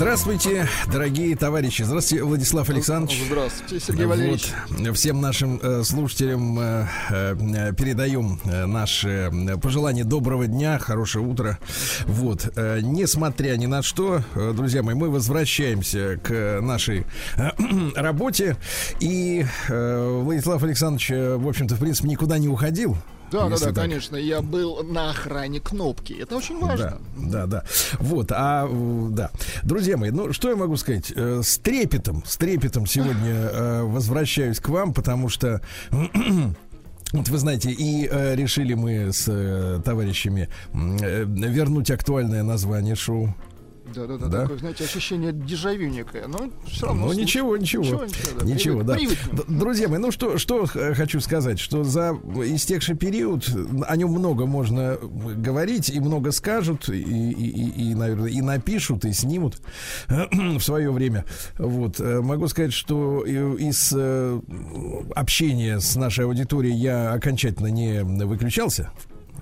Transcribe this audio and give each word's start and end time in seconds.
Здравствуйте, 0.00 0.66
дорогие 0.90 1.36
товарищи. 1.36 1.82
Здравствуйте, 1.82 2.24
Владислав 2.24 2.70
Александрович. 2.70 3.22
Здравствуйте, 3.26 3.84
Сергей 3.84 4.06
Валерьевич. 4.06 4.46
Вот, 4.70 4.96
всем 4.96 5.20
нашим 5.20 5.60
э, 5.62 5.82
слушателям 5.84 6.58
э, 6.58 6.86
э, 7.10 7.72
передаем 7.76 8.40
э, 8.46 8.64
наши 8.64 9.30
пожелания 9.62 10.04
доброго 10.04 10.46
дня, 10.46 10.78
хорошего 10.78 11.28
утра. 11.28 11.58
Вот, 12.06 12.50
э, 12.56 12.80
несмотря 12.80 13.54
ни 13.56 13.66
на 13.66 13.82
что, 13.82 14.22
э, 14.36 14.54
друзья 14.56 14.82
мои, 14.82 14.94
мы 14.94 15.10
возвращаемся 15.10 16.18
к 16.24 16.60
нашей 16.62 17.04
э, 17.36 17.50
работе. 17.94 18.56
И 19.00 19.44
э, 19.68 20.20
Владислав 20.22 20.62
Александрович, 20.62 21.10
э, 21.10 21.36
в 21.36 21.46
общем-то, 21.46 21.74
в 21.74 21.78
принципе, 21.78 22.08
никуда 22.08 22.38
не 22.38 22.48
уходил. 22.48 22.96
Да, 23.30 23.48
да, 23.48 23.56
да, 23.58 23.66
так. 23.66 23.74
конечно. 23.74 24.16
Я 24.16 24.42
был 24.42 24.82
на 24.82 25.10
охране 25.10 25.60
кнопки. 25.60 26.12
Это 26.12 26.36
очень 26.36 26.58
важно. 26.58 26.98
Да, 27.16 27.46
да, 27.46 27.46
да. 27.46 27.64
Вот, 27.98 28.32
а 28.32 28.68
да. 29.10 29.30
Друзья 29.62 29.96
мои, 29.96 30.10
ну 30.10 30.32
что 30.32 30.50
я 30.50 30.56
могу 30.56 30.76
сказать? 30.76 31.12
Э, 31.14 31.40
с 31.42 31.58
трепетом, 31.58 32.22
с 32.26 32.36
трепетом 32.36 32.86
сегодня 32.86 33.32
э, 33.32 33.82
возвращаюсь 33.82 34.58
к 34.60 34.68
вам, 34.68 34.92
потому 34.92 35.28
что 35.28 35.60
вот 37.12 37.28
вы 37.28 37.38
знаете, 37.38 37.70
и 37.70 38.08
э, 38.10 38.34
решили 38.34 38.74
мы 38.74 39.12
с 39.12 39.26
э, 39.28 39.80
товарищами 39.84 40.48
э, 40.72 41.24
вернуть 41.24 41.90
актуальное 41.90 42.42
название 42.42 42.94
шоу. 42.94 43.34
Да, 43.94 44.06
да, 44.06 44.18
да, 44.18 44.26
да. 44.26 44.42
Такое, 44.42 44.58
знаете, 44.58 44.84
ощущение 44.84 45.32
дежавю 45.32 45.88
некое. 45.88 46.26
Но 46.26 46.50
все 46.66 46.86
равно. 46.86 47.06
Ну 47.06 47.12
ничего, 47.12 47.56
ничего. 47.56 47.82
Ничего, 47.82 48.04
ничего, 48.04 48.82
да. 48.82 48.96
ничего 48.96 49.22
да. 49.32 49.42
Друзья 49.48 49.88
мои, 49.88 49.98
ну 49.98 50.10
что, 50.10 50.38
что 50.38 50.66
хочу 50.66 51.20
сказать, 51.20 51.58
что 51.58 51.84
за 51.84 52.16
истекший 52.44 52.96
период 52.96 53.48
о 53.86 53.96
нем 53.96 54.10
много 54.10 54.46
можно 54.46 54.98
говорить, 55.36 55.90
и 55.90 55.98
много 56.00 56.30
скажут, 56.30 56.88
и, 56.88 57.00
и, 57.00 57.32
и, 57.32 57.90
и 57.90 57.94
наверное, 57.94 58.30
и 58.30 58.40
напишут, 58.40 59.04
и 59.04 59.12
снимут 59.12 59.58
в 60.08 60.60
свое 60.60 60.90
время. 60.90 61.24
Вот. 61.58 62.00
Э, 62.00 62.20
могу 62.20 62.48
сказать, 62.48 62.72
что 62.72 63.24
из 63.24 63.92
э, 63.96 64.40
общения 65.14 65.80
с 65.80 65.96
нашей 65.96 66.24
аудиторией 66.24 66.76
я 66.76 67.12
окончательно 67.12 67.68
не 67.68 68.02
выключался. 68.02 68.90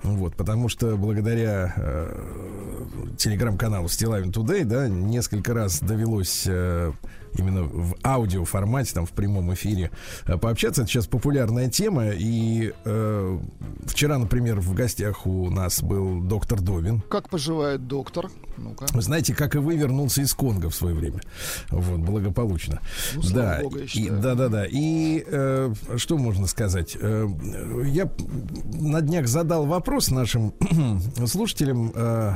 Вот, 0.03 0.35
потому 0.35 0.69
что 0.69 0.95
благодаря 0.97 1.73
э, 1.75 3.15
телеграм-каналу 3.17 3.89
Стилавин 3.89 4.31
Тудей, 4.31 4.63
да, 4.63 4.87
несколько 4.87 5.53
раз 5.53 5.81
довелось 5.81 6.43
э, 6.47 6.91
именно 7.37 7.63
в 7.63 7.95
аудио 8.03 8.45
формате, 8.45 8.91
там 8.93 9.05
в 9.05 9.11
прямом 9.11 9.53
эфире 9.53 9.91
э, 10.25 10.37
пообщаться. 10.37 10.81
Это 10.81 10.91
сейчас 10.91 11.07
популярная 11.07 11.69
тема. 11.69 12.09
И 12.09 12.73
э, 12.85 13.39
вчера, 13.85 14.17
например, 14.17 14.59
в 14.59 14.73
гостях 14.73 15.25
у 15.25 15.49
нас 15.49 15.81
был 15.81 16.21
доктор 16.21 16.61
Добин. 16.61 17.01
Как 17.09 17.29
поживает 17.29 17.87
доктор? 17.87 18.29
Ну-ка. 18.57 18.87
Знаете, 19.01 19.33
как 19.33 19.55
и 19.55 19.59
вы 19.59 19.77
вернулся 19.77 20.21
из 20.21 20.33
Конго 20.33 20.69
в 20.69 20.75
свое 20.75 20.95
время. 20.95 21.21
Вот, 21.69 21.99
благополучно. 21.99 22.81
Ну, 23.15 23.21
да, 23.33 23.59
Богу, 23.61 23.79
и, 23.79 24.09
да, 24.09 24.35
да, 24.35 24.49
да. 24.49 24.65
И 24.69 25.23
э, 25.25 25.73
что 25.97 26.17
можно 26.17 26.47
сказать? 26.47 26.97
Э, 26.99 27.27
я 27.85 28.11
на 28.73 29.01
днях 29.01 29.27
задал 29.27 29.65
вопрос 29.65 30.11
нашим 30.11 30.53
слушателям. 31.25 31.91
Э, 31.95 32.35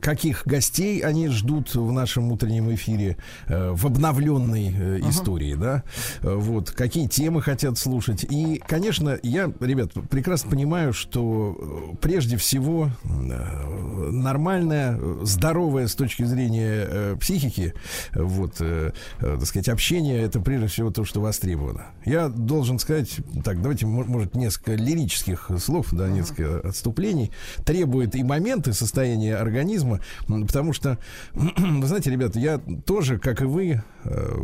каких 0.00 0.46
гостей 0.46 1.00
они 1.00 1.28
ждут 1.28 1.74
в 1.74 1.92
нашем 1.92 2.32
утреннем 2.32 2.72
эфире 2.74 3.16
э, 3.46 3.70
в 3.72 3.86
обновленной 3.86 4.68
э, 4.68 4.98
uh-huh. 4.98 5.10
истории, 5.10 5.54
да, 5.54 5.82
вот, 6.22 6.70
какие 6.70 7.06
темы 7.06 7.42
хотят 7.42 7.78
слушать. 7.78 8.24
И, 8.28 8.62
конечно, 8.66 9.18
я, 9.22 9.52
ребят, 9.60 9.92
прекрасно 10.10 10.50
понимаю, 10.50 10.92
что 10.92 11.56
э, 11.92 11.96
прежде 12.00 12.36
всего 12.36 12.90
э, 13.04 14.08
нормальное, 14.10 14.98
здоровое 15.22 15.86
с 15.86 15.94
точки 15.94 16.24
зрения 16.24 16.86
э, 16.88 17.16
психики, 17.20 17.74
вот, 18.14 18.56
э, 18.60 18.92
э, 19.20 19.36
так 19.38 19.46
сказать, 19.46 19.68
общение, 19.68 20.22
это 20.22 20.40
прежде 20.40 20.66
всего 20.66 20.90
то, 20.90 21.04
что 21.04 21.20
востребовано. 21.20 21.86
Я 22.04 22.28
должен 22.28 22.78
сказать, 22.78 23.16
так, 23.44 23.60
давайте, 23.60 23.86
может, 23.86 24.34
несколько 24.34 24.74
лирических 24.74 25.50
слов, 25.58 25.88
да, 25.92 26.08
несколько 26.08 26.42
uh-huh. 26.42 26.68
отступлений, 26.68 27.30
требует 27.64 28.14
и 28.14 28.22
моменты 28.22 28.72
состояния 28.72 29.23
организма, 29.30 29.64
организма, 29.64 30.00
потому 30.46 30.72
что, 30.72 30.98
вы 31.34 31.86
знаете, 31.86 32.10
ребята, 32.10 32.38
я 32.38 32.60
тоже, 32.86 33.18
как 33.18 33.42
и 33.42 33.44
вы, 33.44 33.82
э, 34.04 34.36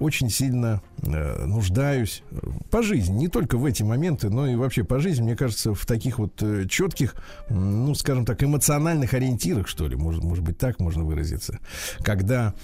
очень 0.00 0.30
сильно 0.30 0.82
э, 1.02 1.44
нуждаюсь 1.46 2.22
по 2.70 2.82
жизни, 2.82 3.14
не 3.14 3.28
только 3.28 3.56
в 3.56 3.64
эти 3.64 3.82
моменты, 3.82 4.30
но 4.30 4.46
и 4.46 4.56
вообще 4.56 4.84
по 4.84 4.98
жизни, 4.98 5.22
мне 5.22 5.36
кажется, 5.36 5.74
в 5.74 5.86
таких 5.86 6.18
вот 6.18 6.42
э, 6.42 6.66
четких, 6.68 7.14
ну, 7.48 7.94
скажем 7.94 8.24
так, 8.24 8.42
эмоциональных 8.42 9.14
ориентирах, 9.14 9.68
что 9.68 9.86
ли, 9.86 9.96
может, 9.96 10.22
может 10.22 10.44
быть, 10.44 10.58
так 10.58 10.80
можно 10.80 11.04
выразиться, 11.04 11.58
когда 12.00 12.54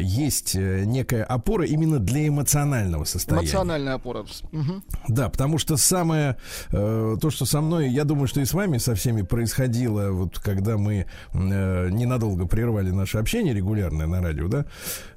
есть 0.00 0.54
некая 0.54 1.24
опора 1.24 1.66
именно 1.66 1.98
для 1.98 2.26
эмоционального 2.26 3.04
состояния. 3.04 3.46
Эмоциональная 3.46 3.94
опора. 3.94 4.20
Угу. 4.52 4.82
Да, 5.08 5.28
потому 5.28 5.58
что 5.58 5.76
самое, 5.76 6.36
то, 6.70 7.30
что 7.30 7.44
со 7.44 7.60
мной, 7.60 7.88
я 7.90 8.04
думаю, 8.04 8.26
что 8.26 8.40
и 8.40 8.44
с 8.44 8.54
вами 8.54 8.78
со 8.78 8.94
всеми 8.94 9.22
происходило, 9.22 10.10
вот 10.10 10.38
когда 10.38 10.76
мы 10.76 10.87
э, 10.88 11.88
ненадолго 11.90 12.46
прервали 12.46 12.90
наше 12.90 13.18
общение 13.18 13.54
регулярное 13.54 14.06
на 14.06 14.20
радио, 14.20 14.48
да, 14.48 14.66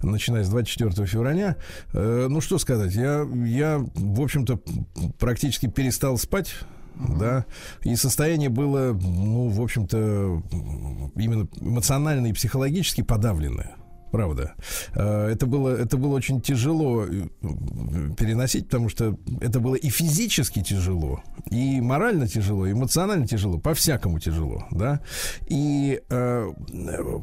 начиная 0.02 0.44
с 0.44 0.50
24 0.50 1.08
февраля. 1.08 1.58
Э, 1.94 2.28
ну, 2.30 2.42
что 2.42 2.58
сказать, 2.58 2.94
я, 2.94 3.28
я, 3.46 3.80
в 3.96 4.22
общем-то, 4.22 4.59
практически 5.20 5.68
перестал 5.68 6.18
спать 6.18 6.54
да, 6.96 7.46
и 7.82 7.96
состояние 7.96 8.50
было, 8.50 8.94
ну, 8.94 9.50
в 9.50 9.62
общем-то, 9.62 10.44
именно 11.16 11.48
эмоционально 11.59 12.28
и 12.28 12.34
психологически 12.34 13.02
подавленное. 13.02 13.76
Правда. 14.12 14.56
Э, 14.94 15.28
это 15.28 15.46
было, 15.46 15.70
это 15.70 15.98
было 15.98 16.16
очень 16.16 16.42
тяжело 16.42 17.06
э, 17.06 17.28
переносить, 18.18 18.66
потому 18.66 18.90
что 18.90 19.18
это 19.40 19.60
было 19.60 19.76
и 19.76 19.90
физически 19.90 20.62
тяжело, 20.62 21.24
и 21.50 21.80
морально 21.80 22.28
тяжело, 22.28 22.66
и 22.66 22.74
эмоционально 22.74 23.26
тяжело, 23.26 23.58
по-всякому 23.58 24.20
тяжело, 24.20 24.68
да. 24.72 25.00
И 25.48 26.02
э, 26.10 26.52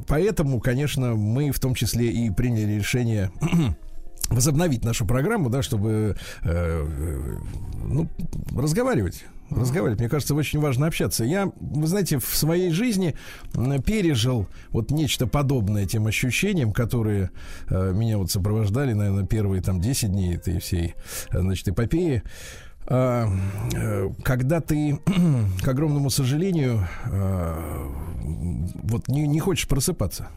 поэтому, 0.06 0.60
конечно, 0.60 1.15
мы 1.15 1.50
в 1.50 1.60
том 1.60 1.75
числе 1.75 2.10
и 2.10 2.31
приняли 2.31 2.72
решение 2.72 3.31
возобновить 4.31 4.84
нашу 4.84 5.06
программу, 5.06 5.50
да, 5.50 5.62
чтобы 5.62 6.16
э, 6.43 6.87
ну, 7.84 8.09
разговаривать 8.56 9.25
разговаривать. 9.50 10.00
Мне 10.00 10.09
кажется, 10.09 10.34
очень 10.34 10.60
важно 10.60 10.86
общаться. 10.86 11.25
Я, 11.25 11.50
вы 11.60 11.86
знаете, 11.86 12.19
в 12.19 12.36
своей 12.36 12.70
жизни 12.70 13.14
пережил 13.84 14.48
вот 14.70 14.91
нечто 14.91 15.26
подобное 15.26 15.86
тем 15.86 16.06
ощущениям, 16.06 16.72
которые 16.72 17.31
э, 17.69 17.92
меня 17.92 18.19
вот 18.19 18.31
сопровождали, 18.31 18.92
наверное, 18.92 19.26
первые 19.26 19.62
там 19.62 19.81
10 19.81 20.10
дней 20.10 20.36
этой 20.36 20.60
всей, 20.60 20.94
э, 21.31 21.41
значит, 21.41 21.69
эпопеи. 21.69 22.22
А, 22.91 23.28
э, 23.75 24.10
когда 24.22 24.60
ты, 24.60 24.98
к 25.62 25.69
огромному 25.69 26.10
сожалению, 26.10 26.86
э, 27.06 27.91
вот 28.82 29.09
не, 29.09 29.26
не 29.26 29.41
хочешь 29.41 29.69
просыпаться. 29.69 30.28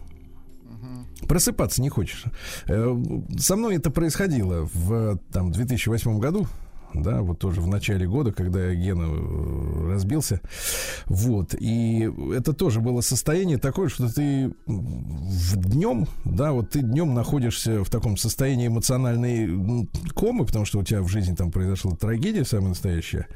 Просыпаться 1.28 1.82
не 1.82 1.90
хочешь. 1.90 2.26
Со 2.66 3.56
мной 3.56 3.76
это 3.76 3.92
происходило 3.92 4.68
в 4.74 5.20
там, 5.32 5.52
2008 5.52 6.20
году 6.20 6.48
да, 6.94 7.22
вот 7.22 7.40
тоже 7.40 7.62
в 7.62 7.68
начале 7.68 8.08
года, 8.08 8.32
когда 8.32 8.74
Гена 8.74 9.08
э, 9.08 9.88
разбился. 9.92 10.42
Вот. 11.06 11.56
И 11.60 12.10
это 12.36 12.54
тоже 12.54 12.82
было 12.82 13.02
состояние 13.02 13.58
такое, 13.58 13.90
что 13.90 14.12
ты 14.12 14.54
в 14.66 15.56
днем, 15.56 16.08
да, 16.26 16.52
вот 16.52 16.72
ты 16.72 16.82
днем 16.82 17.14
находишься 17.14 17.84
в 17.84 17.90
таком 17.90 18.18
состоянии 18.18 18.68
эмоциональной 18.68 19.88
комы, 20.14 20.46
потому 20.46 20.66
что 20.66 20.80
у 20.80 20.84
тебя 20.84 21.02
в 21.02 21.08
жизни 21.08 21.36
там 21.36 21.52
произошла 21.52 21.96
трагедия 21.96 22.46
самая 22.46 22.70
настоящая, 22.70 23.28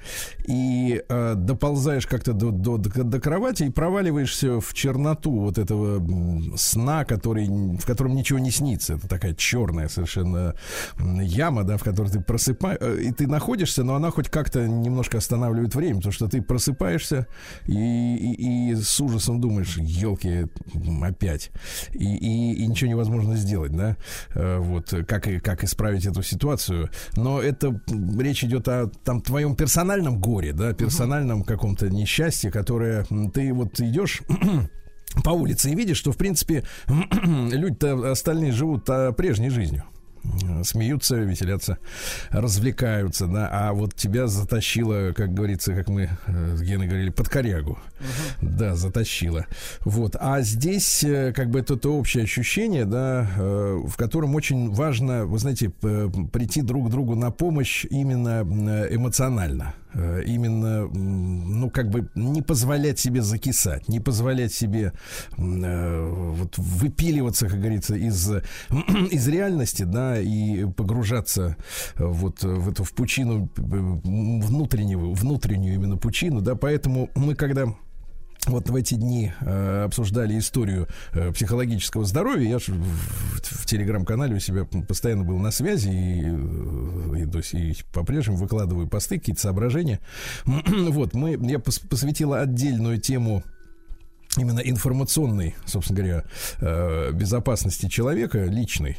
и 0.48 1.04
э, 1.08 1.34
доползаешь 1.36 2.08
как-то 2.08 2.34
до, 2.34 2.52
до, 2.52 2.78
до, 2.78 3.04
до 3.04 3.20
кровати 3.20 3.64
и 3.64 3.70
проваливаешься 3.70 4.60
в 4.60 4.74
черноту 4.74 5.32
вот 5.32 5.58
этого 5.58 6.04
сна, 6.58 7.06
который, 7.06 7.48
в 7.48 7.86
котором 7.86 8.16
ничего 8.16 8.40
не 8.40 8.52
снится. 8.52 8.96
Это 8.96 9.08
такая 9.08 9.34
черная 9.34 9.88
совершенно 9.88 10.56
яма, 11.00 11.64
да, 11.64 11.78
в 11.78 11.84
которой 11.84 12.10
ты 12.10 12.22
просыпаешь, 12.22 12.78
э, 12.82 13.02
и 13.04 13.12
ты 13.12 13.28
находишься 13.28 13.45
находишься, 13.46 13.84
но 13.84 13.94
она 13.94 14.10
хоть 14.10 14.28
как-то 14.30 14.68
немножко 14.68 15.20
останавливает 15.20 15.76
время, 15.76 15.98
потому 15.98 16.12
что 16.12 16.28
ты 16.28 16.42
просыпаешься 16.42 17.28
и, 17.68 17.74
и, 17.74 18.72
и 18.72 18.76
с 18.76 19.00
ужасом 19.00 19.40
думаешь, 19.40 19.78
елки, 19.78 20.48
опять. 21.04 21.52
И, 21.94 22.16
и, 22.16 22.54
и 22.54 22.66
ничего 22.66 22.90
невозможно 22.90 23.36
сделать, 23.36 23.72
да? 23.72 23.98
Э, 24.34 24.58
вот, 24.58 24.92
как, 25.08 25.28
как 25.44 25.64
исправить 25.64 26.08
эту 26.08 26.24
ситуацию. 26.24 26.90
Но 27.16 27.40
это 27.40 27.80
речь 28.18 28.44
идет 28.44 28.68
о 28.68 28.90
там 29.04 29.22
твоем 29.22 29.56
персональном 29.56 30.20
горе, 30.20 30.52
да, 30.52 30.74
персональном 30.74 31.44
каком-то 31.44 31.88
несчастье, 31.88 32.50
которое 32.50 33.06
ты 33.32 33.54
вот 33.54 33.80
идешь 33.80 34.24
по 35.24 35.30
улице 35.30 35.70
и 35.70 35.76
видишь, 35.76 35.98
что, 35.98 36.12
в 36.12 36.18
принципе, 36.18 36.64
люди-то 36.88 38.12
остальные 38.12 38.54
живут 38.54 38.90
а, 38.90 39.12
прежней 39.12 39.52
жизнью 39.52 39.84
смеются, 40.64 41.16
веселятся, 41.18 41.78
развлекаются, 42.30 43.28
да, 43.28 43.50
а 43.52 43.74
вот 43.74 43.96
тебя 43.96 44.28
затащило, 44.28 45.14
как 45.14 45.34
говорится, 45.34 45.74
как 45.74 45.88
мы 45.88 46.10
э, 46.28 46.56
с 46.56 46.62
Геной 46.62 46.88
говорили, 46.88 47.10
под 47.10 47.30
корягу. 47.30 47.78
Uh-huh. 48.00 48.58
Да, 48.58 48.76
затащило. 48.76 49.46
Вот. 49.82 50.16
А 50.20 50.42
здесь 50.42 51.04
э, 51.04 51.34
как 51.34 51.50
бы 51.50 51.60
это 51.60 51.78
то 51.78 51.98
общее 51.98 52.24
ощущение, 52.24 52.86
да, 52.86 53.30
э, 53.38 53.82
в 53.86 53.96
котором 53.96 54.36
очень 54.36 54.72
важно, 54.72 55.26
вы 55.26 55.40
знаете, 55.40 55.70
прийти 55.70 56.62
друг 56.62 56.90
другу 56.90 57.16
на 57.16 57.32
помощь 57.32 57.86
именно 57.90 58.42
эмоционально. 58.92 59.74
Э, 59.98 60.22
именно, 60.26 60.88
ну, 60.88 61.70
как 61.70 61.90
бы 61.90 62.10
не 62.16 62.42
позволять 62.42 63.00
себе 63.00 63.22
закисать, 63.22 63.88
не 63.88 64.02
позволять 64.02 64.52
себе 64.54 64.92
э, 65.38 66.10
вот 66.36 66.58
выпиливаться, 66.58 67.48
как 67.48 67.60
говорится, 67.60 67.96
из, 67.96 68.30
из 69.12 69.28
реальности, 69.28 69.84
да, 69.84 70.20
и 70.20 70.66
погружаться 70.66 71.56
вот 71.96 72.44
в 72.44 72.70
эту 72.70 72.84
в 72.84 72.92
пучину 72.92 73.50
э, 73.56 73.62
внутреннего, 73.62 75.14
внутреннюю 75.14 75.76
именно 75.76 75.96
пучину, 75.96 76.42
да, 76.42 76.56
поэтому 76.56 77.10
мы 77.16 77.36
когда 77.36 77.66
вот 78.48 78.70
в 78.70 78.76
эти 78.76 78.96
дни 78.96 79.32
э, 79.42 79.84
обсуждали 79.86 80.38
историю 80.38 80.88
э, 81.14 81.32
психологического 81.32 82.06
здоровья. 82.06 82.50
Я 82.50 82.60
же 82.60 82.74
в, 82.74 82.86
в, 83.42 83.66
телеграм-канале 83.66 84.36
у 84.36 84.40
себя 84.40 84.66
постоянно 84.66 85.24
был 85.24 85.40
на 85.40 85.52
связи 85.52 85.90
и, 85.90 86.24
э, 86.26 87.26
и, 87.54 87.58
и, 87.58 87.72
и 87.72 87.76
по-прежнему 87.94 88.38
выкладываю 88.38 88.88
посты, 88.88 89.20
какие-то 89.20 89.42
соображения. 89.42 90.00
вот, 90.46 91.14
мы, 91.14 91.38
я 91.42 91.60
пос, 91.60 91.80
посвятила 91.80 92.42
отдельную 92.42 93.00
тему 93.00 93.44
именно 94.38 94.60
информационной, 94.60 95.56
собственно 95.66 96.00
говоря, 96.00 96.24
э, 96.60 97.12
безопасности 97.14 97.88
человека 97.88 98.44
личной 98.46 98.98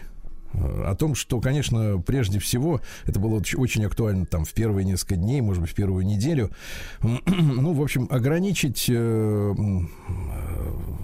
о 0.52 0.94
том, 0.98 1.14
что, 1.14 1.40
конечно, 1.40 2.02
прежде 2.04 2.38
всего, 2.38 2.80
это 3.04 3.20
было 3.20 3.42
очень 3.56 3.84
актуально 3.84 4.26
там 4.26 4.44
в 4.44 4.52
первые 4.52 4.84
несколько 4.84 5.16
дней, 5.16 5.40
может 5.40 5.62
быть, 5.62 5.70
в 5.70 5.74
первую 5.74 6.04
неделю, 6.04 6.50
ну, 7.02 7.72
в 7.72 7.82
общем, 7.82 8.06
ограничить 8.10 8.86
э, 8.88 9.54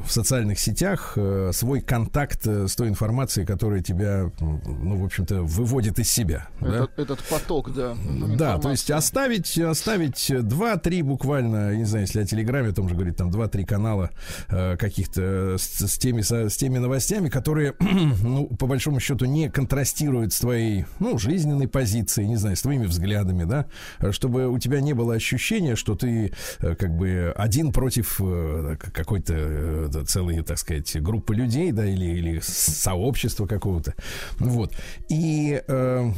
в 0.07 0.11
социальных 0.11 0.59
сетях 0.59 1.15
э, 1.17 1.51
свой 1.53 1.81
контакт 1.81 2.47
э, 2.47 2.69
с 2.69 2.77
той 2.77 2.89
информацией, 2.89 3.47
которая 3.47 3.83
тебя, 3.83 4.31
ну, 4.41 4.97
в 4.97 5.05
общем-то, 5.05 5.43
выводит 5.43 5.99
из 5.99 6.11
себя. 6.11 6.49
Этот, 6.61 6.91
да? 6.97 7.03
этот 7.03 7.21
поток, 7.25 7.75
да. 7.75 7.97
Да, 8.37 8.59
то 8.59 8.71
есть 8.71 8.91
оставить, 8.91 9.59
оставить 9.59 10.31
2-3 10.31 11.03
буквально, 11.03 11.77
не 11.77 11.85
знаю, 11.85 12.07
если 12.07 12.21
о 12.21 12.27
Телеграме, 12.27 12.71
о 12.71 12.73
том 12.73 12.89
же 12.89 12.95
говорит, 12.95 13.17
там 13.17 13.31
2-3 13.31 13.65
канала 13.65 14.11
каких-то 14.49 15.57
с, 15.59 15.87
с, 15.87 15.99
теми, 15.99 16.23
с 16.23 16.57
теми 16.57 16.79
новостями, 16.79 17.29
которые, 17.29 17.75
ну, 17.81 18.47
по 18.47 18.67
большому 18.67 19.01
счету, 19.01 19.25
не 19.33 19.51
контрастирует 19.51 20.33
с 20.33 20.41
твоей, 20.41 20.85
ну, 21.01 21.19
жизненной 21.19 21.69
позицией, 21.69 22.29
не 22.29 22.37
знаю, 22.37 22.57
с 22.57 22.63
твоими 22.63 22.87
взглядами, 22.87 23.45
да, 23.45 23.67
чтобы 24.13 24.49
у 24.49 24.59
тебя 24.59 24.81
не 24.81 24.93
было 24.93 25.15
ощущения, 25.15 25.77
что 25.77 25.95
ты 25.95 26.33
э, 26.61 26.75
как 26.75 26.97
бы 26.97 27.33
один 27.37 27.73
против 27.73 28.21
э, 28.21 28.77
какой-то 28.79 29.35
э, 29.37 30.05
целой, 30.07 30.43
так 30.43 30.59
сказать, 30.59 31.01
группы 31.01 31.35
людей, 31.35 31.73
да, 31.73 31.87
или, 31.87 32.05
или 32.05 32.41
сообщества 32.41 33.47
какого-то, 33.47 33.95
вот. 34.39 34.75
И, 35.09 35.63
э, 35.67 36.13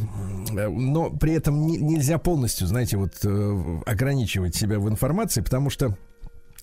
но 0.52 1.10
при 1.10 1.34
этом 1.34 1.66
не, 1.66 1.78
нельзя 1.78 2.18
полностью, 2.18 2.66
знаете, 2.66 2.96
вот 2.96 3.14
ограничивать 3.86 4.54
себя 4.54 4.78
в 4.78 4.88
информации, 4.88 5.40
потому 5.40 5.70
что 5.70 5.96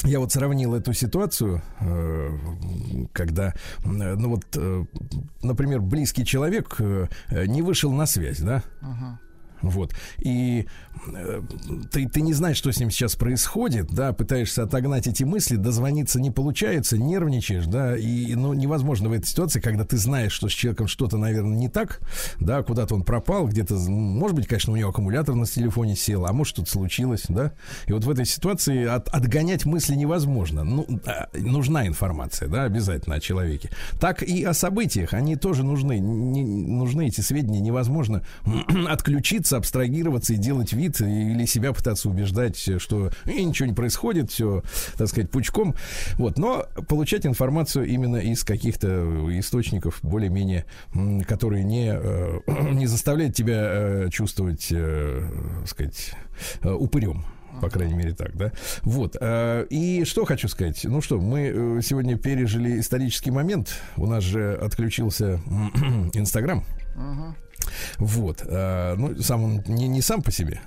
я 0.04 0.20
вот 0.20 0.32
сравнил 0.32 0.74
эту 0.74 0.94
ситуацию, 0.94 1.62
э, 1.80 2.38
когда, 3.14 3.50
э, 3.50 3.54
ну 3.84 4.30
вот, 4.30 4.46
э, 4.56 4.86
например, 5.42 5.82
близкий 5.82 6.26
человек 6.26 6.80
не 6.80 7.62
вышел 7.62 7.92
на 7.92 8.06
связь, 8.06 8.40
да? 8.40 8.64
Uh-huh. 8.82 9.18
Вот. 9.62 9.94
И 10.20 10.68
э, 11.08 11.42
ты, 11.92 12.08
ты 12.08 12.22
не 12.22 12.34
знаешь, 12.34 12.58
что 12.58 12.72
с 12.72 12.80
ним 12.80 12.92
сейчас 12.92 13.16
происходит, 13.16 13.88
да, 13.92 14.14
пытаешься 14.14 14.64
отогнать 14.64 15.08
эти 15.08 15.24
мысли, 15.24 15.56
дозвониться 15.56 16.20
не 16.20 16.32
получается, 16.32 16.98
нервничаешь, 16.98 17.66
да, 17.66 17.98
и 17.98 18.36
ну, 18.36 18.54
невозможно 18.54 19.10
в 19.10 19.14
этой 19.14 19.26
ситуации, 19.26 19.60
когда 19.60 19.86
ты 19.86 19.98
знаешь, 19.98 20.32
что 20.32 20.50
с 20.50 20.52
человеком 20.52 20.88
что-то, 20.88 21.18
наверное, 21.18 21.58
не 21.58 21.70
так, 21.70 22.02
да, 22.40 22.64
куда-то 22.64 22.96
он 22.96 23.04
пропал, 23.04 23.48
где-то, 23.48 23.76
может 23.76 24.36
быть, 24.36 24.48
конечно, 24.48 24.74
у 24.74 24.76
него 24.76 24.90
аккумулятор 24.90 25.36
на 25.36 25.46
телефоне 25.46 25.96
сел, 25.96 26.26
а 26.26 26.34
может, 26.34 26.56
что-то 26.56 26.72
случилось, 26.72 27.26
да, 27.30 27.54
и 27.86 27.94
вот 27.94 28.04
в 28.04 28.10
этой 28.10 28.26
ситуации 28.26 28.86
от, 28.86 29.08
отгонять 29.10 29.66
мысли 29.66 29.96
невозможно. 29.96 30.64
Ну, 30.64 30.88
а, 31.06 31.28
нужна 31.34 31.88
информация, 31.88 32.48
да, 32.48 32.64
обязательно 32.64 33.16
о 33.16 33.20
человеке. 33.20 33.70
Так 34.00 34.24
и 34.24 34.44
о 34.44 34.54
событиях, 34.54 35.14
они 35.14 35.36
тоже 35.36 35.64
нужны, 35.64 36.00
не, 36.00 36.44
нужны 36.44 37.08
эти 37.08 37.22
сведения, 37.22 37.60
невозможно 37.60 38.24
отключиться 38.88 39.51
пытаться 39.52 39.58
абстрагироваться 39.58 40.34
и 40.34 40.38
делать 40.38 40.74
вид 40.74 41.02
или 41.02 41.46
себя 41.46 41.74
пытаться 41.74 42.10
убеждать, 42.10 42.58
что 42.58 43.12
и 43.26 43.44
ничего 43.44 43.68
не 43.68 43.74
происходит, 43.74 44.32
все, 44.32 44.64
так 44.98 45.08
сказать, 45.08 45.30
пучком. 45.30 45.76
Вот, 46.18 46.38
но 46.38 46.68
получать 46.88 47.26
информацию 47.26 47.86
именно 47.88 48.18
из 48.18 48.44
каких-то 48.44 48.88
источников 49.40 50.00
более-менее, 50.04 50.66
которые 51.28 51.64
не, 51.64 51.92
э, 51.94 52.40
не 52.72 52.88
заставляют 52.88 53.36
тебя 53.36 53.62
э, 53.62 54.10
чувствовать, 54.10 54.68
э, 54.72 55.22
так 55.60 55.68
сказать, 55.68 56.14
упырем 56.64 57.26
по 57.60 57.70
крайней 57.70 57.96
мере 57.96 58.14
так, 58.14 58.36
да. 58.38 58.54
Вот. 58.82 59.18
И 59.22 60.04
что 60.06 60.24
хочу 60.24 60.48
сказать. 60.48 60.80
Ну 60.86 61.02
что, 61.02 61.20
мы 61.20 61.80
сегодня 61.84 62.18
пережили 62.18 62.80
исторический 62.80 63.30
момент. 63.30 63.78
У 63.98 64.08
нас 64.08 64.24
же 64.24 64.56
отключился 64.56 65.42
Инстаграм. 66.14 66.64
Uh-huh. 66.96 67.36
Вот. 67.98 68.44
А, 68.46 68.96
ну, 68.96 69.22
сам 69.22 69.44
он 69.44 69.64
не, 69.68 69.88
не 69.88 70.02
сам 70.02 70.22
по 70.22 70.32
себе. 70.32 70.62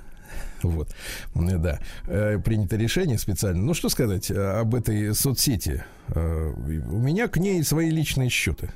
Вот, 0.63 0.89
да, 1.35 1.79
э, 2.07 2.39
принято 2.43 2.75
решение 2.75 3.19
специально. 3.19 3.61
Ну, 3.61 3.73
что 3.75 3.89
сказать 3.89 4.31
об 4.31 4.73
этой 4.73 5.13
соцсети? 5.13 5.83
Э, 6.07 6.53
у 6.55 6.97
меня 6.97 7.27
к 7.27 7.37
ней 7.37 7.63
свои 7.63 7.91
личные 7.91 8.29
счеты, 8.29 8.71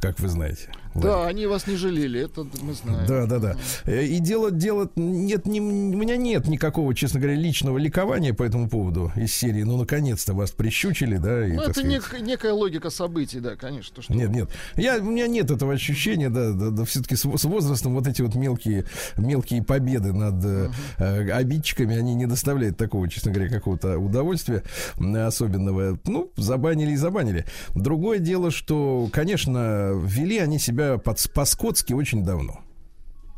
как 0.00 0.20
вы 0.20 0.28
знаете. 0.28 0.68
Да, 0.94 1.26
они 1.26 1.46
вас 1.46 1.66
не 1.66 1.76
жалели, 1.76 2.20
это 2.24 2.46
мы 2.62 2.74
знаем. 2.74 3.06
Да, 3.06 3.26
да, 3.26 3.38
да. 3.38 3.56
Э, 3.84 4.04
и 4.04 4.18
дело, 4.20 4.50
дело, 4.50 4.90
нет, 4.96 5.46
не, 5.46 5.60
у 5.60 5.64
меня 5.96 6.16
нет 6.16 6.46
никакого, 6.46 6.94
честно 6.94 7.20
говоря, 7.20 7.36
личного 7.36 7.78
ликования 7.78 8.32
по 8.32 8.44
этому 8.44 8.68
поводу 8.68 9.12
из 9.16 9.34
серии. 9.34 9.62
Ну, 9.62 9.76
наконец-то 9.76 10.34
вас 10.34 10.52
прищучили, 10.52 11.16
да. 11.16 11.46
И, 11.46 11.52
ну, 11.52 11.62
это 11.62 11.82
нек, 11.82 12.14
некая 12.20 12.52
логика 12.52 12.90
событий, 12.90 13.40
да, 13.40 13.56
конечно. 13.56 14.02
Что... 14.02 14.14
Нет, 14.14 14.30
нет. 14.30 14.50
Я, 14.76 14.98
у 14.98 15.04
меня 15.04 15.26
нет 15.26 15.50
этого 15.50 15.72
ощущения, 15.72 16.30
да, 16.30 16.52
да, 16.52 16.70
да 16.70 16.84
все-таки 16.84 17.16
с, 17.16 17.22
с 17.22 17.44
возрастом 17.44 17.94
вот 17.94 18.06
эти 18.06 18.22
вот 18.22 18.34
мелкие, 18.34 18.84
мелкие 19.16 19.62
победы 19.62 20.12
над 20.12 20.34
uh-huh. 20.34 20.72
э, 20.98 21.30
обидчиками, 21.32 21.96
они 21.96 22.14
не 22.14 22.26
доставляют 22.26 22.76
такого, 22.76 23.08
честно 23.08 23.32
говоря, 23.32 23.50
какого-то 23.50 23.98
удовольствия 23.98 24.62
особенного. 24.96 25.98
Ну, 26.04 26.30
забанили 26.36 26.92
и 26.92 26.96
забанили. 26.96 27.46
Другое 27.74 28.18
дело, 28.18 28.50
что, 28.50 29.08
конечно, 29.12 29.92
вели 29.94 30.38
они 30.38 30.58
себя 30.58 30.83
себя 30.84 30.98
по-скотски 30.98 31.92
очень 31.92 32.24
давно. 32.24 32.60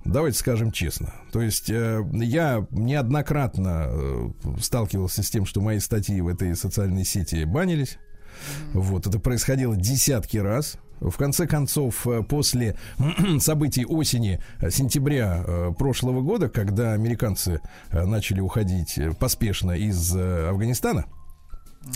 Давайте 0.05 0.39
скажем 0.39 0.71
честно. 0.71 1.13
То 1.33 1.41
есть 1.41 1.69
э, 1.69 2.05
я 2.13 2.65
неоднократно 2.71 3.87
э, 3.89 4.31
сталкивался 4.61 5.25
с 5.25 5.31
тем, 5.31 5.47
что 5.47 5.61
мои 5.61 5.81
статьи 5.81 6.21
в 6.21 6.29
этой 6.29 6.55
социальной 6.55 7.05
сети 7.05 7.45
банились. 7.45 7.99
Mm-hmm. 7.99 8.81
Вот 8.81 9.07
это 9.07 9.19
происходило 9.19 9.77
десятки 9.77 10.37
раз. 10.37 10.79
В 11.01 11.17
конце 11.17 11.47
концов, 11.47 12.07
э, 12.07 12.23
после 12.23 12.77
событий 13.39 13.85
осени, 13.85 14.41
э, 14.61 14.71
сентября 14.71 15.43
э, 15.47 15.73
прошлого 15.79 16.23
года, 16.23 16.49
когда 16.49 16.93
американцы 16.93 17.61
начали 17.93 18.41
уходить 18.41 18.99
поспешно 19.19 19.73
из 19.73 20.15
Афганистана, 20.17 21.07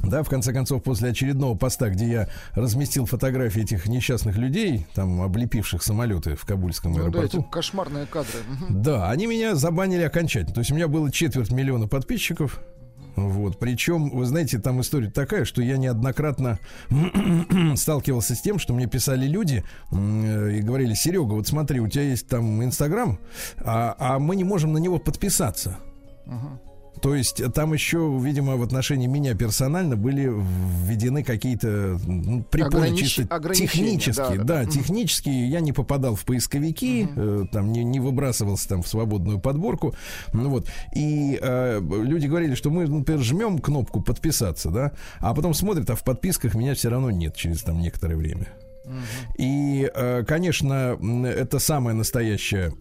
да, 0.02 0.23
в 0.23 0.28
конце 0.28 0.52
концов, 0.52 0.82
после 0.82 1.11
очередного 1.11 1.56
поста, 1.56 1.88
где 1.88 2.09
я 2.09 2.28
разместил 2.54 3.06
фотографии 3.06 3.62
этих 3.62 3.87
несчастных 3.87 4.37
людей, 4.37 4.87
там, 4.94 5.20
облепивших 5.23 5.82
самолеты 5.82 6.37
в 6.37 6.44
Кабульском 6.44 6.92
ну, 6.92 7.00
аэропорту. 7.00 7.38
Да, 7.38 7.44
эти 7.44 7.50
кошмарные 7.50 8.06
кадры. 8.06 8.38
Да, 8.70 9.11
они 9.11 9.26
меня 9.26 9.54
забанили 9.54 10.02
окончательно. 10.02 10.54
То 10.54 10.61
есть 10.61 10.70
у 10.73 10.75
меня 10.75 10.88
было 10.88 11.11
четверть 11.11 11.50
миллиона 11.50 11.87
подписчиков. 11.87 12.61
Вот. 13.16 13.59
Причем, 13.59 14.11
вы 14.11 14.25
знаете, 14.25 14.59
там 14.59 14.80
история 14.80 15.11
такая, 15.11 15.44
что 15.44 15.62
я 15.62 15.76
неоднократно 15.76 16.59
сталкивался 17.76 18.35
с 18.35 18.40
тем, 18.40 18.59
что 18.59 18.73
мне 18.73 18.87
писали 18.87 19.26
люди 19.26 19.64
э, 19.90 20.52
и 20.52 20.61
говорили, 20.61 20.94
Серега, 20.94 21.32
вот 21.32 21.47
смотри, 21.47 21.80
у 21.80 21.88
тебя 21.88 22.04
есть 22.04 22.28
там 22.28 22.62
Инстаграм, 22.64 23.18
а, 23.59 23.94
а 23.99 24.18
мы 24.18 24.37
не 24.37 24.44
можем 24.44 24.73
на 24.73 24.78
него 24.78 24.99
подписаться. 24.99 25.76
Uh-huh. 26.26 26.70
То 27.00 27.14
есть 27.14 27.42
там 27.52 27.73
еще, 27.73 28.19
видимо, 28.21 28.57
в 28.57 28.62
отношении 28.62 29.07
меня 29.07 29.35
персонально 29.35 29.97
были 29.97 30.30
введены 30.30 31.25
какие-то 31.25 31.99
ну, 32.07 32.42
препоны 32.42 32.87
Огранич... 32.87 33.14
чисто 33.14 33.54
технические. 33.54 34.38
Да, 34.38 34.45
да, 34.45 34.64
да. 34.64 34.66
технические. 34.66 35.49
Я 35.49 35.61
не 35.61 35.73
попадал 35.73 36.14
в 36.14 36.25
поисковики, 36.25 37.04
угу. 37.04 37.12
э, 37.16 37.45
там 37.52 37.73
не, 37.73 37.85
не 37.85 38.00
выбрасывался 38.00 38.69
там 38.69 38.83
в 38.83 38.88
свободную 38.88 39.40
подборку. 39.40 39.95
Ну 40.33 40.50
вот. 40.50 40.69
И 40.95 41.38
э, 41.40 41.80
люди 41.80 42.26
говорили, 42.26 42.54
что 42.54 42.71
мы, 42.71 42.87
например, 42.87 43.23
жмем 43.23 43.59
кнопку 43.59 44.00
подписаться, 44.00 44.71
да, 44.71 44.92
а 45.21 45.35
потом 45.35 45.54
смотрят, 45.54 45.88
а 45.90 45.95
в 45.95 46.04
подписках 46.04 46.54
меня 46.54 46.75
все 46.75 46.90
равно 46.90 47.11
нет 47.11 47.35
через 47.35 47.62
там 47.62 47.80
некоторое 47.80 48.16
время. 48.16 48.49
И, 49.37 49.90
э, 49.95 50.25
конечно, 50.25 50.99
это 51.26 51.59
самое 51.59 51.97
настоящее 51.97 52.73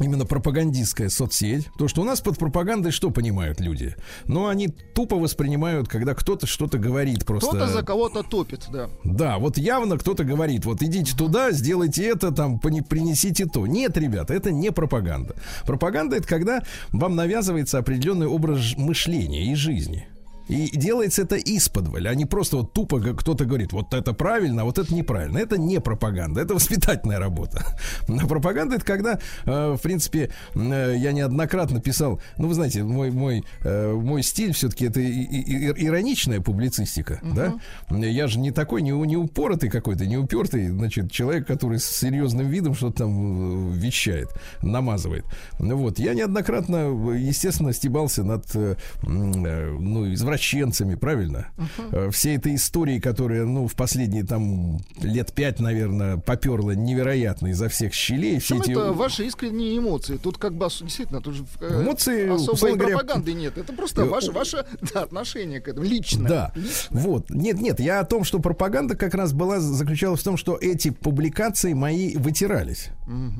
именно 0.00 0.26
пропагандистская 0.26 1.08
соцсеть. 1.08 1.68
То, 1.78 1.88
что 1.88 2.02
у 2.02 2.04
нас 2.04 2.20
под 2.20 2.38
пропагандой 2.38 2.92
что 2.92 3.10
понимают 3.10 3.60
люди? 3.60 3.94
Ну, 4.26 4.48
они 4.48 4.68
тупо 4.68 5.16
воспринимают, 5.16 5.88
когда 5.88 6.14
кто-то 6.14 6.46
что-то 6.46 6.78
говорит 6.78 7.24
просто. 7.24 7.50
Кто-то 7.50 7.68
за 7.68 7.82
кого-то 7.82 8.22
топит, 8.22 8.66
да. 8.72 8.88
Да, 9.04 9.38
вот 9.38 9.58
явно 9.58 9.98
кто-то 9.98 10.24
говорит, 10.24 10.64
вот 10.64 10.82
идите 10.82 11.16
туда, 11.16 11.52
сделайте 11.52 12.04
это, 12.04 12.32
там, 12.32 12.58
принесите 12.58 13.46
то. 13.46 13.66
Нет, 13.66 13.96
ребята, 13.96 14.34
это 14.34 14.50
не 14.50 14.72
пропаганда. 14.72 15.36
Пропаганда 15.64 16.16
это 16.16 16.26
когда 16.26 16.62
вам 16.90 17.14
навязывается 17.16 17.78
определенный 17.78 18.26
образ 18.26 18.76
мышления 18.76 19.52
и 19.52 19.54
жизни. 19.54 20.08
И 20.48 20.70
делается 20.76 21.22
это 21.22 21.36
исподволь, 21.36 22.06
а 22.06 22.14
не 22.14 22.26
просто 22.26 22.58
вот 22.58 22.72
тупо 22.72 23.00
кто-то 23.00 23.44
говорит, 23.44 23.72
вот 23.72 23.94
это 23.94 24.12
правильно, 24.12 24.62
а 24.62 24.64
вот 24.64 24.78
это 24.78 24.94
неправильно. 24.94 25.38
Это 25.38 25.58
не 25.58 25.80
пропаганда, 25.80 26.42
это 26.42 26.54
воспитательная 26.54 27.18
работа. 27.18 27.64
Но 28.08 28.26
пропаганда 28.26 28.76
это 28.76 28.84
когда, 28.84 29.18
э, 29.46 29.74
в 29.74 29.80
принципе, 29.80 30.30
э, 30.54 30.94
я 30.98 31.12
неоднократно 31.12 31.80
писал, 31.80 32.20
ну 32.36 32.48
вы 32.48 32.54
знаете, 32.54 32.82
мой, 32.82 33.10
мой, 33.10 33.44
э, 33.62 33.92
мой 33.92 34.22
стиль 34.22 34.52
все-таки 34.52 34.86
это 34.86 35.00
ироничная 35.02 36.40
публицистика, 36.40 37.20
угу. 37.22 37.34
да? 37.34 37.54
Я 37.90 38.26
же 38.26 38.38
не 38.38 38.50
такой, 38.50 38.82
не, 38.82 38.90
не 38.90 39.16
упоротый 39.16 39.70
какой-то, 39.70 40.06
не 40.06 40.18
упертый, 40.18 40.68
значит, 40.68 41.10
человек, 41.10 41.46
который 41.46 41.78
с 41.78 41.86
серьезным 41.86 42.48
видом 42.48 42.74
что-то 42.74 42.98
там 42.98 43.72
вещает, 43.72 44.28
намазывает. 44.62 45.24
Вот, 45.58 45.98
я 45.98 46.14
неоднократно, 46.14 47.12
естественно, 47.14 47.72
стебался 47.72 48.24
над, 48.24 48.44
ну, 49.02 50.12
извращением 50.12 50.33
извращенцами, 50.34 50.94
правильно? 50.94 51.48
Uh-huh. 51.56 52.10
Все 52.10 52.34
этой 52.34 52.54
истории, 52.56 52.98
которые, 52.98 53.44
ну, 53.44 53.66
в 53.66 53.74
последние 53.74 54.24
там 54.24 54.80
лет 55.00 55.32
пять, 55.32 55.60
наверное, 55.60 56.16
поперла 56.16 56.74
невероятно 56.74 57.48
изо 57.48 57.68
всех 57.68 57.94
щелей. 57.94 58.38
Все 58.38 58.58
эти... 58.58 58.72
это 58.72 58.92
ваши 58.92 59.26
искренние 59.26 59.78
эмоции. 59.78 60.16
Тут 60.16 60.38
как 60.38 60.54
бы 60.54 60.64
действительно, 60.64 61.20
тут 61.20 61.34
же 61.34 61.44
э, 61.60 61.82
эмоции, 61.82 62.34
особой 62.34 62.76
говоря... 62.76 62.96
пропаганды 62.96 63.34
нет. 63.34 63.58
Это 63.58 63.72
просто 63.72 64.02
э, 64.02 64.04
ваше, 64.06 64.32
ваше 64.32 64.66
да, 64.94 65.02
отношение 65.02 65.60
к 65.60 65.68
этому 65.68 65.86
личное. 65.86 66.28
Да. 66.28 66.52
Личное. 66.54 67.02
Вот. 67.02 67.30
Нет, 67.30 67.60
нет, 67.60 67.80
я 67.80 68.00
о 68.00 68.04
том, 68.04 68.24
что 68.24 68.38
пропаганда 68.38 68.96
как 68.96 69.14
раз 69.14 69.32
была, 69.32 69.60
заключалась 69.60 70.20
в 70.20 70.24
том, 70.24 70.36
что 70.36 70.56
эти 70.60 70.90
публикации 70.90 71.72
мои 71.72 72.16
вытирались. 72.16 72.88
Uh-huh. 73.06 73.30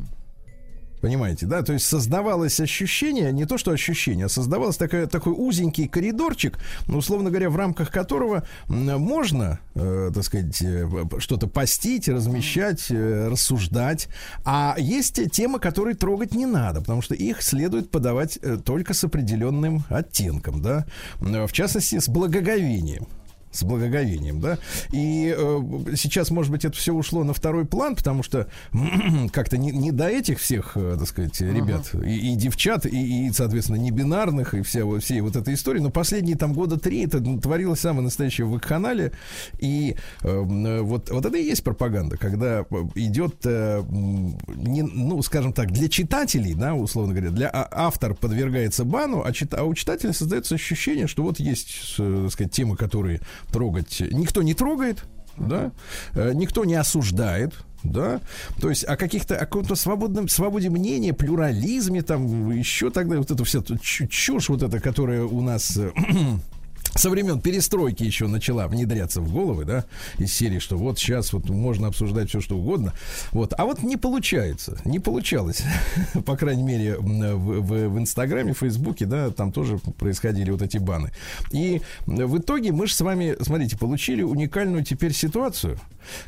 Понимаете, 1.05 1.45
да? 1.45 1.63
То 1.63 1.75
есть 1.75 1.85
создавалось 1.85 2.59
ощущение, 2.61 3.31
не 3.31 3.45
то 3.45 3.59
что 3.59 3.73
ощущение, 3.73 4.25
а 4.25 4.29
создавалось 4.31 4.79
такой, 4.79 5.07
такой 5.07 5.35
узенький 5.37 5.87
коридорчик, 5.87 6.59
ну, 6.87 6.97
условно 6.97 7.29
говоря, 7.29 7.51
в 7.51 7.57
рамках 7.57 7.91
которого 7.91 8.45
можно, 8.69 9.59
э, 9.75 10.11
так 10.15 10.25
сказать, 10.25 10.63
э, 10.63 10.89
что-то 11.19 11.47
постить, 11.47 12.09
размещать, 12.09 12.87
э, 12.91 13.29
рассуждать. 13.29 14.09
А 14.47 14.77
есть 14.79 15.31
темы, 15.31 15.59
которые 15.59 15.95
трогать 15.95 16.35
не 16.35 16.47
надо, 16.47 16.81
потому 16.81 17.03
что 17.03 17.15
их 17.15 17.43
следует 17.43 17.91
подавать 17.91 18.39
э, 18.41 18.57
только 18.57 18.95
с 18.95 19.05
определенным 19.05 19.85
оттенком, 19.91 20.63
да? 20.63 20.87
В 21.21 21.53
частности, 21.53 21.99
с 21.99 22.09
благоговением 22.09 23.09
с 23.55 23.63
благоговением, 23.63 24.41
да. 24.41 24.59
И 24.93 25.35
э, 25.37 25.61
сейчас, 25.97 26.31
может 26.31 26.51
быть, 26.51 26.65
это 26.65 26.77
все 26.77 26.93
ушло 26.93 27.25
на 27.25 27.35
второй 27.35 27.65
план, 27.65 27.97
потому 27.97 28.23
что 28.23 28.49
как-то 29.33 29.57
не, 29.57 29.71
не 29.71 29.93
до 29.93 30.09
этих 30.09 30.41
всех, 30.41 30.73
э, 30.77 30.97
так 30.99 31.09
сказать, 31.09 31.41
ребят 31.41 31.91
uh-huh. 31.93 32.07
и, 32.07 32.33
и 32.33 32.37
девчат, 32.37 32.87
и, 32.87 33.27
и, 33.27 33.33
соответственно, 33.33 33.77
не 33.77 33.91
бинарных, 33.91 34.55
и 34.55 34.63
вся, 34.63 34.83
всей 34.99 35.21
вот 35.21 35.37
этой 35.37 35.55
истории. 35.55 35.81
Но 35.81 35.91
последние 35.91 36.37
там 36.37 36.53
года 36.53 36.79
три 36.79 37.05
это 37.05 37.21
творилось 37.21 37.81
самое 37.81 38.05
настоящее 38.05 38.47
в 38.47 38.59
канале. 38.59 39.13
И 39.59 39.97
э, 40.23 40.81
вот, 40.81 41.11
вот 41.11 41.25
это 41.25 41.37
и 41.37 41.45
есть 41.45 41.65
пропаганда, 41.65 42.17
когда 42.17 42.65
идет, 42.95 43.37
э, 43.45 43.83
не, 43.89 44.83
ну, 44.83 45.23
скажем 45.23 45.53
так, 45.53 45.71
для 45.71 45.89
читателей, 45.89 46.55
да, 46.55 46.75
условно 46.75 47.15
говоря, 47.15 47.31
для 47.31 47.49
а, 47.49 47.69
автор 47.71 48.15
подвергается 48.15 48.85
бану, 48.85 49.23
а, 49.25 49.33
чит, 49.33 49.55
а 49.55 49.65
у 49.65 49.75
читателя 49.75 50.13
создается 50.13 50.55
ощущение, 50.55 51.07
что 51.07 51.23
вот 51.23 51.39
есть, 51.39 51.95
э, 51.99 52.23
так 52.25 52.33
сказать, 52.33 52.53
темы, 52.53 52.77
которые 52.77 53.21
трогать. 53.53 54.03
Никто 54.11 54.43
не 54.43 54.55
трогает, 54.55 55.05
да, 55.37 55.73
э, 56.15 56.33
никто 56.35 56.65
не 56.65 56.75
осуждает, 56.75 57.55
да, 57.83 58.21
то 58.61 58.71
есть 58.71 58.85
о 58.85 58.97
каких-то, 58.97 59.37
о 59.37 59.41
каком-то 59.41 59.75
свободном, 59.75 60.29
свободе 60.29 60.71
мнения, 60.71 61.13
плюрализме, 61.13 62.03
там, 62.03 62.51
еще 62.51 62.91
тогда 62.91 63.19
вот 63.19 63.31
это 63.31 63.45
все 63.45 63.63
чушь 63.63 64.49
вот 64.49 64.63
эта, 64.63 64.81
которая 64.81 65.25
у 65.25 65.41
нас 65.41 65.77
э, 65.77 65.93
со 66.95 67.11
времен 67.11 67.41
перестройки 67.41 68.03
еще 68.03 68.27
начала 68.27 68.69
внедряться 68.69 69.21
в 69.21 69.33
головы, 69.33 69.65
да, 69.65 69.85
из 70.19 70.33
серии, 70.33 70.59
что 70.59 70.77
вот 70.77 70.99
сейчас 70.99 71.33
вот 71.33 71.49
можно 71.49 71.89
обсуждать 71.89 72.29
все, 72.29 72.41
что 72.41 72.57
угодно. 72.57 72.93
Вот. 73.33 73.53
А 73.57 73.65
вот 73.65 73.83
не 73.83 73.97
получается, 73.97 74.79
не 74.85 74.99
получалось, 74.99 75.63
по 76.27 76.37
крайней 76.37 76.63
мере, 76.63 76.97
в, 76.99 77.03
в, 77.03 77.89
в 77.89 77.99
Инстаграме, 77.99 78.55
в 78.55 78.59
Фейсбуке, 78.59 79.07
да, 79.07 79.31
там 79.31 79.53
тоже 79.53 79.79
происходили 79.99 80.51
вот 80.51 80.63
эти 80.63 80.79
баны. 80.79 81.11
И 81.51 81.83
в 82.07 82.39
итоге 82.39 82.73
мы 82.73 82.87
же 82.87 82.95
с 82.95 83.01
вами, 83.01 83.37
смотрите, 83.41 83.77
получили 83.77 84.23
уникальную 84.23 84.85
теперь 84.85 85.13
ситуацию. 85.13 85.79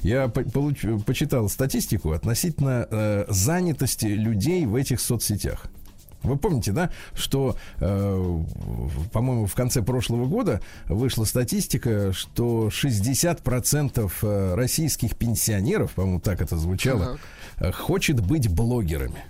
Я 0.01 0.29
по 0.29 0.43
получ, 0.43 0.79
почитал 1.05 1.49
статистику 1.49 2.13
относительно 2.13 2.87
э, 2.91 3.25
занятости 3.29 4.07
людей 4.07 4.65
в 4.67 4.75
этих 4.75 5.01
соцсетях. 5.01 5.67
Вы 6.27 6.37
помните, 6.37 6.73
да, 6.73 6.91
что, 7.15 7.57
э, 7.79 8.43
по-моему, 9.13 9.47
в 9.47 9.55
конце 9.55 9.83
прошлого 9.83 10.27
года 10.27 10.61
вышла 10.87 11.25
статистика, 11.25 12.13
что 12.13 12.69
60% 12.69 14.13
э, 14.23 14.55
российских 14.55 15.17
пенсионеров, 15.17 15.93
по-моему, 15.93 16.21
так 16.21 16.41
это 16.41 16.57
звучало, 16.57 17.19
так. 17.59 17.75
хочет 17.75 18.21
быть 18.21 18.49
блогерами. 18.53 19.25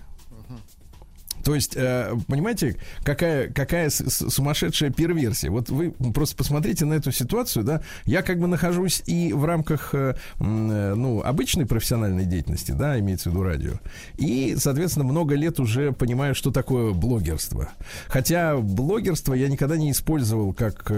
То 1.47 1.55
есть, 1.55 1.77
э, 1.77 2.13
понимаете, 2.27 2.75
какая, 3.05 3.49
какая 3.53 3.89
сумасшедшая 3.89 4.91
перверсия. 4.91 5.49
Вот 5.49 5.69
вы 5.71 5.93
просто 5.93 6.35
посмотрите 6.35 6.85
на 6.87 6.95
эту 6.95 7.13
ситуацию, 7.13 7.65
да. 7.65 7.83
Я 8.05 8.23
как 8.23 8.41
бы 8.41 8.49
нахожусь 8.49 9.01
и 9.07 9.33
в 9.33 9.45
рамках, 9.45 9.95
э, 9.95 10.17
э, 10.41 10.95
ну, 10.97 11.23
обычной 11.23 11.65
профессиональной 11.65 12.25
деятельности, 12.25 12.73
да, 12.73 12.99
имеется 12.99 13.31
в 13.31 13.33
виду 13.33 13.45
радио. 13.45 13.75
И, 14.19 14.57
соответственно, 14.59 15.05
много 15.05 15.37
лет 15.37 15.61
уже 15.61 15.93
понимаю, 15.93 16.35
что 16.35 16.51
такое 16.51 16.93
блогерство. 16.93 17.69
Хотя 18.09 18.57
блогерство 18.57 19.33
я 19.33 19.47
никогда 19.47 19.77
не 19.77 19.93
использовал 19.93 20.53
как, 20.53 20.91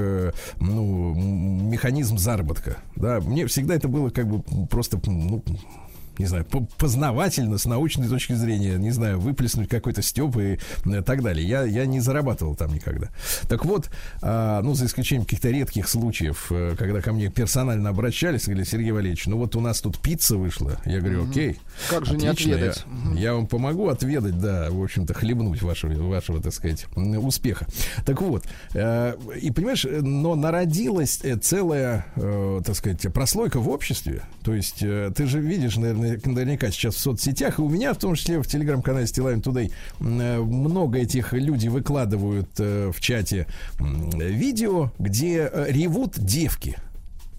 ну, 0.61 1.15
механизм 1.15 2.17
заработка, 2.17 2.79
да. 2.97 3.21
Мне 3.21 3.47
всегда 3.49 3.75
это 3.75 3.89
было 3.89 4.09
как 4.09 4.27
бы 4.27 4.43
просто, 4.69 4.99
ну, 5.05 5.45
не 6.19 6.27
знаю, 6.27 6.45
познавательно, 6.79 7.59
с 7.59 7.65
научной 7.65 8.09
точки 8.09 8.33
зрения, 8.33 8.77
не 8.77 8.91
знаю, 8.91 9.21
выплеснуть 9.21 9.69
какой-то 9.69 10.03
степ 10.03 10.37
и 10.37 10.59
э, 10.87 11.03
так 11.03 11.23
далее. 11.23 11.47
Я, 11.47 11.63
я 11.63 11.87
не 11.87 12.01
зарабатывал 12.01 12.57
там 12.57 12.73
никогда. 12.73 13.09
Так 13.49 13.65
вот, 13.65 13.91
а, 14.21 14.61
ну, 14.63 14.75
за 14.75 14.87
исключением 14.87 15.25
каких-то 15.25 15.51
редких 15.51 15.89
случаев, 15.89 16.47
э, 16.51 16.75
когда 16.77 17.01
ко 17.01 17.13
мне 17.13 17.31
персонально 17.31 17.91
обращались, 17.91 18.45
говорили, 18.47 18.65
Сергей 18.65 18.91
Валерьевич, 18.91 19.27
ну 19.27 19.39
вот 19.39 19.55
у 19.57 19.61
нас 19.61 19.81
тут 19.81 19.99
пицца 20.01 20.37
вышла. 20.37 20.81
Я 20.85 21.01
говорю, 21.01 21.29
окей. 21.29 21.59
Как 21.89 22.05
же 22.05 22.17
отлично, 22.17 22.49
не 22.49 22.55
отведать? 22.55 22.85
Я, 23.15 23.21
я 23.21 23.35
вам 23.35 23.47
помогу 23.47 23.89
отведать, 23.89 24.39
да, 24.39 24.69
в 24.71 24.83
общем-то, 24.83 25.15
хлебнуть 25.15 25.63
вашего, 25.63 25.93
вашего, 26.09 26.43
так 26.43 26.53
сказать, 26.53 26.87
успеха. 26.97 27.67
Так 28.05 28.21
вот, 28.23 28.45
э, 28.75 29.15
и 29.41 29.51
понимаешь, 29.51 29.87
но 29.89 30.35
народилась 30.35 31.21
целая, 31.43 32.07
так 32.15 32.75
сказать, 32.75 33.13
прослойка 33.13 33.61
в 33.61 33.69
обществе. 33.69 34.23
То 34.43 34.55
есть 34.55 34.79
ты 34.79 35.27
же 35.27 35.41
видишь, 35.41 35.77
наверное, 35.77 36.08
наверняка 36.25 36.71
сейчас 36.71 36.95
в 36.95 36.99
соцсетях, 36.99 37.59
и 37.59 37.63
у 37.63 37.69
меня 37.69 37.93
в 37.95 37.99
том 37.99 38.15
числе 38.15 38.41
в 38.41 38.47
телеграм-канале 38.47 39.07
Стилавин 39.07 39.43
Тудей 39.43 39.73
много 39.99 40.99
этих 40.99 41.33
людей 41.33 41.69
выкладывают 41.69 42.49
э, 42.59 42.91
в 42.95 43.01
чате 43.01 43.47
видео, 43.79 44.93
где 44.99 45.51
э, 45.53 45.67
ревут 45.71 46.19
девки. 46.19 46.77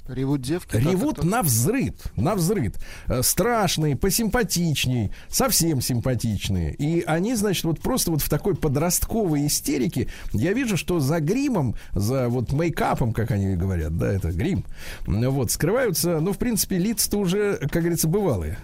Ревут 0.10 0.42
девки? 0.42 0.75
Ревут 0.75 1.24
на 1.24 1.44
взрыд, 1.44 1.96
на 2.16 2.36
взрыд. 2.36 2.75
Э, 3.08 3.22
страшные, 3.22 3.96
посимпатичней, 3.96 5.12
совсем 5.28 5.82
симпатичные. 5.82 6.74
И 6.74 7.01
они, 7.01 7.36
значит, 7.36 7.63
вот 7.66 7.80
просто 7.80 8.12
вот 8.12 8.22
в 8.22 8.30
такой 8.30 8.56
подростковой 8.56 9.46
истерике, 9.46 10.08
я 10.34 10.54
вижу, 10.54 10.78
что 10.78 11.00
за 11.00 11.20
гримом, 11.20 11.75
за 11.94 12.28
вот 12.28 12.51
мейкапом, 12.51 13.13
как 13.13 13.32
они 13.32 13.56
говорят, 13.56 13.98
да, 13.98 14.12
это 14.12 14.32
грим, 14.32 14.66
вот, 15.06 15.51
скрываются, 15.51 16.20
ну, 16.20 16.34
в 16.34 16.38
принципе, 16.38 16.78
лица-то 16.78 17.18
уже, 17.18 17.58
как 17.58 17.84
говорится, 17.84 18.08
бывалые. 18.08 18.58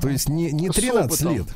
То 0.00 0.08
есть 0.08 0.28
не, 0.28 0.50
не 0.52 0.68
13 0.68 1.22
лет. 1.22 1.46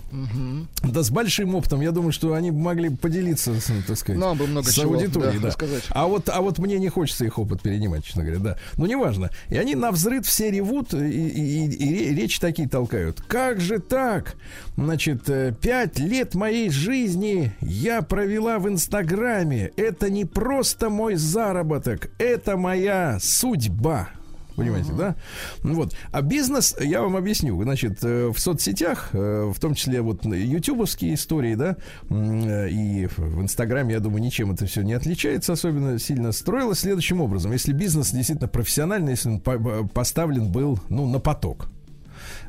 Да 0.83 1.03
с 1.03 1.11
большим 1.11 1.55
опытом. 1.55 1.81
Я 1.81 1.91
думаю, 1.91 2.13
что 2.13 2.35
они 2.35 2.51
могли 2.51 2.91
поделиться, 2.91 3.53
так 3.87 3.97
сказать, 3.97 4.21
Нам 4.21 4.37
бы 4.37 4.47
много 4.47 4.69
с 4.69 4.75
чего, 4.75 4.95
аудиторией. 4.95 5.41
Да, 5.41 5.51
Да. 5.51 5.67
А, 5.91 6.07
вот, 6.07 6.29
а 6.29 6.41
вот 6.41 6.59
мне 6.59 6.79
не 6.79 6.89
хочется 6.89 7.25
их 7.25 7.39
опыт 7.39 7.63
перенимать, 7.63 8.05
честно 8.05 8.23
говоря, 8.23 8.41
да. 8.41 8.59
Но 8.77 8.87
неважно. 8.87 9.31
И 9.49 9.57
они 9.57 9.75
на 9.75 9.91
взрыв 9.91 10.27
все 10.27 10.51
ревут 10.51 10.95
и, 10.95 10.99
и, 10.99 11.67
и, 11.67 12.11
и 12.11 12.15
речь 12.15 12.39
такие 12.39 12.69
толкают. 12.69 13.21
Как 13.23 13.61
же 13.61 13.79
так? 13.79 14.37
Значит, 14.77 15.29
э, 15.29 15.55
пять 15.61 15.99
лет 15.99 16.35
моей 16.35 16.71
жизни 16.71 17.53
я 17.61 18.03
провела 18.03 18.59
в 18.59 18.69
Инстаграме. 18.69 19.73
Это 19.77 20.11
не 20.11 20.25
просто 20.25 20.91
мой 20.91 21.15
заработок, 21.15 22.11
это 22.19 22.57
моя 22.57 23.19
судьба. 23.21 24.09
Понимаете, 24.57 24.93
да? 24.93 25.17
Ну 25.63 25.75
Вот. 25.75 25.95
А 26.13 26.23
бизнес, 26.23 26.77
я 26.81 27.03
вам 27.03 27.17
объясню. 27.17 27.61
Значит, 27.63 27.99
э, 28.03 28.29
в 28.35 28.39
соцсетях, 28.39 29.11
э, 29.13 29.51
в 29.55 29.59
том 29.59 29.75
числе 29.75 30.01
вот 30.01 30.25
ютубовские 30.25 31.15
истории, 31.15 31.55
да, 31.55 31.77
э, 32.11 32.69
и 32.71 33.07
в 33.17 33.43
Инстаграме, 33.43 33.95
я 33.95 34.01
думаю, 34.01 34.23
ничем 34.23 34.53
это 34.53 34.67
все 34.67 34.83
не 34.83 34.93
отличается 34.93 35.53
особенно 35.53 35.99
сильно, 35.99 36.33
строилось 36.33 36.81
следующим 36.81 37.21
образом. 37.21 37.53
Если 37.53 37.73
бизнес 37.73 38.11
действительно 38.11 38.49
профессиональный, 38.49 39.13
если 39.13 39.29
он 39.31 39.41
по- 39.41 39.59
по- 39.59 39.87
поставлен 39.89 40.51
был, 40.53 40.79
ну, 40.89 41.07
на 41.09 41.19
поток. 41.19 41.69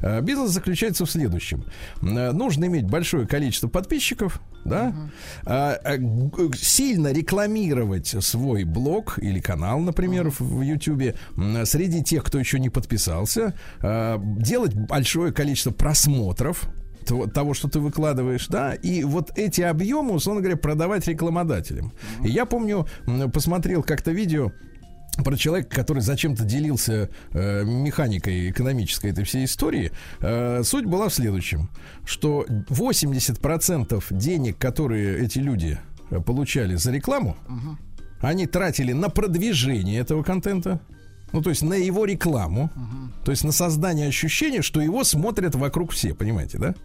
Э, 0.05 0.21
Бизнес 0.21 0.51
заключается 0.51 1.05
в 1.05 1.11
следующем. 1.11 1.65
Э, 2.01 2.31
Нужно 2.31 2.65
иметь 2.65 2.85
большое 2.85 3.25
количество 3.27 3.67
подписчиков, 3.67 4.39
да, 4.63 4.95
г- 5.97 6.55
сильно 6.57 7.11
рекламировать 7.11 8.07
свой 8.23 8.63
блог 8.63 9.17
или 9.19 9.39
канал, 9.39 9.79
например, 9.79 10.29
в- 10.29 10.39
в 10.41 10.61
Ютубе 10.61 11.15
м, 11.37 11.65
среди 11.65 12.03
тех, 12.03 12.23
кто 12.23 12.39
еще 12.39 12.59
не 12.59 12.69
подписался, 12.69 13.53
а, 13.81 14.19
делать 14.39 14.73
большое 14.75 15.31
количество 15.33 15.71
просмотров 15.71 16.67
того- 17.33 17.53
что 17.53 17.67
ты 17.67 17.79
выкладываешь, 17.79 18.47
да, 18.47 18.73
и 18.73 19.03
вот 19.03 19.31
эти 19.37 19.61
объемы, 19.61 20.13
условно 20.13 20.41
говоря, 20.41 20.57
продавать 20.57 21.07
рекламодателям. 21.07 21.93
И 22.23 22.29
я 22.29 22.45
помню, 22.45 22.87
посмотрел 23.33 23.83
как-то 23.83 24.11
видео 24.11 24.51
про 25.23 25.35
человека, 25.35 25.75
который 25.75 26.01
зачем-то 26.01 26.43
делился 26.43 27.09
э, 27.31 27.63
механикой 27.63 28.49
экономической 28.49 29.11
этой 29.11 29.23
всей 29.23 29.45
истории. 29.45 29.91
Э, 30.19 30.61
суть 30.63 30.85
была 30.85 31.09
в 31.09 31.13
следующем, 31.13 31.69
что 32.05 32.45
80% 32.47 34.03
денег, 34.11 34.57
которые 34.57 35.23
эти 35.23 35.39
люди 35.39 35.79
э, 36.09 36.19
получали 36.19 36.75
за 36.75 36.91
рекламу, 36.91 37.37
они 38.21 38.47
тратили 38.47 38.91
на 38.91 39.09
продвижение 39.09 39.99
этого 39.99 40.23
контента. 40.23 40.81
Ну, 41.31 41.41
то 41.41 41.49
есть 41.49 41.63
на 41.63 41.73
его 41.73 42.05
рекламу, 42.05 42.69
то 43.25 43.31
есть 43.31 43.43
на 43.43 43.51
создание 43.51 44.07
ощущения, 44.07 44.61
что 44.61 44.79
его 44.79 45.03
смотрят 45.03 45.53
вокруг 45.55 45.91
все, 45.91 46.13
понимаете, 46.13 46.57
да? 46.57 46.75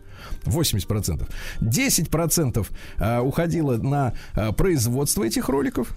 80%. 0.44 1.28
10% 1.60 2.66
а, 2.98 3.20
уходило 3.22 3.76
на 3.76 4.14
а, 4.34 4.52
производство 4.52 5.24
этих 5.24 5.48
роликов. 5.48 5.94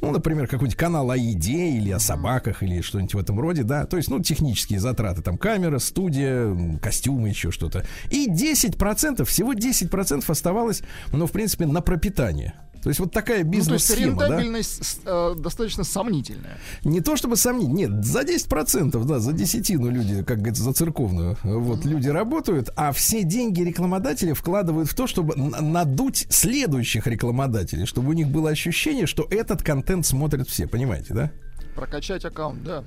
Ну, 0.00 0.10
например, 0.10 0.46
какой-нибудь 0.46 0.76
канал 0.76 1.10
о 1.10 1.16
еде 1.16 1.70
или 1.70 1.90
о 1.90 1.98
собаках 1.98 2.62
или 2.62 2.80
что-нибудь 2.80 3.14
в 3.14 3.18
этом 3.18 3.40
роде, 3.40 3.62
да. 3.62 3.84
То 3.84 3.96
есть, 3.96 4.10
ну, 4.10 4.20
технические 4.20 4.80
затраты, 4.80 5.22
там 5.22 5.36
камера, 5.38 5.78
студия, 5.78 6.78
костюмы, 6.80 7.28
еще 7.28 7.50
что-то. 7.50 7.84
И 8.10 8.28
10%, 8.30 9.24
всего 9.24 9.54
10% 9.54 10.24
оставалось, 10.30 10.82
ну, 11.12 11.26
в 11.26 11.32
принципе, 11.32 11.66
на 11.66 11.80
пропитание. 11.80 12.54
То 12.88 12.90
есть 12.90 13.00
вот 13.00 13.12
такая 13.12 13.44
Ну, 13.44 13.50
то 13.50 13.56
есть 13.58 13.68
бизнес-схема, 13.68 14.16
да? 14.16 14.24
рентабельность 14.28 14.82
с- 14.82 15.00
э, 15.04 15.34
достаточно 15.36 15.84
сомнительная. 15.84 16.56
Не 16.84 17.02
то 17.02 17.16
чтобы 17.16 17.36
сомнить, 17.36 17.68
нет, 17.68 18.02
за 18.02 18.22
10%, 18.22 19.04
да, 19.04 19.18
за 19.18 19.34
десятину 19.34 19.90
люди, 19.90 20.22
как 20.22 20.38
говорится, 20.38 20.62
за 20.62 20.72
церковную, 20.72 21.36
вот, 21.42 21.84
люди 21.84 22.08
работают, 22.08 22.70
а 22.76 22.92
все 22.92 23.24
деньги 23.24 23.60
рекламодатели 23.60 24.32
вкладывают 24.32 24.88
в 24.88 24.94
то, 24.94 25.06
чтобы 25.06 25.36
надуть 25.36 26.28
следующих 26.30 27.06
рекламодателей, 27.06 27.84
чтобы 27.84 28.08
у 28.08 28.12
них 28.14 28.28
было 28.28 28.48
ощущение, 28.48 29.06
что 29.06 29.26
этот 29.28 29.62
контент 29.62 30.06
смотрят 30.06 30.48
все, 30.48 30.66
понимаете, 30.66 31.12
да? 31.12 31.30
Прокачать 31.76 32.24
аккаунт, 32.24 32.64
да. 32.64 32.84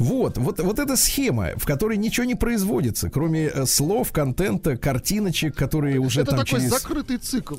Вот, 0.00 0.36
вот, 0.36 0.58
вот 0.58 0.78
эта 0.80 0.96
схема, 0.96 1.50
в 1.56 1.64
которой 1.64 1.96
ничего 1.96 2.24
не 2.24 2.34
производится, 2.34 3.08
кроме 3.08 3.46
э, 3.46 3.66
слов, 3.66 4.10
контента, 4.10 4.76
картиночек, 4.76 5.54
которые 5.54 6.00
уже 6.00 6.22
Это 6.22 6.32
там 6.32 6.40
такой 6.40 6.58
через... 6.58 6.70
закрытый 6.70 7.18
цикл. 7.18 7.56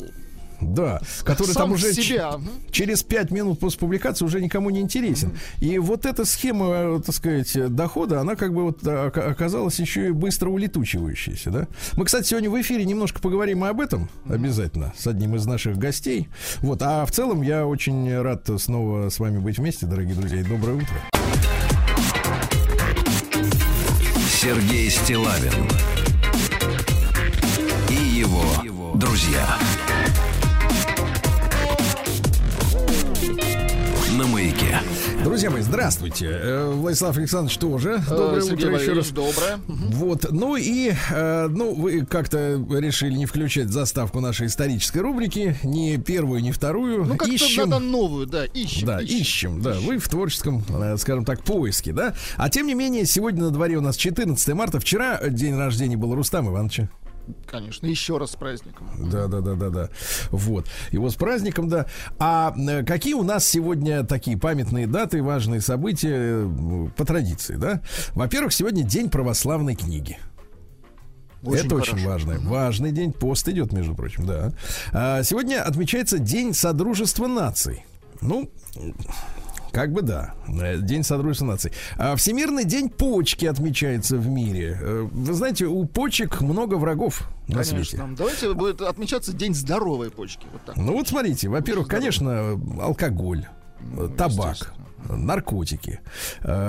Да, 0.61 0.99
который 1.23 1.53
Сам 1.53 1.63
там 1.63 1.71
уже 1.71 1.93
себя, 1.93 2.33
через 2.71 3.03
5 3.03 3.31
минут 3.31 3.59
после 3.59 3.79
публикации 3.79 4.25
уже 4.25 4.41
никому 4.41 4.69
не 4.69 4.81
интересен. 4.81 5.31
И 5.59 5.77
вот 5.77 6.05
эта 6.05 6.25
схема, 6.25 6.65
э, 6.69 7.01
так 7.05 7.15
сказать, 7.15 7.55
э, 7.55 7.67
дохода, 7.69 8.19
она 8.19 8.35
как 8.35 8.53
бы 8.53 8.63
вот 8.63 8.85
э, 8.85 9.07
ока- 9.07 9.29
оказалась 9.29 9.79
еще 9.79 10.07
и 10.07 10.11
быстро 10.11 10.49
улетучивающейся, 10.49 11.49
да? 11.49 11.67
Мы, 11.93 12.05
кстати, 12.05 12.27
сегодня 12.27 12.49
в 12.49 12.59
эфире 12.61 12.85
немножко 12.85 13.19
поговорим 13.21 13.63
и 13.63 13.67
об 13.69 13.79
этом 13.79 14.09
обязательно 14.27 14.93
с 14.97 15.07
одним 15.07 15.35
из 15.35 15.45
наших 15.45 15.77
гостей. 15.77 16.27
Вот, 16.57 16.81
а 16.81 17.05
в 17.05 17.11
целом 17.11 17.41
я 17.41 17.65
очень 17.65 18.13
рад 18.21 18.49
снова 18.57 19.09
с 19.09 19.19
вами 19.19 19.37
быть 19.39 19.57
вместе, 19.59 19.85
дорогие 19.85 20.15
друзья, 20.15 20.39
и 20.41 20.43
доброе 20.43 20.75
утро. 20.77 20.95
Сергей 24.27 24.89
Стилавин 24.89 25.53
и 27.89 27.93
его 28.19 28.93
друзья. 28.95 29.57
Маяке. 34.29 34.79
Друзья 35.23 35.49
мои, 35.49 35.61
здравствуйте. 35.61 36.27
Э, 36.31 36.71
Владислав 36.73 37.17
Александрович 37.17 37.57
тоже. 37.57 38.01
Доброе 38.09 38.39
Э, 38.39 38.41
Сергей 38.41 38.67
утро 38.67 38.79
еще 38.79 38.93
раз. 38.93 39.09
Доброе. 39.09 39.59
Вот, 39.67 40.27
ну 40.31 40.55
и, 40.55 40.93
э, 41.11 41.47
ну, 41.49 41.73
вы 41.73 42.05
как-то 42.05 42.63
решили 42.69 43.15
не 43.15 43.25
включать 43.25 43.69
заставку 43.69 44.19
нашей 44.19 44.47
исторической 44.47 44.99
рубрики, 44.99 45.57
ни 45.63 45.97
первую, 45.97 46.41
ни 46.41 46.51
вторую. 46.51 47.05
Ну, 47.05 47.17
как-то 47.17 47.33
ищем, 47.33 47.69
надо 47.69 47.83
новую, 47.83 48.27
да, 48.27 48.45
ищем. 48.45 48.87
да, 48.87 49.01
ищем, 49.01 49.61
да, 49.61 49.73
вы 49.73 49.97
в 49.97 50.07
творческом, 50.07 50.63
скажем 50.97 51.25
так, 51.25 51.43
поиске, 51.43 51.91
да. 51.91 52.13
А 52.37 52.49
тем 52.49 52.67
не 52.67 52.75
менее, 52.75 53.05
сегодня 53.05 53.43
на 53.43 53.51
дворе 53.51 53.77
у 53.77 53.81
нас 53.81 53.97
14 53.97 54.53
марта, 54.53 54.79
вчера 54.79 55.19
день 55.27 55.55
рождения 55.55 55.97
был 55.97 56.15
Рустама 56.15 56.51
Ивановича. 56.51 56.89
Конечно, 57.45 57.87
еще 57.87 58.17
раз 58.17 58.31
с 58.31 58.35
праздником. 58.35 58.87
Да, 59.09 59.27
да, 59.27 59.41
да, 59.41 59.55
да, 59.55 59.69
да. 59.69 59.89
Вот. 60.31 60.67
Его 60.91 61.09
с 61.09 61.15
праздником, 61.15 61.69
да. 61.69 61.85
А 62.19 62.53
э, 62.57 62.83
какие 62.83 63.13
у 63.13 63.23
нас 63.23 63.47
сегодня 63.47 64.03
такие 64.03 64.37
памятные 64.37 64.87
даты, 64.87 65.23
важные 65.23 65.61
события 65.61 66.45
э, 66.45 66.87
по 66.95 67.05
традиции, 67.05 67.55
да? 67.55 67.81
Во-первых, 68.13 68.53
сегодня 68.53 68.83
день 68.83 69.09
православной 69.09 69.75
книги. 69.75 70.17
Это 71.43 71.75
очень 71.75 71.91
хорошо. 71.91 72.09
важно. 72.09 72.39
Важный 72.41 72.91
день. 72.91 73.13
Пост 73.13 73.47
идет, 73.47 73.71
между 73.71 73.95
прочим, 73.95 74.25
да. 74.25 74.51
А, 74.91 75.23
сегодня 75.23 75.63
отмечается 75.63 76.19
День 76.19 76.53
Содружества 76.53 77.27
наций. 77.27 77.85
Ну, 78.21 78.49
как 79.71 79.91
бы 79.91 80.01
да. 80.01 80.33
Э, 80.47 80.77
День 80.77 81.03
Содружества 81.03 81.45
наций. 81.45 81.71
А 81.97 82.15
Всемирный 82.15 82.65
день 82.65 82.89
почки 82.89 83.45
отмечается 83.45 84.17
в 84.17 84.27
мире. 84.27 84.77
Э, 84.81 85.07
Вы 85.11 85.33
знаете, 85.33 85.65
у 85.65 85.85
почек 85.85 86.41
много 86.41 86.75
врагов 86.75 87.29
на 87.47 87.63
свете. 87.63 87.97
Конечно. 87.97 88.15
Давайте 88.17 88.53
будет 88.53 88.81
отмечаться 88.81 89.33
День 89.33 89.53
здоровой 89.53 90.09
почки. 90.11 90.45
Вот 90.51 90.61
так. 90.65 90.75
Ну 90.77 90.93
вот 90.93 91.07
смотрите, 91.07 91.49
во-первых, 91.49 91.87
конечно, 91.87 92.59
алкоголь, 92.81 93.45
э, 93.97 94.09
табак, 94.17 94.73
наркотики, 95.09 96.01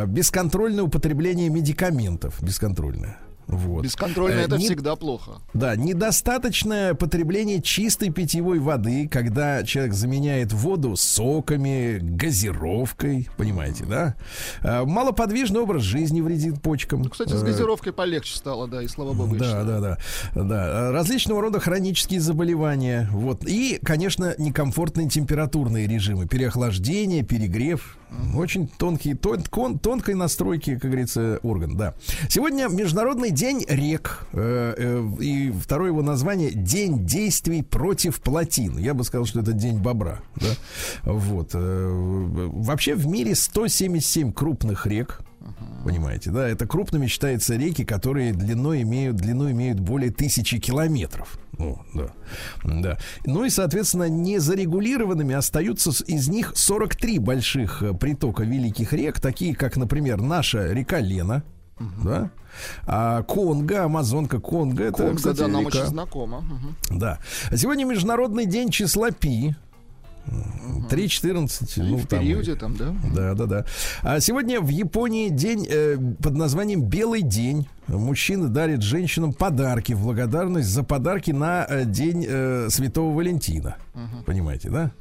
бесконтрольное 0.07 0.85
употребление 0.85 1.49
медикаментов, 1.49 2.41
бесконтрольное. 2.43 3.19
Вот. 3.51 3.83
Бесконтрольно 3.85 4.39
Э, 4.41 4.45
это 4.45 4.57
не- 4.57 4.65
всегда 4.65 4.97
плохо. 4.97 5.33
Да, 5.55 5.77
недостаточное 5.77 6.95
потребление 6.95 7.61
чистой 7.63 8.11
питьевой 8.11 8.59
воды, 8.59 9.09
когда 9.09 9.63
человек 9.65 9.93
заменяет 9.95 10.53
воду 10.53 10.97
соками, 10.97 11.99
газировкой, 12.01 13.29
понимаете, 13.37 13.85
да? 13.85 14.15
Э, 14.63 14.85
Малоподвижный 14.85 15.61
образ 15.61 15.83
жизни 15.83 16.21
вредит 16.21 16.61
почкам. 16.63 17.03
Ну, 17.03 17.11
Кстати, 17.11 17.31
с 17.33 17.43
Э, 17.43 17.47
газировкой 17.47 17.93
полегче 17.93 18.37
стало, 18.37 18.69
да, 18.69 18.83
и 18.83 18.89
слава 18.89 19.13
богу. 19.13 19.37
да, 19.37 19.45
считаю. 19.45 19.67
да, 19.67 19.81
да, 19.81 19.99
да. 20.45 20.93
Различного 20.93 21.41
рода 21.43 21.61
хронические 21.61 22.21
заболевания. 22.21 23.09
Вот. 23.13 23.45
И, 23.47 23.79
конечно, 23.83 24.35
некомфортные 24.39 25.09
температурные 25.09 25.87
режимы. 25.87 26.27
Переохлаждение, 26.27 27.23
перегрев. 27.23 27.97
Очень 28.35 28.67
тонкие, 28.67 29.15
тон, 29.15 29.43
кон- 29.45 29.79
тонкой 29.79 30.17
настройки, 30.17 30.75
как 30.75 30.91
говорится, 30.91 31.39
орган, 31.45 31.77
да. 31.77 31.95
Сегодня 32.29 32.67
Международный 32.69 33.31
день 33.41 33.65
рек. 33.69 34.27
э, 34.33 34.75
э, 34.77 35.23
и 35.23 35.51
второе 35.51 35.89
его 35.89 36.03
название 36.03 36.51
День 36.51 37.07
действий 37.07 37.63
против 37.63 38.21
плотин. 38.21 38.77
Я 38.77 38.93
бы 38.93 39.03
сказал, 39.03 39.25
что 39.25 39.41
это 39.41 39.53
День 39.53 39.79
бобра. 39.79 40.21
Да? 40.37 40.49
Вот. 41.05 41.51
э, 41.55 41.89
Вообще 42.53 42.95
в 42.95 43.07
мире 43.07 43.35
177 43.35 44.33
крупных 44.33 44.87
рек. 44.87 45.21
Понимаете, 45.85 46.31
да? 46.31 46.47
Это 46.47 46.67
крупными 46.67 47.07
считаются 47.07 47.57
реки, 47.57 47.83
которые 47.85 48.35
длиной 48.35 48.83
имеют, 48.83 49.17
длину 49.17 49.51
имеют 49.51 49.81
более 49.81 50.11
тысячи 50.11 50.59
километров. 50.59 51.39
Ну, 51.57 51.81
да. 51.95 52.11
да. 52.63 52.99
Ну 53.25 53.45
и, 53.45 53.51
соответственно, 53.51 54.09
незарегулированными 54.11 55.35
остаются 55.35 55.91
из 56.05 56.29
них 56.29 56.53
43 56.55 57.19
больших 57.19 57.83
притока 57.99 58.43
великих 58.43 58.93
рек, 58.93 59.19
такие 59.19 59.55
как, 59.55 59.79
например, 59.79 60.21
наша 60.21 60.71
река 60.73 61.01
Лена, 61.01 61.43
Угу. 61.81 62.09
Да? 62.09 62.31
А 62.87 63.23
Конго, 63.23 63.85
Амазонка 63.85 64.39
Конго, 64.41 64.85
это, 64.85 64.99
Конго, 64.99 65.17
кстати, 65.17 65.39
да, 65.39 65.49
нам 65.49 65.67
река. 65.67 65.79
очень 65.79 65.89
знакомо. 65.89 66.39
Угу. 66.39 66.99
Да. 66.99 67.19
Сегодня 67.55 67.85
Международный 67.85 68.47
день 68.47 68.71
числа 68.71 69.11
Пи. 69.11 69.55
3.14. 70.27 71.83
Ну, 71.83 71.97
в 71.97 72.07
периоде 72.07 72.55
там, 72.55 72.77
да? 72.77 72.95
Да, 73.15 73.35
да, 73.35 73.47
да. 73.47 73.65
А 74.03 74.21
сегодня 74.21 74.61
в 74.61 74.69
Японии 74.69 75.29
день 75.29 75.67
э, 75.69 75.97
под 76.23 76.35
названием 76.35 76.83
Белый 76.83 77.23
день. 77.23 77.69
Мужчины 77.89 78.49
дарят 78.49 78.83
женщинам 78.83 79.33
подарки 79.33 79.93
в 79.93 80.03
благодарность 80.03 80.69
за 80.69 80.85
подарки 80.85 81.31
на 81.33 81.67
э, 81.69 81.85
день 81.85 82.25
э, 82.29 82.69
Святого 82.71 83.17
Валентина. 83.17 83.77
Угу. 83.95 84.25
Понимаете, 84.27 84.71
да? 84.71 84.93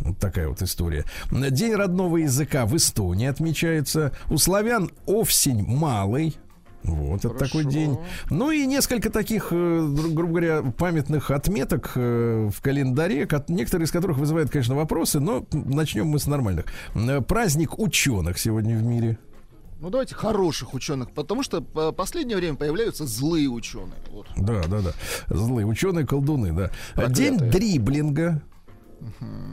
Вот 0.00 0.18
такая 0.18 0.48
вот 0.48 0.60
история. 0.62 1.04
День 1.30 1.74
родного 1.74 2.18
языка 2.18 2.66
в 2.66 2.76
Эстонии 2.76 3.26
отмечается. 3.26 4.12
У 4.30 4.38
славян 4.38 4.90
овсень 5.06 5.64
малый. 5.64 6.36
Вот, 6.84 7.22
Хорошо. 7.22 7.36
это 7.36 7.44
такой 7.46 7.64
день. 7.64 7.98
Ну 8.28 8.50
и 8.50 8.66
несколько 8.66 9.08
таких, 9.08 9.48
э, 9.52 9.88
грубо 10.12 10.28
говоря, 10.28 10.62
памятных 10.62 11.30
отметок 11.30 11.92
э, 11.94 12.50
в 12.54 12.60
календаре, 12.60 13.26
некоторые 13.48 13.86
из 13.86 13.90
которых 13.90 14.18
вызывают, 14.18 14.50
конечно, 14.50 14.74
вопросы, 14.74 15.18
но 15.18 15.46
начнем 15.52 16.06
мы 16.06 16.18
с 16.18 16.26
нормальных. 16.26 16.66
Э, 16.94 17.22
праздник 17.22 17.78
ученых 17.78 18.38
сегодня 18.38 18.76
в 18.76 18.82
мире. 18.82 19.18
Ну, 19.80 19.90
давайте 19.90 20.14
хороших 20.14 20.74
ученых, 20.74 21.10
потому 21.10 21.42
что 21.42 21.60
в 21.60 21.92
последнее 21.92 22.36
время 22.36 22.56
появляются 22.56 23.06
злые 23.06 23.48
ученые. 23.48 23.98
Вот. 24.10 24.26
Да, 24.36 24.62
да, 24.68 24.80
да. 24.80 24.92
Злые 25.34 25.66
ученые, 25.66 26.06
колдуны, 26.06 26.52
да. 26.52 26.70
Проклятые. 26.94 27.30
День 27.30 27.50
дриблинга. 27.50 28.42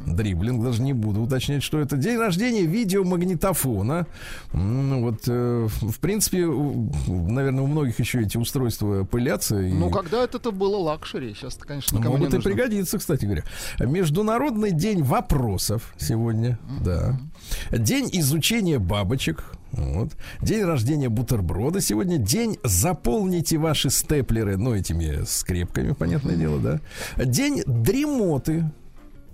Дриблинг, 0.05 0.63
даже 0.63 0.81
не 0.81 0.93
буду 0.93 1.21
уточнять, 1.21 1.63
что 1.63 1.79
это. 1.79 1.97
День 1.97 2.17
рождения 2.17 2.65
видеомагнитофона. 2.65 4.07
Ну, 4.53 5.01
вот, 5.01 5.23
э, 5.27 5.67
в 5.69 5.99
принципе, 5.99 6.45
наверное, 6.45 7.63
у 7.63 7.67
многих 7.67 7.99
еще 7.99 8.21
эти 8.21 8.37
устройства 8.37 9.03
пылятся. 9.03 9.55
Ну, 9.55 9.89
и... 9.89 9.91
когда 9.91 10.23
это 10.23 10.51
было 10.51 10.77
luxury, 10.77 11.33
сейчас, 11.33 11.55
конечно, 11.55 12.01
кому 12.01 12.17
Могут 12.17 12.33
и 12.33 12.39
пригодиться, 12.39 12.97
кстати 12.97 13.25
говоря. 13.25 13.43
Международный 13.79 14.71
день 14.71 15.03
вопросов 15.03 15.93
сегодня, 15.97 16.59
uh-huh. 16.63 16.83
да. 16.83 17.19
День 17.77 18.09
изучения 18.13 18.79
бабочек. 18.79 19.43
Вот. 19.71 20.17
День 20.41 20.63
рождения 20.65 21.09
бутерброда 21.09 21.79
сегодня. 21.79 22.17
День 22.17 22.57
заполните 22.63 23.57
ваши 23.57 23.89
степлеры, 23.89 24.57
ну, 24.57 24.75
этими 24.75 25.23
скрепками, 25.25 25.93
понятное 25.93 26.35
дело, 26.35 26.59
да. 26.59 26.79
День 27.23 27.63
дремоты. 27.65 28.69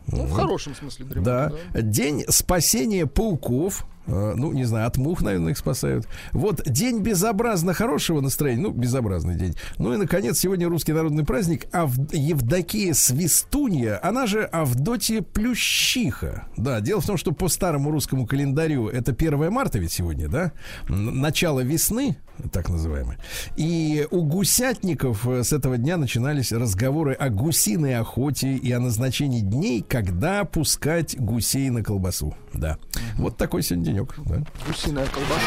Ну, 0.07 0.23
в 0.23 0.31
хорошем 0.31 0.75
смысле 0.75 1.05
да. 1.05 1.51
да. 1.73 1.81
День 1.81 2.23
спасения 2.29 3.05
пауков. 3.05 3.85
Э, 4.07 4.33
ну, 4.35 4.51
не 4.53 4.63
знаю, 4.63 4.87
от 4.87 4.97
мух, 4.97 5.21
наверное, 5.21 5.51
их 5.51 5.57
спасают. 5.57 6.07
Вот 6.31 6.63
день 6.65 7.01
безобразно 7.01 7.73
хорошего 7.73 8.21
настроения, 8.21 8.61
ну, 8.61 8.71
безобразный 8.71 9.35
день. 9.35 9.55
Ну 9.77 9.93
и, 9.93 9.97
наконец, 9.97 10.39
сегодня 10.39 10.67
русский 10.69 10.93
народный 10.93 11.25
праздник 11.25 11.65
Ав... 11.73 11.91
Евдокия 12.11 12.93
Свистунья, 12.93 13.99
она 14.01 14.25
же 14.25 14.43
Авдотья 14.43 15.21
Плющиха. 15.21 16.47
Да, 16.55 16.79
дело 16.79 17.01
в 17.01 17.05
том, 17.05 17.17
что 17.17 17.31
по 17.31 17.49
старому 17.49 17.91
русскому 17.91 18.25
календарю 18.25 18.87
это 18.87 19.11
1 19.11 19.51
марта 19.51 19.79
ведь 19.79 19.91
сегодня, 19.91 20.29
да? 20.29 20.53
Начало 20.87 21.59
весны, 21.59 22.17
так 22.51 22.69
называемое. 22.69 23.17
И 23.57 24.07
у 24.11 24.23
гусятников 24.23 25.27
э, 25.27 25.43
с 25.43 25.51
этого 25.51 25.77
дня 25.77 25.97
начинались 25.97 26.51
разговоры 26.51 27.13
о 27.13 27.29
гусиной 27.29 27.97
охоте 27.97 28.55
и 28.55 28.71
о 28.71 28.79
назначении 28.79 29.41
дней, 29.41 29.81
когда 29.87 30.45
пускать 30.45 31.19
гусей 31.19 31.69
на 31.69 31.83
колбасу. 31.83 32.35
Да. 32.53 32.77
Вот 33.17 33.37
такой 33.37 33.63
сегодня 33.63 33.85
день 33.85 33.96
денек. 33.97 34.13
Да? 34.25 34.43
Гусиная 34.67 35.07
колбаса. 35.07 35.41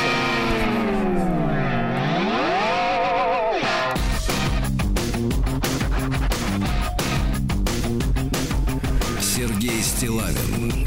Сергей 9.21 9.83
Стилавин 9.83 10.87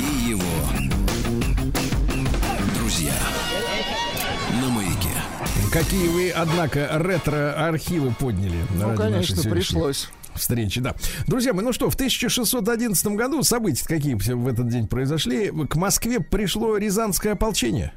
и 0.00 0.30
его 0.30 0.42
друзья 2.76 3.14
на 4.60 4.68
маяке. 4.68 5.08
Какие 5.72 6.08
вы, 6.08 6.30
однако, 6.30 6.88
ретро-архивы 6.92 8.12
подняли? 8.12 8.58
Ну, 8.74 8.94
конечно, 8.94 9.42
пришлось 9.42 10.10
встречи, 10.34 10.80
да. 10.80 10.94
Друзья 11.26 11.52
мои, 11.52 11.64
ну 11.64 11.72
что, 11.72 11.90
в 11.90 11.94
1611 11.94 13.06
году 13.08 13.42
события 13.42 13.84
какие 13.86 14.14
в 14.14 14.48
этот 14.48 14.68
день 14.68 14.86
произошли. 14.86 15.50
К 15.68 15.76
Москве 15.76 16.20
пришло 16.20 16.76
Рязанское 16.76 17.32
ополчение. 17.32 17.92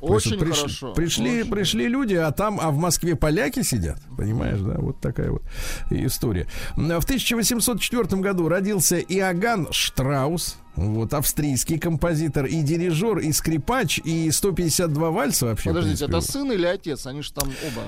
Очень 0.00 0.36
приш, 0.36 0.56
хорошо. 0.56 0.94
Пришли, 0.94 1.42
очень. 1.42 1.50
пришли 1.50 1.86
люди, 1.86 2.14
а 2.14 2.32
там, 2.32 2.58
а 2.60 2.72
в 2.72 2.76
Москве 2.76 3.14
поляки 3.14 3.62
сидят. 3.62 4.00
Понимаешь, 4.16 4.58
да? 4.58 4.74
Вот 4.78 5.00
такая 5.00 5.30
вот 5.30 5.42
история. 5.90 6.48
В 6.74 7.04
1804 7.04 8.20
году 8.20 8.48
родился 8.48 8.98
Иоганн 8.98 9.68
Штраус. 9.70 10.56
Вот, 10.74 11.14
австрийский 11.14 11.78
композитор 11.78 12.46
и 12.46 12.62
дирижер, 12.62 13.18
и 13.18 13.30
скрипач, 13.30 14.00
и 14.02 14.28
152 14.30 15.10
вальса 15.10 15.46
вообще. 15.46 15.68
Подождите, 15.68 16.06
это 16.06 16.20
сын 16.20 16.50
или 16.50 16.66
отец? 16.66 17.06
Они 17.06 17.22
же 17.22 17.32
там 17.32 17.48
оба. 17.48 17.82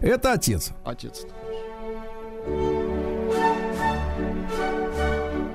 Это 0.00 0.32
отец. 0.32 0.70
Отец. 0.86 1.26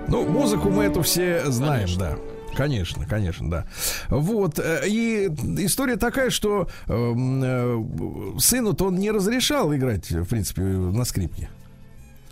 Ну, 0.08 0.28
музыку 0.28 0.70
мы 0.70 0.84
эту 0.84 1.02
все 1.02 1.44
знаем, 1.46 1.88
конечно. 1.88 2.00
да. 2.00 2.34
Конечно, 2.56 3.06
конечно, 3.08 3.50
да. 3.50 3.66
Вот. 4.10 4.60
Э, 4.60 4.82
и 4.88 5.28
история 5.58 5.96
такая, 5.96 6.30
что 6.30 6.68
э, 6.88 6.94
э, 6.94 7.84
сыну-то 8.38 8.86
он 8.86 8.96
не 8.96 9.12
разрешал 9.12 9.74
играть, 9.74 10.12
в 10.12 10.26
принципе, 10.26 10.62
на 10.62 11.04
скрипке. 11.04 11.50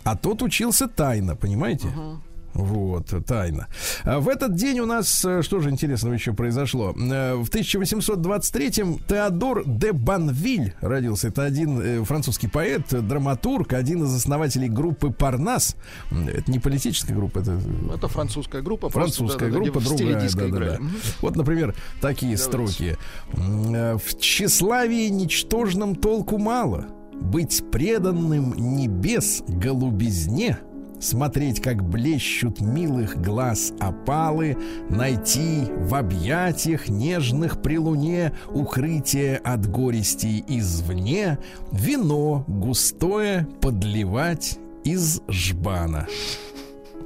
А 0.04 0.16
тот 0.16 0.42
учился 0.42 0.88
тайно, 0.88 1.36
понимаете? 1.36 1.88
Uh-huh. 1.88 2.18
Вот, 2.54 3.12
тайна. 3.26 3.68
А 4.04 4.20
в 4.20 4.28
этот 4.28 4.54
день 4.54 4.80
у 4.80 4.86
нас, 4.86 5.24
э, 5.24 5.42
что 5.42 5.60
же 5.60 5.70
интересного 5.70 6.12
еще 6.12 6.32
произошло? 6.32 6.94
Э, 6.96 7.34
в 7.34 7.48
1823-м 7.48 8.98
Теодор 9.08 9.64
де 9.66 9.92
Банвиль 9.92 10.74
родился. 10.80 11.28
Это 11.28 11.44
один 11.44 11.80
э, 11.80 12.04
французский 12.04 12.48
поэт, 12.48 12.88
драматург, 13.06 13.72
один 13.72 14.04
из 14.04 14.14
основателей 14.14 14.68
группы 14.68 15.10
Парнас. 15.10 15.76
Это 16.10 16.50
не 16.50 16.58
политическая 16.58 17.14
группа, 17.14 17.38
это... 17.38 17.58
Это 17.94 18.08
французская 18.08 18.60
группа. 18.60 18.90
Французская 18.90 19.50
просто, 19.50 19.70
группа, 19.72 19.80
да, 19.80 19.88
другая. 19.88 20.30
Да, 20.30 20.48
да, 20.48 20.58
да. 20.58 20.78
Вот, 21.20 21.36
например, 21.36 21.74
такие 22.00 22.36
Давайте. 22.36 22.42
строки. 22.42 22.96
В 23.32 24.18
тщеславии 24.18 25.08
ничтожном 25.08 25.96
толку 25.96 26.38
мало. 26.38 26.86
Быть 27.14 27.62
преданным 27.70 28.54
небес 28.56 29.42
голубизне— 29.46 30.58
смотреть, 31.02 31.60
как 31.60 31.82
блещут 31.82 32.60
милых 32.60 33.20
глаз 33.20 33.72
опалы, 33.80 34.56
найти 34.88 35.64
в 35.78 35.94
объятиях 35.94 36.88
нежных 36.88 37.60
при 37.60 37.78
луне 37.78 38.32
укрытие 38.48 39.36
от 39.38 39.66
горести 39.66 40.44
извне, 40.46 41.38
вино 41.70 42.44
густое 42.46 43.46
подливать 43.60 44.58
из 44.84 45.20
жбана. 45.28 46.06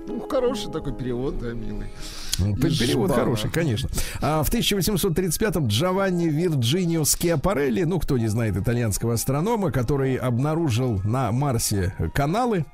Ну, 0.07 0.21
хороший 0.29 0.71
такой 0.71 0.95
перевод, 0.95 1.39
да, 1.41 1.53
милый. 1.53 1.89
Перевод 2.37 3.07
Жбана. 3.09 3.15
хороший, 3.15 3.51
конечно. 3.51 3.89
А 4.21 4.43
в 4.43 4.53
1835-м 4.53 5.69
Джованни 5.69 6.27
Вирджинио 6.27 7.05
Скиапарелли, 7.05 7.85
ну, 7.85 7.99
кто 7.99 8.19
не 8.19 8.29
знает 8.29 8.57
итальянского 8.57 9.15
астронома, 9.15 9.73
который 9.73 10.17
обнаружил 10.17 11.01
на 11.03 11.33
Марсе 11.33 11.95
каналы, 12.15 12.67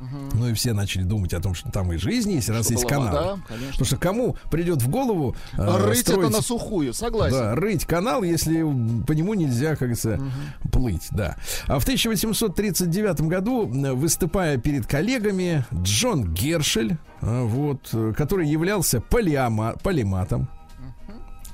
Угу. 0.00 0.38
Ну 0.38 0.48
и 0.48 0.54
все 0.54 0.72
начали 0.72 1.02
думать 1.02 1.34
о 1.34 1.40
том, 1.40 1.54
что 1.54 1.70
там 1.70 1.92
и 1.92 1.98
жизнь 1.98 2.32
есть, 2.32 2.48
раз 2.48 2.64
что 2.64 2.74
есть 2.74 2.88
канал. 2.88 3.12
Да, 3.12 3.56
Потому 3.72 3.84
что 3.84 3.96
кому 3.98 4.36
придет 4.50 4.82
в 4.82 4.88
голову 4.88 5.36
э, 5.52 5.86
рыть 5.86 6.00
строить, 6.00 6.28
это 6.28 6.36
на 6.38 6.42
сухую, 6.42 6.94
согласен. 6.94 7.36
Да, 7.36 7.54
рыть 7.54 7.84
канал, 7.84 8.22
если 8.22 8.62
по 9.06 9.12
нему 9.12 9.34
нельзя, 9.34 9.70
как 9.70 9.80
говорится, 9.80 10.14
угу. 10.14 10.70
плыть, 10.70 11.08
да. 11.10 11.36
А 11.66 11.78
в 11.78 11.82
1839 11.82 13.20
году, 13.22 13.66
выступая 13.66 14.56
перед 14.56 14.86
коллегами, 14.86 15.66
Джон 15.74 16.32
Гершель, 16.32 16.96
э, 17.20 17.42
вот, 17.44 17.94
который 18.16 18.48
являлся 18.48 19.02
полиама, 19.02 19.74
полиматом, 19.82 20.48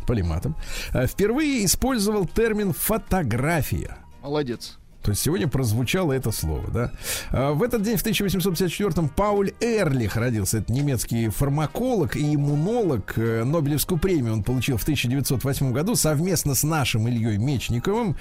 полиматом, 0.06 0.56
э, 0.92 1.06
впервые 1.06 1.64
использовал 1.64 2.26
термин 2.26 2.72
фотография. 2.72 3.96
Молодец. 4.22 4.78
То 5.06 5.10
есть 5.10 5.22
сегодня 5.22 5.46
прозвучало 5.46 6.12
это 6.14 6.32
слово, 6.32 6.68
да. 6.68 6.90
А 7.30 7.52
в 7.52 7.62
этот 7.62 7.82
день, 7.82 7.96
в 7.96 8.04
1854-м, 8.04 9.08
Пауль 9.08 9.52
Эрлих 9.60 10.16
родился. 10.16 10.58
Это 10.58 10.72
немецкий 10.72 11.28
фармаколог 11.28 12.16
и 12.16 12.34
иммунолог. 12.34 13.12
Э, 13.16 13.44
Нобелевскую 13.44 14.00
премию 14.00 14.32
он 14.32 14.42
получил 14.42 14.78
в 14.78 14.82
1908 14.82 15.70
году 15.70 15.94
совместно 15.94 16.56
с 16.56 16.64
нашим 16.64 17.06
Ильей 17.06 17.36
Мечниковым 17.36 18.16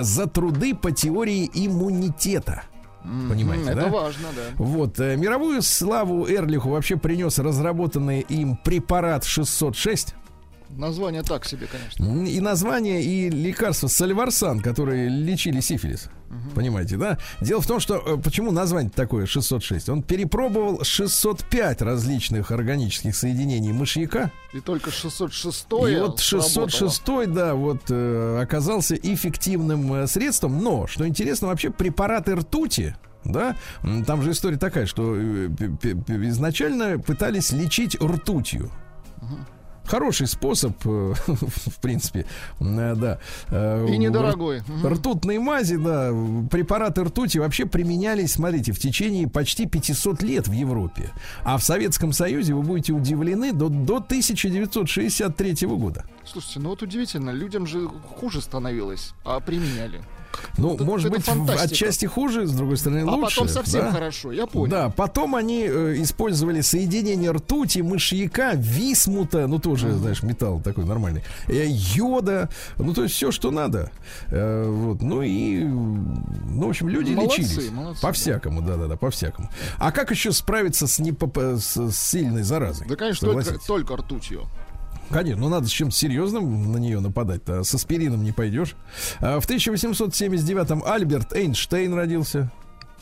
за 0.00 0.26
труды 0.28 0.74
по 0.74 0.92
теории 0.92 1.50
иммунитета. 1.52 2.62
Понимаете, 3.02 3.72
Это 3.72 3.82
да? 3.82 3.88
важно, 3.88 4.28
да. 4.34 4.42
Вот, 4.56 4.98
э, 4.98 5.16
мировую 5.16 5.60
славу 5.60 6.26
Эрлиху 6.26 6.70
вообще 6.70 6.96
принес 6.96 7.38
разработанный 7.38 8.20
им 8.20 8.56
препарат 8.56 9.24
606. 9.24 10.14
Название 10.76 11.22
так 11.22 11.44
себе, 11.44 11.66
конечно. 11.66 12.24
И 12.26 12.40
название, 12.40 13.02
и 13.02 13.28
лекарство 13.28 13.88
Сальварсан, 13.88 14.60
которые 14.60 15.08
лечили 15.08 15.60
сифилис. 15.60 16.08
Понимаете, 16.54 16.96
да? 16.96 17.18
Дело 17.40 17.60
в 17.60 17.66
том, 17.66 17.80
что 17.80 17.96
э, 17.96 18.16
почему 18.16 18.52
название 18.52 18.90
такое 18.90 19.26
606? 19.26 19.88
Он 19.88 20.02
перепробовал 20.02 20.84
605 20.84 21.82
различных 21.82 22.52
органических 22.52 23.16
соединений 23.16 23.72
мышьяка. 23.72 24.30
И 24.52 24.60
только 24.60 24.92
606 24.92 25.66
И 25.88 25.96
вот 25.96 26.20
606, 26.20 27.32
да, 27.32 27.54
вот 27.54 27.82
э, 27.88 28.40
оказался 28.40 28.94
эффективным 28.94 29.92
э, 29.92 30.06
средством. 30.06 30.62
Но, 30.62 30.86
что 30.86 31.06
интересно, 31.06 31.48
вообще 31.48 31.70
препараты 31.70 32.36
ртути, 32.36 32.94
да, 33.24 33.56
там 34.06 34.22
же 34.22 34.30
история 34.30 34.56
такая, 34.56 34.86
что 34.86 35.16
изначально 35.18 36.98
пытались 37.00 37.50
лечить 37.50 38.00
ртутью. 38.00 38.70
Хороший 39.84 40.26
способ, 40.26 40.76
э, 40.84 41.14
в 41.26 41.80
принципе, 41.80 42.26
э, 42.60 42.94
да. 42.94 43.18
Э, 43.48 43.86
И 43.88 43.98
недорогой. 43.98 44.62
Ртутные 44.84 45.40
мази, 45.40 45.76
да, 45.76 46.10
препараты 46.50 47.04
ртути 47.04 47.38
вообще 47.38 47.66
применялись, 47.66 48.32
смотрите, 48.32 48.72
в 48.72 48.78
течение 48.78 49.28
почти 49.28 49.66
500 49.66 50.22
лет 50.22 50.48
в 50.48 50.52
Европе. 50.52 51.10
А 51.42 51.56
в 51.56 51.64
Советском 51.64 52.12
Союзе, 52.12 52.54
вы 52.54 52.62
будете 52.62 52.92
удивлены, 52.92 53.52
до, 53.52 53.68
до 53.68 53.96
1963 53.96 55.66
года. 55.66 56.04
Слушайте, 56.24 56.60
ну 56.60 56.70
вот 56.70 56.82
удивительно, 56.82 57.30
людям 57.30 57.66
же 57.66 57.88
хуже 57.88 58.40
становилось, 58.40 59.14
а 59.24 59.40
применяли. 59.40 60.00
Ну, 60.58 60.74
Это- 60.74 60.84
может 60.84 61.06
это 61.06 61.16
быть, 61.16 61.24
фантастика. 61.26 61.64
отчасти 61.64 62.06
хуже, 62.06 62.46
с 62.46 62.52
другой 62.52 62.76
стороны, 62.76 63.00
А 63.08 63.14
лучше. 63.14 63.36
потом 63.36 63.48
совсем 63.48 63.80
да? 63.82 63.92
хорошо, 63.92 64.32
я 64.32 64.46
понял. 64.46 64.70
Да, 64.70 64.90
потом 64.90 65.34
они 65.34 65.64
э, 65.66 65.94
использовали 66.02 66.60
соединение 66.60 67.30
ртути, 67.30 67.80
мышьяка, 67.80 68.52
висмута, 68.54 69.46
ну 69.46 69.58
тоже, 69.58 69.92
знаешь, 69.92 70.22
металл 70.22 70.60
такой 70.60 70.84
нормальный, 70.84 71.22
э, 71.48 71.66
йода, 71.68 72.48
ну 72.78 72.94
то 72.94 73.02
есть 73.02 73.14
все, 73.14 73.30
что 73.30 73.50
надо. 73.50 73.90
Э, 74.28 74.64
вот, 74.68 75.02
ну 75.02 75.22
и, 75.22 75.64
ну, 75.64 76.66
в 76.66 76.68
общем, 76.68 76.88
люди 76.88 77.12
Молодцы, 77.12 77.42
лечились. 77.42 77.70
молодцы, 77.70 78.00
по 78.00 78.08
да. 78.08 78.12
всякому, 78.12 78.62
да-да-да, 78.62 78.96
по 78.96 79.10
всякому. 79.10 79.48
А 79.78 79.92
как 79.92 80.10
еще 80.10 80.32
справиться 80.32 80.86
с, 80.86 80.98
непоп- 81.00 81.58
с, 81.58 81.76
с 81.90 81.96
сильной 82.10 82.42
заразой? 82.42 82.86
Да, 82.88 82.96
конечно, 82.96 83.28
только, 83.32 83.58
только 83.66 83.96
ртутью. 83.96 84.42
Конечно, 85.10 85.42
ну 85.42 85.48
надо 85.48 85.66
с 85.66 85.70
чем-то 85.70 85.94
серьезным 85.94 86.72
на 86.72 86.78
нее 86.78 87.00
нападать. 87.00 87.42
-то. 87.42 87.64
С 87.64 87.74
аспирином 87.74 88.22
не 88.22 88.32
пойдешь. 88.32 88.76
А 89.18 89.40
В 89.40 89.48
1879-м 89.48 90.84
Альберт 90.84 91.32
Эйнштейн 91.32 91.92
родился. 91.94 92.50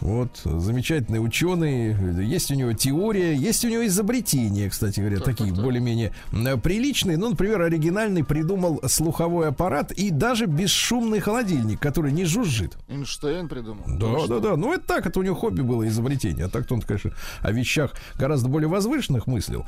Вот, 0.00 0.40
замечательный 0.44 1.18
ученый. 1.18 2.24
Есть 2.24 2.50
у 2.50 2.54
него 2.54 2.72
теория, 2.72 3.34
есть 3.34 3.64
у 3.64 3.68
него 3.68 3.86
изобретения, 3.86 4.70
кстати 4.70 5.00
говоря, 5.00 5.16
Так, 5.16 5.36
такие 5.36 5.52
так, 5.52 5.62
более-менее 5.62 6.12
приличные. 6.62 7.16
Ну, 7.16 7.30
например, 7.30 7.62
оригинальный 7.62 8.24
придумал 8.24 8.80
слуховой 8.86 9.48
аппарат 9.48 9.90
и 9.92 10.10
даже 10.10 10.46
бесшумный 10.46 11.20
холодильник, 11.20 11.80
который 11.80 12.12
не 12.12 12.24
жужжит. 12.24 12.76
Эйнштейн 12.88 13.48
придумал. 13.48 13.82
Да, 13.86 14.06
Точно. 14.06 14.40
да, 14.40 14.50
да. 14.50 14.56
Ну, 14.56 14.72
это 14.72 14.86
так, 14.86 15.06
это 15.06 15.18
у 15.18 15.22
него 15.22 15.34
хобби 15.34 15.62
было 15.62 15.86
изобретение. 15.88 16.46
А 16.46 16.48
так-то 16.48 16.74
он, 16.74 16.82
конечно, 16.82 17.12
о 17.40 17.50
вещах 17.50 17.94
гораздо 18.16 18.48
более 18.48 18.68
возвышенных 18.68 19.26
мыслил. 19.26 19.64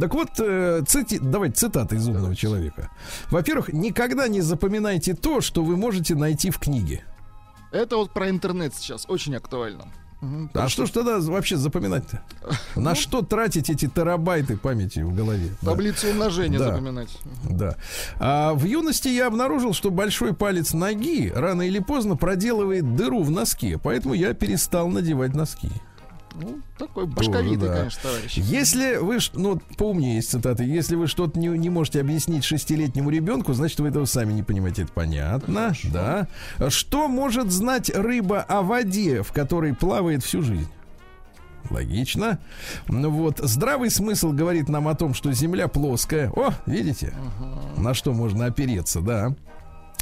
Так 0.00 0.14
вот, 0.14 0.30
э, 0.38 0.82
цити... 0.86 1.18
давайте 1.20 1.56
цитаты 1.56 1.96
из 1.96 2.06
умного 2.06 2.36
человека. 2.36 2.90
Во-первых, 3.30 3.72
никогда 3.72 4.28
не 4.28 4.40
запоминайте 4.40 5.14
то, 5.14 5.40
что 5.40 5.64
вы 5.64 5.76
можете 5.76 6.14
найти 6.14 6.50
в 6.50 6.58
книге. 6.58 7.04
Это 7.74 7.96
вот 7.96 8.12
про 8.12 8.30
интернет 8.30 8.72
сейчас 8.74 9.04
очень 9.08 9.34
актуально. 9.34 9.86
А 10.54 10.68
что 10.68 10.86
ж 10.86 10.90
тогда 10.90 11.18
вообще 11.18 11.56
запоминать-то? 11.56 12.22
На 12.80 12.94
что 12.94 13.20
тратить 13.20 13.68
эти 13.68 13.88
терабайты 13.88 14.56
памяти 14.56 15.00
в 15.00 15.14
голове? 15.14 15.50
Таблицу 15.60 16.08
умножения 16.08 16.58
Да. 16.58 16.70
запоминать. 16.70 17.10
Да. 17.50 17.76
А 18.18 18.54
в 18.54 18.64
юности 18.64 19.08
я 19.08 19.26
обнаружил, 19.26 19.74
что 19.74 19.90
большой 19.90 20.32
палец 20.32 20.72
ноги 20.72 21.30
рано 21.34 21.62
или 21.62 21.78
поздно 21.80 22.16
проделывает 22.16 22.96
дыру 22.96 23.22
в 23.22 23.30
носке, 23.30 23.78
поэтому 23.82 24.14
я 24.14 24.32
перестал 24.32 24.88
надевать 24.88 25.34
носки. 25.34 25.68
Ну, 26.34 26.60
такой 26.78 27.06
башковитый, 27.06 27.68
да. 27.68 27.76
конечно, 27.76 28.02
товарищ. 28.02 28.36
Если 28.36 28.96
вы, 28.96 29.18
ну, 29.34 29.60
поумнее 29.76 30.16
есть 30.16 30.30
цитаты, 30.30 30.64
если 30.64 30.96
вы 30.96 31.06
что-то 31.06 31.38
не, 31.38 31.48
не 31.48 31.70
можете 31.70 32.00
объяснить 32.00 32.44
шестилетнему 32.44 33.10
ребенку, 33.10 33.52
значит, 33.52 33.78
вы 33.80 33.88
этого 33.88 34.04
сами 34.04 34.32
не 34.32 34.42
понимаете. 34.42 34.82
Это 34.82 34.92
понятно, 34.92 35.74
да. 35.92 36.28
Что 36.68 37.08
может 37.08 37.50
знать 37.50 37.90
рыба 37.94 38.40
о 38.42 38.62
воде, 38.62 39.22
в 39.22 39.32
которой 39.32 39.74
плавает 39.74 40.24
всю 40.24 40.42
жизнь? 40.42 40.68
Логично. 41.70 42.38
Ну 42.88 43.10
вот, 43.10 43.38
здравый 43.38 43.90
смысл 43.90 44.32
говорит 44.32 44.68
нам 44.68 44.88
о 44.88 44.94
том, 44.94 45.14
что 45.14 45.32
Земля 45.32 45.68
плоская. 45.68 46.30
О, 46.30 46.52
видите, 46.66 47.14
на 47.76 47.94
что 47.94 48.12
можно 48.12 48.46
опереться, 48.46 49.00
да. 49.00 49.34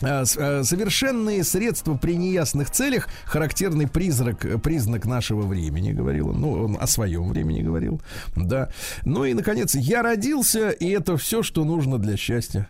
С- 0.02 0.36
а, 0.36 0.62
Совершенные 0.64 1.44
средства 1.44 1.94
при 1.96 2.16
неясных 2.16 2.70
целях 2.70 3.08
характерный 3.24 3.86
призрак, 3.88 4.44
э, 4.44 4.58
признак 4.58 5.06
нашего 5.06 5.42
времени, 5.42 5.92
говорил 5.92 6.28
он. 6.30 6.40
Ну, 6.40 6.52
он 6.64 6.78
о 6.80 6.86
своем 6.86 7.28
времени 7.28 7.62
говорил. 7.62 8.00
Да. 8.36 8.68
Ну 9.04 9.24
и, 9.24 9.34
наконец, 9.34 9.74
я 9.74 10.02
родился, 10.02 10.70
и 10.70 10.88
это 10.88 11.16
все, 11.16 11.42
что 11.42 11.64
нужно 11.64 11.98
для 11.98 12.16
счастья. 12.16 12.68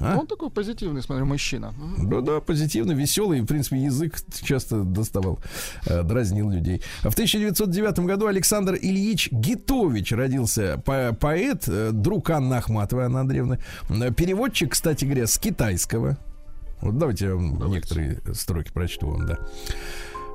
А? 0.00 0.16
Он 0.16 0.28
такой 0.28 0.48
позитивный, 0.48 1.02
смотрю, 1.02 1.26
мужчина. 1.26 1.74
Да, 1.98 2.20
да, 2.20 2.40
позитивно, 2.40 2.92
веселый. 2.92 3.40
В 3.40 3.46
принципе, 3.46 3.78
язык 3.78 4.14
часто 4.42 4.84
доставал, 4.84 5.40
э, 5.86 6.04
дразнил 6.04 6.50
людей. 6.50 6.82
В 7.02 7.12
1909 7.14 8.06
году 8.06 8.28
Александр 8.28 8.78
Ильич 8.80 9.28
Гитович 9.32 10.12
родился. 10.12 10.80
По- 10.86 11.16
поэт, 11.20 11.64
э, 11.66 11.90
друг 11.92 12.30
Анны 12.30 12.54
Ахматовой, 12.54 13.06
Анна 13.06 13.20
Андреевна. 13.22 13.58
Э, 13.90 14.12
Переводчик, 14.12 14.70
кстати 14.72 15.04
говоря, 15.04 15.26
с 15.26 15.36
китайского. 15.36 16.16
Вот 16.80 16.98
давайте 16.98 17.26
я 17.26 17.34
вам 17.34 17.58
некоторые 17.70 18.20
строки 18.34 18.70
прочту 18.72 19.08
вам, 19.08 19.26
да. 19.26 19.38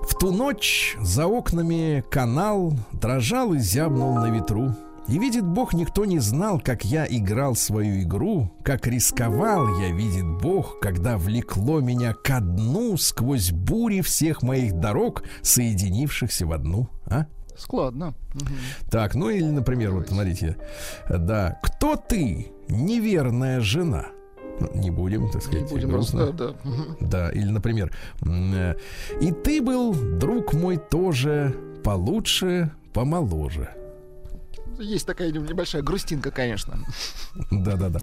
В 0.08 0.18
ту 0.18 0.32
ночь 0.32 0.98
за 1.00 1.28
окнами 1.28 2.04
канал 2.12 2.74
дрожал 2.92 3.54
и 3.54 3.60
зябнул 3.60 4.16
на 4.16 4.30
ветру. 4.30 4.76
И 5.08 5.20
видит 5.20 5.46
Бог, 5.46 5.74
никто 5.74 6.06
не 6.06 6.20
знал, 6.20 6.60
как 6.60 6.86
я 6.86 7.06
играл 7.06 7.56
свою 7.56 8.02
игру, 8.04 8.54
как 8.64 8.88
рисковал 8.88 9.80
я, 9.80 9.92
видит 9.92 10.26
Бог, 10.26 10.80
когда 10.80 11.18
влекло 11.18 11.82
меня 11.82 12.14
ко 12.14 12.40
дну 12.40 12.96
сквозь 12.96 13.52
бури 13.52 14.02
всех 14.02 14.44
моих 14.44 14.74
дорог, 14.74 15.24
соединившихся 15.42 16.46
в 16.46 16.54
одну. 16.54 16.88
А? 17.06 17.26
Складно. 17.58 18.16
Так, 18.90 19.16
ну 19.16 19.30
или, 19.30 19.46
например, 19.46 19.92
вот 19.92 20.08
смотрите, 20.08 20.58
да, 21.10 21.60
кто 21.62 21.98
ты, 21.98 22.52
неверная 22.70 23.60
жена? 23.60 24.08
Не 24.76 24.92
будем, 24.92 25.26
так 25.32 25.36
Не 25.36 25.42
сказать, 25.42 25.70
будем 25.72 25.90
грустно. 25.90 26.26
раз- 26.28 26.36
да, 26.36 26.54
да. 27.02 27.30
Или, 27.32 27.50
например, 27.50 27.92
э, 28.26 28.76
и 29.22 29.32
ты 29.32 29.62
был, 29.62 29.94
друг 29.94 30.54
мой, 30.54 30.78
тоже 30.78 31.56
получше, 31.84 32.72
помоложе. 32.94 33.70
Есть 34.80 35.06
такая 35.06 35.32
небольшая 35.32 35.82
грустинка, 35.82 36.32
конечно. 36.32 36.78
Да-да-да. 37.52 38.00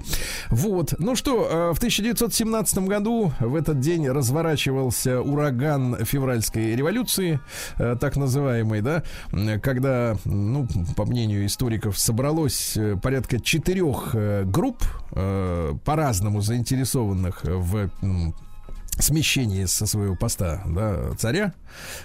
Вот. 0.51 0.95
Ну 0.99 1.17
что, 1.17 1.71
э, 1.71 1.75
в 1.75 1.79
1917 1.79 2.87
году 2.87 3.33
в 3.41 3.55
этот 3.55 3.81
день 3.81 4.09
разворачивался 4.09 5.21
ураган 5.21 6.05
февральской 6.05 6.75
революции, 6.77 7.41
э, 7.79 7.97
так 8.01 8.17
называемый, 8.17 8.81
да, 8.81 9.03
когда, 9.63 10.17
ну, 10.25 10.67
по 10.97 11.05
мнению 11.05 11.47
историков, 11.47 11.99
собралось 11.99 12.77
э, 12.77 12.97
порядка 12.97 13.41
четырех 13.41 14.15
групп, 14.45 14.85
по-разному 15.85 16.41
заинтересованных 16.41 17.43
в 17.43 17.91
смещении 19.03 19.65
со 19.65 19.87
своего 19.87 20.15
поста 20.17 20.63
да, 20.67 21.15
царя. 21.19 21.53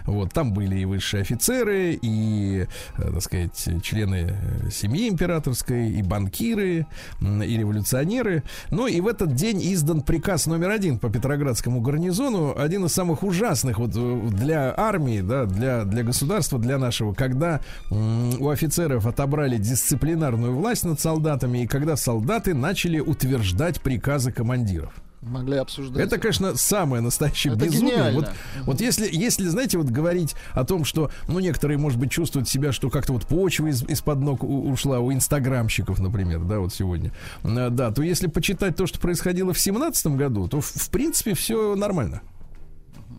Вот, 0.05 0.34
там 0.34 0.53
были 0.53 0.79
и 0.79 0.86
высшие 0.86 1.21
офицеры, 1.21 1.97
и, 1.99 2.67
э, 2.97 3.12
так 3.12 3.21
сказать, 3.21 3.84
члены 3.84 4.38
э, 4.39 4.69
семьи 4.71 5.10
императорской, 5.10 5.89
и 5.91 6.01
банкиры, 6.01 6.86
и 7.21 7.58
революционеры. 7.58 8.43
Ну 8.69 8.88
и 8.88 9.01
в 9.01 9.08
этот 9.08 9.34
день 9.34 9.60
издан 9.62 10.01
приказ 10.01 10.45
номер 10.47 10.69
один 10.69 10.99
по 10.99 11.10
Петроградскому 11.10 11.81
гарнизону, 11.81 12.55
один 12.58 12.86
из 12.86 12.93
самых 12.93 13.23
ужасных 13.23 13.79
вот 13.79 13.91
э, 13.95 14.27
для 14.31 14.73
армии, 14.75 15.21
да, 15.21 15.45
для, 15.45 15.84
для 15.84 16.03
государства, 16.03 16.60
для 16.60 16.77
нашего, 16.77 17.13
когда 17.13 17.62
у 17.89 18.49
офицеров 18.49 19.05
отобрали 19.05 19.58
дисциплинарную 19.58 20.55
власть 20.55 20.84
над 20.84 20.99
солдатами, 20.99 21.60
и 21.60 21.67
когда 21.67 21.95
солдаты 21.95 22.53
начали 22.53 22.99
утверждать 22.99 23.81
приказы 23.81 24.31
командиров. 24.31 24.93
Могли 25.26 25.58
обсуждать. 25.58 26.06
Это, 26.06 26.18
конечно, 26.20 26.56
самое 26.56 27.02
настоящее 27.02 27.54
Это 27.54 27.66
безумие. 27.66 27.96
гениально. 27.96 28.20
Вот, 28.20 28.30
вот 28.66 28.82
если, 28.82 29.10
если, 29.12 29.48
знаете, 29.48 29.78
вот 29.78 29.88
говорить 29.88 30.36
о 30.54 30.64
том, 30.64 30.86
что, 30.86 31.10
ну, 31.28 31.40
некоторые, 31.40 31.78
может 31.78 32.00
быть, 32.00 32.12
чувствуют 32.12 32.48
себя, 32.48 32.72
что 32.72 32.90
как-то 32.90 33.14
вот 33.14 33.26
почва 33.26 33.68
из, 33.68 33.84
из-под 33.84 34.20
ног 34.20 34.44
у- 34.44 34.70
ушла 34.70 35.00
у 35.00 35.12
инстаграмщиков, 35.12 36.00
например, 36.00 36.40
да, 36.44 36.60
вот 36.60 36.74
сегодня, 36.74 37.12
Э, 37.44 37.70
да, 37.70 37.92
то 37.92 38.04
если 38.04 38.28
почитать 38.28 38.76
то, 38.76 38.86
что 38.88 39.00
происходило 39.00 39.54
в 39.54 39.60
семнадцатом 39.60 40.16
году, 40.18 40.48
то, 40.48 40.62
в, 40.62 40.66
в 40.66 40.90
принципе, 40.90 41.34
все 41.34 41.76
нормально. 41.76 42.22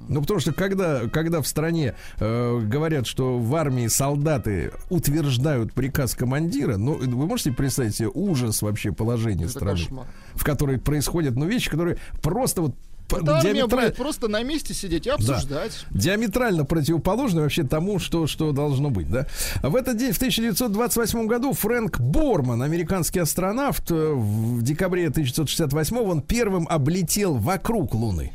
Ну, 0.08 0.20
потому 0.20 0.40
что 0.40 0.52
когда, 0.52 1.08
когда 1.08 1.40
в 1.42 1.46
стране 1.46 1.94
э, 2.18 2.60
говорят, 2.60 3.06
что 3.06 3.38
в 3.38 3.54
армии 3.54 3.86
солдаты 3.88 4.72
утверждают 4.90 5.72
приказ 5.72 6.14
командира, 6.14 6.76
ну, 6.76 6.94
вы 6.94 7.26
можете 7.26 7.52
представить 7.52 7.96
себе 7.96 8.08
ужас 8.12 8.62
вообще 8.62 8.92
положения 8.92 9.44
Это 9.44 9.52
страны, 9.52 9.78
кошмар. 9.78 10.06
в 10.34 10.44
которой 10.44 10.78
происходят, 10.78 11.34
ну, 11.36 11.46
вещи, 11.46 11.70
которые 11.70 11.98
просто 12.22 12.62
вот 12.62 12.74
армия 13.12 13.40
диаметра- 13.62 13.82
будет 13.82 13.96
просто 13.96 14.26
на 14.28 14.42
месте 14.42 14.74
сидеть 14.74 15.06
и 15.06 15.10
обсуждать. 15.10 15.86
диаметрально 15.90 16.64
противоположно 16.64 17.42
вообще 17.42 17.62
тому, 17.62 17.98
что, 18.00 18.26
что 18.26 18.50
должно 18.52 18.90
быть, 18.90 19.08
да. 19.10 19.26
В 19.62 19.76
этот 19.76 19.96
день, 19.96 20.12
в 20.12 20.16
1928 20.16 21.26
году, 21.28 21.52
Фрэнк 21.52 22.00
Борман, 22.00 22.62
американский 22.62 23.20
астронавт, 23.20 23.90
э, 23.90 24.12
в 24.12 24.62
декабре 24.62 25.08
1968 25.08 25.98
он 25.98 26.20
первым 26.22 26.66
облетел 26.68 27.34
вокруг 27.36 27.94
Луны. 27.94 28.32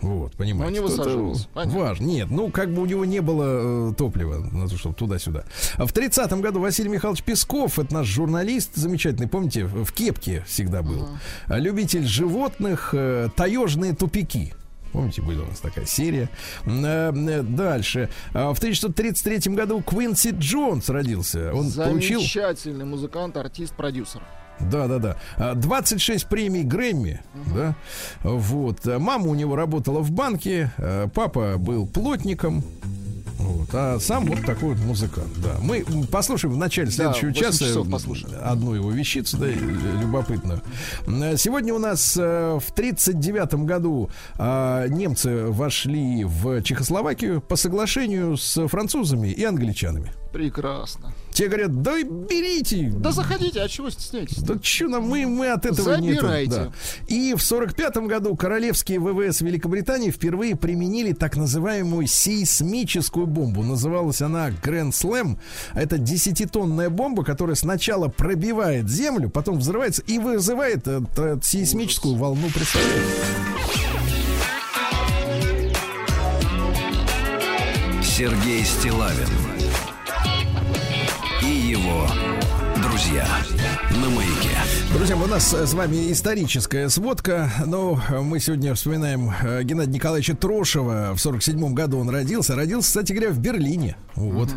Вот, 0.00 0.32
понимаете. 0.36 0.80
Но 0.80 0.86
не 0.86 0.88
что 0.88 1.02
это 1.02 1.10
высаживался. 1.10 1.48
Важно. 1.54 2.04
Нет, 2.04 2.30
ну, 2.30 2.50
как 2.50 2.72
бы 2.72 2.82
у 2.82 2.86
него 2.86 3.04
не 3.04 3.20
было 3.20 3.90
э, 3.90 3.94
топлива, 3.94 4.38
на 4.38 4.68
то, 4.68 4.76
чтобы 4.76 4.94
туда-сюда. 4.94 5.44
В 5.76 5.92
30-м 5.92 6.40
году 6.40 6.60
Василий 6.60 6.88
Михайлович 6.88 7.22
Песков, 7.22 7.78
это 7.78 7.94
наш 7.94 8.06
журналист 8.06 8.74
замечательный, 8.74 9.28
помните, 9.28 9.64
в 9.64 9.90
кепке 9.92 10.44
всегда 10.46 10.82
был. 10.82 11.08
А 11.46 11.58
Любитель 11.58 12.06
животных, 12.06 12.90
э, 12.92 13.28
таежные 13.34 13.94
тупики. 13.94 14.54
Помните, 14.92 15.20
была 15.20 15.42
у 15.42 15.46
нас 15.46 15.60
такая 15.60 15.86
серия. 15.86 16.30
Э, 16.64 17.42
Дальше. 17.42 18.08
А 18.32 18.54
В 18.54 18.58
1933 18.58 19.54
году 19.54 19.82
Квинси 19.82 20.30
Джонс 20.30 20.88
родился. 20.88 21.52
Он 21.52 21.70
получил... 21.70 22.20
Замечательный 22.20 22.84
музыкант, 22.84 23.36
артист, 23.36 23.74
продюсер. 23.74 24.22
Да, 24.60 24.86
да, 24.88 24.98
да. 24.98 25.16
А, 25.36 25.54
26 25.54 26.26
премий 26.28 26.62
Грэмми, 26.62 27.20
да. 27.54 27.74
Вот. 28.22 28.86
А 28.86 28.98
Мама 28.98 29.26
у 29.28 29.34
него 29.34 29.56
работала 29.56 30.00
в 30.00 30.10
банке, 30.10 30.72
а 30.78 31.08
папа 31.08 31.56
был 31.58 31.86
плотником. 31.86 32.64
Вот. 33.38 33.68
А 33.74 33.98
сам 34.00 34.24
вот 34.26 34.44
такой 34.46 34.74
вот 34.74 34.78
музыкант, 34.84 35.28
да. 35.36 35.56
Мы 35.60 35.84
послушаем 36.10 36.54
в 36.54 36.56
начале 36.56 36.90
следующего 36.90 37.28
8 37.28 37.40
часа 37.40 37.64
одну 38.50 38.74
его 38.74 38.90
вещицу, 38.90 39.36
да, 39.36 39.46
любопытную. 39.46 40.62
М, 41.06 41.36
Сегодня 41.36 41.74
у 41.74 41.78
нас 41.78 42.16
в 42.16 42.70
1939 42.72 43.66
году 43.66 44.10
а, 44.38 44.88
немцы 44.88 45.44
вошли 45.46 46.24
в 46.24 46.62
Чехословакию 46.62 47.40
по 47.42 47.56
соглашению 47.56 48.36
с 48.36 48.66
французами 48.68 49.28
и 49.28 49.44
англичанами. 49.44 50.12
Прекрасно. 50.32 51.12
Те 51.36 51.48
говорят, 51.48 51.82
да 51.82 52.02
берите, 52.02 52.90
Да 52.96 53.12
заходите, 53.12 53.60
а 53.60 53.68
чего 53.68 53.90
стесняетесь? 53.90 54.38
да 54.38 54.54
что 54.62 54.88
нам, 54.88 55.06
мы, 55.06 55.26
мы 55.26 55.48
от 55.48 55.66
этого 55.66 55.96
не 55.96 56.12
это, 56.12 56.20
Забирайте. 56.22 56.50
да. 56.50 56.72
И 57.08 57.34
в 57.34 57.42
сорок 57.42 57.74
пятом 57.74 58.06
году 58.08 58.34
королевские 58.36 58.98
ВВС 59.00 59.42
Великобритании 59.42 60.10
впервые 60.10 60.56
применили 60.56 61.12
так 61.12 61.36
называемую 61.36 62.06
сейсмическую 62.06 63.26
бомбу. 63.26 63.62
Называлась 63.62 64.22
она 64.22 64.48
Grand 64.48 64.92
Slam. 64.92 65.36
Это 65.74 65.98
десятитонная 65.98 66.88
бомба, 66.88 67.22
которая 67.22 67.54
сначала 67.54 68.08
пробивает 68.08 68.88
землю, 68.88 69.28
потом 69.28 69.58
взрывается 69.58 70.00
и 70.06 70.18
вызывает 70.18 70.88
э, 70.88 71.02
т- 71.14 71.38
сейсмическую 71.42 72.14
волну. 72.14 72.48
Представляете? 72.48 73.10
Сергей 78.02 78.64
Стилавин 78.64 79.28
друзья 82.82 83.26
на 83.90 84.08
маяке. 84.10 84.35
Друзья, 84.96 85.14
у 85.14 85.26
нас 85.26 85.52
с 85.52 85.74
вами 85.74 86.10
историческая 86.10 86.88
сводка. 86.88 87.50
Но 87.66 88.00
э, 88.08 88.20
мы 88.22 88.40
сегодня 88.40 88.74
вспоминаем 88.74 89.30
э, 89.42 89.62
Геннадия 89.62 89.92
Николаевича 89.92 90.34
Трошева. 90.34 91.12
В 91.14 91.18
47 91.20 91.74
году 91.74 91.98
он 91.98 92.08
родился. 92.08 92.56
Родился, 92.56 92.88
кстати 92.88 93.12
говоря, 93.12 93.30
в 93.30 93.38
Берлине. 93.38 93.98
Вот. 94.14 94.48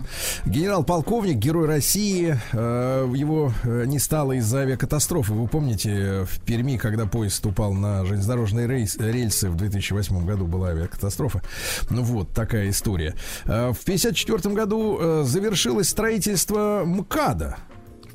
Генерал-полковник, 0.45 1.35
герой 1.35 1.67
России. 1.67 2.39
Э, 2.53 3.11
Его 3.13 3.51
э, 3.63 3.83
не 3.85 3.99
стало 3.99 4.31
из-за 4.37 4.59
авиакатастрофы. 4.59 5.33
Вы 5.33 5.45
помните, 5.49 6.23
в 6.23 6.39
Перми, 6.45 6.77
когда 6.77 7.05
поезд 7.05 7.45
упал 7.45 7.73
на 7.73 8.05
железнодорожные 8.05 8.65
рейс- 8.65 8.97
рельсы 8.97 9.49
в 9.49 9.57
2008 9.57 10.25
году 10.25 10.45
была 10.45 10.69
авиакатастрофа. 10.69 11.41
Ну 11.89 12.01
вот, 12.01 12.31
такая 12.33 12.69
история. 12.69 13.13
В 13.43 13.77
54 13.83 14.55
году 14.55 15.23
завершилось 15.25 15.89
строительство 15.89 16.83
МКАДа. 16.85 17.57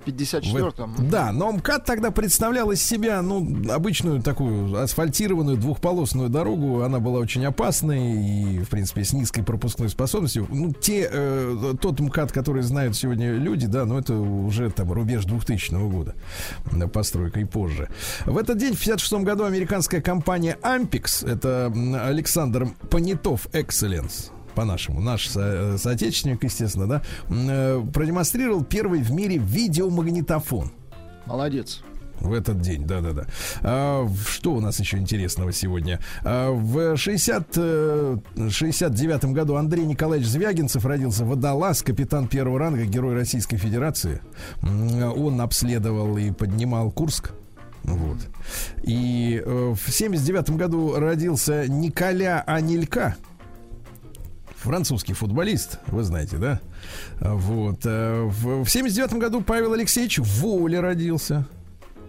В 0.05 0.09
54-м. 0.09 0.95
В- 0.95 1.11
Да, 1.11 1.33
но 1.33 1.53
МКАД 1.53 1.85
тогда 1.85 2.11
представлял 2.11 2.71
из 2.71 2.83
себя, 2.83 3.23
ну, 3.23 3.47
обычную 3.71 4.23
такую 4.23 4.77
асфальтированную 4.81 5.57
двухполосную 5.57 6.29
дорогу. 6.29 6.83
Она 6.83 7.01
была 7.01 7.19
очень 7.21 7.45
опасной 7.47 8.55
и, 8.55 8.59
в 8.61 8.69
принципе, 8.69 9.05
с 9.05 9.13
низкой 9.13 9.43
пропускной 9.43 9.89
способностью. 9.89 10.47
Ну, 10.51 10.73
те, 10.73 11.09
э, 11.11 11.75
тот 11.81 12.01
МКАД, 12.01 12.33
который 12.33 12.63
знают 12.63 12.97
сегодня 12.97 13.33
люди, 13.33 13.67
да, 13.67 13.85
но 13.85 13.99
это 13.99 14.15
уже 14.15 14.71
там 14.71 14.93
рубеж 14.93 15.25
2000 15.25 15.89
года. 15.89 16.15
Постройка 16.93 17.41
и 17.41 17.45
позже. 17.45 17.89
В 18.27 18.37
этот 18.39 18.59
день, 18.59 18.75
в 18.75 18.79
56 18.79 19.25
году, 19.25 19.45
американская 19.45 20.01
компания 20.01 20.59
Ampex, 20.63 21.27
это 21.29 21.73
Александр 22.07 22.69
Понятов 22.91 23.47
Excellence, 23.53 24.31
по-нашему, 24.55 25.01
наш 25.01 25.29
со- 25.29 25.77
соотечественник, 25.79 26.43
естественно, 26.45 26.87
да, 26.87 27.03
э, 27.29 27.83
продемонстрировал 27.93 28.65
первый 28.65 29.01
в 29.03 29.11
мире 29.13 29.37
видеомагнитофон 29.39 30.71
Молодец. 31.27 31.83
в 32.21 32.33
этот 32.33 32.61
день, 32.61 32.87
да-да-да. 32.87 33.27
А, 33.63 34.07
что 34.29 34.53
у 34.55 34.61
нас 34.61 34.79
еще 34.81 34.99
интересного 34.99 35.53
сегодня? 35.53 36.01
А, 36.23 36.51
в 36.53 36.97
60, 36.97 37.49
э, 37.57 38.19
69 38.51 39.33
году 39.33 39.57
Андрей 39.57 39.85
Николаевич 39.85 40.29
Звягинцев 40.29 40.85
родился 40.87 41.25
водолаз, 41.25 41.83
капитан 41.83 42.29
первого 42.29 42.59
ранга, 42.59 42.85
герой 42.85 43.15
Российской 43.15 43.57
Федерации. 43.57 44.21
Он 44.63 45.41
обследовал 45.41 46.17
и 46.17 46.31
поднимал 46.31 46.91
Курск. 46.91 47.33
Вот. 47.83 48.17
И 48.83 49.43
э, 49.45 49.75
в 49.75 49.93
79 49.93 50.51
году 50.57 50.95
родился 50.97 51.69
Николя 51.69 52.43
Анелька, 52.47 53.17
французский 54.65 55.13
футболист, 55.13 55.79
вы 55.89 56.03
знаете, 56.03 56.37
да? 56.39 56.61
Вот. 57.21 57.81
э, 57.85 58.23
В, 58.25 58.65
в 58.65 58.69
79 58.69 59.15
году 59.15 59.41
Павел 59.41 59.73
Алексеевич 59.75 60.19
Воля 60.19 60.81
родился. 60.81 61.47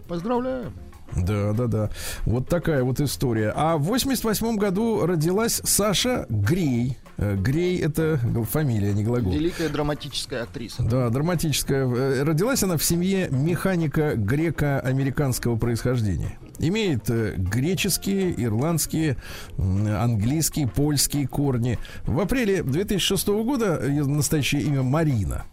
Поздравляю. 0.08 0.72
Да, 1.16 1.54
да, 1.54 1.68
да. 1.68 1.90
Вот 2.26 2.48
такая 2.48 2.84
вот 2.84 3.00
история. 3.00 3.54
А 3.56 3.78
в 3.78 3.84
88 3.84 4.58
году 4.58 5.06
родилась 5.06 5.62
Саша 5.64 6.26
Грей. 6.30 6.98
Э, 7.18 7.36
Грей 7.36 7.80
это 7.80 8.20
фамилия, 8.52 8.94
не 8.94 9.04
глагол. 9.04 9.32
Великая 9.32 9.70
драматическая 9.70 10.44
актриса. 10.44 10.84
Да, 10.84 11.10
драматическая. 11.10 11.88
Э, 11.88 12.24
Родилась 12.24 12.64
она 12.64 12.78
в 12.78 12.84
семье 12.84 13.30
механика 13.30 14.16
греко-американского 14.16 15.56
происхождения. 15.56 16.38
Имеет 16.60 17.10
э, 17.10 17.36
греческие, 17.38 18.34
ирландские, 18.44 19.18
английские, 19.58 20.68
польские 20.68 21.28
корни. 21.28 21.80
В 22.06 22.20
апреле 22.20 22.64
2006 22.64 23.28
года 23.28 23.86
ее 23.86 24.06
настоящее 24.06 24.64
имя 24.64 24.84
Марина. 24.84 25.46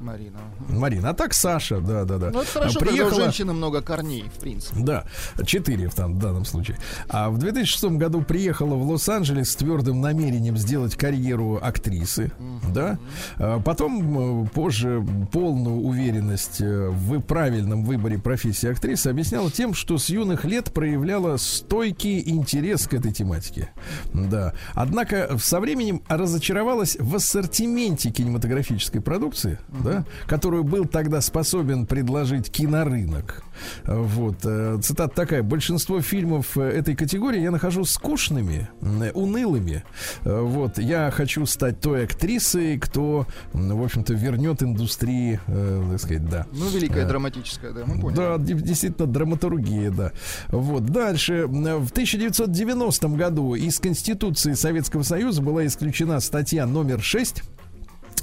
Марина. 0.00 0.38
Марина. 0.68 1.10
А 1.10 1.14
так 1.14 1.34
Саша, 1.34 1.80
да, 1.80 2.04
да, 2.04 2.18
да. 2.18 2.30
Ну, 2.30 2.40
это 2.40 2.50
хорошо, 2.50 2.78
А 2.80 2.84
когда 2.84 3.06
у 3.06 3.10
женщины 3.10 3.52
много 3.52 3.82
корней, 3.82 4.24
в 4.34 4.40
принципе. 4.40 4.76
Да, 4.80 5.04
четыре 5.44 5.88
в, 5.88 5.94
там, 5.94 6.14
в 6.14 6.18
данном 6.18 6.44
случае. 6.44 6.78
А 7.08 7.30
в 7.30 7.38
2006 7.38 7.84
году 7.96 8.22
приехала 8.22 8.74
в 8.74 8.90
Лос-Анджелес 8.90 9.50
с 9.50 9.56
твердым 9.56 10.00
намерением 10.00 10.56
сделать 10.56 10.96
карьеру 10.96 11.58
актрисы, 11.62 12.32
да. 12.72 12.98
А 13.36 13.60
потом, 13.60 14.44
э, 14.44 14.48
позже, 14.48 15.04
полную 15.32 15.76
уверенность 15.76 16.60
э, 16.60 16.88
в 16.88 17.20
правильном 17.20 17.84
выборе 17.84 18.18
профессии 18.18 18.70
актрисы 18.70 19.08
объясняла 19.08 19.50
тем, 19.50 19.74
что 19.74 19.98
с 19.98 20.08
юных 20.08 20.44
лет 20.44 20.72
проявляла 20.72 21.36
стойкий 21.36 22.22
интерес 22.26 22.86
к 22.86 22.94
этой 22.94 23.12
тематике. 23.12 23.70
Да. 24.12 24.54
Однако 24.74 25.38
со 25.38 25.60
временем 25.60 26.02
разочаровалась 26.08 26.96
в 26.98 27.16
ассортименте 27.16 28.10
кинематографической 28.10 29.00
продукции, 29.00 29.58
да, 29.68 29.89
да, 29.90 30.04
которую 30.26 30.64
был 30.64 30.84
тогда 30.84 31.20
способен 31.20 31.86
предложить 31.86 32.50
кинорынок. 32.50 33.42
Вот. 33.84 34.36
Э, 34.44 34.78
цитата 34.82 35.14
такая. 35.14 35.42
Большинство 35.42 36.00
фильмов 36.00 36.56
э, 36.56 36.62
этой 36.62 36.94
категории 36.94 37.40
я 37.40 37.50
нахожу 37.50 37.84
скучными, 37.84 38.68
унылыми. 39.14 39.84
Э, 40.24 40.40
вот. 40.40 40.78
Я 40.78 41.10
хочу 41.10 41.46
стать 41.46 41.80
той 41.80 42.04
актрисой, 42.04 42.78
кто, 42.78 43.26
в 43.52 43.82
общем-то, 43.82 44.14
вернет 44.14 44.62
индустрии, 44.62 45.40
так 45.46 46.00
сказать, 46.00 46.28
да. 46.28 46.46
Ну, 46.52 46.68
великая 46.70 47.06
драматическая, 47.06 47.72
да, 47.72 47.82
мы 47.86 48.00
поняли. 48.00 48.16
Да, 48.16 48.38
действительно, 48.38 49.06
драматургия, 49.06 49.90
да. 49.90 50.12
Вот. 50.48 50.86
Дальше. 50.86 51.46
В 51.46 51.90
1990 51.90 53.08
году 53.08 53.54
из 53.54 53.78
Конституции 53.78 54.54
Советского 54.54 55.02
Союза 55.02 55.42
была 55.42 55.66
исключена 55.66 56.20
статья 56.20 56.66
номер 56.66 57.00
6 57.02 57.42
о 57.42 57.59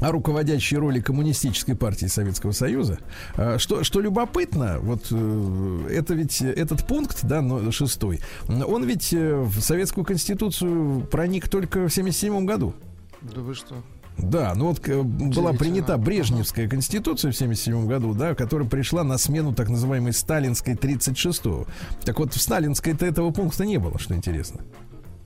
руководящей 0.02 0.78
роли 0.78 1.00
коммунистической 1.00 1.76
партии 1.76 2.08
Советского 2.08 2.52
Союза. 2.52 3.00
А, 3.36 3.58
что, 3.58 3.84
что 3.84 4.00
любопытно, 4.00 4.80
вот 4.80 5.08
э, 5.12 5.88
это 5.92 6.14
ведь 6.14 6.42
этот 6.42 6.86
пункт, 6.86 7.20
да, 7.24 7.44
шестой, 7.72 8.22
он 8.48 8.84
ведь 8.86 9.14
э, 9.14 9.36
в 9.36 9.60
Советскую 9.62 10.06
Конституцию 10.06 11.02
проник 11.12 11.50
только 11.50 11.88
в 11.88 11.92
1977 11.92 12.46
году. 12.46 12.74
Да 13.22 13.42
вы 13.42 13.56
что? 13.56 13.76
Да, 14.18 14.54
ну 14.56 14.68
вот 14.70 14.88
э, 14.90 15.02
была 15.04 15.54
принята 15.54 15.98
Брежневская 15.98 16.68
конституция 16.68 17.32
в 17.32 17.36
1977 17.36 17.88
году, 17.88 18.14
да, 18.14 18.34
которая 18.34 18.68
пришла 18.68 19.04
на 19.04 19.18
смену 19.18 19.54
так 19.54 19.70
называемой 19.70 20.14
сталинской 20.14 20.74
36-го. 20.74 21.68
Так 22.04 22.20
вот, 22.20 22.34
в 22.34 22.42
сталинской-то 22.42 23.06
этого 23.06 23.30
пункта 23.32 23.66
не 23.66 23.78
было, 23.78 24.00
что 24.00 24.16
интересно. 24.16 24.62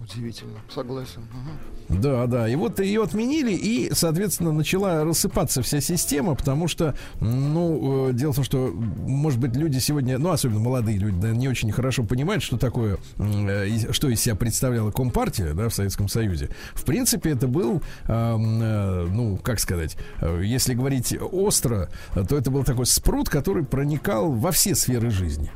Удивительно, 0.01 0.59
согласен. 0.73 1.21
Угу. 1.21 1.99
Да, 1.99 2.25
да. 2.25 2.47
И 2.47 2.55
вот 2.55 2.79
ее 2.79 3.03
отменили, 3.03 3.53
и, 3.53 3.91
соответственно, 3.93 4.51
начала 4.51 5.03
рассыпаться 5.03 5.61
вся 5.61 5.79
система, 5.79 6.33
потому 6.35 6.67
что, 6.67 6.95
ну, 7.19 8.09
э, 8.09 8.13
дело 8.13 8.31
в 8.31 8.35
том, 8.35 8.43
что, 8.45 8.71
может 8.71 9.39
быть, 9.39 9.55
люди 9.55 9.77
сегодня, 9.77 10.17
ну, 10.17 10.31
особенно 10.31 10.59
молодые 10.59 10.97
люди, 10.97 11.19
да, 11.19 11.29
не 11.31 11.47
очень 11.47 11.71
хорошо 11.71 12.03
понимают, 12.03 12.41
что 12.41 12.57
такое, 12.57 12.97
э, 13.19 13.91
что 13.91 14.09
из 14.09 14.21
себя 14.21 14.35
представляла 14.35 14.91
Компартия, 14.91 15.53
да, 15.53 15.69
в 15.69 15.73
Советском 15.73 16.07
Союзе. 16.07 16.49
В 16.73 16.83
принципе, 16.83 17.31
это 17.31 17.47
был, 17.47 17.83
э, 18.07 18.35
ну, 18.35 19.37
как 19.37 19.59
сказать, 19.59 19.97
если 20.41 20.73
говорить 20.73 21.15
остро, 21.31 21.89
то 22.13 22.37
это 22.37 22.49
был 22.49 22.63
такой 22.63 22.85
спрут, 22.85 23.29
который 23.29 23.63
проникал 23.63 24.31
во 24.31 24.51
все 24.51 24.73
сферы 24.73 25.11
жизни. 25.11 25.51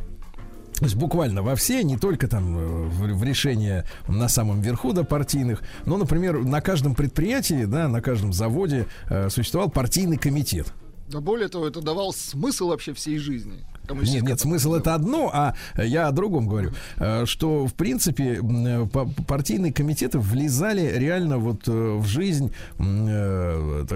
То 0.75 0.85
есть 0.85 0.95
буквально 0.95 1.41
во 1.41 1.55
все, 1.55 1.83
не 1.83 1.97
только 1.97 2.27
там 2.27 2.57
э, 2.57 2.87
в, 2.87 3.17
в 3.17 3.23
решения 3.23 3.85
на 4.09 4.27
самом 4.27 4.59
верху 4.59 4.91
да, 4.91 5.03
партийных, 5.03 5.61
но, 5.85 5.95
например, 5.95 6.39
на 6.43 6.59
каждом 6.59 6.95
предприятии, 6.95 7.63
да, 7.63 7.87
на 7.87 8.01
каждом 8.01 8.33
заводе 8.33 8.85
э, 9.09 9.29
существовал 9.29 9.69
партийный 9.69 10.17
комитет. 10.17 10.73
Да 11.07 11.21
более 11.21 11.47
того, 11.47 11.67
это 11.67 11.81
давал 11.81 12.11
смысл 12.11 12.69
вообще 12.69 12.93
всей 12.93 13.19
жизни. 13.19 13.65
Нет, 13.93 14.23
нет, 14.23 14.39
смысл 14.39 14.75
это 14.75 14.93
одно, 14.93 15.29
а 15.33 15.55
я 15.77 16.07
о 16.07 16.11
другом 16.11 16.47
говорю, 16.47 16.71
э, 16.97 17.25
что 17.25 17.67
в 17.67 17.73
принципе 17.73 18.39
э, 18.41 18.85
партийные 19.27 19.73
комитеты 19.73 20.19
влезали 20.19 20.93
реально 20.95 21.37
вот 21.37 21.67
в 21.67 22.05
жизнь 22.05 22.51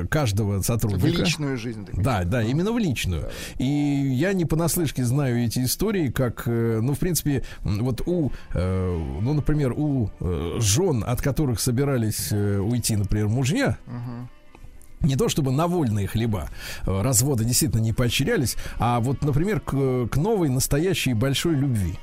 каждого 0.09 0.61
сотрудника. 0.61 1.05
В 1.05 1.19
личную 1.19 1.57
жизнь. 1.57 1.87
Да, 1.93 2.23
да, 2.23 2.43
именно 2.43 2.71
в 2.71 2.77
личную. 2.77 3.29
И 3.57 3.65
я 3.65 4.33
не 4.33 4.45
понаслышке 4.45 5.03
знаю 5.03 5.43
эти 5.43 5.63
истории, 5.63 6.09
как, 6.09 6.45
ну, 6.45 6.93
в 6.93 6.99
принципе, 6.99 7.43
вот 7.63 8.01
у, 8.05 8.31
ну, 8.53 9.33
например, 9.33 9.73
у 9.75 10.09
жен, 10.59 11.03
от 11.05 11.21
которых 11.21 11.59
собирались 11.59 12.31
уйти, 12.31 12.95
например, 12.95 13.27
мужья, 13.27 13.77
uh-huh 13.87 14.27
не 15.01 15.15
то 15.15 15.29
чтобы 15.29 15.51
на 15.51 15.67
вольные 15.67 16.07
хлеба 16.07 16.49
э, 16.85 17.01
разводы 17.01 17.45
действительно 17.45 17.81
не 17.81 17.93
поощрялись, 17.93 18.55
а 18.77 18.99
вот, 18.99 19.23
например, 19.23 19.59
к, 19.61 20.07
к 20.07 20.17
новой 20.17 20.49
настоящей 20.49 21.13
большой 21.13 21.55
любви. 21.55 21.97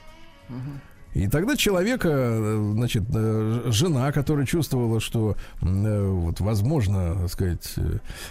И 1.12 1.28
тогда 1.28 1.57
человека, 1.57 2.09
э, 2.12 2.72
значит, 2.74 3.05
э, 3.14 3.62
жена, 3.66 4.12
которая 4.12 4.47
чувствовала, 4.47 5.01
что 5.01 5.36
вот 5.61 6.40
возможно, 6.40 7.14
так 7.22 7.30
сказать, 7.30 7.74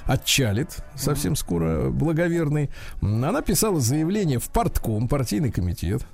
отчалит 0.03 0.77
совсем 0.95 1.35
скоро 1.35 1.89
благоверный, 1.89 2.69
она 3.01 3.41
писала 3.41 3.79
заявление 3.79 4.39
в 4.39 4.49
партком, 4.49 5.07
партийный 5.07 5.51
комитет. 5.51 6.05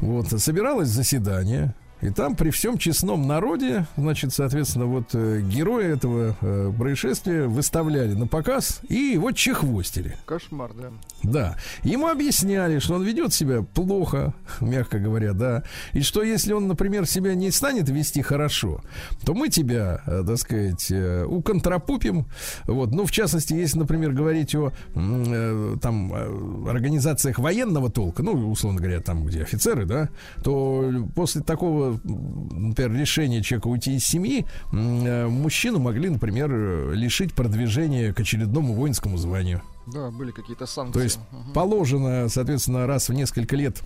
Вот, 0.00 0.28
собиралось 0.28 0.88
заседание, 0.88 1.74
и 2.06 2.10
там 2.10 2.36
при 2.36 2.50
всем 2.50 2.78
честном 2.78 3.26
народе, 3.26 3.86
значит, 3.96 4.32
соответственно, 4.32 4.86
вот 4.86 5.08
э, 5.14 5.40
герои 5.40 5.92
этого 5.92 6.36
э, 6.40 6.72
происшествия 6.76 7.46
выставляли 7.46 8.14
на 8.14 8.28
показ 8.28 8.80
и 8.88 8.94
его 8.94 9.32
чехвостили. 9.32 10.16
Кошмар, 10.24 10.70
да. 10.72 10.90
Да. 11.24 11.56
Ему 11.82 12.06
объясняли, 12.06 12.78
что 12.78 12.94
он 12.94 13.02
ведет 13.02 13.32
себя 13.32 13.62
плохо, 13.62 14.34
мягко 14.60 15.00
говоря, 15.00 15.32
да. 15.32 15.64
И 15.94 16.02
что 16.02 16.22
если 16.22 16.52
он, 16.52 16.68
например, 16.68 17.06
себя 17.06 17.34
не 17.34 17.50
станет 17.50 17.88
вести 17.88 18.22
хорошо, 18.22 18.82
то 19.24 19.34
мы 19.34 19.48
тебя, 19.48 20.00
э, 20.06 20.22
так 20.24 20.38
сказать, 20.38 20.86
э, 20.90 21.24
уконтрапупим. 21.24 22.26
Вот. 22.64 22.92
Ну, 22.92 23.04
в 23.04 23.10
частности, 23.10 23.52
если, 23.54 23.78
например, 23.78 24.12
говорить 24.12 24.54
о 24.54 24.72
э, 24.94 25.76
там 25.82 26.12
э, 26.14 26.70
организациях 26.70 27.40
военного 27.40 27.90
толка, 27.90 28.22
ну, 28.22 28.50
условно 28.50 28.80
говоря, 28.80 29.00
там, 29.00 29.26
где 29.26 29.42
офицеры, 29.42 29.86
да, 29.86 30.08
то 30.44 30.92
после 31.16 31.42
такого 31.42 31.95
например, 32.04 32.92
решение 32.92 33.42
человека 33.42 33.68
уйти 33.68 33.96
из 33.96 34.04
семьи, 34.04 34.46
э, 34.72 35.26
мужчину 35.26 35.78
могли, 35.78 36.08
например, 36.08 36.92
лишить 36.92 37.34
продвижения 37.34 38.12
к 38.12 38.20
очередному 38.20 38.74
воинскому 38.74 39.16
званию. 39.18 39.62
Да, 39.86 40.10
были 40.10 40.32
какие-то 40.32 40.66
санкции. 40.66 40.98
То 40.98 41.04
есть 41.04 41.18
угу. 41.30 41.52
положено, 41.52 42.28
соответственно, 42.28 42.86
раз 42.86 43.08
в 43.08 43.12
несколько 43.12 43.56
лет 43.56 43.82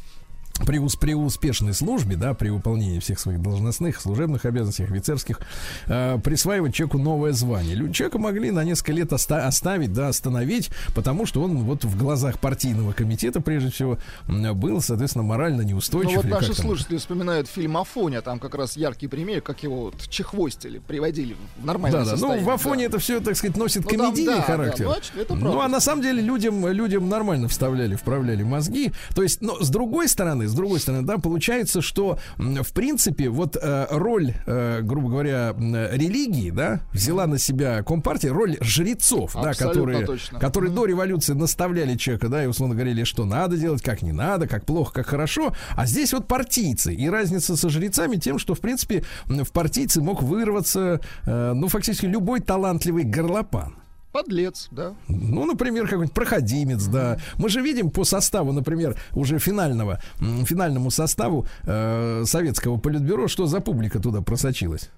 при, 0.66 0.80
при 0.98 1.14
успешной 1.14 1.74
службе, 1.74 2.16
да, 2.16 2.34
при 2.34 2.50
выполнении 2.50 2.98
всех 2.98 3.18
своих 3.18 3.40
должностных, 3.40 4.00
служебных 4.00 4.44
обязанностей, 4.44 4.84
офицерских, 4.84 5.40
э, 5.86 6.18
присваивать 6.22 6.74
человеку 6.74 6.98
новое 6.98 7.32
звание. 7.32 7.92
Человека 7.92 8.18
могли 8.18 8.50
на 8.50 8.64
несколько 8.64 8.92
лет 8.92 9.12
оста- 9.12 9.46
оставить, 9.46 9.92
да, 9.92 10.08
остановить, 10.08 10.70
потому 10.94 11.26
что 11.26 11.42
он 11.42 11.58
вот 11.58 11.84
в 11.84 11.96
глазах 11.96 12.38
партийного 12.38 12.92
комитета, 12.92 13.40
прежде 13.40 13.70
всего, 13.70 13.98
был, 14.26 14.80
соответственно, 14.80 15.24
морально 15.24 15.62
неустойчив. 15.62 16.16
Ну 16.16 16.22
вот 16.22 16.40
наши 16.40 16.54
слушатели 16.54 16.98
вспоминают 16.98 17.48
фильм 17.48 17.76
«Афоня», 17.76 18.20
там 18.20 18.38
как 18.38 18.54
раз 18.54 18.76
яркий 18.76 19.08
пример, 19.08 19.40
как 19.40 19.62
его 19.62 19.84
вот 19.84 20.08
чехвостили, 20.08 20.78
приводили 20.78 21.36
в 21.56 21.64
нормальное 21.64 22.04
да, 22.04 22.10
состояние. 22.10 22.44
Да, 22.44 22.44
ну 22.44 22.50
в 22.50 22.54
«Афоне» 22.54 22.88
да. 22.88 22.88
это 22.88 22.98
все, 22.98 23.20
так 23.20 23.36
сказать, 23.36 23.56
носит 23.56 23.84
ну, 23.84 23.90
комедийный 23.90 24.32
там, 24.32 24.40
да, 24.40 24.42
характер. 24.42 24.86
Да, 24.86 24.96
ну, 25.14 25.22
это 25.22 25.34
ну, 25.34 25.60
а 25.60 25.68
на 25.68 25.80
самом 25.80 26.02
деле 26.02 26.20
людям, 26.20 26.66
людям 26.66 27.08
нормально 27.08 27.48
вставляли, 27.48 27.94
вправляли 27.94 28.42
мозги. 28.42 28.92
То 29.14 29.22
есть, 29.22 29.40
но 29.40 29.60
с 29.60 29.70
другой 29.70 30.08
стороны, 30.08 30.48
с 30.50 30.54
другой 30.54 30.80
стороны, 30.80 31.06
да, 31.06 31.18
получается, 31.18 31.80
что 31.80 32.18
в 32.36 32.72
принципе 32.72 33.28
вот 33.28 33.56
э, 33.60 33.86
роль, 33.90 34.34
э, 34.46 34.80
грубо 34.82 35.08
говоря, 35.08 35.54
религии, 35.58 36.50
да, 36.50 36.80
взяла 36.92 37.26
на 37.26 37.38
себя 37.38 37.82
компартия 37.82 38.32
роль 38.32 38.56
жрецов, 38.60 39.36
Абсолютно 39.36 39.42
да, 39.42 39.68
которые, 39.68 40.06
точно. 40.06 40.38
которые 40.38 40.70
mm-hmm. 40.70 40.74
до 40.74 40.86
революции 40.86 41.32
наставляли 41.34 41.96
человека, 41.96 42.28
да, 42.28 42.44
и 42.44 42.46
условно 42.46 42.74
говорили, 42.74 43.04
что 43.04 43.24
надо 43.24 43.56
делать, 43.56 43.82
как 43.82 44.02
не 44.02 44.12
надо, 44.12 44.46
как 44.46 44.64
плохо, 44.64 44.92
как 44.92 45.06
хорошо, 45.06 45.54
а 45.76 45.86
здесь 45.86 46.12
вот 46.12 46.26
партийцы 46.26 46.94
и 46.94 47.08
разница 47.08 47.56
со 47.56 47.68
жрецами 47.68 48.16
тем, 48.16 48.38
что 48.38 48.54
в 48.54 48.60
принципе 48.60 49.04
в 49.26 49.50
партийцы 49.52 50.00
мог 50.00 50.22
вырваться, 50.22 51.00
э, 51.26 51.52
ну 51.54 51.68
фактически 51.68 52.06
любой 52.06 52.40
талантливый 52.40 53.04
горлопан. 53.04 53.79
Подлец, 54.12 54.68
да. 54.72 54.94
Ну, 55.08 55.44
например, 55.44 55.84
какой-нибудь 55.84 56.14
проходимец, 56.14 56.88
mm-hmm. 56.88 56.92
да. 56.92 57.18
Мы 57.38 57.48
же 57.48 57.60
видим 57.60 57.90
по 57.90 58.04
составу, 58.04 58.52
например, 58.52 58.96
уже 59.12 59.38
финального, 59.38 60.00
финальному 60.18 60.90
составу 60.90 61.46
э, 61.62 62.24
советского 62.24 62.76
политбюро, 62.76 63.28
что 63.28 63.46
за 63.46 63.60
публика 63.60 64.00
туда 64.00 64.20
просочилась. 64.20 64.90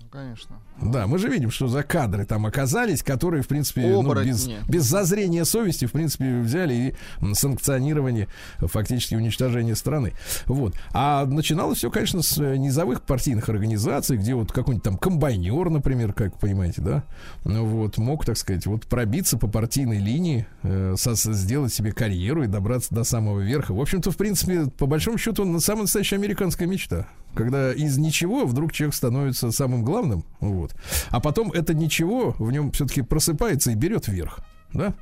Ну, 0.00 0.08
конечно. 0.08 0.60
Да, 0.80 1.06
мы 1.06 1.18
же 1.18 1.28
видим, 1.28 1.50
что 1.50 1.68
за 1.68 1.82
кадры 1.82 2.26
там 2.26 2.44
оказались, 2.46 3.02
которые, 3.02 3.42
в 3.42 3.48
принципе, 3.48 3.80
ну, 3.80 4.14
без, 4.22 4.48
без 4.68 4.84
зазрения 4.84 5.44
совести, 5.44 5.86
в 5.86 5.92
принципе, 5.92 6.40
взяли 6.40 6.74
и 7.20 7.34
санкционирование 7.34 8.28
фактически 8.58 9.14
уничтожения 9.14 9.74
страны. 9.74 10.12
Вот. 10.46 10.74
А 10.92 11.24
начиналось 11.24 11.78
все, 11.78 11.90
конечно, 11.90 12.22
с 12.22 12.38
низовых 12.38 13.02
партийных 13.02 13.48
организаций, 13.48 14.16
где 14.18 14.34
вот 14.34 14.52
какой-нибудь 14.52 14.84
там 14.84 14.96
комбайнер, 14.98 15.70
например, 15.70 16.12
как 16.12 16.34
вы 16.34 16.38
понимаете, 16.38 16.82
да, 16.82 17.04
ну 17.44 17.64
вот, 17.64 17.98
мог, 17.98 18.24
так 18.24 18.36
сказать, 18.36 18.66
вот 18.66 18.86
пробиться 18.86 19.38
по 19.38 19.46
партийной 19.48 19.98
линии, 19.98 20.46
э, 20.62 20.94
со, 20.98 21.14
сделать 21.14 21.72
себе 21.72 21.92
карьеру 21.92 22.44
и 22.44 22.46
добраться 22.46 22.94
до 22.94 23.04
самого 23.04 23.40
верха. 23.40 23.72
В 23.72 23.80
общем-то, 23.80 24.10
в 24.10 24.16
принципе, 24.16 24.66
по 24.66 24.86
большому 24.86 25.18
счету, 25.18 25.42
он 25.42 25.58
самая 25.60 25.82
настоящая 25.82 26.16
американская 26.16 26.68
мечта. 26.68 27.06
Когда 27.34 27.72
из 27.72 27.98
ничего 27.98 28.46
вдруг 28.46 28.72
человек 28.72 28.94
становится 28.94 29.50
самым 29.50 29.84
главным, 29.84 30.24
вот, 30.40 30.65
вот. 30.66 30.74
А 31.10 31.20
потом 31.20 31.52
это 31.52 31.74
ничего 31.74 32.34
в 32.38 32.50
нем 32.50 32.72
все-таки 32.72 33.02
просыпается 33.02 33.70
и 33.70 33.74
берет 33.74 34.08
вверх. 34.08 34.40
Да? 34.72 34.94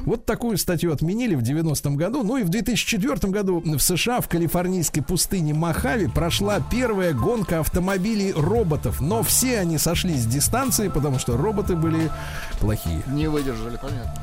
Вот 0.00 0.26
такую 0.26 0.58
статью 0.58 0.92
отменили 0.92 1.34
в 1.34 1.42
90-м 1.42 1.96
году. 1.96 2.22
Ну 2.22 2.36
и 2.36 2.42
в 2.42 2.50
2004 2.50 3.32
году 3.32 3.62
в 3.64 3.78
США, 3.78 4.20
в 4.20 4.28
калифорнийской 4.28 5.02
пустыне 5.02 5.54
Мохаве, 5.54 6.08
прошла 6.08 6.60
первая 6.60 7.14
гонка 7.14 7.60
автомобилей 7.60 8.32
роботов. 8.32 9.00
Но 9.00 9.22
все 9.22 9.60
они 9.60 9.78
сошли 9.78 10.14
с 10.14 10.26
дистанции, 10.26 10.88
потому 10.88 11.18
что 11.18 11.36
роботы 11.36 11.76
были 11.76 12.10
плохие. 12.60 13.02
Не 13.06 13.28
выдержали, 13.28 13.78
понятно. 13.80 14.22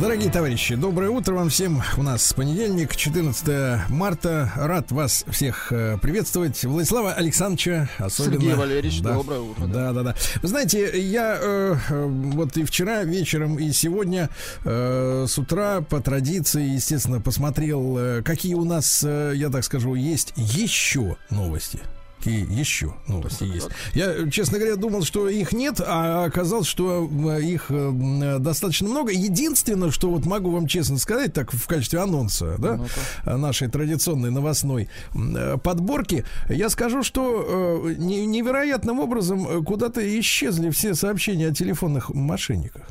Дорогие 0.00 0.30
товарищи, 0.30 0.74
доброе 0.74 1.08
утро 1.08 1.32
вам 1.34 1.48
всем. 1.48 1.82
У 1.96 2.02
нас 2.02 2.30
понедельник, 2.34 2.94
14 2.94 3.88
марта. 3.88 4.52
Рад 4.54 4.92
вас 4.92 5.24
всех 5.28 5.72
э, 5.72 5.96
приветствовать. 5.96 6.62
Владислава 6.64 7.14
Александровича 7.14 7.88
особенно. 7.96 8.34
Сергей 8.34 8.54
Валерьевич, 8.54 9.00
да. 9.00 9.14
доброе 9.14 9.40
утро. 9.40 9.66
Да, 9.66 9.92
да, 9.94 10.02
да. 10.02 10.14
Вы 10.42 10.48
знаете, 10.48 11.00
я 11.00 11.38
э, 11.40 11.76
э, 11.88 12.04
вот 12.04 12.58
и 12.58 12.64
вчера 12.64 13.04
вечером, 13.04 13.58
и 13.58 13.72
сегодня 13.72 14.28
э, 14.64 15.24
с 15.26 15.38
утра 15.38 15.80
по 15.80 15.98
традиции, 16.00 16.74
естественно, 16.74 17.22
посмотрел, 17.22 17.96
э, 17.96 18.22
какие 18.22 18.52
у 18.52 18.64
нас, 18.64 19.02
я 19.02 19.48
так 19.48 19.64
скажу, 19.64 19.94
есть 19.94 20.34
еще 20.36 21.16
новости 21.30 21.80
какие 22.26 22.58
еще 22.58 22.92
новости 23.06 23.44
есть. 23.44 23.68
Я, 23.94 24.28
честно 24.30 24.58
говоря, 24.58 24.76
думал, 24.76 25.04
что 25.04 25.28
их 25.28 25.52
нет, 25.52 25.80
а 25.80 26.24
оказалось, 26.24 26.66
что 26.66 27.08
э, 27.08 27.42
их 27.42 27.66
э, 27.68 28.38
достаточно 28.40 28.88
много. 28.88 29.12
Единственное, 29.12 29.92
что 29.92 30.10
вот 30.10 30.26
могу 30.26 30.50
вам 30.50 30.66
честно 30.66 30.98
сказать, 30.98 31.32
так 31.32 31.52
в 31.52 31.66
качестве 31.68 32.00
анонса, 32.00 32.56
да, 32.58 32.80
ну 33.24 33.38
нашей 33.38 33.68
традиционной 33.68 34.32
новостной 34.32 34.88
э, 35.14 35.56
подборки, 35.62 36.24
я 36.48 36.68
скажу, 36.68 37.04
что 37.04 37.84
невероятным 37.96 38.98
образом 38.98 39.64
куда-то 39.64 40.00
исчезли 40.18 40.70
все 40.70 40.94
сообщения 40.94 41.48
о 41.48 41.54
телефонных 41.54 42.10
мошенниках. 42.10 42.86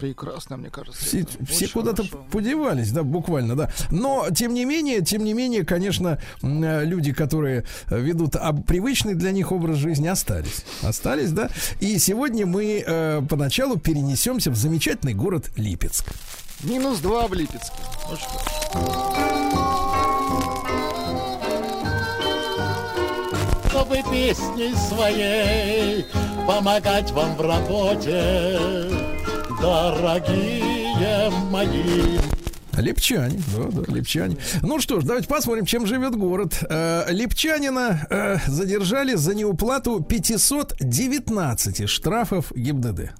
Прекрасно, 0.00 0.56
мне 0.56 0.70
кажется. 0.70 1.04
Все, 1.04 1.26
все 1.46 1.68
куда-то 1.68 2.04
подевались, 2.30 2.90
да, 2.90 3.02
буквально, 3.02 3.54
да. 3.54 3.70
Но, 3.90 4.28
тем 4.34 4.54
не 4.54 4.64
менее, 4.64 5.02
тем 5.02 5.22
не 5.24 5.34
менее, 5.34 5.64
конечно, 5.64 6.18
люди, 6.42 7.12
которые 7.12 7.66
ведут 7.90 8.34
а, 8.36 8.54
привычный 8.54 9.14
для 9.14 9.30
них 9.30 9.52
образ 9.52 9.76
жизни, 9.76 10.08
остались. 10.08 10.64
Остались, 10.82 11.32
да. 11.32 11.50
И 11.80 11.98
сегодня 11.98 12.46
мы 12.46 12.82
э, 12.84 13.22
поначалу 13.28 13.78
перенесемся 13.78 14.50
в 14.50 14.56
замечательный 14.56 15.14
город 15.14 15.50
Липецк. 15.56 16.06
Минус 16.64 17.00
два 17.00 17.26
в 17.28 17.34
Липецке. 17.34 17.76
Ну 18.10 18.16
что? 18.16 19.40
чтобы 23.70 24.02
песней 24.10 24.74
своей 24.74 26.04
помогать 26.46 27.10
вам 27.12 27.34
в 27.36 27.40
работе 27.40 29.09
дорогие 29.60 31.30
мои. 31.50 32.18
Липчане, 32.76 33.40
да, 33.56 33.64
да, 33.64 33.92
липчане. 33.92 34.36
Ну 34.62 34.80
что 34.80 35.00
ж, 35.00 35.04
давайте 35.04 35.28
посмотрим, 35.28 35.66
чем 35.66 35.86
живет 35.86 36.16
город. 36.16 36.62
Э, 36.68 37.04
липчанина 37.10 38.06
э, 38.08 38.36
задержали 38.46 39.14
за 39.14 39.34
неуплату 39.34 40.00
519 40.00 41.88
штрафов 41.88 42.52
ГИБДД. 42.54 43.10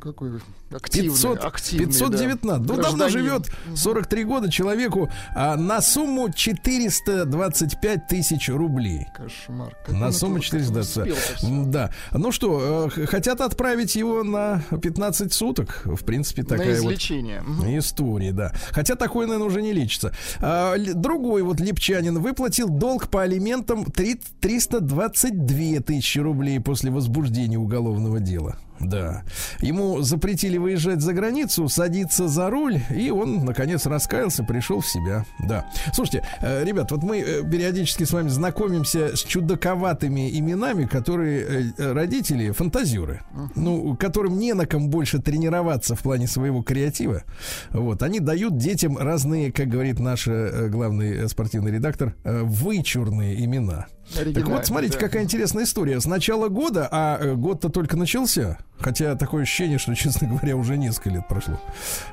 Какой 0.00 0.40
активный, 0.72 1.10
500, 1.10 1.44
активный 1.44 1.86
519. 1.86 2.66
Да. 2.66 2.74
Ну, 2.74 2.80
давно 2.80 3.08
живет, 3.08 3.50
43 3.74 4.24
года 4.24 4.50
человеку, 4.50 5.10
а 5.34 5.56
на 5.56 5.80
сумму 5.80 6.30
425 6.32 8.06
тысяч 8.06 8.48
рублей. 8.48 9.06
Кошмар. 9.16 9.76
Как 9.84 9.94
на 9.94 10.12
сумму 10.12 10.38
425. 10.40 11.70
Да. 11.70 11.90
Ну 12.12 12.32
что, 12.32 12.90
э, 12.96 13.06
хотят 13.06 13.40
отправить 13.40 13.96
его 13.96 14.22
на 14.22 14.62
15 14.82 15.32
суток. 15.32 15.82
В 15.84 16.04
принципе, 16.04 16.42
такая 16.42 16.68
на 16.68 16.72
излечение. 16.72 17.42
вот 17.46 17.66
история, 17.66 18.32
да. 18.32 18.52
Хотя 18.70 18.94
такое, 18.94 19.26
наверное, 19.26 19.48
уже 19.48 19.62
не 19.62 19.72
лечится. 19.72 20.14
А, 20.40 20.76
другой 20.78 21.42
вот 21.42 21.60
липчанин 21.60 22.18
выплатил 22.18 22.68
долг 22.68 23.08
по 23.08 23.22
алиментам 23.22 23.84
322 23.84 25.80
тысячи 25.80 26.18
рублей 26.18 26.60
после 26.60 26.90
возбуждения 26.90 27.58
уголовного 27.58 28.20
дела. 28.20 28.56
Да. 28.80 29.22
Ему 29.60 30.00
запретили 30.00 30.56
выезжать 30.56 31.00
за 31.00 31.12
границу, 31.12 31.68
садиться 31.68 32.28
за 32.28 32.50
руль, 32.50 32.80
и 32.90 33.10
он, 33.10 33.44
наконец, 33.44 33.86
раскаялся, 33.86 34.42
пришел 34.42 34.80
в 34.80 34.86
себя. 34.86 35.24
Да. 35.40 35.66
Слушайте, 35.92 36.26
э, 36.40 36.64
ребят, 36.64 36.90
вот 36.90 37.02
мы 37.02 37.20
э, 37.20 37.42
периодически 37.48 38.04
с 38.04 38.12
вами 38.12 38.28
знакомимся 38.28 39.16
с 39.16 39.20
чудаковатыми 39.20 40.30
именами, 40.38 40.86
которые 40.86 41.72
э, 41.76 41.92
родители 41.92 42.50
фантазеры, 42.52 43.20
ну, 43.54 43.96
которым 43.96 44.38
не 44.38 44.54
на 44.54 44.66
ком 44.66 44.88
больше 44.88 45.20
тренироваться 45.20 45.94
в 45.94 46.00
плане 46.00 46.26
своего 46.26 46.62
креатива. 46.62 47.22
Вот. 47.70 48.02
Они 48.02 48.20
дают 48.20 48.56
детям 48.56 48.96
разные, 48.96 49.52
как 49.52 49.68
говорит 49.68 49.98
наш 49.98 50.26
главный 50.26 51.28
спортивный 51.28 51.72
редактор, 51.72 52.14
вычурные 52.24 53.44
имена. 53.44 53.86
Так 54.14 54.48
вот, 54.48 54.66
смотрите, 54.66 54.94
да. 54.94 55.00
какая 55.00 55.22
интересная 55.22 55.64
история. 55.64 56.00
С 56.00 56.06
начала 56.06 56.48
года, 56.48 56.88
а 56.90 57.18
э, 57.20 57.34
год-то 57.34 57.68
только 57.68 57.96
начался, 57.96 58.58
хотя 58.78 59.14
такое 59.14 59.42
ощущение, 59.42 59.78
что, 59.78 59.94
честно 59.96 60.28
говоря, 60.28 60.56
уже 60.56 60.76
несколько 60.76 61.10
лет 61.10 61.28
прошло 61.28 61.60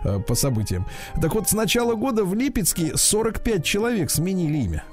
э, 0.03 0.19
по 0.19 0.35
событиям. 0.35 0.85
Так 1.21 1.33
вот, 1.33 1.49
с 1.49 1.53
начала 1.53 1.95
года 1.95 2.23
в 2.23 2.35
Липецке 2.35 2.95
45 2.95 3.63
человек 3.63 4.11
сменили 4.11 4.57
имя. 4.57 4.83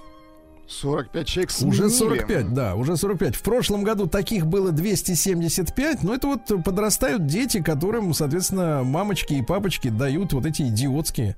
45 0.66 1.26
человек 1.26 1.50
сменили. 1.50 1.80
Уже 1.82 1.90
45, 1.90 2.54
да, 2.54 2.74
уже 2.74 2.96
45. 2.96 3.36
В 3.36 3.42
прошлом 3.42 3.84
году 3.84 4.06
таких 4.06 4.46
было 4.46 4.72
275, 4.72 6.02
но 6.02 6.14
это 6.14 6.26
вот 6.26 6.64
подрастают 6.64 7.26
дети, 7.26 7.62
которым, 7.62 8.14
соответственно, 8.14 8.82
мамочки 8.82 9.34
и 9.34 9.42
папочки 9.42 9.88
дают 9.88 10.32
вот 10.32 10.46
эти 10.46 10.62
идиотские, 10.62 11.36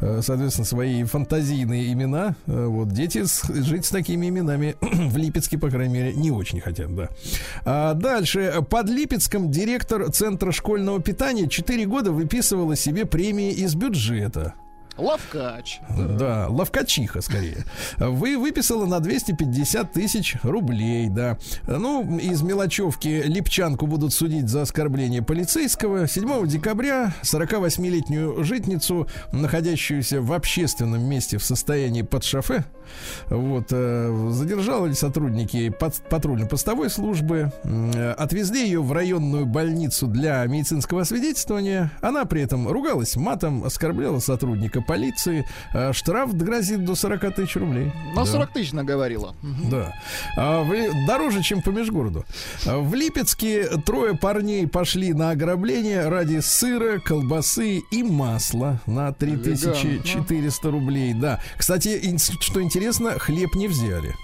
э, 0.00 0.20
соответственно, 0.22 0.66
свои 0.66 1.04
фантазийные 1.04 1.92
имена. 1.92 2.36
Э, 2.46 2.66
вот 2.66 2.92
дети 2.92 3.24
жить 3.62 3.86
с 3.86 3.90
такими 3.90 4.28
именами 4.28 4.76
в 4.80 5.16
Липецке, 5.16 5.58
по 5.58 5.68
крайней 5.68 5.94
мере, 5.94 6.12
не 6.14 6.30
очень 6.30 6.60
хотят, 6.60 6.94
да. 6.94 7.08
А 7.64 7.94
дальше. 7.94 8.64
Под 8.70 8.88
Липецком 8.88 9.50
директор 9.50 10.10
Центра 10.12 10.52
школьного 10.52 11.00
питания 11.00 11.48
4 11.48 11.86
года 11.86 12.12
выписывала 12.12 12.76
себе 12.76 13.04
премии 13.04 13.52
из 13.52 13.74
бюджета. 13.74 14.54
Лавкач. 14.96 15.80
Да, 15.96 16.48
лавкачиха 16.48 17.20
скорее. 17.20 17.64
Вы 17.98 18.36
выписала 18.36 18.86
на 18.86 19.00
250 19.00 19.92
тысяч 19.92 20.36
рублей, 20.42 21.08
да. 21.08 21.38
Ну, 21.66 22.18
из 22.18 22.42
мелочевки 22.42 23.22
Липчанку 23.24 23.86
будут 23.86 24.12
судить 24.12 24.48
за 24.48 24.62
оскорбление 24.62 25.22
полицейского. 25.22 26.06
7 26.06 26.46
декабря 26.46 27.14
48-летнюю 27.22 28.44
житницу, 28.44 29.08
находящуюся 29.32 30.20
в 30.20 30.32
общественном 30.32 31.02
месте 31.02 31.38
в 31.38 31.44
состоянии 31.44 32.02
под 32.02 32.24
шофе, 32.24 32.64
вот, 33.28 33.68
э, 33.70 34.28
задержали 34.30 34.92
сотрудники 34.92 35.72
патрульно-постовой 36.10 36.90
службы, 36.90 37.52
отвезли 38.18 38.64
ее 38.64 38.82
в 38.82 38.92
районную 38.92 39.46
больницу 39.46 40.06
для 40.06 40.44
медицинского 40.46 41.02
освидетельствования. 41.02 41.92
Она 42.00 42.24
при 42.24 42.42
этом 42.42 42.68
ругалась 42.68 43.16
матом, 43.16 43.64
оскорбляла 43.64 44.18
сотрудника 44.80 44.86
полиции. 44.86 45.46
Э, 45.72 45.92
штраф 45.92 46.34
грозит 46.34 46.84
до 46.84 46.94
40 46.94 47.34
тысяч 47.34 47.56
рублей. 47.56 47.92
На 48.14 48.24
да. 48.24 48.26
40 48.26 48.52
тысяч 48.52 48.72
наговорила. 48.72 49.34
Да. 49.70 49.94
А 50.36 50.66
дороже, 51.06 51.42
чем 51.42 51.62
по 51.62 51.70
межгороду. 51.70 52.24
А 52.66 52.78
в 52.78 52.94
Липецке 52.94 53.68
трое 53.84 54.16
парней 54.16 54.66
пошли 54.66 55.12
на 55.12 55.30
ограбление 55.30 56.08
ради 56.08 56.40
сыра, 56.40 56.98
колбасы 56.98 57.82
и 57.90 58.02
масла 58.02 58.80
на 58.86 59.12
3400 59.12 60.70
рублей. 60.70 61.14
Да. 61.14 61.40
Кстати, 61.56 62.16
что 62.40 62.62
интересно, 62.62 63.18
хлеб 63.18 63.54
не 63.54 63.68
взяли. 63.68 64.14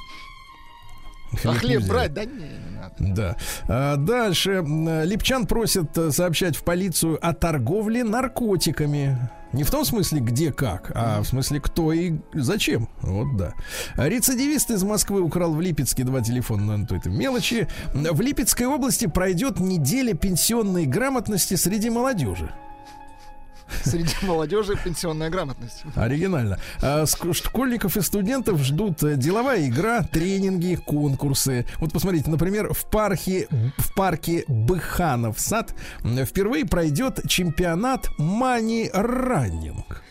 Хлеб 1.33 1.55
а 1.55 1.59
хлеб 1.59 1.83
брать, 1.87 2.15
да? 2.15 2.25
Не, 2.25 2.33
не 2.33 2.71
надо. 2.77 2.95
Да. 2.99 3.37
А, 3.69 3.97
дальше. 3.97 4.65
Липчан 5.05 5.47
просит 5.47 5.97
э, 5.99 6.11
сообщать 6.11 6.57
в 6.57 6.63
полицию 6.63 7.19
о 7.21 7.35
торговле 7.35 8.05
наркотиками. 8.05 9.19
Не 9.57 9.65
в 9.65 9.71
том 9.71 9.87
смысле, 9.87 10.21
где 10.21 10.53
как, 10.53 10.93
а 10.95 11.23
в 11.23 11.25
смысле, 11.27 11.61
кто 11.61 11.91
и 11.91 12.13
зачем. 12.35 12.91
Вот 13.01 13.39
да. 13.39 13.55
Рецидивист 13.97 14.71
из 14.71 14.83
Москвы 14.83 15.23
украл 15.23 15.55
в 15.55 15.63
Липецке 15.63 16.05
два 16.05 16.21
телефона, 16.21 16.77
ну, 16.77 16.87
то 16.87 16.95
это 16.95 17.09
мелочи. 17.09 17.67
В 17.95 18.21
Липецкой 18.21 18.67
области 18.67 19.07
пройдет 19.07 19.59
неделя 19.59 20.13
пенсионной 20.13 20.85
грамотности 20.85 21.55
среди 21.55 21.89
молодежи. 21.89 22.51
Среди 23.83 24.15
молодежи 24.23 24.75
пенсионная 24.83 25.31
грамотность. 25.31 25.85
Оригинально. 25.95 26.59
А, 26.83 27.05
школьников 27.07 27.97
и 27.97 28.01
студентов 28.01 28.61
ждут 28.61 29.03
э, 29.03 29.17
деловая 29.17 29.67
игра, 29.67 30.03
тренинги, 30.03 30.75
конкурсы. 30.75 31.67
Вот 31.79 31.93
посмотрите, 31.93 32.31
например, 32.31 32.73
в 32.73 32.85
парке, 32.87 33.49
в 33.79 33.95
парке 33.95 34.45
Быханов 34.49 35.39
сад 35.41 35.75
впервые 36.03 36.67
пройдет 36.67 37.21
чемпионат 37.29 38.09
мани-раннинг. 38.19 40.03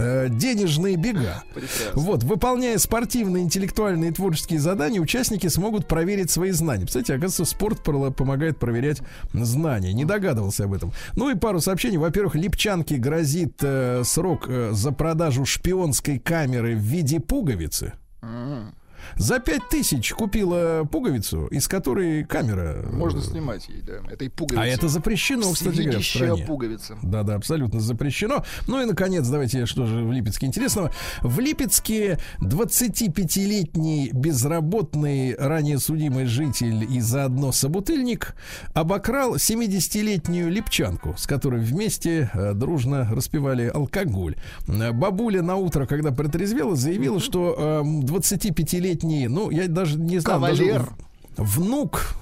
Э, 0.00 0.28
денежные 0.30 0.96
бега. 0.96 1.42
Прекрасно. 1.54 2.00
Вот, 2.00 2.22
выполняя 2.24 2.78
спортивные, 2.78 3.42
интеллектуальные 3.44 4.10
и 4.10 4.12
творческие 4.12 4.58
задания, 4.60 5.00
участники 5.00 5.46
смогут 5.48 5.86
проверить 5.86 6.30
свои 6.30 6.50
знания. 6.50 6.86
Кстати, 6.86 7.12
оказывается, 7.12 7.44
спорт 7.44 7.82
пор- 7.82 8.12
помогает 8.12 8.58
проверять 8.58 9.00
знания. 9.32 9.92
Не 9.92 10.04
догадывался 10.04 10.64
об 10.64 10.72
этом. 10.74 10.92
Ну 11.16 11.30
и 11.30 11.34
пару 11.34 11.60
сообщений. 11.60 11.98
Во-первых, 11.98 12.34
Липчанке 12.34 12.96
грозит 12.96 13.58
э, 13.62 14.02
срок 14.04 14.46
э, 14.48 14.70
за 14.72 14.92
продажу 14.92 15.44
шпионской 15.44 16.18
камеры 16.18 16.74
в 16.74 16.80
виде 16.80 17.20
пуговицы. 17.20 17.92
М, 18.22 18.74
За 19.16 19.38
пять 19.38 19.68
тысяч 19.68 20.12
купила 20.12 20.84
пуговицу, 20.90 21.46
из 21.46 21.68
которой 21.68 22.24
камера. 22.24 22.82
э, 22.82 22.90
Можно 22.92 23.20
снимать 23.22 23.68
ей, 23.68 23.82
да, 23.82 23.94
этой 24.12 24.30
пуговицей. 24.30 24.64
А 24.64 24.66
это 24.74 24.88
запрещено, 24.88 25.52
кстати 25.52 25.82
говоря, 25.82 25.98
в 26.00 26.04
стране. 26.04 26.44
пуговица. 26.46 26.98
Да, 27.02 27.22
да, 27.22 27.34
абсолютно 27.34 27.80
запрещено. 27.80 28.44
Ну 28.66 28.82
и, 28.82 28.84
наконец, 28.86 29.26
давайте, 29.28 29.66
что 29.66 29.86
же 29.86 30.04
в 30.04 30.12
Липецке 30.12 30.46
интересного. 30.46 30.92
В 31.22 31.38
Липецке 31.40 32.18
25-летний 32.40 34.10
безработный, 34.12 35.34
ранее 35.36 35.78
судимый 35.78 36.26
житель 36.26 36.84
и 36.90 37.00
заодно 37.00 37.52
собутыльник 37.52 38.34
обокрал 38.74 39.36
70-летнюю 39.36 40.50
липчанку, 40.50 41.14
с 41.16 41.26
которой 41.26 41.60
вместе 41.60 42.30
э, 42.32 42.52
дружно 42.54 43.08
распивали 43.10 43.66
алкоголь. 43.72 44.36
Э, 44.68 44.92
Бабуля 44.92 45.42
на 45.42 45.56
утро, 45.56 45.86
когда 45.86 46.10
протрезвела, 46.12 46.74
заявила, 46.76 47.20
что 47.20 47.54
э, 47.58 47.82
25-летний, 47.84 48.89
ну, 49.28 49.50
я 49.50 49.68
даже 49.68 49.98
не 49.98 50.18
знаю, 50.18 50.40
даже 50.40 50.64
Кавалер. 50.64 50.90
в- 51.36 51.56
внук 51.58 52.14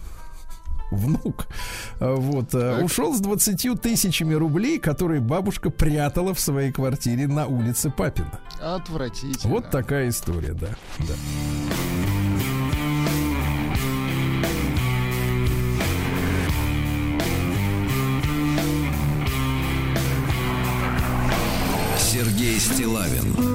внук, 0.90 1.46
э, 2.00 2.14
вот, 2.14 2.54
э, 2.54 2.82
ушел 2.82 3.14
с 3.14 3.20
20 3.20 3.74
тысячами 3.76 4.34
рублей, 4.34 4.78
которые 4.78 5.20
бабушка 5.20 5.70
прятала 5.70 6.32
в 6.34 6.40
своей 6.40 6.72
квартире 6.72 7.26
на 7.28 7.46
улице 7.46 7.90
Папина. 7.90 8.40
Отвратительно. 8.60 9.52
Вот 9.52 9.70
такая 9.70 10.08
история, 10.08 10.54
да. 10.54 10.68
да. 11.00 11.14
Сергей 21.98 22.58
Стилавин 22.58 23.47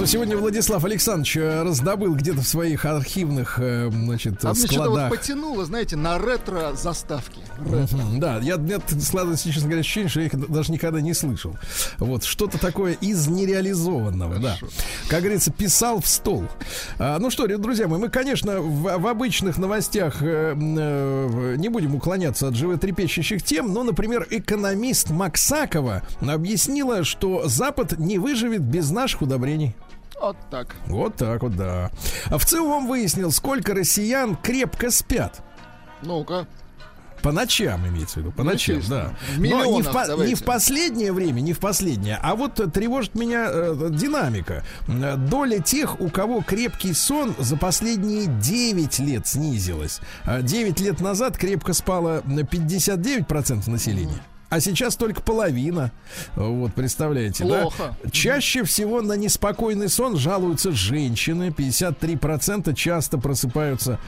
Но 0.00 0.06
сегодня 0.06 0.34
Владислав 0.34 0.82
Александрович 0.82 1.36
э, 1.36 1.62
раздобыл 1.62 2.14
где-то 2.14 2.40
в 2.40 2.48
своих 2.48 2.86
архивных, 2.86 3.58
э, 3.60 3.90
значит, 3.92 4.42
А 4.42 4.54
мне 4.54 4.56
что-то 4.56 4.76
вот 4.78 4.88
складах. 4.88 5.10
потянуло, 5.10 5.66
знаете, 5.66 5.96
на 5.96 6.18
ретро-заставки. 6.18 7.40
Да, 8.16 8.38
я, 8.38 8.56
мне 8.56 8.78
складывается, 8.98 9.52
честно 9.52 9.64
говоря, 9.64 9.80
ощущение, 9.80 10.08
что 10.08 10.20
я 10.20 10.26
их 10.26 10.48
даже 10.50 10.72
никогда 10.72 11.02
не 11.02 11.12
слышал. 11.12 11.54
Вот, 11.98 12.24
что-то 12.24 12.56
такое 12.56 12.94
из 12.94 13.28
нереализованного, 13.28 14.38
да. 14.38 14.56
Как 15.10 15.20
говорится, 15.20 15.52
писал 15.52 16.00
в 16.00 16.06
стол. 16.06 16.44
А, 16.98 17.18
ну 17.18 17.28
что, 17.28 17.46
друзья 17.58 17.86
мои, 17.86 18.00
мы, 18.00 18.08
конечно, 18.08 18.62
в, 18.62 18.98
в 18.98 19.06
обычных 19.06 19.58
новостях 19.58 20.22
э, 20.22 20.54
э, 20.56 21.56
не 21.58 21.68
будем 21.68 21.94
уклоняться 21.94 22.48
от 22.48 22.54
животрепещущих 22.54 23.42
тем, 23.42 23.74
но, 23.74 23.82
например, 23.82 24.26
экономист 24.30 25.10
Максакова 25.10 26.00
объяснила, 26.22 27.04
что 27.04 27.48
Запад 27.48 27.98
не 27.98 28.16
выживет 28.16 28.62
без 28.62 28.90
наших 28.90 29.20
удобрений. 29.20 29.76
Вот 30.20 30.36
так. 30.50 30.76
Вот 30.86 31.16
так 31.16 31.42
вот, 31.42 31.56
да. 31.56 31.90
А 32.26 32.38
в 32.38 32.44
целом 32.44 32.86
выяснил, 32.86 33.30
сколько 33.32 33.74
россиян 33.74 34.36
крепко 34.36 34.90
спят. 34.90 35.40
Ну-ка. 36.02 36.46
По 37.22 37.32
ночам 37.32 37.86
имеется 37.86 38.14
в 38.14 38.22
виду, 38.22 38.32
по 38.32 38.42
Ну, 38.44 38.52
ночам, 38.52 38.76
естественно. 38.76 39.14
да. 39.28 39.34
В 39.34 39.38
Но 39.38 39.44
не 39.44 39.50
миллионах 39.50 39.88
в, 39.88 40.16
по- 40.16 40.24
не 40.24 40.34
в 40.34 40.42
последнее 40.42 41.12
время, 41.12 41.40
не 41.42 41.52
в 41.52 41.58
последнее, 41.58 42.18
а 42.22 42.34
вот 42.34 42.58
э, 42.60 42.66
тревожит 42.70 43.14
меня 43.14 43.46
э, 43.50 43.88
динамика. 43.90 44.64
Э, 44.88 45.16
Доля 45.16 45.58
тех, 45.58 46.00
у 46.00 46.08
кого 46.08 46.40
крепкий 46.40 46.94
сон 46.94 47.34
за 47.38 47.58
последние 47.58 48.24
9 48.26 48.98
лет 49.00 49.26
снизилась. 49.26 50.00
А 50.24 50.40
9 50.40 50.80
лет 50.80 51.00
назад 51.02 51.36
крепко 51.36 51.74
спало 51.74 52.22
на 52.24 52.40
59% 52.40 53.68
населения. 53.68 54.22
А 54.50 54.58
сейчас 54.58 54.96
только 54.96 55.22
половина. 55.22 55.92
Вот, 56.34 56.74
представляете, 56.74 57.44
Плохо. 57.44 57.94
да? 58.02 58.10
Чаще 58.10 58.64
всего 58.64 59.00
на 59.00 59.12
неспокойный 59.12 59.88
сон 59.88 60.16
жалуются 60.16 60.72
женщины. 60.72 61.54
53% 61.56 62.74
часто 62.74 63.16
просыпаются 63.18 64.00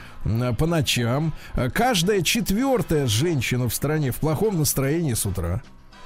по 0.59 0.67
ночам. 0.67 1.33
Каждая 1.73 2.21
четвертая 2.21 3.07
женщина 3.07 3.69
в 3.69 3.73
стране 3.73 4.11
в 4.11 4.17
плохом 4.17 4.59
настроении 4.59 5.13
с 5.13 5.25
утра. 5.25 5.63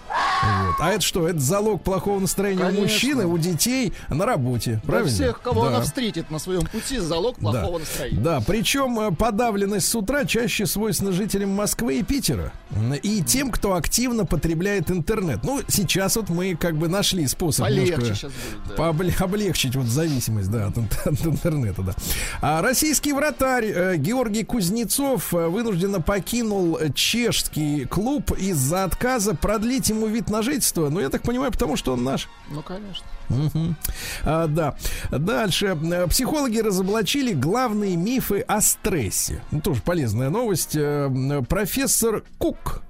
Вот. 0.07 0.75
А 0.79 0.91
это 0.91 1.01
что? 1.01 1.27
Это 1.27 1.39
залог 1.39 1.81
плохого 1.83 2.19
настроения 2.19 2.61
Конечно. 2.61 2.79
у 2.79 2.83
мужчины, 2.83 3.25
у 3.25 3.37
детей 3.37 3.93
на 4.09 4.25
работе. 4.25 4.73
Для 4.73 4.81
Правильно? 4.81 5.11
всех, 5.11 5.41
кого 5.41 5.63
Да. 5.63 5.67
она 5.69 5.81
встретит 5.81 6.29
на 6.31 6.39
своем 6.39 6.65
пути, 6.65 6.99
залог 6.99 7.37
плохого 7.37 7.73
Да. 7.73 7.79
настроения. 7.79 8.19
Да, 8.19 8.41
причем 8.45 8.99
э, 8.99 9.11
подавленность 9.11 9.87
с 9.87 9.95
утра 9.95 10.25
чаще 10.25 10.65
свойственна 10.65 11.11
жителям 11.11 11.49
Москвы 11.51 11.99
и 11.99 12.03
Питера. 12.03 12.51
И 13.03 13.23
тем, 13.23 13.49
кто 13.51 13.73
активно 13.75 14.25
потребляет 14.25 14.91
интернет. 14.91 15.39
Ну, 15.43 15.61
сейчас 15.67 16.15
вот 16.15 16.29
мы 16.29 16.55
как 16.55 16.75
бы 16.77 16.87
нашли 16.87 17.25
способ 17.27 17.65
Полегче 17.65 17.91
немножко 17.93 18.27
будет, 18.77 19.17
да. 19.17 19.23
облегчить 19.25 19.75
вот 19.75 19.87
зависимость, 19.87 20.51
да, 20.51 20.67
от, 20.67 20.77
от 21.07 21.25
интернета, 21.25 21.81
да. 21.81 21.93
А 22.41 22.61
российский 22.61 23.13
вратарь 23.13 23.65
э, 23.65 23.95
Георгий 23.97 24.43
Кузнецов 24.43 25.33
э, 25.33 25.47
вынужденно 25.47 25.99
покинул 26.01 26.77
чешский 26.93 27.85
клуб 27.85 28.31
из-за 28.37 28.83
отказа 28.83 29.33
продлить 29.33 29.89
ему 29.89 29.96
вид 30.05 30.29
на 30.29 30.43
жительство. 30.43 30.89
Ну, 30.89 30.99
я 30.99 31.09
так 31.09 31.23
понимаю, 31.23 31.51
потому 31.51 31.75
что 31.75 31.93
он 31.93 32.03
наш. 32.03 32.29
Ну, 32.49 32.61
конечно. 32.61 33.05
Мгм. 33.29 33.75
А, 34.23 34.47
да. 34.47 34.75
Дальше. 35.11 35.77
Психологи 36.09 36.59
разоблачили 36.59 37.33
главные 37.33 37.95
мифы 37.95 38.39
о 38.41 38.61
стрессе. 38.61 39.41
Ну, 39.51 39.61
тоже 39.61 39.81
полезная 39.81 40.29
новость. 40.29 40.75
Э, 40.75 41.43
Профессор 41.47 42.23
Кук 42.37 42.83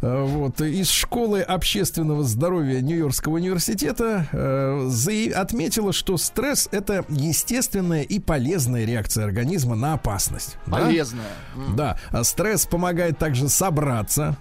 э, 0.00 0.24
вот, 0.24 0.60
из 0.60 0.90
школы 0.90 1.40
общественного 1.42 2.22
здоровья 2.24 2.80
Нью-Йоркского 2.80 3.34
университета 3.34 4.26
э, 4.32 5.32
отметила, 5.34 5.92
что 5.92 6.16
стресс 6.16 6.68
это 6.72 7.04
естественная 7.08 8.02
и 8.02 8.18
полезная 8.18 8.84
реакция 8.84 9.24
организма 9.24 9.74
на 9.74 9.94
опасность. 9.94 10.56
Да? 10.66 10.78
Полезная. 10.78 11.24
М. 11.54 11.76
Да, 11.76 11.98
а 12.10 12.24
стресс 12.24 12.66
помогает 12.66 13.18
также 13.18 13.48
собраться. 13.48 14.36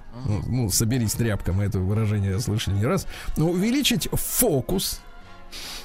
Ну, 0.47 0.69
соберись 0.69 1.13
тряпка, 1.13 1.51
мы 1.51 1.63
это 1.63 1.79
выражение 1.79 2.39
слышали 2.39 2.75
не 2.75 2.85
раз. 2.85 3.07
Ну, 3.37 3.51
увеличить 3.51 4.07
фокус. 4.11 5.01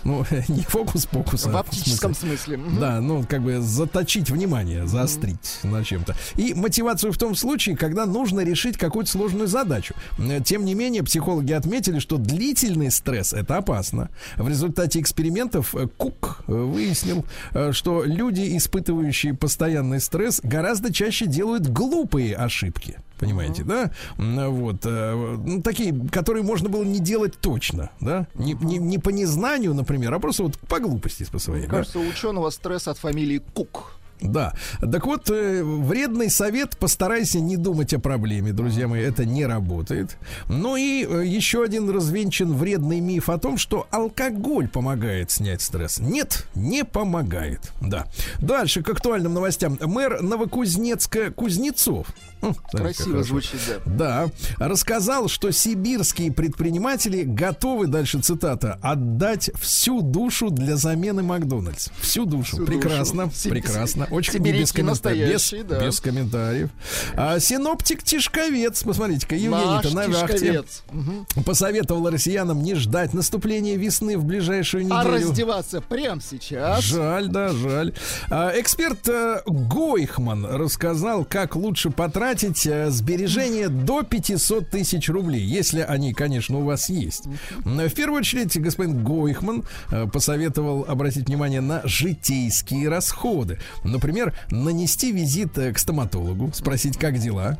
Ну, 0.07 0.25
не 0.49 0.63
фокус-покус. 0.63 1.47
а 1.47 1.51
В 1.51 1.57
оптическом 1.57 2.15
смысле-. 2.15 2.61
Да, 2.79 3.01
ну, 3.01 3.25
как 3.29 3.43
бы 3.43 3.61
заточить 3.61 4.31
внимание, 4.31 4.87
заострить 4.87 5.59
на 5.65 5.85
чем-то. 5.85 6.15
И 6.37 6.55
мотивацию 6.55 7.13
в 7.13 7.19
том 7.19 7.35
случае, 7.35 7.77
когда 7.77 8.07
нужно 8.07 8.41
решить 8.41 8.79
какую-то 8.79 9.11
сложную 9.11 9.49
задачу. 9.49 9.95
Э, 10.19 10.41
Тем 10.45 10.65
не 10.65 10.75
менее, 10.75 11.03
психологи 11.03 11.53
отметили, 11.53 11.99
что 11.99 12.19
длительный 12.19 12.93
стресс 12.93 13.33
это 13.33 13.57
опасно. 13.57 14.11
В 14.37 14.49
результате 14.49 15.01
экспериментов 15.01 15.75
э, 15.75 15.89
Кук 15.97 16.45
э, 16.47 16.53
выяснил, 16.53 17.25
что 17.73 18.05
люди, 18.05 18.57
испытывающие 18.57 19.35
постоянный 19.35 20.01
стресс, 20.01 20.41
гораздо 20.43 20.93
чаще 20.93 21.27
делают 21.27 21.67
глупые 21.67 22.37
ошибки. 22.37 22.99
Понимаете, 23.19 23.65
да? 23.65 23.91
Вот. 24.17 24.85
э, 24.85 25.37
ну, 25.45 25.63
такие, 25.63 25.95
которые 26.11 26.43
можно 26.43 26.69
было 26.69 26.85
не 26.85 26.99
делать 26.99 27.39
точно, 27.41 27.91
да? 28.01 28.27
Не, 28.35 28.53
не, 28.53 28.79
не 28.79 28.99
по 28.99 29.11
незнанию, 29.11 29.75
например, 29.75 30.13
а 30.15 30.19
просто 30.19 30.43
вот 30.43 30.59
по 30.59 30.81
глупости 30.81 31.27
по 31.31 31.39
своей. 31.39 31.63
Мне 31.63 31.69
да? 31.69 31.79
кажется, 31.79 31.99
у 31.99 32.07
ученого 32.07 32.51
стресс 32.51 32.89
от 32.89 32.99
фамилии 32.99 33.43
Кук. 33.55 33.97
Да. 34.21 34.55
Так 34.81 35.07
вот, 35.07 35.31
э, 35.31 35.63
вредный 35.63 36.31
совет 36.31 36.77
постарайся 36.79 37.41
не 37.41 37.57
думать 37.57 37.93
о 37.93 37.99
проблеме, 37.99 38.53
друзья 38.53 38.89
мои, 38.89 39.03
это 39.03 39.25
не 39.25 39.45
работает. 39.45 40.17
Ну 40.49 40.77
и 40.77 41.05
э, 41.05 41.25
еще 41.27 41.63
один 41.63 41.91
развенчан 41.91 42.55
вредный 42.55 43.01
миф 43.01 43.29
о 43.29 43.39
том, 43.39 43.59
что 43.59 43.87
алкоголь 43.91 44.69
помогает 44.69 45.31
снять 45.31 45.61
стресс. 45.61 45.99
Нет, 45.99 46.47
не 46.55 46.85
помогает. 46.85 47.73
Да. 47.81 48.07
Дальше 48.41 48.83
к 48.83 48.89
актуальным 48.89 49.35
новостям. 49.35 49.79
Мэр 49.81 50.23
Новокузнецка 50.23 51.31
Кузнецов. 51.31 52.07
М, 52.43 52.55
смотрите, 52.55 52.69
как 52.73 52.81
Красиво 52.83 53.23
звучит, 53.23 53.61
да. 53.87 54.27
Да, 54.59 54.67
рассказал, 54.67 55.29
что 55.29 55.51
сибирские 55.51 56.31
предприниматели 56.33 57.23
готовы, 57.23 57.87
дальше 57.87 58.21
цитата, 58.21 58.79
отдать 58.83 59.51
всю 59.59 60.03
душу 60.03 60.51
для 60.51 60.77
замены 60.77 61.23
Макдональдс. 61.23 61.89
Всю 62.01 62.27
душу. 62.27 62.57
Всю 62.57 62.67
прекрасно, 62.67 63.27
душу. 63.27 63.49
Прекрасно. 63.49 64.07
Очень 64.11 64.39
без, 64.41 64.73
комментариев. 64.73 65.33
Без, 65.33 65.55
да. 65.67 65.81
без 65.81 66.01
комментариев. 66.01 66.71
А, 67.15 67.39
синоптик 67.39 68.03
Тишковец, 68.03 68.83
посмотрите-ка, 68.83 69.35
Евгений-то 69.35 69.95
на 69.95 70.09
вахте. 70.09 70.63
Угу. 70.93 71.43
Посоветовал 71.45 72.11
россиянам 72.11 72.63
не 72.63 72.75
ждать 72.75 73.15
наступления 73.15 73.77
весны 73.77 74.19
в 74.19 74.25
ближайшую 74.25 74.83
а 74.83 74.85
неделю. 74.85 74.99
А 74.99 75.05
раздеваться 75.05 75.81
прямо 75.81 76.21
сейчас. 76.21 76.85
Жаль, 76.85 77.29
да, 77.29 77.49
жаль. 77.49 77.95
А, 78.31 78.53
эксперт 78.55 79.09
а, 79.09 79.43
Гойхман 79.47 80.45
рассказал, 80.45 81.25
как 81.25 81.57
лучше 81.57 81.91
потратить 81.91 82.26
а, 82.67 82.91
сбережения 82.91 83.69
до 83.69 84.03
500 84.03 84.71
тысяч 84.71 85.09
рублей, 85.09 85.43
если 85.43 85.81
они, 85.81 86.13
конечно, 86.13 86.59
у 86.59 86.65
вас 86.65 86.89
есть. 86.89 87.25
В 87.65 87.91
первую 87.91 88.21
очередь, 88.21 88.59
господин 88.61 89.05
Гойхман 89.05 89.65
а, 89.91 90.07
посоветовал 90.07 90.85
обратить 90.89 91.29
внимание 91.29 91.61
на 91.61 91.83
житейские 91.85 92.89
расходы. 92.89 93.59
Например, 93.85 94.37
нанести 94.51 95.13
визит 95.13 95.57
э, 95.59 95.73
к 95.73 95.79
стоматологу, 95.79 96.51
спросить, 96.55 96.97
как 96.97 97.19
дела, 97.19 97.59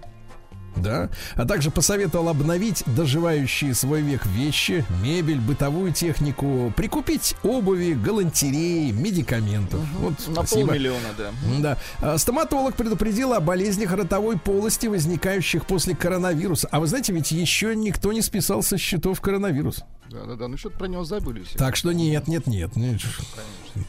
да, 0.77 1.11
а 1.35 1.45
также 1.45 1.71
посоветовал 1.71 2.29
обновить 2.29 2.83
доживающие 2.87 3.75
свой 3.75 4.03
век 4.03 4.27
вещи, 4.27 4.85
мебель, 5.03 5.41
бытовую 5.41 5.93
технику, 5.93 6.73
прикупить 6.77 7.37
обуви, 7.43 7.93
галантереи, 7.93 8.91
медикаментов. 8.91 9.81
Угу. 9.81 9.99
Вот, 10.01 10.29
На 10.29 10.35
спасибо. 10.35 10.69
полмиллиона, 10.69 11.09
да. 11.17 11.31
Да. 11.59 11.79
А 12.01 12.19
стоматолог 12.19 12.75
предупредил 12.75 13.33
о 13.33 13.41
болезнях 13.41 13.93
ротовой 13.93 14.39
полости, 14.39 14.87
возникающих 14.87 15.67
после 15.67 15.95
коронавируса. 15.95 16.69
А 16.71 16.81
вы 16.81 16.87
знаете, 16.87 17.13
ведь 17.13 17.33
еще 17.33 17.75
никто 17.75 18.13
не 18.13 18.23
списал 18.23 18.63
со 18.63 18.79
счетов 18.79 19.21
коронавирус. 19.21 19.85
Да, 20.11 20.25
да, 20.25 20.37
да. 20.37 20.49
Ну 20.49 20.57
что-то 20.57 20.79
про 20.79 20.87
него 20.87 21.05
забыли 21.05 21.43
все. 21.43 21.59
Так 21.59 21.77
что 21.77 21.93
нет, 21.93 22.29
нет, 22.29 22.47
нет. 22.47 22.77
нет 22.77 23.01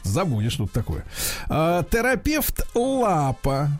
забудешь 0.02 0.56
тут 0.56 0.72
такое. 0.72 1.04
А, 1.48 1.82
терапевт 1.84 2.66
Лапа 2.74 3.70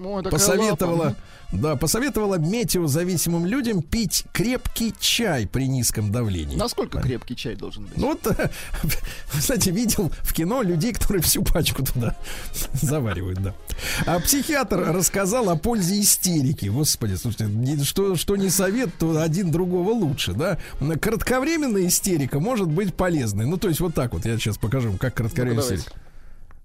Ой, 0.00 0.22
посоветовала. 0.24 1.04
Лапа. 1.04 1.16
Да, 1.50 1.76
посоветовала 1.76 2.34
метеозависимым 2.34 3.46
людям 3.46 3.80
пить 3.80 4.24
крепкий 4.32 4.94
чай 5.00 5.46
при 5.46 5.66
низком 5.66 6.12
давлении. 6.12 6.56
Насколько 6.56 7.00
крепкий 7.00 7.36
чай 7.36 7.56
должен 7.56 7.84
быть? 7.84 7.96
Ну, 7.96 8.08
вот, 8.08 8.36
кстати, 9.32 9.70
видел 9.70 10.12
в 10.20 10.34
кино 10.34 10.60
людей, 10.60 10.92
которые 10.92 11.22
всю 11.22 11.42
пачку 11.42 11.84
туда 11.84 12.16
заваривают, 12.74 13.42
да. 13.42 13.54
А 14.04 14.20
психиатр 14.20 14.92
рассказал 14.92 15.48
о 15.48 15.56
пользе 15.56 16.00
истерики. 16.00 16.66
Господи, 16.66 17.14
слушайте, 17.14 17.82
что, 17.84 18.16
что 18.16 18.36
не 18.36 18.50
совет, 18.50 18.90
то 18.98 19.18
один 19.18 19.50
другого 19.50 19.90
лучше, 19.92 20.34
да. 20.34 20.58
Кратковременная 21.00 21.86
истерика 21.86 22.40
может 22.40 22.68
быть 22.68 22.94
полезной. 22.94 23.46
Ну, 23.46 23.56
то 23.56 23.68
есть 23.68 23.80
вот 23.80 23.94
так 23.94 24.12
вот, 24.12 24.26
я 24.26 24.36
сейчас 24.36 24.58
покажу, 24.58 24.92
как 24.98 25.14
кратковременная 25.14 25.66
ну, 25.66 25.74
истерика. 25.76 25.92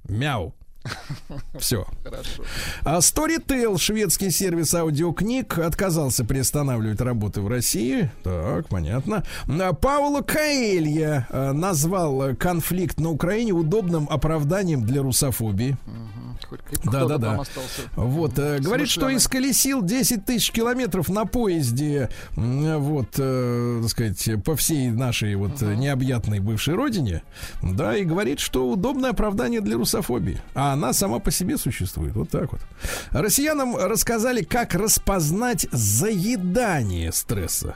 Мяу. 0.09 0.53
Все. 1.59 1.85
Хорошо. 2.03 2.43
А 2.83 2.97
Storytel, 2.99 3.77
шведский 3.77 4.31
сервис 4.31 4.73
аудиокниг, 4.73 5.57
отказался 5.57 6.25
приостанавливать 6.25 7.01
работы 7.01 7.41
в 7.41 7.47
России. 7.47 8.11
Так, 8.23 8.67
понятно. 8.67 9.23
А 9.47 9.73
Пауло 9.73 10.21
Каэлья 10.21 11.27
э, 11.29 11.51
назвал 11.51 12.35
конфликт 12.35 12.99
на 12.99 13.09
Украине 13.09 13.53
удобным 13.53 14.07
оправданием 14.09 14.85
для 14.85 15.01
русофобии. 15.01 15.77
Да, 16.83 17.05
да, 17.05 17.17
да. 17.17 17.41
Вот, 17.95 18.37
э, 18.37 18.59
говорит, 18.59 18.89
что 18.89 19.15
исколесил 19.15 19.81
10 19.81 20.25
тысяч 20.25 20.51
километров 20.51 21.09
на 21.09 21.25
поезде, 21.25 22.09
вот, 22.35 23.15
э, 23.17 23.79
так 23.81 23.89
сказать, 23.89 24.43
по 24.43 24.55
всей 24.55 24.91
нашей 24.91 25.35
вот 25.35 25.61
uh 25.61 25.73
необъятной 25.73 26.39
бывшей 26.39 26.75
родине, 26.75 27.23
да, 27.61 27.95
и 27.97 28.03
говорит, 28.03 28.39
что 28.39 28.69
удобное 28.69 29.11
оправдание 29.11 29.61
для 29.61 29.75
русофобии. 29.75 30.39
А 30.53 30.72
она 30.73 30.93
сама 30.93 31.19
по 31.19 31.31
себе 31.31 31.57
существует. 31.57 32.15
Вот 32.15 32.29
так 32.29 32.51
вот. 32.51 32.61
Россиянам 33.11 33.75
рассказали, 33.75 34.43
как 34.43 34.73
распознать 34.73 35.67
заедание 35.71 37.11
стресса. 37.11 37.75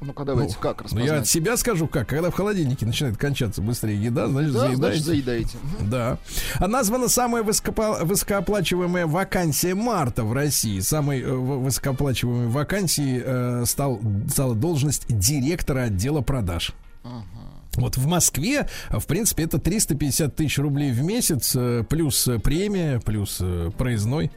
Ну-ка, 0.00 0.24
давайте, 0.24 0.54
ну, 0.54 0.60
как 0.62 0.80
распознать? 0.80 1.08
Ну, 1.08 1.14
я 1.14 1.20
от 1.20 1.28
себя 1.28 1.56
скажу 1.58 1.86
как. 1.86 2.08
Когда 2.08 2.30
в 2.30 2.34
холодильнике 2.34 2.86
начинает 2.86 3.18
кончаться 3.18 3.60
быстрее 3.60 4.02
еда, 4.02 4.28
значит, 4.28 4.52
да, 4.52 4.60
заедаете. 4.60 4.76
Значит, 4.76 5.04
заедаете. 5.04 5.58
Да. 5.80 6.18
А 6.58 6.68
названа 6.68 7.08
самая 7.08 7.42
высокопо... 7.42 7.98
высокооплачиваемая 8.02 9.06
вакансия 9.06 9.74
марта 9.74 10.24
в 10.24 10.32
России. 10.32 10.80
Самой 10.80 11.20
э, 11.20 11.30
высокооплачиваемой 11.30 12.48
вакансией 12.48 13.22
э, 13.22 13.64
стал, 13.66 14.00
стала 14.30 14.54
должность 14.54 15.04
директора 15.08 15.82
отдела 15.82 16.22
продаж. 16.22 16.72
Ага. 17.04 17.49
Вот 17.74 17.96
в 17.96 18.06
Москве, 18.06 18.68
в 18.90 19.06
принципе, 19.06 19.44
это 19.44 19.58
350 19.58 20.34
тысяч 20.34 20.58
рублей 20.58 20.90
в 20.90 21.02
месяц, 21.02 21.54
э, 21.54 21.84
плюс 21.88 22.28
премия, 22.42 23.00
плюс 23.00 23.38
э, 23.40 23.70
проездной. 23.76 24.30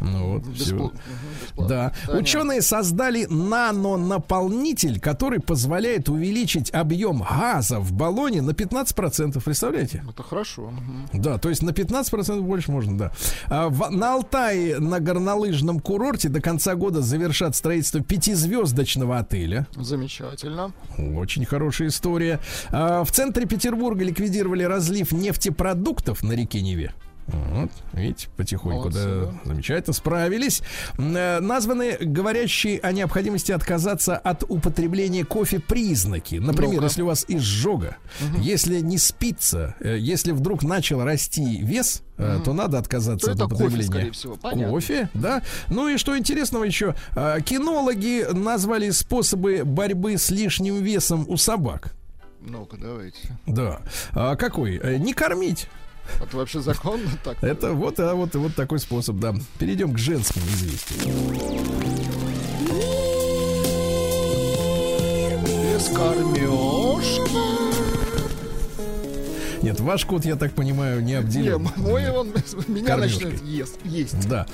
Ну 0.00 0.34
вот, 0.34 0.46
Бесплат... 0.46 0.92
все. 0.92 1.66
Да. 1.68 1.92
Понятно. 2.06 2.18
Ученые 2.18 2.62
создали 2.62 3.26
нанонаполнитель, 3.26 5.00
который 5.00 5.40
позволяет 5.40 6.08
увеличить 6.08 6.72
объем 6.72 7.24
газа 7.28 7.80
в 7.80 7.92
баллоне 7.92 8.42
на 8.42 8.50
15%. 8.50 9.42
Представляете? 9.42 10.04
Это 10.08 10.22
хорошо. 10.22 10.72
Да, 11.12 11.38
то 11.38 11.48
есть 11.48 11.62
на 11.62 11.70
15% 11.70 12.40
больше 12.40 12.70
можно, 12.70 12.98
да. 12.98 13.12
А 13.46 13.68
в, 13.68 13.90
на 13.90 14.14
Алтае 14.14 14.78
на 14.78 15.00
горнолыжном 15.00 15.80
курорте 15.80 16.28
до 16.28 16.40
конца 16.40 16.74
года 16.74 17.02
завершат 17.02 17.56
строительство 17.56 18.00
пятизвездочного 18.00 19.18
отеля. 19.18 19.66
Замечательно. 19.76 20.72
Очень 20.96 21.44
хорошая 21.44 21.88
история. 21.88 22.40
А 22.70 23.04
в 23.04 23.10
центре 23.10 23.46
Петербурга 23.46 24.04
ликвидировали 24.04 24.62
разлив 24.62 25.12
нефтепродуктов 25.12 26.22
на 26.22 26.32
реке 26.32 26.60
Неве. 26.60 26.92
Вот, 27.28 27.70
видите, 27.92 28.28
потихоньку, 28.36 28.88
Молодцы, 28.88 29.04
да, 29.04 29.26
да, 29.26 29.40
замечательно, 29.44 29.92
справились. 29.92 30.62
Э, 30.96 31.40
названы 31.40 31.98
говорящие 32.00 32.80
о 32.80 32.92
необходимости 32.92 33.52
отказаться 33.52 34.16
от 34.16 34.44
употребления 34.48 35.24
кофе 35.24 35.60
признаки. 35.60 36.36
Например, 36.36 36.80
ну 36.80 36.84
если 36.84 37.02
у 37.02 37.06
вас 37.06 37.26
изжога, 37.28 37.98
угу. 38.20 38.40
если 38.40 38.80
не 38.80 38.96
спится, 38.96 39.74
э, 39.80 39.98
если 39.98 40.32
вдруг 40.32 40.62
начал 40.62 41.04
расти 41.04 41.60
вес, 41.60 42.02
угу. 42.16 42.44
то 42.44 42.52
надо 42.54 42.78
отказаться 42.78 43.26
то 43.26 43.32
от 43.32 43.52
употребления 43.52 44.06
кофе, 44.06 44.10
всего. 44.12 44.36
кофе, 44.36 45.10
да. 45.12 45.42
Ну 45.68 45.88
и 45.88 45.98
что 45.98 46.16
интересного 46.16 46.64
еще, 46.64 46.94
кинологи 47.44 48.26
назвали 48.32 48.88
способы 48.88 49.64
борьбы 49.64 50.16
с 50.16 50.30
лишним 50.30 50.82
весом 50.82 51.26
у 51.28 51.36
собак. 51.36 51.92
Ну-ка, 52.40 52.78
давайте. 52.78 53.18
Да. 53.46 53.80
А 54.12 54.36
какой? 54.36 54.98
Не 54.98 55.12
кормить. 55.12 55.68
Это 56.20 56.36
вообще 56.36 56.60
законно 56.60 57.10
так? 57.24 57.42
Это 57.42 57.72
вот, 57.72 57.98
а 58.00 58.14
вот, 58.14 58.34
вот 58.34 58.54
такой 58.54 58.78
способ, 58.78 59.16
да. 59.16 59.34
Перейдем 59.58 59.92
к 59.92 59.98
женским 59.98 60.42
известиям. 60.42 61.14
Без 65.44 65.88
кормежки. 65.88 67.67
Нет, 69.62 69.80
ваш 69.80 70.04
кот, 70.04 70.24
я 70.24 70.36
так 70.36 70.52
понимаю, 70.52 71.02
не 71.02 71.14
обделен. 71.14 71.62
Не, 71.76 71.82
мой 71.82 72.08
он 72.10 72.28
меня 72.68 72.96
начнет 72.96 73.42
есть. 73.42 73.74
есть 73.84 74.28
да. 74.28 74.46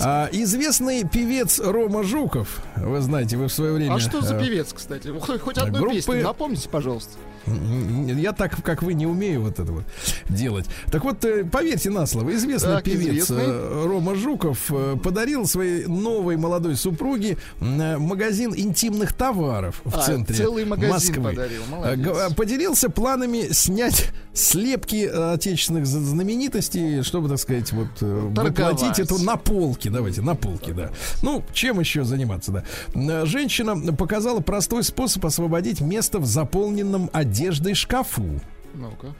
А, 0.00 0.28
известный 0.32 1.04
певец 1.04 1.58
Рома 1.58 2.02
Жуков, 2.02 2.62
вы 2.76 3.00
знаете, 3.00 3.36
вы 3.36 3.46
в 3.46 3.52
свое 3.52 3.72
время... 3.72 3.94
А 3.94 3.98
что 3.98 4.20
за 4.20 4.36
э, 4.36 4.40
певец, 4.40 4.72
кстати? 4.72 5.08
Хоть 5.18 5.58
одну 5.58 5.80
группы... 5.80 5.96
песню 5.96 6.22
напомните, 6.22 6.68
пожалуйста. 6.68 7.12
Я 7.46 8.32
так, 8.32 8.62
как 8.62 8.82
вы, 8.82 8.94
не 8.94 9.04
умею 9.04 9.42
вот 9.42 9.58
это 9.58 9.72
вот 9.72 9.84
делать. 10.28 10.66
Так 10.92 11.02
вот, 11.02 11.24
э, 11.24 11.44
поверьте 11.44 11.90
на 11.90 12.06
слово, 12.06 12.34
известный 12.34 12.76
так, 12.76 12.84
певец 12.84 13.24
известный. 13.24 13.44
Э, 13.44 13.84
Рома 13.86 14.14
Жуков 14.14 14.70
подарил 15.02 15.46
своей 15.46 15.86
новой 15.86 16.36
молодой 16.36 16.76
супруге 16.76 17.36
магазин 17.58 18.54
интимных 18.56 19.12
товаров 19.12 19.80
в 19.84 19.96
а, 19.96 20.02
центре 20.02 20.36
целый 20.36 20.64
магазин 20.64 20.92
Москвы. 20.92 21.30
Подарил. 21.30 21.62
Молодец. 21.68 22.34
Поделился 22.34 22.90
планами 22.90 23.52
снять 23.52 24.10
слепки 24.52 25.06
отечественных 25.06 25.86
знаменитостей, 25.86 27.02
чтобы, 27.02 27.30
так 27.30 27.38
сказать, 27.38 27.72
вот 27.72 27.88
Торговать. 27.94 28.58
воплотить 28.58 28.98
это 28.98 29.22
на 29.22 29.36
полке. 29.36 29.88
Давайте, 29.88 30.20
на 30.20 30.34
полке, 30.34 30.74
да. 30.74 30.90
Ну, 31.22 31.42
чем 31.54 31.80
еще 31.80 32.04
заниматься, 32.04 32.52
да. 32.94 33.24
Женщина 33.24 33.94
показала 33.94 34.40
простой 34.40 34.84
способ 34.84 35.24
освободить 35.24 35.80
место 35.80 36.18
в 36.18 36.26
заполненном 36.26 37.08
одеждой 37.14 37.74
шкафу. 37.74 38.40
Ну-ка. 38.74 39.14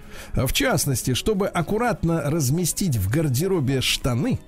В 0.46 0.52
частности, 0.52 1.14
чтобы 1.14 1.46
аккуратно 1.46 2.22
разместить 2.30 2.96
в 2.96 3.10
гардеробе 3.10 3.80
штаны, 3.80 4.38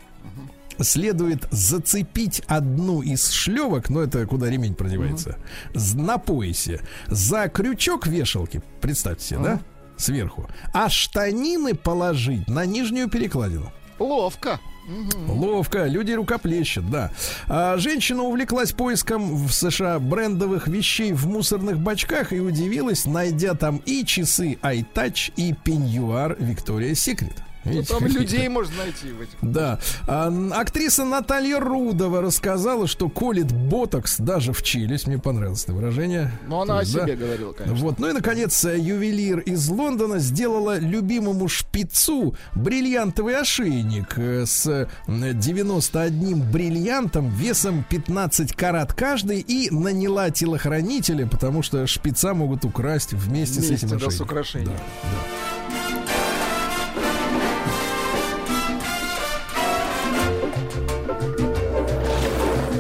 следует 0.81 1.47
зацепить 1.51 2.43
одну 2.47 3.01
из 3.01 3.31
шлевок, 3.31 3.89
ну 3.91 4.01
это 4.01 4.27
куда 4.27 4.51
ремень 4.51 4.75
продевается, 4.75 5.37
на 5.73 6.19
поясе, 6.19 6.81
за 7.07 7.49
крючок 7.49 8.07
вешалки, 8.07 8.61
представьте 8.81 9.25
себе, 9.25 9.39
да, 9.41 9.61
сверху, 10.05 10.49
а 10.73 10.89
штанины 10.89 11.75
положить 11.75 12.49
на 12.49 12.67
нижнюю 12.67 13.09
перекладину. 13.09 13.73
Ловко. 13.99 14.61
Угу. 14.87 15.33
Ловко, 15.33 15.87
люди 15.87 16.13
рукоплещут, 16.13 16.91
да. 16.91 17.11
А 17.49 17.79
женщина 17.79 18.23
увлеклась 18.23 18.73
поиском 18.73 19.47
в 19.47 19.53
США 19.53 19.99
брендовых 19.99 20.69
вещей 20.69 21.13
в 21.13 21.27
мусорных 21.27 21.79
бачках 21.79 22.33
и 22.33 22.41
удивилась, 22.41 23.07
найдя 23.07 23.55
там 23.55 23.79
и 23.87 24.05
часы 24.05 24.59
iTouch, 24.63 25.33
и 25.37 25.55
пеньюар 25.55 26.33
Victoria's 26.33 26.93
Secret. 26.93 27.37
Видите, 27.65 27.95
там 27.95 28.07
людей 28.07 28.49
можно 28.49 28.77
найти 28.77 29.13
в 29.13 29.21
этих. 29.21 29.35
Да. 29.43 29.79
А, 30.07 30.33
актриса 30.53 31.05
Наталья 31.05 31.61
Рудова 31.61 32.21
рассказала, 32.21 32.87
что 32.87 33.09
колет 33.09 33.53
ботокс 33.53 34.19
даже 34.19 34.53
в 34.53 34.63
челюсть. 34.63 35.07
Мне 35.07 35.19
понравилось 35.19 35.65
это 35.65 35.73
выражение. 35.73 36.31
Но 36.47 36.63
она 36.63 36.79
о 36.79 36.85
да. 36.85 36.85
себе 36.85 37.17
говорила, 37.17 37.53
конечно. 37.53 37.77
Вот. 37.77 37.99
Ну 37.99 38.09
и, 38.09 38.13
наконец, 38.13 38.65
э, 38.65 38.79
ювелир 38.79 39.41
из 39.41 39.69
Лондона 39.69 40.19
сделала 40.19 40.79
любимому 40.79 41.49
шпицу 41.49 42.37
бриллиантовый 42.55 43.37
ошейник 43.37 44.19
э, 44.19 44.45
с 44.47 44.67
э, 44.67 44.89
91 45.07 46.51
бриллиантом 46.51 47.31
весом 47.31 47.85
15 47.89 48.53
карат 48.55 48.93
каждый 48.93 49.41
и 49.41 49.71
наняла 49.71 50.31
телохранителя, 50.31 51.27
потому 51.27 51.63
что 51.63 51.87
шпица 51.87 52.35
могут 52.35 52.65
украсть 52.65 53.13
вместе, 53.13 53.61
с 53.61 53.69
Вместе, 53.69 53.87
этим 53.87 53.89
да, 53.89 53.99
с 53.99 54.09
ошейником. 54.09 54.27
украшением. 54.27 54.73
Да, 54.73 54.83
да. 55.03 55.44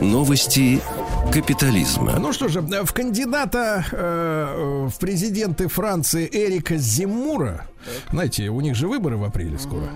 Новости 0.04 0.80
капитализма. 1.32 2.18
Ну 2.18 2.32
что 2.32 2.48
же, 2.48 2.60
в 2.60 2.92
кандидата 2.92 3.84
э, 3.90 4.88
в 4.92 4.98
президенты 4.98 5.68
Франции 5.68 6.28
Эрика 6.30 6.76
Земура, 6.76 7.66
знаете, 8.10 8.50
у 8.50 8.60
них 8.60 8.74
же 8.74 8.86
выборы 8.86 9.16
в 9.16 9.24
апреле 9.24 9.58
скоро. 9.58 9.88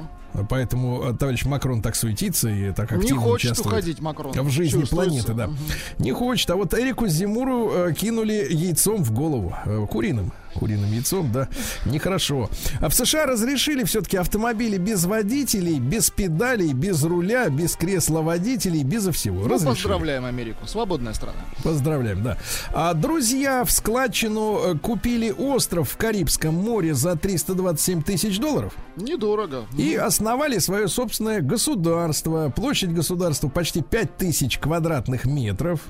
Поэтому 0.48 1.02
э, 1.04 1.14
товарищ 1.14 1.44
Макрон 1.44 1.82
так 1.82 1.94
суетится 1.94 2.48
и 2.48 2.72
так 2.72 2.90
Не 2.90 2.98
активно 2.98 3.20
хочет 3.22 3.52
участвует 3.52 3.72
уходить 3.74 4.00
Макрон. 4.00 4.32
в 4.32 4.50
жизни 4.50 4.80
Чувствуется. 4.80 5.32
планеты, 5.32 5.32
да. 5.34 5.50
Не 5.98 6.12
хочет. 6.12 6.48
А 6.50 6.56
вот 6.56 6.74
Эрику 6.74 7.06
Зимуру 7.06 7.70
э, 7.72 7.92
кинули 7.94 8.46
яйцом 8.50 9.02
в 9.04 9.12
голову. 9.12 9.54
Э, 9.66 9.86
куриным. 9.90 10.32
Куриным 10.54 10.90
яйцом, 10.92 11.30
да. 11.32 11.48
Нехорошо. 11.84 12.50
А 12.80 12.88
в 12.88 12.94
США 12.94 13.26
разрешили 13.26 13.84
все-таки 13.84 14.16
автомобили 14.16 14.76
без 14.78 15.04
водителей, 15.04 15.78
без 15.78 16.10
педалей, 16.10 16.72
без 16.72 17.02
руля, 17.04 17.48
без 17.48 17.76
кресла 17.76 18.20
водителей, 18.22 18.82
безо 18.82 19.12
всего. 19.12 19.42
Ну, 19.42 19.48
Разрешили. 19.48 19.74
поздравляем 19.74 20.24
Америку. 20.24 20.66
Свободная 20.66 21.12
страна. 21.14 21.38
Поздравляем, 21.62 22.22
да. 22.22 22.38
А 22.72 22.94
друзья 22.94 23.64
в 23.64 23.70
складчину 23.70 24.58
э, 24.74 24.78
купили 24.78 25.30
остров 25.30 25.90
в 25.90 25.96
Карибском 25.96 26.54
море 26.54 26.94
за 26.94 27.16
327 27.16 28.02
тысяч 28.02 28.38
долларов 28.38 28.74
Недорого. 28.96 29.64
и 29.76 29.94
основали 29.94 30.58
свое 30.58 30.88
собственное 30.88 31.40
государство. 31.40 32.50
Площадь 32.54 32.90
государства 32.92 33.48
почти 33.48 33.82
5 33.82 34.16
тысяч 34.16 34.58
квадратных 34.58 35.24
метров. 35.24 35.80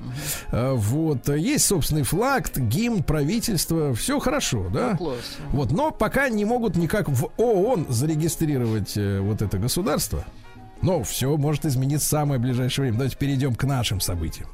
А, 0.51 0.73
Вот. 0.73 1.29
Есть 1.29 1.65
собственный 1.65 2.03
флаг, 2.03 2.49
гимн, 2.55 3.03
правительство. 3.03 3.93
Все 3.93 4.19
хорошо, 4.19 4.48
да? 4.71 4.95
Класс. 4.95 5.37
Вот, 5.51 5.71
но 5.71 5.91
пока 5.91 6.29
не 6.29 6.45
могут 6.45 6.75
никак 6.75 7.09
в 7.09 7.29
ООН 7.37 7.87
зарегистрировать 7.89 8.97
э, 8.97 9.19
вот 9.19 9.41
это 9.41 9.57
государство. 9.57 10.25
Но 10.81 11.03
все 11.03 11.35
может 11.37 11.65
измениться 11.65 12.07
в 12.07 12.09
самое 12.09 12.39
ближайшее 12.39 12.83
время. 12.83 12.97
Давайте 12.97 13.17
перейдем 13.17 13.55
к 13.55 13.63
нашим 13.65 13.99
событиям. 13.99 14.47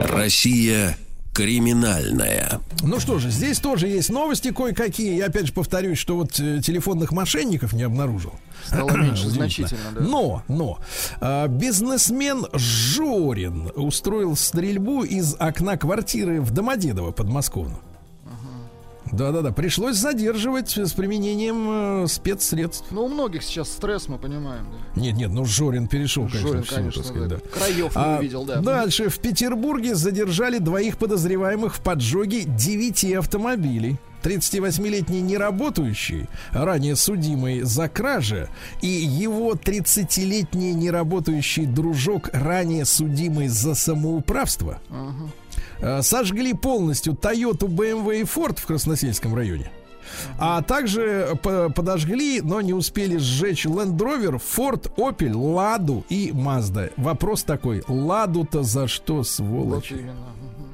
Россия 0.00 0.96
криминальная. 1.32 2.60
Ну 2.82 3.00
что 3.00 3.18
же, 3.18 3.30
здесь 3.30 3.58
тоже 3.58 3.88
есть 3.88 4.10
новости 4.10 4.52
кое-какие. 4.52 5.16
Я 5.16 5.26
опять 5.26 5.46
же 5.46 5.52
повторюсь, 5.52 5.98
что 5.98 6.16
вот 6.16 6.38
э, 6.38 6.60
телефонных 6.60 7.12
мошенников 7.12 7.72
не 7.72 7.82
обнаружил. 7.82 8.34
Стало 8.64 8.90
меньше 8.96 9.28
значительно, 9.28 9.92
да. 9.94 10.00
Но, 10.00 10.42
но 10.48 10.78
а, 11.20 11.48
бизнесмен 11.48 12.46
Жорин 12.52 13.70
устроил 13.74 14.36
стрельбу 14.36 15.04
из 15.04 15.34
окна 15.38 15.76
квартиры 15.76 16.40
в 16.40 16.50
Домодедово 16.50 17.12
подмосковном. 17.12 17.80
Да-да-да, 19.12 19.52
пришлось 19.52 19.96
задерживать 19.96 20.76
с 20.76 20.92
применением 20.92 22.04
э, 22.04 22.06
спецсредств. 22.08 22.86
Ну, 22.90 23.04
у 23.04 23.08
многих 23.08 23.42
сейчас 23.42 23.70
стресс, 23.70 24.08
мы 24.08 24.18
понимаем. 24.18 24.66
Да. 24.94 25.00
Нет, 25.00 25.14
нет, 25.14 25.30
ну 25.30 25.44
Жорин 25.44 25.86
перешел, 25.86 26.24
конечно, 26.24 26.48
Жорин, 26.48 26.62
всю, 26.62 26.74
конечно, 26.74 27.02
сказать, 27.04 27.28
да. 27.28 27.36
да. 27.36 27.42
Краев 27.52 27.94
не 27.94 28.02
А 28.02 28.18
увидел, 28.18 28.44
да. 28.44 28.60
Дальше 28.60 29.10
в 29.10 29.18
Петербурге 29.18 29.94
задержали 29.94 30.58
двоих 30.58 30.96
подозреваемых 30.96 31.76
в 31.76 31.80
поджоге 31.80 32.44
девяти 32.44 33.12
автомобилей. 33.12 33.98
38-летний 34.22 35.20
неработающий, 35.20 36.28
ранее 36.52 36.96
судимый 36.96 37.62
за 37.62 37.88
кражи, 37.88 38.48
и 38.80 38.86
его 38.86 39.52
30-летний 39.52 40.72
неработающий 40.74 41.66
дружок, 41.66 42.30
ранее 42.32 42.84
судимый 42.84 43.48
за 43.48 43.74
самоуправство, 43.74 44.80
э, 44.90 45.10
сожгли 46.02 46.52
полностью 46.54 47.14
Toyota, 47.14 47.66
BMW 47.68 48.20
и 48.20 48.22
Ford 48.24 48.58
в 48.60 48.66
Красносельском 48.66 49.34
районе. 49.34 49.70
А 50.38 50.60
также 50.62 51.38
по- 51.42 51.70
подожгли, 51.70 52.40
но 52.42 52.60
не 52.60 52.74
успели 52.74 53.16
сжечь 53.16 53.64
Land 53.66 53.96
Rover, 53.96 54.40
Ford, 54.56 54.92
Opel, 54.96 55.34
Ладу 55.36 56.04
и 56.08 56.30
Mazda. 56.34 56.92
Вопрос 56.96 57.44
такой, 57.44 57.82
Ладу-то 57.88 58.62
за 58.62 58.88
что, 58.88 59.16
Вот 59.16 59.28
сволочь? 59.28 59.92
именно. 59.92 60.12
Мгм. 60.12 60.66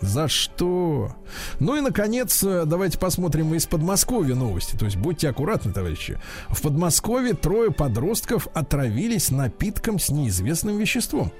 За 0.00 0.28
что? 0.28 1.14
Ну 1.60 1.76
и, 1.76 1.80
наконец, 1.80 2.42
э, 2.42 2.64
давайте 2.64 2.98
посмотрим 2.98 3.54
из 3.54 3.66
Подмосковья 3.66 4.34
новости. 4.34 4.74
То 4.76 4.86
есть 4.86 4.96
будьте 4.96 5.28
аккуратны, 5.28 5.72
товарищи. 5.72 6.18
В 6.48 6.62
Подмосковье 6.62 7.34
трое 7.34 7.70
подростков 7.70 8.48
отравились 8.54 9.30
напитком 9.30 9.98
с 9.98 10.08
неизвестным 10.08 10.78
веществом. 10.78 11.30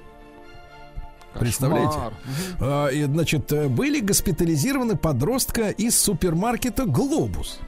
Представляете? 1.39 1.97
А, 2.59 2.87
и, 2.87 3.03
значит, 3.03 3.51
э, 3.51 3.67
были 3.67 3.99
госпитализированы 3.99 4.95
подростка 4.97 5.69
из 5.69 5.99
супермаркета 5.99 6.85
«Глобус». 6.85 7.59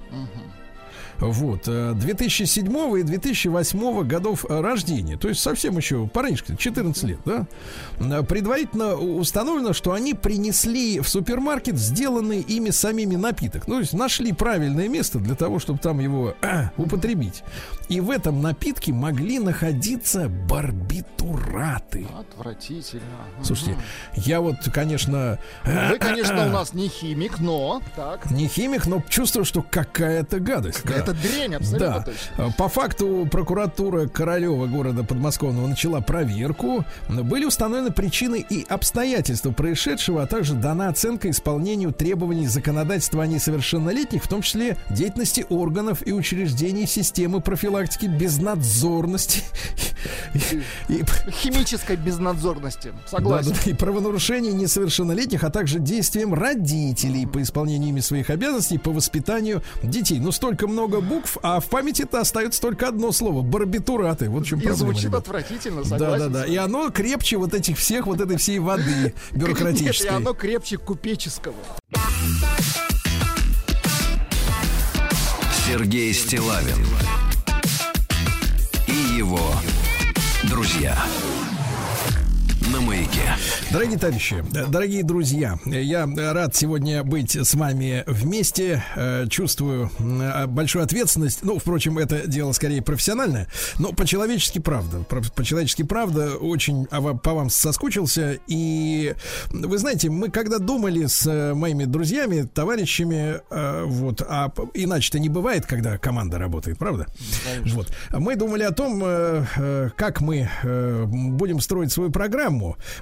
Вот, 1.24 1.64
э, 1.68 1.94
2007 1.96 3.00
и 3.00 3.04
2008 3.04 4.04
годов 4.04 4.46
э, 4.50 4.60
рождения, 4.60 5.18
то 5.18 5.30
есть 5.30 5.40
совсем 5.42 5.78
еще 5.78 6.06
парнишка, 6.08 6.58
14 6.58 7.04
лет, 7.04 7.20
да? 7.26 7.46
Э, 8.00 8.24
Предварительно 8.24 8.96
установлено, 8.96 9.72
что 9.74 9.94
они 9.94 10.14
принесли 10.14 11.00
в 11.00 11.08
супермаркет 11.08 11.78
сделанный 11.78 12.42
ими 12.42 12.72
самими 12.72 13.16
напиток. 13.16 13.68
Ну, 13.68 13.76
то 13.76 13.80
есть 13.80 13.94
нашли 13.94 14.34
правильное 14.34 14.90
место 14.90 15.20
для 15.20 15.36
того, 15.36 15.60
чтобы 15.60 15.80
там 15.80 16.00
его 16.00 16.36
э, 16.42 16.70
употребить. 16.78 17.44
И 17.90 18.02
в 18.02 18.10
этом 18.12 18.42
напитке 18.42 18.92
могли 18.92 19.40
находиться 19.40 20.28
барбитураты. 20.50 22.06
Отвратительно. 22.20 23.04
Слушайте, 23.44 23.78
я 24.16 24.42
вот, 24.42 24.56
конечно, 24.74 25.40
Вы, 25.64 25.98
конечно, 26.00 26.48
у 26.48 26.50
нас 26.50 26.74
не 26.74 26.88
химик, 26.90 27.40
но 27.40 27.82
так. 27.96 28.30
не 28.32 28.48
химик, 28.48 28.88
но 28.88 29.02
чувствую, 29.08 29.46
что 29.46 29.62
какая-то 29.62 30.40
гадость. 30.40 30.84
да. 30.84 31.13
Это 31.14 31.28
дрянь 31.28 31.56
абсолютно 31.56 31.88
Да. 31.90 32.02
точно. 32.02 32.54
По 32.58 32.68
факту 32.70 33.28
прокуратура 33.32 34.08
Королева 34.08 34.66
города 34.68 35.04
Подмосковного 35.04 35.68
начала 35.68 36.02
проверку. 36.02 36.86
Были 37.10 37.46
установлены 37.46 37.92
причины 37.92 38.46
и 38.48 38.66
обстоятельства 38.68 39.52
происшедшего, 39.52 40.24
а 40.24 40.28
также 40.28 40.54
дана 40.54 40.90
оценка 40.90 41.30
исполнению 41.30 41.92
требований 41.94 42.48
законодательства 42.48 43.24
о 43.24 43.28
несовершеннолетних, 43.28 44.24
в 44.24 44.28
том 44.28 44.42
числе 44.42 44.78
деятельности 44.90 45.46
органов 45.50 46.06
и 46.06 46.12
учреждений 46.12 46.86
системы 46.88 47.42
профилактики 47.42 48.06
безнадзорности 48.06 49.44
и, 50.90 51.02
Химической 51.32 51.96
безнадзорности. 51.96 52.90
да, 52.94 53.18
Согласен. 53.18 53.54
да, 53.66 53.72
и 53.72 53.74
правонарушений 53.74 54.52
несовершеннолетних, 54.52 55.44
а 55.44 55.50
также 55.50 55.80
действиям 55.80 56.34
родителей 56.34 57.26
по 57.26 57.42
исполнению 57.42 57.90
ими 57.90 58.00
своих 58.00 58.30
обязанностей 58.30 58.78
по 58.78 58.92
воспитанию 58.92 59.62
детей. 59.82 60.20
Ну, 60.20 60.32
столько 60.32 60.68
много 60.68 60.93
букв, 61.02 61.38
а 61.42 61.60
в 61.60 61.68
памяти-то 61.70 62.20
остается 62.22 62.62
только 62.62 62.88
одно 62.88 63.12
слово– 63.12 63.42
барбитураты. 63.44 64.30
Вот 64.30 64.44
в 64.44 64.48
чем 64.48 64.60
И 64.60 64.64
проблема. 64.64 64.78
звучит 64.92 65.06
ребят. 65.06 65.22
отвратительно, 65.22 65.84
согласен. 65.84 66.32
да, 66.32 66.40
да. 66.42 66.46
И 66.46 66.56
оно 66.56 66.90
крепче 66.90 67.38
вот 67.38 67.54
этих 67.54 67.78
всех, 67.78 68.06
вот 68.08 68.20
этой 68.22 68.38
всей 68.38 68.60
воды 68.60 68.84
Нет, 69.04 69.16
и 69.32 69.38
бюрократической. 69.38 70.08
оно 70.16 70.34
крепче 70.34 70.78
купеческого. 70.78 71.56
Сергей 75.66 76.14
Стилавин 76.14 76.86
и 78.88 79.18
его 79.18 79.40
друзья. 80.44 80.98
На 82.72 82.80
маяке. 82.82 83.22
Дорогие 83.72 83.98
товарищи, 83.98 84.44
дорогие 84.70 85.04
друзья, 85.04 85.58
я 85.66 86.08
рад 86.34 86.56
сегодня 86.56 87.04
быть 87.04 87.36
с 87.36 87.56
вами 87.56 88.04
вместе. 88.08 88.84
Э, 88.96 89.26
чувствую 89.30 89.92
большую 90.48 90.84
ответственность. 90.84 91.40
Ну, 91.44 91.60
впрочем, 91.60 91.98
это 91.98 92.28
дело 92.28 92.52
скорее 92.52 92.82
профессиональное, 92.82 93.48
но 93.80 93.92
по-человечески 93.92 94.60
правда. 94.60 95.00
По-человечески 95.36 95.84
правда. 95.84 96.36
Очень 96.36 96.86
по 96.86 97.34
вам 97.34 97.50
соскучился. 97.50 98.40
И 98.48 99.16
вы 99.50 99.78
знаете, 99.78 100.10
мы 100.10 100.30
когда 100.30 100.60
думали 100.60 101.08
с 101.08 101.26
э, 101.26 101.54
моими 101.54 101.86
друзьями, 101.86 102.44
товарищами, 102.44 103.42
э, 103.50 103.84
вот, 103.86 104.22
а 104.22 104.54
иначе-то 104.74 105.20
не 105.20 105.30
бывает, 105.30 105.66
когда 105.66 105.98
команда 105.98 106.38
работает, 106.38 106.78
правда? 106.78 107.08
Конечно. 107.46 107.76
Вот. 107.76 107.94
Мы 108.12 108.36
думали 108.36 108.64
о 108.64 108.72
том, 108.72 109.04
как 109.96 110.22
мы 110.22 110.50
будем 110.64 111.60
строить 111.60 111.92
свою 111.92 112.12
программу. 112.12 112.53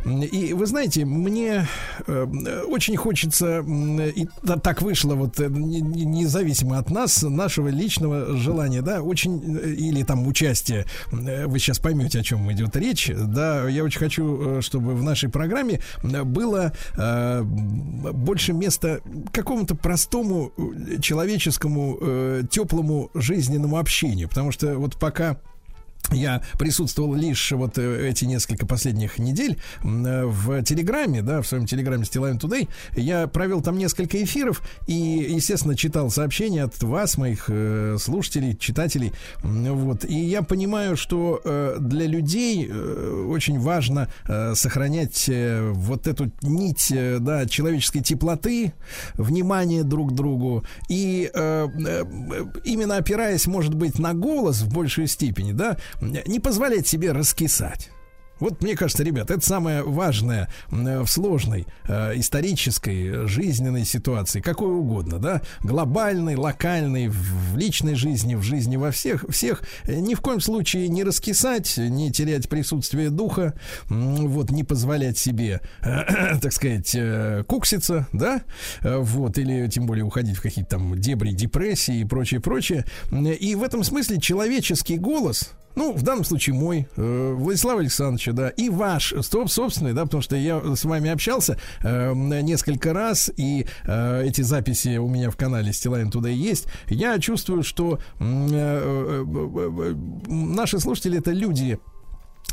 И 0.06 0.54
вы 0.54 0.66
знаете, 0.66 1.06
мне 1.06 1.68
э, 2.08 2.64
очень 2.68 2.96
хочется, 2.96 3.60
и 3.60 4.28
так 4.64 4.82
вышло 4.82 5.16
вот 5.16 5.40
э, 5.40 5.48
независимо 5.50 6.78
от 6.78 6.90
нас, 6.90 7.24
нашего 7.24 7.68
личного 7.68 8.36
желания, 8.38 8.82
да, 8.82 9.02
очень, 9.02 9.58
э, 9.58 9.70
или 9.72 10.04
там 10.04 10.28
участия, 10.28 10.86
вы 11.12 11.60
сейчас 11.60 11.80
поймете, 11.80 12.20
о 12.20 12.24
чем 12.24 12.52
идет 12.52 12.76
речь, 12.76 13.12
да, 13.16 13.68
я 13.68 13.84
очень 13.84 14.00
хочу, 14.00 14.62
чтобы 14.62 14.96
в 14.96 15.04
нашей 15.04 15.30
программе 15.30 15.82
было 16.04 16.74
больше 18.14 18.54
места 18.54 19.02
какому-то 19.32 19.76
простому 19.76 20.52
человеческому, 21.02 22.44
теплому 22.50 23.12
жизненному 23.14 23.78
общению, 23.78 24.30
потому 24.30 24.52
что 24.52 24.78
вот 24.78 24.98
пока 24.98 25.38
я 26.12 26.42
присутствовал 26.60 27.14
лишь 27.16 27.52
вот 27.52 27.78
э, 27.78 28.10
эти 28.10 28.26
несколько 28.26 28.66
последних 28.66 29.20
недель 29.20 29.58
в 29.84 30.64
Телеграме, 30.64 31.22
да, 31.22 31.42
в 31.42 31.48
своем 31.48 31.66
Телеграме 31.66 32.06
Стилайн 32.06 32.38
Today. 32.38 32.68
Я 32.96 33.28
провел 33.28 33.62
там 33.62 33.78
несколько 33.78 34.22
эфиров 34.24 34.62
и, 34.88 34.94
естественно, 34.94 35.76
читал 35.76 36.10
сообщения 36.10 36.64
от 36.64 36.82
вас, 36.84 37.18
моих 37.18 37.46
э, 37.48 37.98
слушателей, 38.00 38.56
читателей. 38.58 39.14
Вот. 39.44 40.06
И 40.06 40.16
я 40.16 40.42
понимаю, 40.42 40.98
что 40.98 41.42
э, 41.44 41.78
для 41.80 42.06
людей 42.06 42.70
очень 42.72 43.60
важно 43.60 44.10
сохранять 44.54 45.30
вот 45.30 46.08
эту 46.08 46.32
нить 46.42 46.94
да, 47.20 47.46
человеческой 47.46 48.02
теплоты, 48.02 48.74
внимания 49.16 49.84
друг 49.84 50.12
к 50.12 50.14
другу. 50.14 50.64
И 50.90 51.30
именно 51.34 52.98
опираясь, 52.98 53.48
может 53.48 53.74
быть, 53.74 54.00
на 54.00 54.14
голос 54.14 54.62
в 54.62 54.74
большей 54.74 55.08
степени, 55.08 55.52
да, 55.52 55.78
не 56.02 56.40
позволять 56.40 56.88
себе 56.88 57.12
раскисать. 57.12 57.92
Вот 58.42 58.64
мне 58.64 58.76
кажется, 58.76 59.04
ребят, 59.04 59.30
это 59.30 59.46
самое 59.46 59.84
важное 59.84 60.50
в 60.72 61.06
сложной 61.06 61.68
э, 61.88 62.14
исторической 62.16 63.28
жизненной 63.28 63.86
ситуации, 63.86 64.42
какой 64.42 64.72
угодно, 64.72 65.20
да, 65.20 65.44
глобальной, 65.62 66.36
локальной, 66.36 67.08
в 67.08 67.56
личной 67.56 67.94
жизни, 67.94 68.34
в 68.34 68.42
жизни 68.42 68.78
во 68.78 68.90
всех, 68.90 69.26
всех, 69.30 69.62
э, 69.84 70.00
ни 70.00 70.16
в 70.16 70.22
коем 70.22 70.42
случае 70.42 70.88
не 70.88 71.04
раскисать, 71.04 71.78
не 71.78 72.12
терять 72.12 72.50
присутствие 72.50 73.12
духа, 73.12 73.54
вот, 73.90 74.50
не 74.50 74.64
позволять 74.64 75.20
себе, 75.20 75.62
э, 75.82 76.40
так 76.42 76.52
сказать, 76.52 76.96
э, 76.96 77.44
кукситься, 77.46 78.08
да, 78.12 78.42
э, 78.82 78.98
вот, 78.98 79.38
или 79.38 79.68
тем 79.68 79.86
более 79.86 80.04
уходить 80.04 80.38
в 80.38 80.42
какие-то 80.42 80.72
там 80.78 81.00
дебри 81.00 81.34
депрессии 81.34 82.00
и 82.00 82.06
прочее, 82.06 82.40
прочее. 82.40 82.86
И 83.12 83.54
в 83.54 83.62
этом 83.62 83.84
смысле 83.84 84.20
человеческий 84.20 84.98
голос, 84.98 85.52
ну, 85.76 85.94
в 85.94 86.02
данном 86.04 86.24
случае 86.24 86.56
мой, 86.56 86.88
э, 86.96 87.34
Владислав 87.36 87.80
Александрович, 87.80 88.30
да, 88.34 88.50
и 88.50 88.70
ваш, 88.70 89.14
стоп, 89.22 89.50
собственный, 89.50 89.94
да, 89.94 90.06
потому 90.06 90.22
что 90.22 90.36
я 90.36 90.62
с 90.76 90.84
вами 90.86 91.10
общался 91.10 91.58
э, 91.84 92.14
несколько 92.14 92.94
раз, 92.94 93.32
и 93.38 93.66
э, 93.86 94.24
эти 94.26 94.42
записи 94.42 94.98
у 94.98 95.08
меня 95.08 95.30
в 95.30 95.38
канале 95.38 95.74
Стилайн 95.74 96.10
туда 96.10 96.30
и 96.30 96.36
есть. 96.36 96.68
Я 96.88 97.18
чувствую, 97.20 97.64
что 97.64 98.00
э, 98.20 98.24
э, 98.24 99.26
э, 99.26 99.96
наши 100.28 100.80
слушатели 100.80 101.20
это 101.20 101.32
люди 101.32 101.80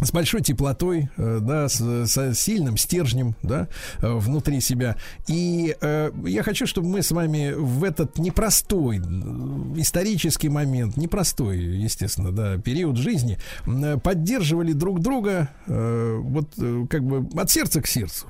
с 0.00 0.12
большой 0.12 0.42
теплотой, 0.42 1.10
э, 1.16 1.38
да, 1.40 1.68
с, 1.68 1.80
с 1.80 2.34
сильным 2.34 2.76
стержнем, 2.76 3.34
да, 3.42 3.68
э, 4.00 4.12
внутри 4.12 4.60
себя. 4.60 4.96
И 5.26 5.76
э, 5.80 6.10
я 6.26 6.42
хочу, 6.42 6.66
чтобы 6.66 6.88
мы 6.88 7.02
с 7.02 7.10
вами 7.10 7.52
в 7.56 7.84
этот 7.84 8.18
непростой 8.18 8.98
исторический 9.76 10.48
момент, 10.48 10.96
непростой, 10.96 11.58
естественно, 11.58 12.32
да, 12.32 12.58
период 12.58 12.96
жизни, 12.96 13.38
поддерживали 14.02 14.72
друг 14.72 15.00
друга, 15.00 15.50
э, 15.66 16.18
вот 16.20 16.52
э, 16.58 16.86
как 16.88 17.04
бы 17.04 17.28
от 17.40 17.50
сердца 17.50 17.80
к 17.80 17.86
сердцу 17.86 18.26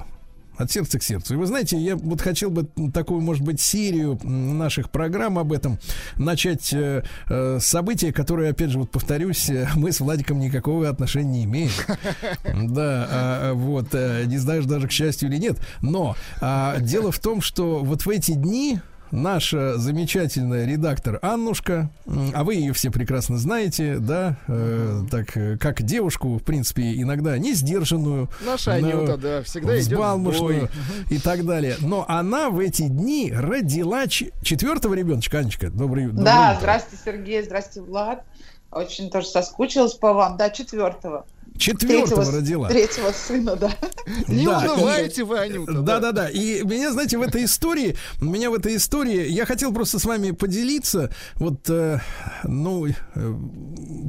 от 0.58 0.70
сердца 0.70 0.98
к 0.98 1.02
сердцу. 1.02 1.34
И 1.34 1.36
вы 1.36 1.46
знаете, 1.46 1.78
я 1.78 1.96
вот 1.96 2.20
хотел 2.20 2.50
бы 2.50 2.68
такую, 2.92 3.20
может 3.20 3.42
быть, 3.42 3.60
серию 3.60 4.18
наших 4.22 4.90
программ 4.90 5.38
об 5.38 5.52
этом 5.52 5.78
начать 6.16 6.72
э, 6.72 7.04
э, 7.28 7.58
события, 7.60 8.12
которые, 8.12 8.50
опять 8.50 8.70
же, 8.70 8.80
вот 8.80 8.90
повторюсь, 8.90 9.48
э, 9.48 9.68
мы 9.76 9.92
с 9.92 10.00
Владиком 10.00 10.40
никакого 10.40 10.88
отношения 10.88 11.28
не 11.28 11.44
имеем. 11.44 11.70
Да, 12.68 13.08
а, 13.10 13.54
вот, 13.54 13.88
э, 13.92 14.24
не 14.26 14.38
знаешь 14.38 14.64
даже 14.64 14.88
к 14.88 14.92
счастью 14.92 15.28
или 15.28 15.38
нет. 15.38 15.58
Но 15.80 16.16
а, 16.40 16.78
дело 16.80 17.12
в 17.12 17.18
том, 17.18 17.40
что 17.40 17.78
вот 17.78 18.04
в 18.04 18.10
эти 18.10 18.32
дни 18.32 18.80
наша 19.10 19.78
замечательная 19.78 20.66
редактор 20.66 21.18
Аннушка, 21.22 21.90
а 22.34 22.44
вы 22.44 22.54
ее 22.54 22.72
все 22.72 22.90
прекрасно 22.90 23.38
знаете, 23.38 23.98
да, 23.98 24.36
э, 24.46 25.02
так 25.10 25.36
э, 25.36 25.56
как 25.58 25.82
девушку, 25.82 26.38
в 26.38 26.42
принципе, 26.42 26.94
иногда 27.00 27.36
не 27.38 27.54
сдержанную, 27.54 28.28
наша 28.44 28.74
Анюта, 28.74 29.16
да, 29.16 29.42
всегда 29.42 29.74
взбалмошную 29.74 30.68
и 31.10 31.18
так 31.18 31.44
далее. 31.44 31.76
Но 31.80 32.04
она 32.08 32.50
в 32.50 32.58
эти 32.58 32.88
дни 32.88 33.32
родила 33.34 34.06
четвертого 34.06 34.94
ребеночка, 34.94 35.38
Анечка. 35.38 35.70
Добрый, 35.70 36.06
добрый 36.06 36.24
Да, 36.24 36.50
утро. 36.50 36.60
здрасте, 36.60 36.96
Сергей, 37.04 37.42
здрасте, 37.42 37.80
Влад. 37.80 38.24
Очень 38.70 39.10
тоже 39.10 39.26
соскучилась 39.28 39.94
по 39.94 40.12
вам. 40.12 40.36
Да, 40.36 40.50
четвертого. 40.50 41.26
Четвертого 41.58 42.22
третьего, 42.22 42.36
родила. 42.36 42.68
Третьего 42.68 43.12
сына, 43.12 43.56
да. 43.56 43.74
Не 44.28 44.46
да, 44.46 44.60
унываете 44.60 45.24
вы, 45.24 45.38
Анюта. 45.38 45.82
Да, 45.82 45.98
да, 45.98 46.12
да. 46.12 46.28
И 46.28 46.62
меня, 46.62 46.92
знаете, 46.92 47.18
в 47.18 47.22
этой 47.22 47.44
истории, 47.44 47.96
меня 48.20 48.50
в 48.50 48.54
этой 48.54 48.76
истории, 48.76 49.28
я 49.28 49.44
хотел 49.44 49.72
просто 49.72 49.98
с 49.98 50.04
вами 50.04 50.30
поделиться, 50.30 51.10
вот, 51.34 51.68
э, 51.68 52.00
ну, 52.44 52.86
э, 52.86 53.34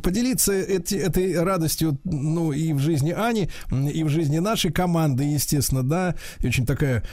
поделиться 0.03 0.53
эти, 0.53 0.95
этой 0.95 1.41
радостью, 1.41 1.99
ну, 2.03 2.51
и 2.53 2.73
в 2.73 2.79
жизни 2.79 3.11
Ани, 3.11 3.49
и 3.71 4.03
в 4.03 4.09
жизни 4.09 4.37
нашей 4.37 4.71
команды, 4.71 5.23
естественно, 5.23 5.83
да. 5.83 6.15
И 6.39 6.47
очень 6.47 6.65
такая 6.65 7.03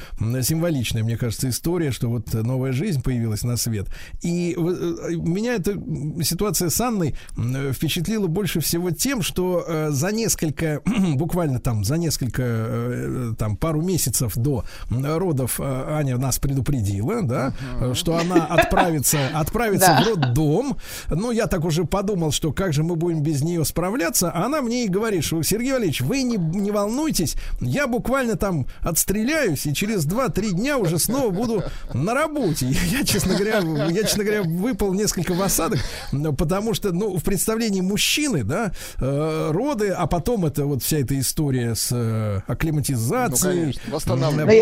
символичная, 0.43 1.03
мне 1.03 1.17
кажется, 1.17 1.49
история, 1.49 1.91
что 1.91 2.09
вот 2.09 2.33
новая 2.35 2.73
жизнь 2.73 3.03
появилась 3.03 3.43
на 3.43 3.57
свет. 3.57 3.89
И 4.23 4.55
э, 4.55 4.61
меня 5.17 5.55
эта 5.55 5.73
ситуация 6.23 6.69
с 6.69 6.81
Анной 6.81 7.15
впечатлила 7.73 8.27
больше 8.27 8.61
всего 8.61 8.91
тем, 8.91 9.23
что 9.23 9.65
э, 9.67 9.91
за 9.91 10.13
несколько 10.13 10.26
несколько, 10.27 10.83
буквально 11.15 11.61
там 11.61 11.85
за 11.85 11.97
несколько, 11.99 12.43
э, 12.45 13.33
там 13.39 13.57
пару 13.57 13.81
месяцев 13.81 14.33
до 14.37 14.65
родов 14.91 15.61
э, 15.61 15.85
Аня 15.89 16.19
нас 16.19 16.39
предупредила, 16.39 17.23
да, 17.23 17.53
uh-huh. 17.81 17.95
что 17.95 18.17
она 18.17 18.45
отправится, 18.47 19.19
отправится 19.35 20.01
в 20.03 20.09
роддом. 20.09 20.77
Ну, 21.09 21.31
я 21.31 21.47
так 21.47 21.65
уже 21.65 21.85
подумал, 21.85 22.33
что 22.33 22.53
как 22.53 22.73
же 22.73 22.83
мы 22.83 22.97
будем 22.97 23.23
без 23.23 23.43
нее 23.43 23.65
справляться. 23.65 24.31
А 24.31 24.47
она 24.47 24.63
мне 24.63 24.85
и 24.85 24.89
говорит, 24.89 25.25
что 25.25 25.43
Сергей 25.43 25.73
Валерьевич, 25.73 26.01
вы 26.01 26.23
не, 26.23 26.37
не 26.37 26.73
волнуйтесь, 26.73 27.37
я 27.61 27.87
буквально 27.87 28.37
там 28.37 28.67
отстреляюсь 28.81 29.67
и 29.67 29.75
через 29.75 30.07
2-3 30.07 30.53
дня 30.53 30.79
уже 30.79 30.99
снова 30.99 31.31
буду 31.31 31.63
на 31.95 32.15
работе. 32.15 32.67
Я, 32.91 33.05
честно 33.05 33.35
говоря, 33.35 33.61
я, 33.89 34.03
честно 34.03 34.25
говоря, 34.25 34.43
выпал 34.43 34.93
несколько 34.93 35.35
в 35.35 35.43
осадок, 35.43 35.81
потому 36.39 36.75
что, 36.75 36.93
ну, 36.93 37.17
в 37.17 37.25
представлении 37.25 37.81
мужчины, 37.81 38.43
да, 38.45 38.73
э, 38.99 39.51
роды, 39.53 39.91
а 39.91 40.07
потом 40.07 40.16
это 40.45 40.67
вот 40.67 40.83
вся 40.83 40.99
эта 40.99 41.19
история 41.19 41.75
с 41.75 41.91
э, 41.93 42.41
акклиматизацией. 42.47 43.67
Ну, 43.67 43.73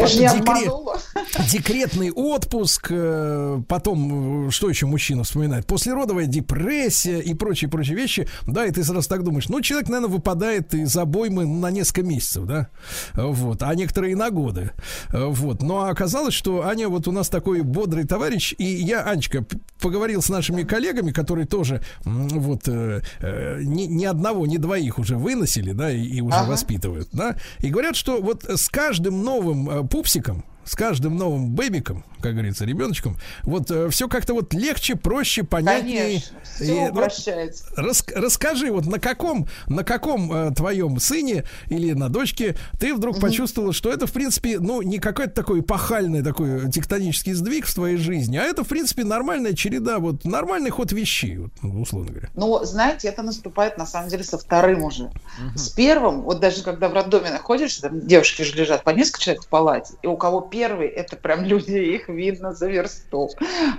декрет, 0.06 1.50
декретный 1.50 2.10
отпуск. 2.10 2.88
Э, 2.90 3.60
потом, 3.68 4.48
э, 4.48 4.50
что 4.50 4.68
еще 4.68 4.86
мужчина 4.86 5.24
вспоминает? 5.24 5.66
Послеродовая 5.66 6.26
депрессия 6.26 7.20
и 7.20 7.34
прочие, 7.34 7.70
прочие 7.70 7.96
вещи. 7.96 8.28
Да, 8.46 8.66
и 8.66 8.70
ты 8.70 8.84
сразу 8.84 9.08
так 9.08 9.22
думаешь. 9.22 9.48
Ну, 9.48 9.60
человек, 9.60 9.88
наверное, 9.88 10.12
выпадает 10.12 10.74
из 10.74 10.96
обоймы 10.96 11.46
на 11.46 11.70
несколько 11.70 12.02
месяцев, 12.02 12.44
да? 12.44 12.68
Вот. 13.14 13.62
А 13.62 13.74
некоторые 13.74 14.16
на 14.16 14.30
годы. 14.30 14.70
Вот. 15.12 15.62
Но 15.62 15.84
оказалось, 15.84 16.34
что 16.34 16.66
Аня 16.66 16.88
вот 16.88 17.08
у 17.08 17.12
нас 17.12 17.28
такой 17.28 17.62
бодрый 17.62 18.04
товарищ. 18.04 18.54
И 18.58 18.64
я, 18.64 19.02
Анечка, 19.02 19.44
поговорил 19.80 20.22
с 20.22 20.28
нашими 20.28 20.62
коллегами, 20.62 21.10
которые 21.12 21.46
тоже 21.46 21.82
вот 22.04 22.68
э, 22.68 23.00
э, 23.20 23.60
ни, 23.62 23.82
ни 23.82 24.04
одного, 24.04 24.46
ни 24.46 24.56
двоих 24.56 24.98
уже 24.98 25.16
выносили, 25.16 25.43
да, 25.72 25.90
и, 25.90 26.02
и 26.02 26.20
уже 26.20 26.36
ага. 26.36 26.50
воспитывают, 26.50 27.08
да, 27.12 27.36
и 27.60 27.70
говорят, 27.70 27.96
что 27.96 28.20
вот 28.20 28.44
с 28.44 28.68
каждым 28.68 29.22
новым 29.22 29.70
э, 29.70 29.84
пупсиком, 29.84 30.44
с 30.64 30.74
каждым 30.74 31.16
новым 31.16 31.50
бэбиком, 31.50 32.04
как 32.20 32.32
говорится, 32.32 32.64
ребеночком, 32.64 33.16
вот 33.42 33.70
э, 33.70 33.88
все 33.90 34.08
как-то 34.08 34.34
вот 34.34 34.54
легче, 34.54 34.96
проще, 34.96 35.42
понятнее. 35.44 36.02
Конечно, 36.02 36.36
все 36.54 36.88
упрощается. 36.88 37.64
Вот, 37.70 37.78
рас, 37.78 38.04
расскажи, 38.14 38.70
вот 38.70 38.86
на 38.86 38.98
каком, 38.98 39.46
на 39.66 39.84
каком 39.84 40.32
э, 40.32 40.54
твоем 40.54 40.98
сыне 41.00 41.44
или 41.68 41.92
на 41.92 42.08
дочке 42.08 42.56
ты 42.78 42.94
вдруг 42.94 43.16
угу. 43.16 43.26
почувствовала, 43.26 43.72
что 43.72 43.90
это, 43.90 44.06
в 44.06 44.12
принципе, 44.12 44.58
ну, 44.58 44.82
не 44.82 44.98
какой-то 44.98 45.32
такой 45.32 45.62
пахальный 45.62 46.22
такой 46.22 46.70
тектонический 46.70 47.32
сдвиг 47.32 47.66
в 47.66 47.74
твоей 47.74 47.96
жизни, 47.96 48.36
а 48.36 48.42
это, 48.42 48.64
в 48.64 48.68
принципе, 48.68 49.04
нормальная 49.04 49.54
череда, 49.54 49.98
вот 49.98 50.24
нормальный 50.24 50.70
ход 50.70 50.92
вещей, 50.92 51.36
вот, 51.38 51.52
ну, 51.62 51.82
условно 51.82 52.10
говоря. 52.10 52.30
Ну, 52.34 52.64
знаете, 52.64 53.08
это 53.08 53.22
наступает, 53.22 53.78
на 53.78 53.86
самом 53.86 54.08
деле, 54.08 54.24
со 54.24 54.38
вторым 54.38 54.82
уже. 54.82 55.04
Угу. 55.04 55.56
С 55.56 55.68
первым, 55.70 56.22
вот 56.22 56.40
даже 56.40 56.62
когда 56.62 56.88
в 56.88 56.94
роддоме 56.94 57.30
находишься, 57.30 57.82
там 57.82 58.06
девушки 58.06 58.42
же 58.42 58.54
лежат 58.54 58.84
по 58.84 58.90
несколько 58.90 59.20
человек 59.20 59.44
в 59.44 59.48
палате, 59.48 59.94
и 60.02 60.06
у 60.06 60.16
кого 60.16 60.40
первый, 60.54 60.86
это 60.86 61.16
прям 61.16 61.44
люди, 61.44 61.72
их 61.72 62.08
видно 62.08 62.52
за 62.52 62.68
версту. 62.68 63.28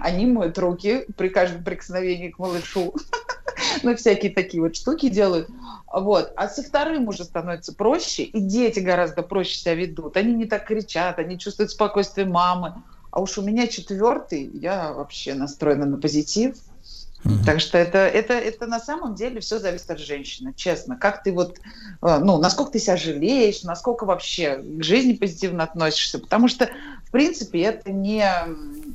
Они 0.02 0.26
моют 0.26 0.58
руки 0.58 1.06
при 1.16 1.30
каждом 1.30 1.64
прикосновении 1.64 2.30
к 2.30 2.40
малышу. 2.40 2.94
Ну, 3.84 3.96
всякие 3.96 4.34
такие 4.34 4.62
вот 4.62 4.76
штуки 4.76 5.08
делают. 5.08 5.48
Вот. 5.92 6.34
А 6.36 6.50
со 6.50 6.62
вторым 6.62 7.08
уже 7.08 7.24
становится 7.24 7.74
проще, 7.74 8.24
и 8.24 8.42
дети 8.42 8.80
гораздо 8.80 9.22
проще 9.22 9.56
себя 9.56 9.76
ведут. 9.76 10.18
Они 10.18 10.34
не 10.34 10.46
так 10.46 10.66
кричат, 10.66 11.20
они 11.20 11.40
чувствуют 11.40 11.72
спокойствие 11.72 12.28
мамы. 12.28 12.74
А 13.12 13.22
уж 13.22 13.38
у 13.38 13.42
меня 13.42 13.68
четвертый, 13.68 14.50
я 14.54 14.92
вообще 14.92 15.36
настроена 15.36 15.86
на 15.86 15.98
позитив. 15.98 16.58
Так 17.44 17.60
что 17.60 17.78
это, 17.78 17.98
это, 17.98 18.34
это 18.34 18.68
на 18.68 18.80
самом 18.80 19.16
деле 19.16 19.40
все 19.40 19.58
зависит 19.58 19.90
от 19.90 20.00
женщины, 20.00 20.54
честно. 20.56 20.96
Как 20.96 21.24
ты 21.24 21.32
вот, 21.34 21.58
э, 22.02 22.20
ну, 22.20 22.38
насколько 22.38 22.74
ты 22.74 22.80
себя 22.80 22.98
жалеешь, 22.98 23.64
насколько 23.64 24.06
вообще 24.06 24.58
к 24.58 24.84
жизни 24.84 25.14
позитивно 25.14 25.64
относишься. 25.64 26.20
Потому 26.20 26.48
что, 26.48 26.70
в 27.08 27.12
принципе, 27.12 27.62
это 27.64 27.92
не, 27.92 28.30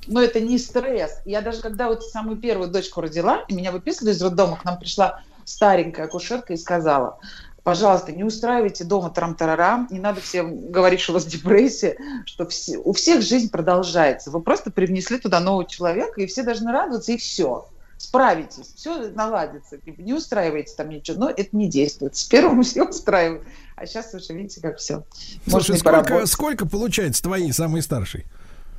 ну, 0.07 0.21
это 0.21 0.39
не 0.39 0.59
стресс. 0.59 1.21
Я 1.25 1.41
даже 1.41 1.61
когда 1.61 1.89
вот 1.89 2.05
самую 2.05 2.37
первую 2.37 2.71
дочку 2.71 3.01
родила, 3.01 3.45
меня 3.51 3.73
выписывали 3.73 4.13
из 4.13 4.23
роддома, 4.23 4.57
к 4.57 4.65
нам 4.65 4.79
пришла 4.79 5.23
старенькая 5.45 6.07
акушерка 6.07 6.53
и 6.53 6.57
сказала, 6.57 7.19
пожалуйста, 7.65 8.13
не 8.13 8.23
устраивайте 8.23 8.85
дома 8.85 9.11
трам-тарарам, 9.11 9.89
не 9.91 9.99
надо 9.99 10.21
всем 10.21 10.71
говорить, 10.71 11.01
что 11.01 11.13
у 11.13 11.15
вас 11.15 11.25
депрессия, 11.25 11.97
что 12.27 12.47
все, 12.47 12.79
у 12.79 12.93
всех 12.93 13.23
жизнь 13.23 13.51
продолжается. 13.51 14.31
Вы 14.31 14.41
просто 14.41 14.71
привнесли 14.71 15.19
туда 15.19 15.41
нового 15.41 15.69
человека, 15.69 16.21
и 16.21 16.27
все 16.27 16.45
должны 16.45 16.71
радоваться, 16.71 17.11
и 17.11 17.17
все 17.17 17.67
справитесь, 18.01 18.73
все 18.77 19.11
наладится, 19.11 19.77
типа, 19.77 20.01
не 20.01 20.15
устраивайте 20.15 20.75
там 20.75 20.89
ничего, 20.89 21.19
но 21.19 21.31
это 21.31 21.51
не 21.53 21.69
действует. 21.69 22.17
С 22.17 22.25
первым 22.25 22.63
все 22.63 22.85
устраивает, 22.85 23.43
а 23.77 23.87
сейчас 23.87 24.15
уже 24.15 24.33
видите, 24.33 24.63
как 24.63 24.79
все. 24.79 25.05
Слушай, 25.47 25.77
сколько, 25.77 26.27
сколько 26.27 26.67
получается 26.67 27.23
твоей 27.23 27.53
самый 27.53 27.83
старший? 27.83 28.25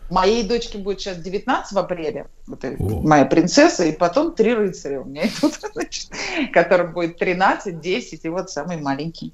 Моей 0.09 0.43
дочке 0.43 0.79
будет 0.79 0.99
сейчас 0.99 1.17
19 1.17 1.71
в 1.71 1.77
апреле, 1.77 2.27
вот 2.47 2.63
моя 2.79 3.25
принцесса, 3.25 3.85
и 3.85 3.91
потом 3.91 4.33
три 4.33 4.55
рыцаря 4.55 5.01
у 5.01 5.05
меня 5.05 5.27
идут, 5.27 5.53
значит, 5.71 6.09
которым 6.51 6.91
будет 6.91 7.17
13, 7.19 7.79
10, 7.79 8.25
и 8.25 8.29
вот 8.29 8.49
самый 8.49 8.77
маленький. 8.77 9.33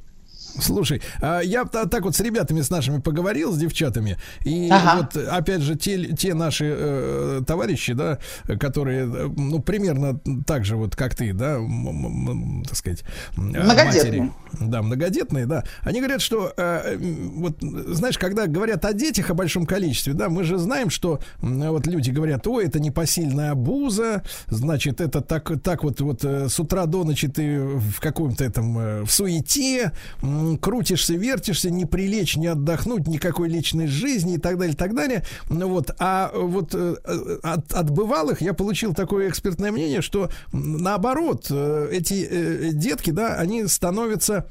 Слушай, 0.60 1.02
а 1.22 1.42
я 1.42 1.66
так 1.66 2.02
вот 2.02 2.16
с 2.16 2.20
ребятами 2.20 2.62
с 2.62 2.70
нашими 2.70 3.00
поговорил, 3.00 3.54
с 3.54 3.58
девчатами, 3.58 4.18
и 4.44 4.70
ага. 4.72 5.08
вот 5.14 5.28
опять 5.28 5.62
же 5.62 5.76
те, 5.76 6.16
те 6.16 6.34
наши 6.34 6.66
э, 6.78 7.42
товарищи, 7.46 7.94
да, 7.94 8.20
которые, 8.60 9.06
ну, 9.06 9.60
примерно 9.60 10.20
так 10.46 10.66
же 10.66 10.76
вот, 10.76 10.96
как 10.96 11.16
ты, 11.16 11.34
да, 11.34 11.60
так 12.68 12.76
сказать, 12.76 13.04
матери, 13.36 14.32
да, 14.60 14.82
многодетные, 14.82 15.46
да, 15.46 15.64
они 15.82 16.00
говорят, 16.00 16.22
что 16.22 16.54
э, 16.56 16.98
вот, 16.98 17.58
знаешь, 17.62 18.18
когда 18.18 18.48
говорят 18.48 18.86
о 18.86 18.94
детях 18.94 19.30
о 19.30 19.34
большом 19.34 19.66
количестве, 19.66 20.14
да, 20.14 20.30
мы 20.30 20.44
же 20.44 20.58
знаем, 20.58 20.90
что 20.90 21.20
вот 21.42 21.88
люди 21.88 22.12
говорят, 22.12 22.48
ой, 22.48 22.66
это 22.66 22.80
непосильная 22.80 23.52
обуза, 23.52 24.24
значит, 24.48 25.02
это 25.02 25.22
так, 25.22 25.52
так 25.62 25.84
вот, 25.84 26.02
вот 26.02 26.24
э, 26.24 26.50
с 26.50 26.60
утра 26.60 26.86
до 26.86 27.04
ночи 27.04 27.28
ты 27.28 27.60
в 27.60 28.00
каком-то 28.00 28.44
этом, 28.44 28.78
э, 28.80 29.04
в 29.04 29.12
суете, 29.12 29.92
крутишься, 30.56 31.16
вертишься, 31.16 31.70
не 31.70 31.86
прилечь, 31.86 32.38
не 32.38 32.48
отдохнуть, 32.48 33.08
никакой 33.08 33.50
личной 33.50 33.88
жизни 33.88 34.36
и 34.36 34.38
так 34.38 34.58
далее, 34.58 34.76
так 34.76 34.96
далее. 34.96 35.24
Ну 35.50 35.68
вот, 35.68 35.92
а 36.00 36.32
вот 36.34 36.74
э, 36.74 36.96
от, 37.44 37.74
от 37.74 37.90
бывалых 37.90 38.42
я 38.42 38.54
получил 38.54 38.94
такое 38.94 39.30
экспертное 39.30 39.72
мнение, 39.72 40.02
что 40.02 40.30
наоборот, 40.54 41.48
э, 41.50 41.90
эти 41.92 42.28
э, 42.30 42.70
детки, 42.72 43.10
да, 43.10 43.36
они 43.36 43.68
становятся 43.68 44.46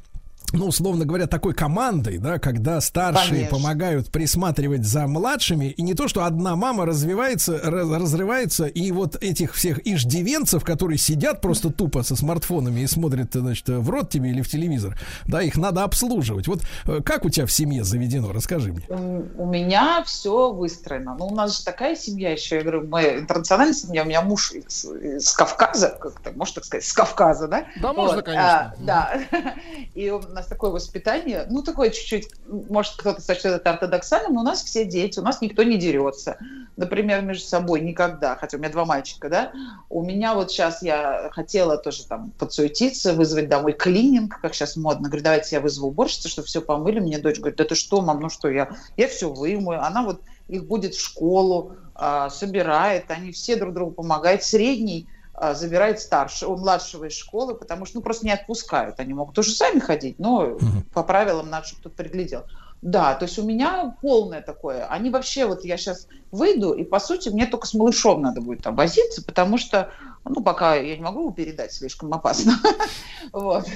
ну, 0.53 0.67
условно 0.67 1.05
говоря, 1.05 1.27
такой 1.27 1.55
командой, 1.55 2.19
да, 2.19 2.39
когда 2.39 2.81
старшие 2.81 3.31
Конечно. 3.31 3.57
помогают 3.57 4.11
присматривать 4.11 4.85
за 4.85 5.07
младшими, 5.07 5.67
и 5.67 5.83
не 5.83 5.95
то, 5.95 6.09
что 6.09 6.25
одна 6.25 6.57
мама 6.57 6.87
развивается, 6.87 7.61
раз, 7.63 7.91
разрывается, 7.91 8.67
и 8.67 8.93
вот 8.93 9.23
этих 9.23 9.55
всех 9.55 9.87
иждивенцев, 9.87 10.65
которые 10.65 10.99
сидят 10.99 11.41
просто 11.41 11.71
тупо 11.71 12.03
со 12.03 12.17
смартфонами 12.17 12.81
и 12.81 12.87
смотрят, 12.87 13.33
значит, 13.33 13.69
в 13.69 13.91
рот 13.91 14.11
тебе 14.11 14.31
или 14.31 14.43
в 14.43 14.49
телевизор, 14.49 14.99
да, 15.27 15.43
их 15.43 15.57
надо 15.57 15.85
обслуживать. 15.85 16.49
Вот 16.49 16.63
э, 16.87 17.01
как 17.05 17.25
у 17.25 17.31
тебя 17.31 17.47
в 17.47 17.53
семье 17.53 17.85
заведено, 17.85 18.33
расскажи 18.33 18.73
мне. 18.73 18.87
У 18.89 19.47
меня 19.47 20.03
все 20.05 20.53
выстроено. 20.53 21.17
Ну, 21.19 21.27
у 21.27 21.35
нас 21.35 21.59
же 21.59 21.65
такая 21.65 21.97
семья 21.97 22.33
еще, 22.33 22.57
я 22.57 22.63
говорю, 22.63 22.87
моя 22.87 23.19
интернациональная 23.19 23.75
семья, 23.75 24.03
у 24.03 24.07
меня 24.07 24.23
муж 24.23 24.53
из, 24.53 24.85
из 24.85 25.33
Кавказа, 25.33 25.97
как-то, 26.01 26.33
можно 26.33 26.57
так 26.57 26.65
сказать, 26.65 26.85
с 26.85 26.93
Кавказа, 26.93 27.49
да? 27.49 27.67
Да, 27.81 27.89
вот. 27.89 27.97
можно, 27.97 28.23
конечно. 28.23 28.47
А, 28.47 28.75
да. 28.79 29.21
И 29.95 30.11
нас 30.37 30.47
такое 30.47 30.71
воспитание, 30.71 31.47
ну, 31.51 31.63
такое 31.63 31.91
чуть-чуть, 31.91 32.29
может, 32.47 32.95
кто-то 32.97 33.21
сочтет 33.21 33.55
это 33.55 33.71
ортодоксальным, 33.71 34.35
но 34.35 34.41
у 34.43 34.45
нас 34.45 34.63
все 34.63 34.85
дети, 34.85 35.19
у 35.19 35.23
нас 35.23 35.41
никто 35.41 35.63
не 35.63 35.79
дерется. 35.79 36.39
Например, 36.77 37.23
между 37.23 37.47
собой 37.47 37.81
никогда, 37.81 38.37
хотя 38.37 38.57
у 38.57 38.61
меня 38.61 38.71
два 38.71 38.85
мальчика, 38.85 39.29
да. 39.29 39.53
У 39.89 40.03
меня 40.03 40.35
вот 40.35 40.51
сейчас 40.51 40.83
я 40.83 41.31
хотела 41.33 41.79
тоже 41.79 42.07
там 42.07 42.31
подсуетиться, 42.39 43.15
вызвать 43.15 43.49
домой 43.49 43.73
клининг, 43.73 44.41
как 44.41 44.55
сейчас 44.55 44.77
модно. 44.77 45.09
Говорю, 45.09 45.25
давайте 45.25 45.57
я 45.57 45.61
вызову 45.61 45.89
уборщицу, 45.89 46.29
чтобы 46.29 46.47
все 46.47 46.61
помыли. 46.61 47.01
Мне 47.01 47.19
дочь 47.19 47.39
говорит, 47.39 47.57
да 47.57 47.65
ты 47.65 47.75
что, 47.75 48.03
мам, 48.03 48.21
ну 48.21 48.29
что, 48.29 48.49
я, 48.49 48.71
я 48.97 49.09
все 49.09 49.33
вымою. 49.33 49.83
Она 49.83 50.03
вот 50.05 50.21
их 50.49 50.67
будет 50.67 50.95
в 50.95 51.01
школу, 51.01 51.73
а, 51.95 52.31
собирает, 52.31 53.11
они 53.11 53.33
все 53.33 53.57
друг 53.57 53.75
другу 53.75 53.93
помогают. 53.93 54.43
Средний 54.43 55.09
а, 55.39 55.53
забирает 55.55 56.01
старшего, 56.01 56.57
младшего 56.57 57.05
из 57.05 57.13
школы, 57.13 57.55
потому 57.55 57.85
что 57.85 57.99
ну, 57.99 58.03
просто 58.03 58.25
не 58.25 58.33
отпускают. 58.33 58.99
Они 59.01 59.13
могут 59.13 59.35
тоже 59.35 59.51
сами 59.51 59.81
ходить, 59.81 60.19
но 60.19 60.47
угу. 60.47 60.67
по 60.95 61.03
правилам 61.03 61.51
надо, 61.51 61.67
чтобы 61.67 61.81
кто-то 61.81 61.97
приглядел. 61.97 62.45
Да, 62.81 63.15
то 63.15 63.25
есть 63.25 63.39
у 63.39 63.43
меня 63.43 63.97
полное 64.01 64.41
такое. 64.41 64.87
Они 64.87 65.11
вообще, 65.11 65.47
вот 65.47 65.65
я 65.65 65.77
сейчас 65.77 66.09
выйду, 66.31 66.73
и 66.73 66.85
по 66.85 67.01
сути 67.01 67.29
мне 67.29 67.47
только 67.47 67.67
с 67.67 67.75
малышом 67.75 68.23
надо 68.23 68.41
будет 68.41 68.63
там 68.63 68.77
возиться, 68.77 69.23
потому 69.23 69.59
что, 69.59 69.91
ну, 70.25 70.43
пока 70.43 70.77
я 70.77 70.97
не 70.97 71.03
могу 71.03 71.21
его 71.21 71.31
передать, 71.33 71.73
слишком 71.73 72.15
опасно. 72.15 72.55
вот. 73.33 73.67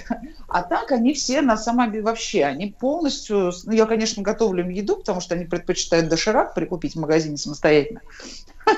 А 0.48 0.62
так 0.62 0.92
они 0.92 1.12
все 1.12 1.42
на 1.42 1.56
самом 1.56 1.90
деле 1.92 2.04
вообще, 2.04 2.44
они 2.44 2.68
полностью, 2.68 3.52
ну, 3.64 3.72
я, 3.72 3.84
конечно, 3.86 4.22
готовлю 4.22 4.64
им 4.64 4.70
еду, 4.70 4.96
потому 4.96 5.20
что 5.20 5.34
они 5.34 5.44
предпочитают 5.44 6.08
доширак 6.08 6.54
прикупить 6.54 6.94
в 6.94 7.00
магазине 7.00 7.36
самостоятельно. 7.36 8.00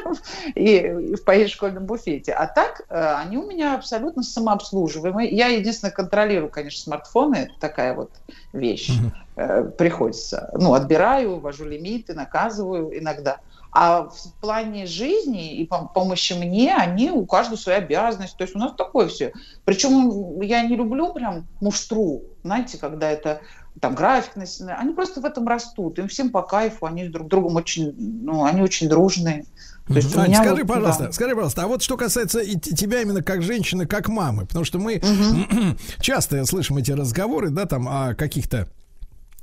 и 0.55 1.14
в 1.16 1.24
поесть 1.24 1.53
в 1.53 1.57
школьном 1.57 1.86
буфете. 1.86 2.32
А 2.32 2.47
так 2.47 2.82
э, 2.88 3.14
они 3.16 3.38
у 3.38 3.47
меня 3.47 3.74
абсолютно 3.74 4.22
самообслуживаемые. 4.22 5.30
Я 5.30 5.49
единственное 5.49 5.93
контролирую, 5.93 6.51
конечно, 6.51 6.82
смартфоны. 6.82 7.36
Это 7.36 7.55
такая 7.61 7.95
вот 7.95 8.11
вещь. 8.53 8.90
Э, 9.34 9.64
приходится. 9.64 10.51
Ну, 10.55 10.74
отбираю, 10.74 11.40
ввожу 11.40 11.64
лимиты, 11.64 12.12
наказываю 12.14 12.99
иногда. 12.99 13.38
А 13.70 14.11
в 14.11 14.32
плане 14.43 14.84
жизни 14.84 15.55
и 15.57 15.66
помощи 15.66 16.34
мне, 16.34 16.76
они 16.76 17.11
у 17.11 17.24
каждого 17.24 17.57
своя 17.57 17.78
обязанность. 17.78 18.36
То 18.36 18.43
есть 18.43 18.55
у 18.55 18.59
нас 18.59 18.72
такое 18.76 19.09
все. 19.09 19.32
Причем 19.64 20.43
я 20.43 20.62
не 20.62 20.76
люблю 20.76 21.14
прям 21.14 21.47
муштру, 21.62 22.22
знаете, 22.43 22.76
когда 22.76 23.11
это 23.11 23.40
там 23.80 23.95
график 23.95 24.36
на 24.36 24.45
стене. 24.45 24.74
Они 24.74 24.93
просто 24.93 25.22
в 25.22 25.24
этом 25.24 25.49
растут. 25.49 25.99
Им 25.99 26.09
всем 26.09 26.30
по 26.30 26.43
кайфу, 26.43 26.84
они 26.84 27.09
друг 27.09 27.28
с 27.28 27.30
другом 27.30 27.57
очень, 27.57 27.95
ну, 27.97 28.45
они 28.45 28.61
очень 28.61 28.88
дружные. 28.88 29.47
То 29.86 29.94
есть 29.94 30.16
Ань, 30.16 30.34
скажи, 30.34 30.62
вот, 30.62 30.66
пожалуйста, 30.66 31.04
да. 31.04 31.12
скажи, 31.12 31.34
пожалуйста, 31.34 31.62
а 31.64 31.66
вот 31.66 31.82
что 31.82 31.96
касается 31.96 32.40
и 32.40 32.56
тебя 32.56 33.02
именно 33.02 33.22
как 33.22 33.42
женщины, 33.42 33.86
как 33.86 34.08
мамы, 34.08 34.46
потому 34.46 34.64
что 34.64 34.78
мы 34.78 34.96
угу. 34.96 35.76
часто 36.00 36.44
слышим 36.46 36.76
эти 36.76 36.92
разговоры, 36.92 37.50
да, 37.50 37.66
там 37.66 37.88
о 37.88 38.14
каких-то 38.14 38.68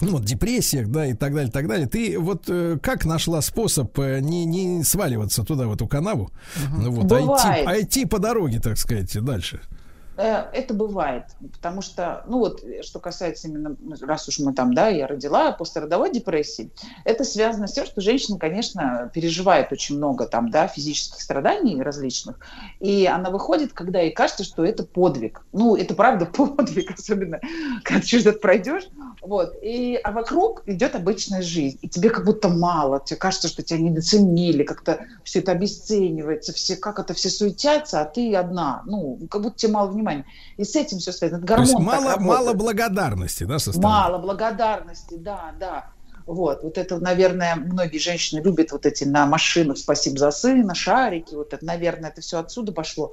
ну, 0.02 0.12
вот, 0.12 0.24
депрессиях, 0.24 0.88
да, 0.88 1.06
и 1.08 1.14
так 1.14 1.34
далее, 1.34 1.52
так 1.52 1.68
далее. 1.68 1.88
Ты 1.88 2.18
вот 2.18 2.46
э, 2.48 2.78
как 2.82 3.06
нашла 3.06 3.42
способ 3.42 3.98
э, 4.00 4.20
не, 4.22 4.46
не 4.46 4.84
сваливаться 4.84 5.44
туда, 5.44 5.68
в 5.68 5.74
эту 5.74 5.88
канаву, 5.88 6.32
угу. 6.56 6.92
вот, 6.92 7.12
а 7.12 7.20
идти, 7.20 7.66
а 7.66 7.82
идти 7.82 8.06
по 8.06 8.20
дороге, 8.20 8.60
так 8.60 8.78
сказать, 8.78 9.12
дальше? 9.22 9.60
Э, 10.20 10.50
это 10.52 10.74
бывает, 10.74 11.24
потому 11.54 11.82
что, 11.82 12.24
ну 12.28 12.40
вот, 12.40 12.62
что 12.82 13.00
касается 13.00 13.48
именно, 13.48 13.78
раз 14.02 14.28
уж 14.28 14.40
мы 14.40 14.54
там, 14.54 14.74
да, 14.74 14.90
я 14.90 15.08
родила 15.08 15.54
после 15.54 15.82
родовой 15.82 16.12
депрессии, 16.12 16.72
это 17.06 17.24
связано 17.24 17.68
с 17.68 17.74
тем, 17.74 17.86
что 17.86 18.02
женщина, 18.02 18.38
конечно, 18.38 19.10
переживает 19.14 19.72
очень 19.72 19.96
много 19.96 20.26
там, 20.26 20.50
да, 20.52 20.68
физических 20.68 21.22
страданий 21.22 21.82
различных, 21.82 22.38
и 22.82 23.06
она 23.06 23.30
выходит, 23.30 23.72
когда 23.72 24.02
ей 24.02 24.12
кажется, 24.12 24.44
что 24.44 24.66
это 24.66 24.84
подвиг. 24.84 25.46
Ну, 25.54 25.78
это 25.78 25.94
правда 25.94 26.26
подвиг, 26.34 26.92
особенно 26.92 27.40
когда 27.84 28.02
через 28.02 28.26
это 28.26 28.40
пройдешь, 28.40 28.90
Вот. 29.22 29.54
И, 29.62 30.00
а 30.04 30.12
вокруг 30.12 30.64
идет 30.66 30.96
обычная 30.96 31.42
жизнь. 31.42 31.78
И 31.82 31.88
тебе 31.88 32.10
как 32.10 32.26
будто 32.26 32.50
мало. 32.50 33.02
Тебе 33.06 33.18
кажется, 33.18 33.48
что 33.48 33.64
тебя 33.64 33.80
недооценили, 33.80 34.64
как-то 34.64 35.06
все 35.24 35.40
это 35.40 35.54
обесценивается, 35.54 36.54
все, 36.54 36.76
как 36.76 37.00
это 37.00 37.14
все 37.14 37.30
суетятся, 37.30 38.02
а 38.02 38.06
ты 38.06 38.36
одна. 38.36 38.82
Ну, 38.86 39.20
как 39.30 39.42
будто 39.42 39.58
тебе 39.58 39.72
мало 39.72 39.90
внимания. 39.90 40.09
И 40.58 40.64
с 40.64 40.76
этим 40.76 41.00
все 41.00 41.12
связано. 41.12 41.46
То 41.46 41.58
есть 41.58 41.78
мало, 41.78 42.18
мало 42.20 42.54
благодарности, 42.54 43.44
да, 43.44 43.60
со 43.60 43.72
стороны? 43.72 43.94
Мало 43.94 44.18
благодарности, 44.18 45.16
да, 45.18 45.54
да. 45.60 45.92
Вот, 46.30 46.62
вот 46.62 46.78
это, 46.78 47.00
наверное, 47.00 47.56
многие 47.56 47.98
женщины 47.98 48.40
любят 48.40 48.72
вот 48.72 48.86
эти 48.86 49.04
на 49.04 49.26
машинах 49.26 49.80
«Спасибо 49.80 50.20
за 50.20 50.30
сына», 50.30 50.76
шарики, 50.76 51.34
вот 51.34 51.54
это, 51.54 51.66
наверное, 51.66 52.12
это 52.12 52.22
все 52.22 52.38
отсюда 52.38 52.72
пошло. 52.72 53.12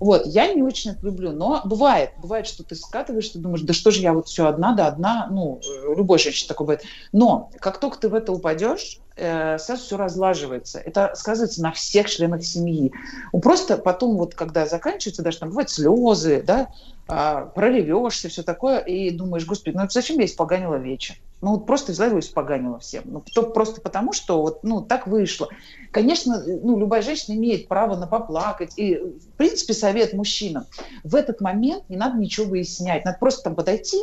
Вот, 0.00 0.26
я 0.26 0.52
не 0.52 0.64
очень 0.64 0.90
это 0.90 1.06
люблю, 1.06 1.30
но 1.30 1.62
бывает, 1.64 2.10
бывает, 2.20 2.48
что 2.48 2.64
ты 2.64 2.74
скатываешь, 2.74 3.28
ты 3.28 3.38
думаешь, 3.38 3.62
да 3.62 3.72
что 3.72 3.92
же 3.92 4.00
я 4.00 4.12
вот 4.12 4.26
все 4.26 4.46
одна, 4.46 4.74
да 4.74 4.88
одна, 4.88 5.28
ну, 5.30 5.60
любой 5.96 6.18
женщина 6.18 6.48
такой 6.48 6.66
бывает. 6.66 6.82
Но 7.12 7.50
как 7.60 7.78
только 7.78 7.98
ты 7.98 8.08
в 8.08 8.14
это 8.14 8.32
упадешь, 8.32 8.98
э, 9.14 9.58
сразу 9.58 9.84
все 9.84 9.96
разлаживается. 9.96 10.80
Это 10.80 11.12
сказывается 11.14 11.62
на 11.62 11.70
всех 11.70 12.10
членах 12.10 12.42
семьи. 12.42 12.92
Ну, 13.32 13.38
просто 13.38 13.76
потом, 13.76 14.16
вот 14.16 14.34
когда 14.34 14.66
заканчивается, 14.66 15.22
даже 15.22 15.38
там 15.38 15.50
бывают 15.50 15.70
слезы, 15.70 16.42
да, 16.44 16.68
проревешься, 17.06 18.28
все 18.28 18.42
такое, 18.42 18.80
и 18.80 19.10
думаешь, 19.10 19.46
господи, 19.46 19.76
ну 19.76 19.86
зачем 19.88 20.18
я 20.18 20.26
испоганила 20.26 20.76
вечер? 20.76 21.16
Ну, 21.42 21.52
вот 21.52 21.66
просто 21.66 21.92
взяла 21.92 22.08
его 22.08 22.18
и 22.18 22.22
испоганила 22.22 22.78
всем. 22.78 23.02
Ну, 23.04 23.22
то, 23.32 23.42
просто 23.42 23.80
потому, 23.82 24.14
что 24.14 24.40
вот, 24.40 24.64
ну, 24.64 24.80
так 24.80 25.06
вышло. 25.06 25.48
Конечно, 25.90 26.42
ну, 26.46 26.78
любая 26.78 27.02
женщина 27.02 27.34
имеет 27.34 27.68
право 27.68 27.94
на 27.94 28.06
поплакать. 28.06 28.72
И, 28.76 28.96
в 28.96 29.36
принципе, 29.36 29.74
совет 29.74 30.14
мужчинам. 30.14 30.64
В 31.04 31.14
этот 31.14 31.42
момент 31.42 31.84
не 31.90 31.96
надо 31.96 32.18
ничего 32.18 32.46
выяснять. 32.46 33.04
Надо 33.04 33.18
просто 33.18 33.44
там 33.44 33.54
подойти, 33.54 33.98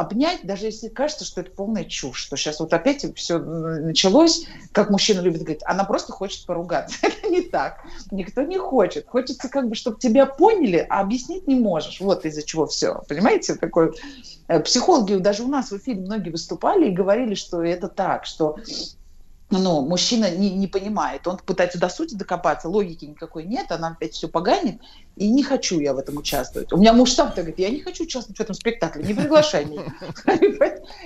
обнять, 0.00 0.40
даже 0.44 0.66
если 0.66 0.88
кажется, 0.88 1.24
что 1.24 1.40
это 1.40 1.50
полная 1.50 1.84
чушь, 1.84 2.18
что 2.18 2.36
сейчас 2.36 2.60
вот 2.60 2.72
опять 2.72 3.04
все 3.16 3.38
началось, 3.38 4.46
как 4.72 4.90
мужчина 4.90 5.20
любит 5.20 5.42
говорить, 5.42 5.62
она 5.64 5.84
просто 5.84 6.12
хочет 6.12 6.46
поругаться. 6.46 6.96
Это 7.02 7.28
не 7.28 7.42
так. 7.42 7.80
Никто 8.10 8.42
не 8.42 8.58
хочет. 8.58 9.06
Хочется 9.06 9.48
как 9.48 9.68
бы, 9.68 9.74
чтобы 9.74 9.98
тебя 9.98 10.26
поняли, 10.26 10.86
а 10.88 11.00
объяснить 11.00 11.46
не 11.46 11.56
можешь. 11.56 12.00
Вот 12.00 12.24
из-за 12.24 12.42
чего 12.42 12.66
все. 12.66 13.02
Понимаете? 13.08 13.54
Такой... 13.54 13.92
Э, 14.46 14.60
психологи 14.60 15.14
даже 15.14 15.42
у 15.42 15.48
нас 15.48 15.70
в 15.70 15.76
эфире 15.76 16.00
многие 16.00 16.30
выступали 16.30 16.88
и 16.88 16.94
говорили, 16.94 17.34
что 17.34 17.62
это 17.62 17.88
так, 17.88 18.24
что 18.24 18.56
ну, 19.50 19.80
мужчина 19.80 20.30
не, 20.30 20.50
не 20.50 20.66
понимает, 20.66 21.26
он 21.26 21.38
пытается 21.38 21.78
до 21.78 21.88
сути 21.88 22.14
докопаться, 22.14 22.68
логики 22.68 23.06
никакой 23.06 23.44
нет, 23.44 23.72
она 23.72 23.88
опять 23.88 24.12
все 24.12 24.28
поганит, 24.28 24.80
и 25.16 25.28
не 25.28 25.42
хочу 25.42 25.80
я 25.80 25.94
в 25.94 25.98
этом 25.98 26.18
участвовать. 26.18 26.72
У 26.72 26.76
меня 26.76 26.92
муж 26.92 27.12
сам 27.12 27.32
говорит, 27.34 27.58
я 27.58 27.70
не 27.70 27.80
хочу 27.80 28.04
участвовать 28.04 28.38
в 28.38 28.42
этом 28.42 28.54
спектакле, 28.54 29.04
не 29.04 29.14
приглашай 29.14 29.64
меня. 29.64 29.84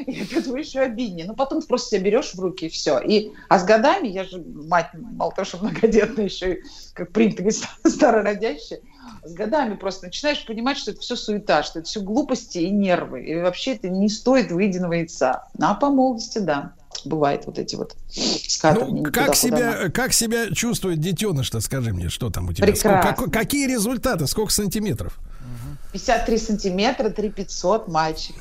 И 0.07 0.27
это 0.35 0.59
еще 0.59 0.81
обиднее. 0.81 1.27
Ну, 1.27 1.35
потом 1.35 1.63
просто 1.63 1.97
себя 1.97 2.07
берешь 2.07 2.35
в 2.35 2.41
руки, 2.41 2.67
и 2.67 2.69
все. 2.69 2.99
И, 2.99 3.33
а 3.49 3.59
с 3.59 3.65
годами, 3.65 4.09
я 4.09 4.25
же 4.25 4.43
мать, 4.69 4.89
мало 4.93 5.33
того, 5.33 5.45
что 5.45 5.59
многодетная, 5.59 6.25
еще 6.25 6.55
и, 6.55 6.63
как 6.95 7.13
принято 7.13 7.43
говорить, 7.43 7.65
старородящая, 7.87 8.81
с 9.25 9.33
годами 9.35 9.77
просто 9.77 10.07
начинаешь 10.07 10.45
понимать, 10.45 10.79
что 10.79 10.91
это 10.91 11.01
все 11.01 11.17
суета, 11.17 11.63
что 11.63 11.79
это 11.79 11.89
все 11.89 12.01
глупости 12.01 12.59
и 12.59 12.71
нервы. 12.71 13.25
И 13.25 13.41
вообще 13.41 13.75
это 13.75 13.89
не 13.89 14.09
стоит 14.09 14.51
выеденного 14.51 14.95
яйца. 14.95 15.49
А 15.61 15.75
по 15.75 15.89
молодости, 15.89 16.39
да 16.39 16.75
бывает 17.05 17.47
вот 17.47 17.59
эти 17.59 17.77
вот 17.77 17.97
скатывания. 18.11 19.03
Ну, 19.03 19.13
как, 19.13 19.35
себя, 19.35 19.89
как 19.91 20.13
себя 20.13 20.51
чувствует 20.51 21.01
детеныш-то, 21.01 21.61
скажи 21.61 21.93
мне, 21.93 22.09
что 22.09 22.31
там 22.31 22.49
у 22.49 22.53
тебя? 22.53 22.67
Прекрасно. 22.67 23.13
Сколько, 23.15 23.31
какие 23.31 23.67
результаты, 23.67 24.27
сколько 24.27 24.53
сантиметров? 24.53 25.19
53 25.93 26.39
сантиметра, 26.39 27.11
3 27.11 27.31
500, 27.31 27.89
мальчик. 27.89 28.37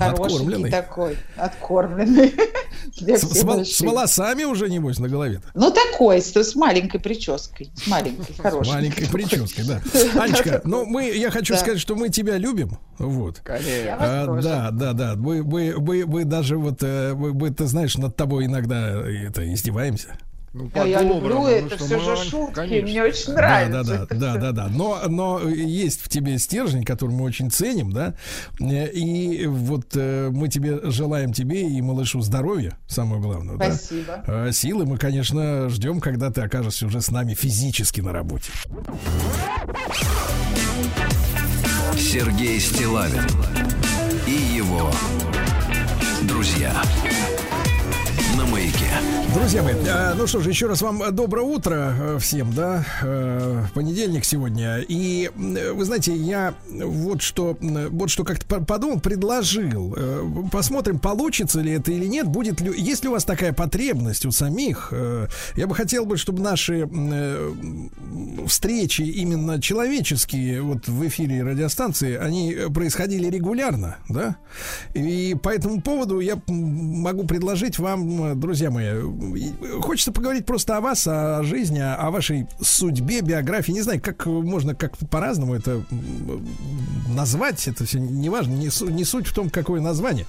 Хороший 0.00 0.70
такой, 0.70 1.16
откормленный. 1.36 2.34
С, 2.96 3.20
с, 3.20 3.76
с 3.76 3.80
волосами 3.82 4.44
уже, 4.44 4.68
небось, 4.68 4.98
на 4.98 5.08
голове 5.08 5.36
-то. 5.36 5.50
Ну, 5.54 5.70
такой, 5.70 6.20
с, 6.20 6.34
с 6.34 6.54
маленькой 6.54 6.98
прической. 6.98 7.70
С 7.74 7.86
маленькой, 7.86 8.34
хорошей. 8.34 8.70
С 8.70 8.74
маленькой 8.74 9.06
прической, 9.06 9.64
да. 9.64 9.80
Анечка, 10.20 10.60
ну, 10.64 10.84
мы, 10.86 11.10
я 11.10 11.30
хочу 11.30 11.54
да. 11.54 11.60
сказать, 11.60 11.80
что 11.80 11.94
мы 11.94 12.08
тебя 12.08 12.38
любим. 12.38 12.78
Вот. 12.98 13.40
Конечно. 13.40 13.96
А, 13.98 14.40
да, 14.42 14.70
да, 14.70 14.92
да. 14.92 15.14
Мы, 15.16 15.42
мы, 15.42 15.74
мы, 15.78 16.06
мы 16.06 16.24
даже 16.24 16.56
вот, 16.56 16.82
э, 16.82 17.14
мы, 17.14 17.32
мы, 17.32 17.50
ты 17.50 17.66
знаешь, 17.66 17.96
над 17.96 18.16
тобой 18.16 18.46
иногда 18.46 18.90
это 18.90 19.52
издеваемся. 19.52 20.16
Ну, 20.52 20.68
а 20.74 20.84
я 20.84 21.02
люблю 21.02 21.42
ну, 21.42 21.46
это, 21.46 21.76
все 21.78 22.00
же 22.00 22.16
шутки, 22.16 22.54
конечно. 22.54 22.88
мне 22.88 23.04
очень 23.04 23.32
нравится. 23.34 23.84
Да, 23.84 23.84
да, 23.84 24.06
да, 24.06 24.16
да, 24.16 24.36
да, 24.36 24.52
да. 24.52 24.68
Но, 24.68 25.00
но 25.08 25.48
есть 25.48 26.02
в 26.02 26.08
тебе 26.08 26.38
стержень, 26.38 26.84
который 26.84 27.12
мы 27.12 27.24
очень 27.24 27.52
ценим, 27.52 27.92
да. 27.92 28.14
И 28.58 29.46
вот 29.46 29.94
э, 29.94 30.30
мы 30.32 30.48
тебе 30.48 30.80
желаем 30.90 31.32
тебе 31.32 31.68
и 31.68 31.80
малышу 31.80 32.20
здоровья, 32.20 32.76
самое 32.88 33.22
главное. 33.22 33.54
Спасибо. 33.56 34.24
Да? 34.26 34.50
Силы 34.50 34.86
мы, 34.86 34.98
конечно, 34.98 35.68
ждем, 35.68 36.00
когда 36.00 36.30
ты 36.30 36.40
окажешься 36.40 36.86
уже 36.86 37.00
с 37.00 37.12
нами 37.12 37.34
физически 37.34 38.00
на 38.00 38.12
работе. 38.12 38.50
Сергей 41.96 42.58
Стилавин 42.58 43.24
и 44.26 44.32
его 44.32 44.90
друзья. 46.22 46.72
Друзья 49.34 49.62
мои, 49.62 49.74
э, 49.74 50.14
ну 50.14 50.26
что 50.26 50.40
ж, 50.40 50.48
еще 50.48 50.66
раз 50.66 50.82
вам 50.82 51.14
доброе 51.14 51.42
утро 51.42 51.94
э, 51.98 52.18
всем, 52.20 52.52
да, 52.52 52.84
э, 53.02 53.64
понедельник 53.74 54.24
сегодня. 54.24 54.78
И 54.78 55.30
вы 55.36 55.84
знаете, 55.84 56.14
я 56.16 56.54
вот 56.68 57.22
что, 57.22 57.56
вот 57.60 58.10
что 58.10 58.24
как-то 58.24 58.60
подумал, 58.60 59.00
предложил. 59.00 59.96
Посмотрим, 60.50 60.98
получится 60.98 61.60
ли 61.60 61.72
это 61.72 61.92
или 61.92 62.06
нет, 62.06 62.26
будет 62.26 62.60
ли, 62.60 62.72
есть 62.76 63.04
ли 63.04 63.08
у 63.08 63.12
вас 63.12 63.24
такая 63.24 63.52
потребность 63.52 64.26
у 64.26 64.32
самих. 64.32 64.92
Я 65.56 65.66
бы 65.66 65.74
хотел 65.74 66.06
бы, 66.06 66.16
чтобы 66.16 66.42
наши 66.42 66.88
встречи 68.46 69.02
именно 69.02 69.60
человеческие, 69.60 70.62
вот 70.62 70.88
в 70.88 71.06
эфире 71.06 71.42
радиостанции, 71.42 72.16
они 72.16 72.56
происходили 72.74 73.28
регулярно, 73.28 73.98
да. 74.08 74.36
И 74.94 75.36
по 75.40 75.50
этому 75.50 75.80
поводу 75.80 76.20
я 76.20 76.40
могу 76.48 77.26
предложить 77.26 77.78
вам, 77.78 78.19
друзья 78.34 78.70
мои, 78.70 78.88
хочется 79.80 80.12
поговорить 80.12 80.46
просто 80.46 80.76
о 80.76 80.80
вас, 80.80 81.06
о 81.06 81.42
жизни, 81.42 81.78
о 81.78 82.10
вашей 82.10 82.46
судьбе, 82.60 83.20
биографии. 83.20 83.72
Не 83.72 83.82
знаю, 83.82 84.00
как 84.00 84.26
можно 84.26 84.74
как 84.74 84.96
по-разному 85.10 85.54
это 85.54 85.82
назвать. 87.08 87.66
Это 87.68 87.84
все 87.84 87.98
неважно. 87.98 88.52
Не, 88.52 88.70
не 88.92 89.04
суть 89.04 89.26
в 89.26 89.34
том, 89.34 89.50
какое 89.50 89.80
название. 89.80 90.26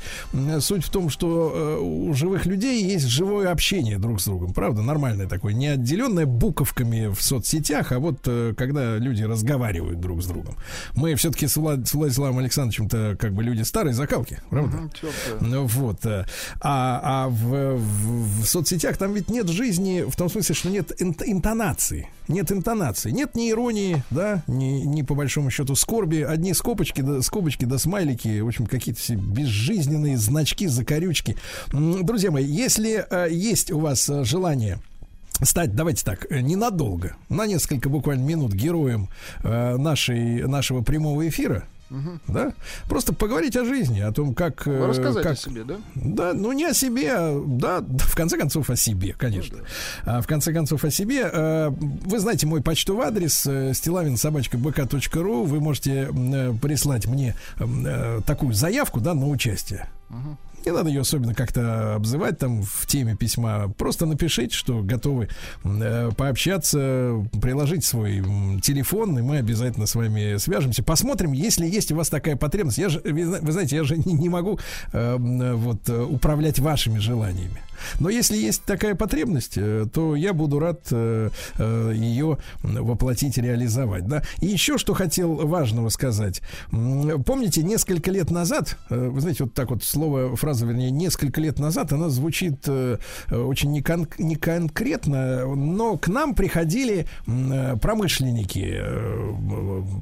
Суть 0.59 0.83
в 0.83 0.89
том, 0.89 1.09
что 1.09 1.51
э, 1.53 1.79
у 1.81 2.13
живых 2.13 2.45
людей 2.45 2.83
есть 2.83 3.07
живое 3.07 3.51
общение 3.51 3.97
друг 3.97 4.21
с 4.21 4.25
другом. 4.25 4.53
Правда, 4.53 4.81
нормальное 4.81 5.27
такое, 5.27 5.53
не 5.53 5.67
отделенное 5.67 6.25
буковками 6.25 7.07
в 7.07 7.21
соцсетях, 7.21 7.91
а 7.91 7.99
вот 7.99 8.19
э, 8.25 8.53
когда 8.57 8.97
люди 8.97 9.23
разговаривают 9.23 9.99
друг 9.99 10.21
с 10.21 10.25
другом. 10.25 10.55
Мы 10.95 11.15
все-таки 11.15 11.47
с, 11.47 11.57
Влад, 11.57 11.87
с 11.87 11.93
Владиславом 11.93 12.39
Александровичем-то 12.39 13.17
как 13.19 13.33
бы 13.33 13.43
люди 13.43 13.63
старой 13.63 13.93
закалки, 13.93 14.39
правда? 14.49 14.89
Угу, 15.39 15.67
вот. 15.67 16.05
Э, 16.05 16.25
а, 16.61 17.01
а 17.03 17.29
в, 17.29 17.77
в, 17.81 18.43
в 18.43 18.47
соцсетях 18.47 18.97
там 18.97 19.13
ведь 19.13 19.29
нет 19.29 19.49
жизни 19.49 20.03
в 20.07 20.15
том 20.15 20.29
смысле, 20.29 20.55
что 20.55 20.69
нет 20.69 20.91
интонации. 20.99 22.09
Нет 22.27 22.51
интонации. 22.51 23.11
Нет 23.11 23.35
ни 23.35 23.49
иронии, 23.49 24.03
да, 24.09 24.43
ни, 24.47 24.81
ни 24.85 25.01
по 25.01 25.15
большому 25.15 25.49
счету 25.49 25.75
скорби. 25.75 26.21
Одни 26.21 26.53
скобочки, 26.53 27.01
да, 27.01 27.21
скобочки 27.21 27.65
да 27.65 27.77
смайлики. 27.77 28.39
В 28.39 28.47
общем, 28.47 28.67
какие-то 28.67 29.01
все 29.01 29.15
безжизненные 29.15 30.17
значки, 30.17 30.67
закорючки. 30.67 31.35
Друзья 31.71 32.31
мои, 32.31 32.45
если 32.45 33.05
э, 33.09 33.27
есть 33.31 33.71
у 33.71 33.79
вас 33.79 34.09
э, 34.09 34.23
желание 34.23 34.79
стать, 35.41 35.75
давайте 35.75 36.05
так, 36.05 36.27
э, 36.29 36.39
ненадолго, 36.41 37.15
на 37.29 37.45
несколько 37.45 37.89
буквально 37.89 38.23
минут 38.23 38.53
героем 38.53 39.09
э, 39.43 39.77
нашей, 39.77 40.47
нашего 40.47 40.81
прямого 40.81 41.27
эфира, 41.27 41.65
Угу. 41.91 42.19
Да? 42.29 42.53
Просто 42.87 43.13
поговорить 43.13 43.57
о 43.57 43.65
жизни, 43.65 43.99
о 43.99 44.13
том, 44.13 44.33
как... 44.33 44.65
Э, 44.65 44.85
рассказать 44.85 45.23
как, 45.23 45.33
о 45.33 45.35
себе, 45.35 45.65
да? 45.65 45.75
Да, 45.95 46.33
ну 46.33 46.53
не 46.53 46.65
о 46.65 46.73
себе, 46.73 47.11
а, 47.11 47.43
да, 47.45 47.81
в 47.81 48.15
конце 48.15 48.37
концов 48.37 48.69
о 48.69 48.77
себе, 48.77 49.13
конечно. 49.17 49.57
Ну, 49.57 49.63
да. 50.05 50.17
а, 50.17 50.21
в 50.21 50.27
конце 50.27 50.53
концов 50.53 50.85
о 50.85 50.89
себе. 50.89 51.25
А, 51.25 51.69
вы 51.69 52.19
знаете 52.19 52.47
мой 52.47 52.61
почтовый 52.61 53.07
адрес 53.07 53.41
стилавин.бк.ру. 53.41 55.43
Вы 55.43 55.59
можете 55.59 56.07
прислать 56.61 57.07
мне 57.07 57.35
такую 58.25 58.53
заявку, 58.53 59.01
да, 59.01 59.13
на 59.13 59.27
участие. 59.27 59.89
Угу. 60.09 60.37
Не 60.65 60.71
надо 60.71 60.89
ее 60.89 61.01
особенно 61.01 61.33
как-то 61.33 61.95
обзывать 61.95 62.37
там 62.37 62.63
в 62.63 62.85
теме 62.85 63.15
письма. 63.15 63.73
Просто 63.77 64.05
напишите, 64.05 64.55
что 64.55 64.81
готовы 64.81 65.29
э, 65.63 66.11
пообщаться, 66.15 67.25
приложить 67.41 67.83
свой 67.83 68.23
телефон, 68.61 69.17
и 69.17 69.21
мы 69.21 69.37
обязательно 69.37 69.85
с 69.87 69.95
вами 69.95 70.37
свяжемся. 70.37 70.83
Посмотрим, 70.83 71.31
если 71.31 71.65
есть 71.65 71.91
у 71.91 71.95
вас 71.95 72.09
такая 72.09 72.35
потребность. 72.35 72.77
Я 72.77 72.89
же, 72.89 73.01
вы 73.03 73.51
знаете, 73.51 73.75
я 73.75 73.83
же 73.83 73.97
не, 74.05 74.13
не 74.13 74.29
могу 74.29 74.59
э, 74.93 75.15
вот, 75.17 75.89
управлять 75.89 76.59
вашими 76.59 76.99
желаниями. 76.99 77.61
Но 77.99 78.09
если 78.09 78.37
есть 78.37 78.63
такая 78.63 78.95
потребность, 78.95 79.57
э, 79.57 79.85
то 79.91 80.15
я 80.15 80.33
буду 80.33 80.59
рад 80.59 80.87
э, 80.91 81.29
э, 81.57 81.93
ее 81.95 82.37
воплотить, 82.61 83.37
реализовать. 83.37 84.07
Да? 84.07 84.23
И 84.39 84.47
еще 84.47 84.77
что 84.77 84.93
хотел 84.93 85.35
важного 85.47 85.89
сказать. 85.89 86.41
Помните, 86.69 87.63
несколько 87.63 88.11
лет 88.11 88.31
назад, 88.31 88.77
вы 88.89 89.19
знаете, 89.19 89.43
вот 89.43 89.53
так 89.53 89.69
вот 89.71 89.83
слово, 89.83 90.35
фраза 90.35 90.65
вернее, 90.65 90.91
несколько 90.91 91.41
лет 91.41 91.59
назад, 91.59 91.93
она 91.93 92.09
звучит 92.09 92.67
очень 92.67 93.71
некон, 93.71 94.07
неконкретно, 94.17 95.45
но 95.55 95.97
к 95.97 96.07
нам 96.07 96.35
приходили 96.35 97.07
промышленники, 97.25 98.81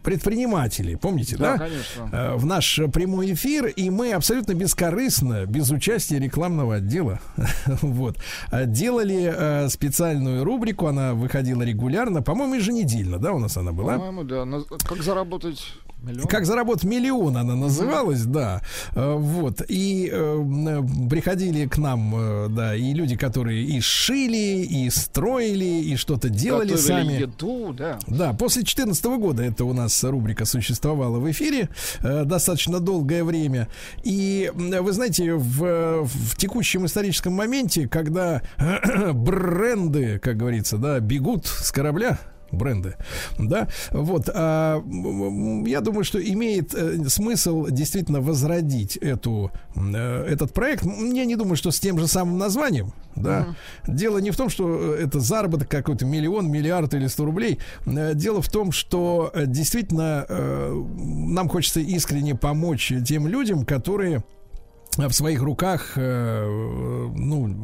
предприниматели, 0.03 0.95
помните, 0.95 1.37
да? 1.37 1.57
Да, 1.57 1.65
конечно. 1.65 2.37
В 2.37 2.45
наш 2.45 2.79
прямой 2.93 3.33
эфир, 3.33 3.67
и 3.67 3.89
мы 3.89 4.13
абсолютно 4.13 4.53
бескорыстно, 4.53 5.45
без 5.45 5.71
участия 5.71 6.19
рекламного 6.19 6.75
отдела, 6.75 7.19
вот, 7.81 8.17
э, 8.51 8.65
делали 8.65 9.33
э, 9.35 9.69
специальную 9.69 10.43
рубрику, 10.43 10.87
она 10.87 11.13
выходила 11.13 11.63
регулярно, 11.63 12.21
по-моему, 12.21 12.55
еженедельно, 12.55 13.19
да, 13.19 13.33
у 13.33 13.39
нас 13.39 13.57
она 13.57 13.71
была? 13.71 13.97
По-моему, 13.97 14.23
да. 14.23 14.45
Как 14.87 15.01
заработать 15.03 15.73
миллион? 16.01 16.27
Как 16.27 16.45
заработать 16.45 16.83
миллион, 16.83 17.37
она 17.37 17.55
называлась, 17.55 18.23
да. 18.23 18.61
Э, 18.95 19.15
Вот. 19.15 19.61
И 19.67 20.09
э, 20.11 20.81
приходили 21.09 21.65
к 21.67 21.77
нам, 21.77 22.13
э, 22.15 22.47
да, 22.49 22.75
и 22.75 22.93
люди, 22.93 23.15
которые 23.15 23.63
и 23.63 23.79
шили, 23.81 24.63
и 24.65 24.89
строили, 24.89 25.65
и 25.65 25.95
что-то 25.95 26.29
делали 26.29 26.71
Готовили 26.71 26.87
сами. 26.87 27.13
еду, 27.21 27.73
да. 27.73 27.99
Да, 28.07 28.33
после 28.33 28.61
2014 28.61 29.05
года 29.05 29.43
это 29.43 29.65
у 29.65 29.73
нас 29.73 30.03
рубрика 30.03 30.45
существовала 30.45 31.19
в 31.19 31.29
эфире 31.31 31.69
э, 32.01 32.23
достаточно 32.25 32.79
долгое 32.79 33.23
время. 33.23 33.67
И 34.03 34.51
вы 34.55 34.91
знаете, 34.91 35.33
в, 35.33 36.03
в 36.05 36.35
текущем 36.37 36.85
историческом 36.85 37.33
моменте, 37.33 37.87
когда 37.87 38.41
бренды, 39.13 40.19
как 40.19 40.37
говорится, 40.37 40.77
да, 40.77 40.99
бегут 40.99 41.45
с 41.47 41.71
корабля, 41.71 42.19
бренды, 42.51 42.95
да, 43.37 43.67
вот, 43.91 44.29
а, 44.33 44.83
я 45.65 45.81
думаю, 45.81 46.03
что 46.03 46.19
имеет 46.21 46.73
э, 46.73 46.97
смысл 47.07 47.67
действительно 47.67 48.21
возродить 48.21 48.97
эту, 48.97 49.51
э, 49.75 50.25
этот 50.27 50.53
проект. 50.53 50.83
Я 50.83 51.25
не 51.25 51.35
думаю, 51.35 51.55
что 51.55 51.71
с 51.71 51.79
тем 51.79 51.99
же 51.99 52.07
самым 52.07 52.37
названием, 52.37 52.93
да. 53.15 53.55
Дело 53.87 54.17
не 54.19 54.31
в 54.31 54.37
том, 54.37 54.49
что 54.49 54.95
э, 54.95 55.03
это 55.03 55.19
заработок 55.19 55.69
какой-то 55.69 56.05
миллион, 56.05 56.49
миллиард 56.49 56.93
или 56.93 57.07
сто 57.07 57.25
рублей. 57.25 57.59
Дело 57.85 58.41
в 58.41 58.49
том, 58.49 58.71
что 58.71 59.31
действительно 59.35 60.25
нам 60.27 61.49
хочется 61.49 61.79
искренне 61.79 62.35
помочь 62.35 62.91
тем 63.05 63.27
людям, 63.27 63.65
которые 63.65 64.23
в 64.97 65.11
своих 65.11 65.41
руках 65.41 65.93
ну, 65.95 67.55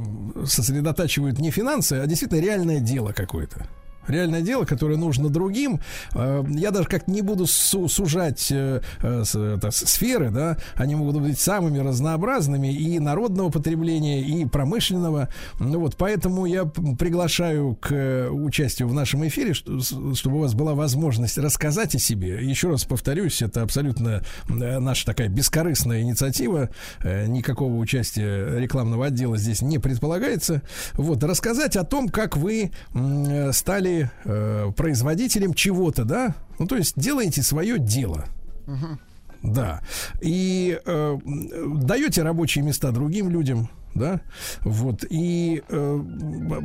сосредотачивают 0.46 1.40
не 1.40 1.52
финансы, 1.52 1.94
а 1.94 2.06
действительно 2.06 2.40
реальное 2.40 2.80
дело 2.80 3.12
какое-то. 3.12 3.68
Реальное 4.08 4.42
дело, 4.42 4.66
которое 4.66 4.98
нужно 4.98 5.30
другим. 5.30 5.80
Э, 6.14 6.44
Я 6.50 6.72
даже 6.72 6.88
как 6.88 7.08
не 7.08 7.22
буду 7.22 7.46
су- 7.48 7.88
сужать 7.88 8.48
э, 8.52 8.82
э, 9.02 9.24
сферы, 9.72 10.30
да, 10.32 10.58
они 10.76 10.96
могут 10.96 11.22
быть 11.22 11.40
самыми 11.40 11.80
разнообразными 11.80 12.74
и 12.74 13.00
народного 13.00 13.50
потребления, 13.50 14.22
и 14.22 14.46
промышленного. 14.46 15.30
Ну 15.60 15.80
вот, 15.80 15.96
поэтому 15.98 16.46
я 16.46 16.66
приглашаю 16.66 17.76
к 17.76 18.30
участию 18.32 18.88
в 18.88 18.94
нашем 18.94 19.26
эфире, 19.28 19.54
чтобы 19.54 20.38
у 20.38 20.40
вас 20.40 20.54
была 20.54 20.74
возможность 20.74 21.38
рассказать 21.38 21.96
о 21.96 22.00
себе. 22.00 22.40
Еще 22.46 22.70
раз 22.70 22.84
повторюсь, 22.86 23.42
это 23.42 23.62
абсолютно 23.62 24.22
наша 24.48 25.06
такая 25.06 25.30
бескорыстная 25.30 26.02
инициатива. 26.02 26.70
Никакого 27.04 27.76
участия 27.78 28.60
рекламного 28.60 29.08
отдела 29.08 29.38
здесь 29.38 29.62
не 29.62 29.80
предполагается. 29.80 30.62
Вот, 30.94 31.24
рассказать 31.24 31.76
о 31.76 31.84
том, 31.84 32.10
как 32.10 32.38
вы 32.38 32.72
э, 32.94 33.52
стали 33.96 34.10
э, 34.26 34.72
производителем 34.76 35.54
чего-то, 35.54 36.06
да? 36.06 36.36
Ну, 36.60 36.68
то 36.68 36.76
есть 36.76 36.94
делаете 36.98 37.42
свое 37.42 37.80
дело. 37.80 38.26
Да. 39.44 39.82
И 40.22 40.80
э, 40.84 41.18
даете 41.84 42.24
рабочие 42.24 42.64
места 42.64 42.92
другим 42.92 43.30
людям, 43.30 43.70
да, 43.96 44.22
вот, 44.62 45.04
и 45.10 45.64
э, 45.68 46.00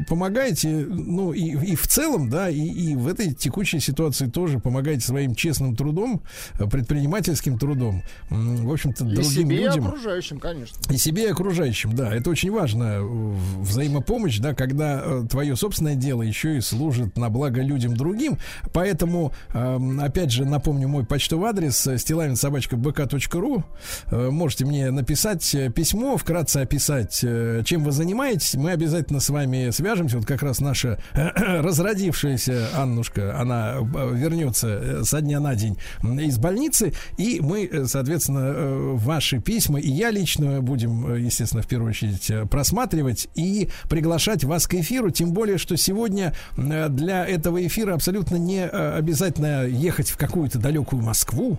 помогаете, 0.08 0.68
ну, 0.68 1.32
и, 1.32 1.42
и 1.72 1.76
в 1.76 1.86
целом, 1.86 2.28
да, 2.28 2.50
и, 2.50 2.60
и 2.60 2.96
в 2.96 3.06
этой 3.06 3.32
текущей 3.32 3.80
ситуации 3.80 4.26
тоже 4.26 4.58
помогаете 4.58 5.06
своим 5.06 5.34
честным 5.34 5.76
трудом, 5.76 6.22
э, 6.58 6.66
предпринимательским 6.68 7.58
трудом, 7.58 8.02
в 8.28 8.70
общем-то, 8.72 9.04
И 9.04 9.14
другим 9.14 9.30
себе, 9.30 9.56
и 9.56 9.64
людям. 9.64 9.86
окружающим, 9.86 10.38
конечно. 10.40 10.76
И 10.92 10.96
себе, 10.96 11.24
и 11.24 11.30
окружающим, 11.30 11.94
да, 11.94 12.14
это 12.14 12.30
очень 12.30 12.50
важно, 12.50 12.98
э, 13.00 13.34
взаимопомощь, 13.60 14.38
да, 14.38 14.54
когда 14.54 15.00
э, 15.04 15.26
твое 15.30 15.56
собственное 15.56 15.94
дело 15.94 16.22
еще 16.22 16.56
и 16.56 16.60
служит 16.60 17.16
на 17.16 17.30
благо 17.30 17.62
людям 17.62 17.96
другим. 17.96 18.38
Поэтому, 18.72 19.32
эм, 19.54 20.00
опять 20.00 20.32
же, 20.32 20.44
напомню 20.44 20.88
мой 20.88 21.04
почтовый 21.04 21.50
адрес 21.50 21.86
э, 21.86 21.96
стилавинсобачка.бк.ру. 21.98 23.64
Э, 24.10 24.30
Можете 24.30 24.64
мне 24.64 24.90
написать 24.90 25.54
э, 25.54 25.70
письмо, 25.70 26.16
вкратце 26.16 26.58
описать, 26.58 27.19
э, 27.22 27.62
чем 27.64 27.84
вы 27.84 27.92
занимаетесь. 27.92 28.54
Мы 28.54 28.70
обязательно 28.70 29.20
с 29.20 29.30
вами 29.30 29.70
свяжемся. 29.70 30.16
Вот 30.18 30.26
как 30.26 30.42
раз 30.42 30.60
наша 30.60 30.98
разродившаяся 31.14 32.68
Аннушка, 32.76 33.38
она 33.38 33.76
э, 33.76 34.14
вернется 34.14 34.68
э, 34.68 35.04
со 35.04 35.20
дня 35.20 35.40
на 35.40 35.54
день 35.54 35.76
из 36.02 36.38
больницы, 36.38 36.92
и 37.16 37.40
мы, 37.40 37.86
соответственно, 37.86 38.94
ваши 38.96 39.40
письма, 39.40 39.80
и 39.80 39.90
я 39.90 40.10
лично 40.10 40.60
будем, 40.60 41.14
естественно, 41.14 41.62
в 41.62 41.66
первую 41.66 41.90
очередь 41.90 42.30
просматривать 42.50 43.28
и 43.34 43.68
приглашать 43.88 44.44
вас 44.44 44.66
к 44.66 44.74
эфиру, 44.74 45.10
тем 45.10 45.32
более, 45.32 45.58
что 45.58 45.76
сегодня 45.76 46.34
для 46.56 47.26
этого 47.26 47.64
эфира 47.66 47.94
абсолютно 47.94 48.36
не 48.36 48.66
обязательно 48.66 49.64
ехать 49.66 50.10
в 50.10 50.16
какую-то 50.16 50.58
далекую 50.58 51.02
Москву, 51.02 51.58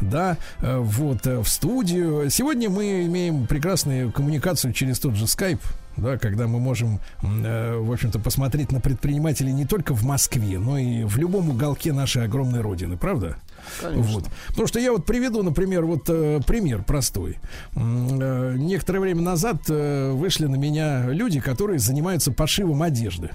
да, 0.00 0.36
вот, 0.60 1.26
в 1.26 1.46
студию. 1.46 2.30
Сегодня 2.30 2.70
мы 2.70 3.04
имеем 3.06 3.46
прекрасную 3.46 4.12
коммуникацию 4.12 4.72
через 4.72 4.98
тот 5.02 5.16
же 5.16 5.24
Skype, 5.24 5.60
да, 5.96 6.16
когда 6.16 6.46
мы 6.46 6.60
можем, 6.60 7.00
э, 7.22 7.76
в 7.76 7.92
общем-то, 7.92 8.18
посмотреть 8.18 8.72
на 8.72 8.80
предпринимателей 8.80 9.52
не 9.52 9.66
только 9.66 9.94
в 9.94 10.04
Москве, 10.04 10.58
но 10.58 10.78
и 10.78 11.04
в 11.04 11.18
любом 11.18 11.50
уголке 11.50 11.92
нашей 11.92 12.24
огромной 12.24 12.60
родины, 12.60 12.96
правда? 12.96 13.36
Конечно. 13.80 14.02
Вот. 14.02 14.24
Потому 14.48 14.66
что 14.68 14.78
я 14.78 14.92
вот 14.92 15.04
приведу, 15.04 15.42
например, 15.42 15.84
вот 15.84 16.08
э, 16.08 16.40
пример 16.46 16.82
простой. 16.84 17.38
Э, 17.74 18.54
некоторое 18.56 19.00
время 19.00 19.22
назад 19.22 19.62
э, 19.68 20.12
вышли 20.12 20.46
на 20.46 20.56
меня 20.56 21.08
люди, 21.08 21.40
которые 21.40 21.78
занимаются 21.78 22.32
пошивом 22.32 22.82
одежды. 22.82 23.30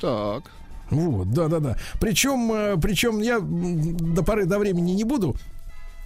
Так. 0.00 0.44
Вот, 0.90 1.30
да-да-да. 1.30 1.76
Причем, 2.00 2.50
э, 2.52 2.76
причем 2.80 3.20
я 3.20 3.40
до 3.40 4.22
поры 4.22 4.46
до 4.46 4.58
времени 4.58 4.92
не 4.92 5.04
буду 5.04 5.36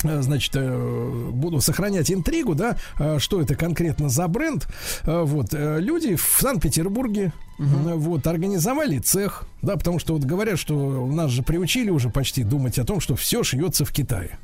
Значит, 0.05 0.53
э, 0.55 1.31
буду 1.33 1.61
сохранять 1.61 2.11
интригу, 2.13 2.55
да, 2.55 2.77
э, 2.99 3.19
что 3.19 3.41
это 3.41 3.55
конкретно 3.55 4.09
за 4.09 4.29
бренд. 4.29 4.67
Э, 5.05 5.23
Вот, 5.25 5.49
э, 5.53 5.81
люди 5.81 6.17
в 6.17 6.37
Санкт-Петербурге, 6.41 7.33
э, 7.59 7.63
вот, 7.63 8.27
организовали 8.27 8.99
цех, 8.99 9.45
да, 9.63 9.77
потому 9.77 9.99
что 9.99 10.15
вот 10.15 10.25
говорят, 10.25 10.59
что 10.59 11.07
нас 11.07 11.31
же 11.31 11.43
приучили 11.43 11.91
уже 11.91 12.11
почти 12.11 12.45
думать 12.45 12.79
о 12.79 12.85
том, 12.85 13.01
что 13.01 13.17
все 13.17 13.43
шьется 13.43 13.85
в 13.85 13.93
Китае. 13.93 14.39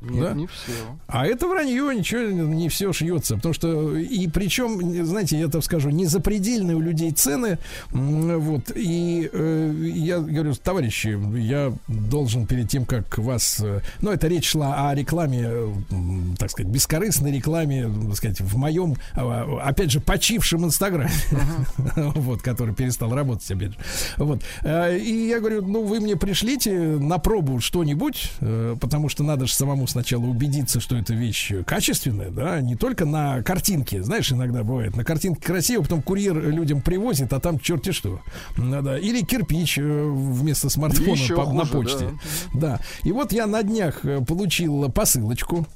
Нет, 0.00 0.22
Да? 0.22 0.32
не 0.34 0.46
все. 0.46 0.72
А 1.08 1.26
это 1.26 1.48
вранье, 1.48 1.92
ничего 1.94 2.22
не 2.22 2.68
все 2.68 2.92
шьется. 2.92 3.34
Потому 3.36 3.52
что, 3.52 3.96
и 3.96 4.28
причем, 4.28 5.04
знаете, 5.04 5.38
я 5.38 5.48
так 5.48 5.64
скажу, 5.64 5.90
не 5.90 6.06
запредельные 6.06 6.76
у 6.76 6.80
людей 6.80 7.10
цены. 7.10 7.58
Вот, 7.90 8.70
и 8.76 9.28
э, 9.32 9.74
я 9.96 10.20
говорю, 10.20 10.54
товарищи, 10.54 11.18
я 11.38 11.72
должен 11.88 12.46
перед 12.46 12.68
тем, 12.70 12.84
как 12.86 13.18
вас... 13.18 13.58
э, 13.60 13.80
Ну, 14.00 14.12
это 14.12 14.28
речь 14.28 14.48
шла 14.50 14.88
о 14.88 14.94
рекламе, 14.94 15.42
э, 15.44 15.72
так 16.38 16.50
сказать, 16.52 16.70
бескорыстной 16.70 17.32
рекламе, 17.32 17.90
так 18.06 18.16
сказать, 18.16 18.40
в 18.40 18.56
моем, 18.56 18.94
а, 19.14 19.58
опять 19.64 19.90
же, 19.90 20.00
почившем 20.00 20.64
Инстаграме, 20.64 21.10
вот, 21.96 22.40
который 22.42 22.72
перестал 22.74 23.12
работать, 23.14 23.50
опять 23.50 23.72
же. 23.72 23.78
Вот. 24.18 24.42
Э, 24.62 24.96
И 24.96 25.26
я 25.28 25.40
говорю, 25.40 25.64
ну, 25.66 25.82
вы 25.82 25.98
мне 26.00 26.14
пришлите 26.16 26.72
на 26.72 27.18
пробу 27.18 27.58
что-нибудь, 27.60 28.30
потому 28.80 29.08
что 29.08 29.24
надо 29.24 29.46
же 29.46 29.54
самому 29.54 29.87
сначала 29.88 30.24
убедиться, 30.24 30.80
что 30.80 30.96
эта 30.96 31.14
вещь 31.14 31.52
качественная, 31.66 32.30
да, 32.30 32.60
не 32.60 32.76
только 32.76 33.04
на 33.04 33.42
картинке. 33.42 34.02
Знаешь, 34.02 34.30
иногда 34.32 34.62
бывает, 34.62 34.96
на 34.96 35.04
картинке 35.04 35.40
красиво, 35.42 35.82
потом 35.82 36.02
курьер 36.02 36.38
людям 36.50 36.80
привозит, 36.80 37.32
а 37.32 37.40
там 37.40 37.58
черти 37.58 37.92
что. 37.92 38.20
Да. 38.56 38.98
Или 38.98 39.22
кирпич 39.22 39.78
э, 39.78 39.82
вместо 39.82 40.68
смартфона 40.68 41.16
по- 41.36 41.52
на 41.52 41.64
хуже, 41.64 41.72
почте. 41.72 42.10
Да. 42.54 42.80
И 43.04 43.12
вот 43.12 43.32
я 43.32 43.46
на 43.46 43.62
днях 43.62 44.04
э, 44.04 44.24
получил 44.24 44.90
посылочку. 44.90 45.66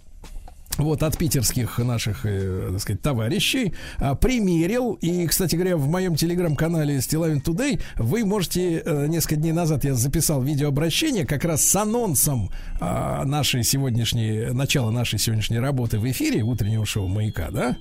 Вот 0.78 1.02
от 1.02 1.18
питерских 1.18 1.78
наших, 1.78 2.24
э, 2.24 2.70
так 2.72 2.80
сказать, 2.80 3.02
товарищей 3.02 3.74
а, 3.98 4.14
примерил. 4.14 4.94
И, 4.94 5.26
кстати 5.26 5.54
говоря, 5.54 5.76
в 5.76 5.86
моем 5.88 6.16
телеграм-канале 6.16 7.00
Стилавин 7.00 7.38
Today 7.38 7.80
вы 7.96 8.24
можете 8.24 8.78
э, 8.78 9.06
несколько 9.06 9.36
дней 9.36 9.52
назад 9.52 9.84
я 9.84 9.94
записал 9.94 10.42
видеообращение 10.42 11.26
как 11.26 11.44
раз 11.44 11.62
с 11.62 11.76
анонсом 11.76 12.50
а, 12.80 13.24
нашей 13.24 13.64
сегодняшней 13.64 14.52
начала 14.52 14.90
нашей 14.90 15.18
сегодняшней 15.18 15.58
работы 15.58 15.98
в 15.98 16.10
эфире 16.10 16.42
утреннего 16.42 16.86
шоу 16.86 17.06
Маяка, 17.08 17.50
да? 17.50 17.76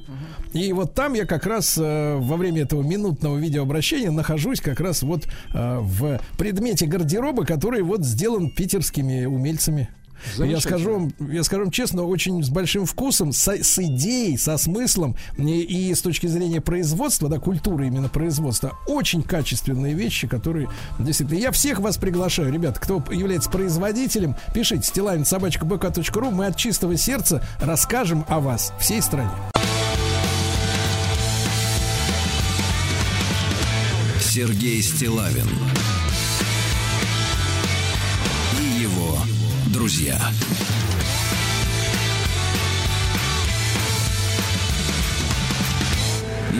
И 0.53 0.73
вот 0.73 0.93
там 0.93 1.13
я 1.13 1.25
как 1.25 1.45
раз 1.45 1.77
э, 1.77 2.17
во 2.17 2.35
время 2.35 2.63
этого 2.63 2.81
минутного 2.83 3.37
видеообращения 3.37 4.11
нахожусь 4.11 4.59
как 4.59 4.79
раз 4.79 5.01
вот 5.01 5.25
э, 5.53 5.77
в 5.79 6.19
предмете 6.37 6.85
гардероба, 6.87 7.45
который 7.45 7.81
вот 7.83 8.03
сделан 8.03 8.49
питерскими 8.49 9.25
умельцами. 9.25 9.89
Я 10.37 10.59
скажу, 10.59 10.93
вам, 10.93 11.13
я 11.31 11.43
скажу 11.43 11.63
вам 11.63 11.71
честно, 11.71 12.03
очень 12.03 12.43
с 12.43 12.49
большим 12.49 12.85
вкусом, 12.85 13.31
с, 13.31 13.47
с 13.47 13.79
идеей, 13.79 14.37
со 14.37 14.57
смыслом 14.57 15.15
и, 15.37 15.61
и 15.61 15.93
с 15.93 16.01
точки 16.01 16.27
зрения 16.27 16.61
производства, 16.61 17.29
да, 17.29 17.39
культуры 17.39 17.87
именно 17.87 18.09
производства, 18.09 18.77
очень 18.87 19.23
качественные 19.23 19.93
вещи, 19.93 20.27
которые 20.27 20.69
действительно... 20.99 21.37
Я 21.37 21.51
всех 21.51 21.79
вас 21.79 21.97
приглашаю, 21.97 22.51
ребят, 22.51 22.79
кто 22.79 23.03
является 23.11 23.49
производителем, 23.49 24.35
пишите 24.53 24.83
стилавин 24.83 25.25
собачка 25.25 25.65
бк.ру, 25.65 26.31
мы 26.31 26.47
от 26.47 26.57
чистого 26.57 26.97
сердца 26.97 27.43
расскажем 27.59 28.25
о 28.27 28.39
вас 28.39 28.73
всей 28.79 29.01
стране. 29.01 29.31
Сергей 34.19 34.81
Стилавин 34.81 35.47
друзья. 39.81 40.15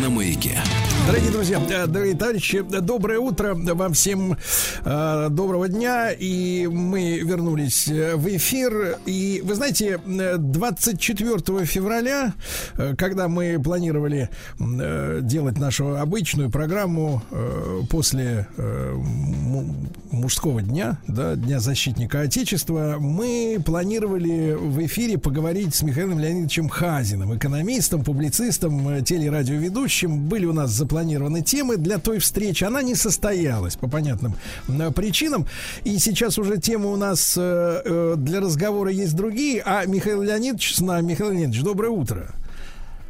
на 0.01 0.09
маяке. 0.09 0.59
Дорогие 1.11 1.31
друзья, 1.31 1.61
э, 1.69 1.87
дорогие 1.87 2.15
товарищи, 2.15 2.61
доброе 2.61 3.19
утро 3.19 3.53
вам 3.53 3.91
всем, 3.91 4.37
э, 4.85 5.27
доброго 5.29 5.67
дня. 5.67 6.11
И 6.11 6.67
мы 6.71 7.19
вернулись 7.19 7.89
э, 7.89 8.15
в 8.15 8.29
эфир. 8.29 8.97
И 9.05 9.41
вы 9.43 9.55
знаете, 9.55 9.99
24 10.05 11.65
февраля, 11.65 12.33
когда 12.97 13.27
мы 13.27 13.61
планировали 13.61 14.29
делать 14.57 15.57
нашу 15.57 15.97
обычную 15.97 16.49
программу 16.49 17.21
после 17.89 18.47
мужского 20.11 20.61
дня, 20.61 20.97
да, 21.07 21.35
Дня 21.35 21.59
защитника 21.59 22.21
Отечества, 22.21 22.95
мы 22.99 23.61
планировали 23.65 24.53
в 24.53 24.85
эфире 24.85 25.17
поговорить 25.17 25.75
с 25.75 25.81
Михаилом 25.81 26.19
Леонидовичем 26.19 26.69
Хазиным, 26.69 27.35
экономистом, 27.35 28.05
публицистом, 28.05 29.03
телерадиоведущим 29.03 29.61
ведущим 29.61 30.29
были 30.29 30.45
у 30.45 30.53
нас 30.53 30.71
запланированы 30.71 31.00
темы 31.41 31.77
для 31.77 31.97
той 31.97 32.19
встречи. 32.19 32.63
Она 32.63 32.81
не 32.81 32.95
состоялась 32.95 33.75
по 33.75 33.87
понятным 33.87 34.35
причинам. 34.95 35.47
И 35.83 35.97
сейчас 35.99 36.37
уже 36.37 36.57
темы 36.57 36.91
у 36.91 36.97
нас 36.97 37.35
э, 37.37 37.81
э, 37.85 38.15
для 38.17 38.39
разговора 38.39 38.91
есть 38.91 39.15
другие. 39.15 39.61
А 39.65 39.85
Михаил 39.85 40.21
Леонидович 40.21 40.75
с 40.75 40.81
нами. 40.81 41.11
Михаил 41.11 41.31
Леонидович, 41.31 41.63
доброе 41.63 41.89
утро. 41.89 42.27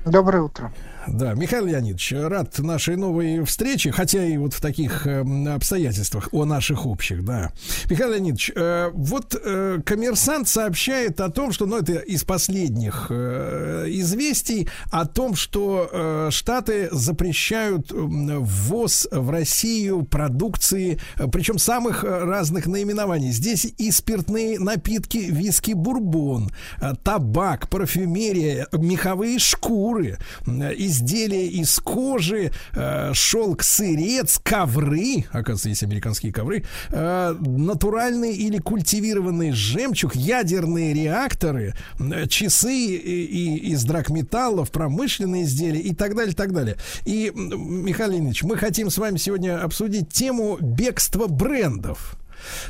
Доброе 0.05 0.43
утро. 0.43 0.72
Да, 1.07 1.33
Михаил 1.33 1.65
Леонидович, 1.65 2.13
рад 2.13 2.59
нашей 2.59 2.95
новой 2.95 3.43
встрече, 3.43 3.91
хотя 3.91 4.23
и 4.23 4.37
вот 4.37 4.53
в 4.53 4.61
таких 4.61 5.07
э, 5.07 5.23
обстоятельствах 5.51 6.29
о 6.31 6.45
наших 6.45 6.85
общих, 6.85 7.25
да. 7.25 7.51
Михаил 7.89 8.11
Леонидович, 8.11 8.51
э, 8.55 8.91
вот 8.93 9.35
э, 9.35 9.79
коммерсант 9.83 10.47
сообщает 10.47 11.19
о 11.19 11.29
том, 11.29 11.51
что, 11.51 11.65
ну, 11.65 11.77
это 11.77 11.93
из 11.93 12.23
последних 12.23 13.07
э, 13.09 13.85
известий, 13.87 14.69
о 14.91 15.05
том, 15.05 15.35
что 15.35 15.89
э, 15.91 16.29
Штаты 16.31 16.89
запрещают 16.91 17.91
ввоз 17.91 19.07
в 19.11 19.29
Россию 19.31 20.03
продукции, 20.03 20.99
э, 21.17 21.27
причем 21.31 21.57
самых 21.57 22.03
разных 22.03 22.67
наименований. 22.67 23.31
Здесь 23.31 23.65
и 23.65 23.89
спиртные 23.89 24.59
напитки, 24.59 25.17
виски, 25.17 25.71
бурбон, 25.71 26.51
э, 26.79 26.93
табак, 27.03 27.69
парфюмерия, 27.69 28.67
меховые 28.71 29.39
шкуры, 29.39 30.19
э, 30.45 30.73
и 30.75 30.90
изделия 30.91 31.47
из 31.47 31.80
кожи, 31.80 32.51
э, 32.73 33.11
шелк, 33.13 33.63
сырец, 33.63 34.39
ковры, 34.43 35.26
оказывается, 35.31 35.69
есть 35.69 35.84
американские 35.84 36.31
ковры, 36.31 36.63
э, 36.89 37.35
натуральный 37.39 38.35
или 38.35 38.59
культивированный 38.59 39.51
жемчуг, 39.51 40.15
ядерные 40.15 40.93
реакторы, 40.93 41.73
э, 41.99 42.27
часы 42.27 42.76
из 42.76 43.84
драгметаллов, 43.84 44.72
промышленные 44.72 45.43
изделия 45.43 45.81
и 45.81 45.95
так 45.95 46.15
далее, 46.15 46.35
так 46.35 46.53
далее. 46.53 46.77
И, 47.05 47.31
Михаил 47.35 48.11
Леонидович, 48.11 48.43
мы 48.43 48.57
хотим 48.57 48.89
с 48.89 48.97
вами 48.97 49.18
сегодня 49.18 49.61
обсудить 49.63 50.09
тему 50.09 50.57
бегства 50.59 51.27
брендов. 51.27 52.18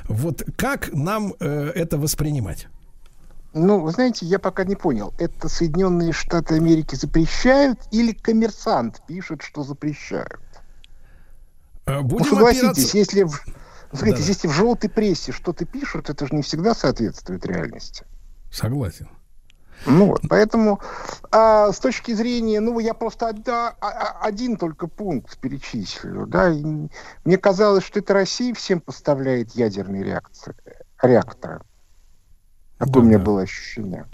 Вот 0.06 0.44
как 0.56 0.94
нам 0.94 1.34
э, 1.40 1.72
это 1.76 1.98
воспринимать? 1.98 2.68
Ну, 3.54 3.82
вы 3.82 3.92
знаете, 3.92 4.26
я 4.26 4.40
пока 4.40 4.64
не 4.64 4.76
понял, 4.76 5.14
это 5.18 5.50
Соединенные 5.50 6.14
Штаты 6.14 6.56
Америки 6.56 6.96
запрещают 6.96 7.80
или 7.92 8.14
коммерсант 8.14 9.02
пишет, 9.08 9.42
что 9.42 9.64
запрещают? 9.64 10.42
А, 11.86 12.02
будем 12.02 12.26
ну, 12.26 12.36
согласитесь, 12.36 12.66
опираться... 12.70 12.98
если, 12.98 13.24
в, 13.24 13.44
смотрите, 13.92 14.20
да. 14.20 14.24
если 14.24 14.48
в 14.48 14.52
желтой 14.52 14.90
прессе 14.90 15.34
что-то 15.34 15.66
пишут, 15.66 16.10
это 16.10 16.28
же 16.28 16.34
не 16.34 16.44
всегда 16.44 16.74
соответствует 16.74 17.46
реальности. 17.46 18.06
Согласен. 18.52 19.10
Ну 19.86 20.06
вот, 20.06 20.22
поэтому 20.30 20.80
а, 21.32 21.72
с 21.72 21.80
точки 21.80 22.14
зрения, 22.14 22.60
ну, 22.60 22.80
я 22.80 22.94
просто 22.94 23.28
одна, 23.28 23.76
а, 23.82 23.90
а, 23.90 24.26
один 24.26 24.56
только 24.56 24.88
пункт 24.88 25.38
перечислю, 25.40 26.28
да, 26.28 26.50
и 26.50 26.64
мне 27.26 27.38
казалось, 27.38 27.84
что 27.84 28.00
это 28.00 28.14
Россия 28.14 28.54
всем 28.54 28.80
поставляет 28.80 29.52
ядерные 29.56 30.04
реакции, 30.04 30.56
реакторы. 31.02 31.62
Такое 32.82 32.94
да, 32.94 33.00
у 33.00 33.04
меня 33.04 33.18
да. 33.20 33.24
было 33.24 33.42
ощущение. 33.42 34.08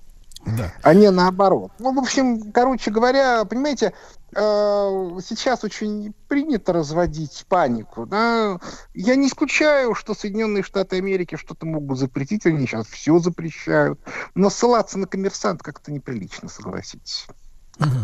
Да. 0.46 0.74
А 0.82 0.94
не 0.94 1.10
наоборот. 1.10 1.72
Ну, 1.80 1.94
в 1.94 2.00
общем, 2.00 2.52
короче 2.52 2.92
говоря, 2.92 3.44
понимаете, 3.46 3.94
э, 4.34 5.20
сейчас 5.26 5.64
очень 5.64 6.14
принято 6.28 6.74
разводить 6.74 7.46
панику. 7.48 8.06
Да? 8.06 8.60
Я 8.94 9.16
не 9.16 9.28
исключаю, 9.28 9.94
что 9.94 10.14
Соединенные 10.14 10.64
Штаты 10.64 10.98
Америки 10.98 11.36
что-то 11.36 11.66
могут 11.66 11.98
запретить, 11.98 12.46
они 12.46 12.66
сейчас 12.66 12.88
все 12.88 13.20
запрещают. 13.20 14.00
Но 14.36 14.50
ссылаться 14.50 14.98
на 14.98 15.08
коммерсант 15.08 15.64
как-то 15.64 15.92
неприлично, 15.92 16.50
согласитесь. 16.50 17.28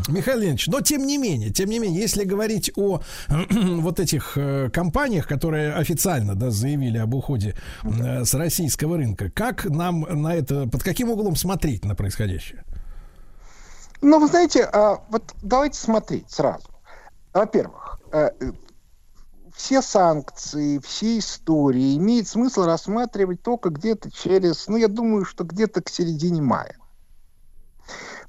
Михаил 0.08 0.40
Леонидович, 0.40 0.68
но 0.68 0.82
тем 0.82 1.06
не 1.06 1.18
менее, 1.18 1.50
тем 1.50 1.70
не 1.70 1.80
менее, 1.80 2.02
если 2.02 2.24
говорить 2.24 2.72
о 2.76 3.02
вот 3.50 4.00
этих 4.00 4.38
э, 4.38 4.70
компаниях, 4.70 5.28
которые 5.28 5.74
официально 5.74 6.36
да, 6.36 6.52
заявили 6.52 6.98
об 6.98 7.14
уходе 7.14 7.56
э, 7.84 8.24
с 8.24 8.34
российского 8.34 8.98
рынка, 8.98 9.30
как 9.32 9.66
нам 9.66 10.02
на 10.02 10.36
это, 10.36 10.68
под 10.68 10.84
каким 10.84 11.10
углом 11.10 11.36
смотреть 11.36 11.86
на 11.86 11.96
происходящее? 11.96 12.64
Ну, 14.02 14.20
вы 14.20 14.28
знаете, 14.28 14.70
э, 14.72 14.96
вот 15.10 15.34
давайте 15.42 15.80
смотреть 15.80 16.30
сразу. 16.30 16.68
Во-первых, 17.34 18.00
э, 18.12 18.30
все 19.56 19.82
санкции, 19.82 20.80
все 20.80 21.18
истории 21.20 21.96
имеет 21.98 22.28
смысл 22.28 22.64
рассматривать 22.64 23.42
только 23.42 23.70
где-то 23.70 24.12
через, 24.12 24.68
ну, 24.68 24.78
я 24.78 24.88
думаю, 24.88 25.26
что 25.26 25.44
где-то 25.44 25.82
к 25.82 25.90
середине 25.90 26.42
мая. 26.42 26.76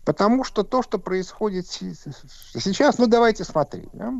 Потому 0.04 0.44
что 0.44 0.62
то, 0.62 0.82
что 0.82 0.98
происходит 0.98 1.66
сейчас, 1.66 2.98
ну 2.98 3.06
давайте 3.06 3.44
смотреть, 3.44 3.88
да? 3.92 4.12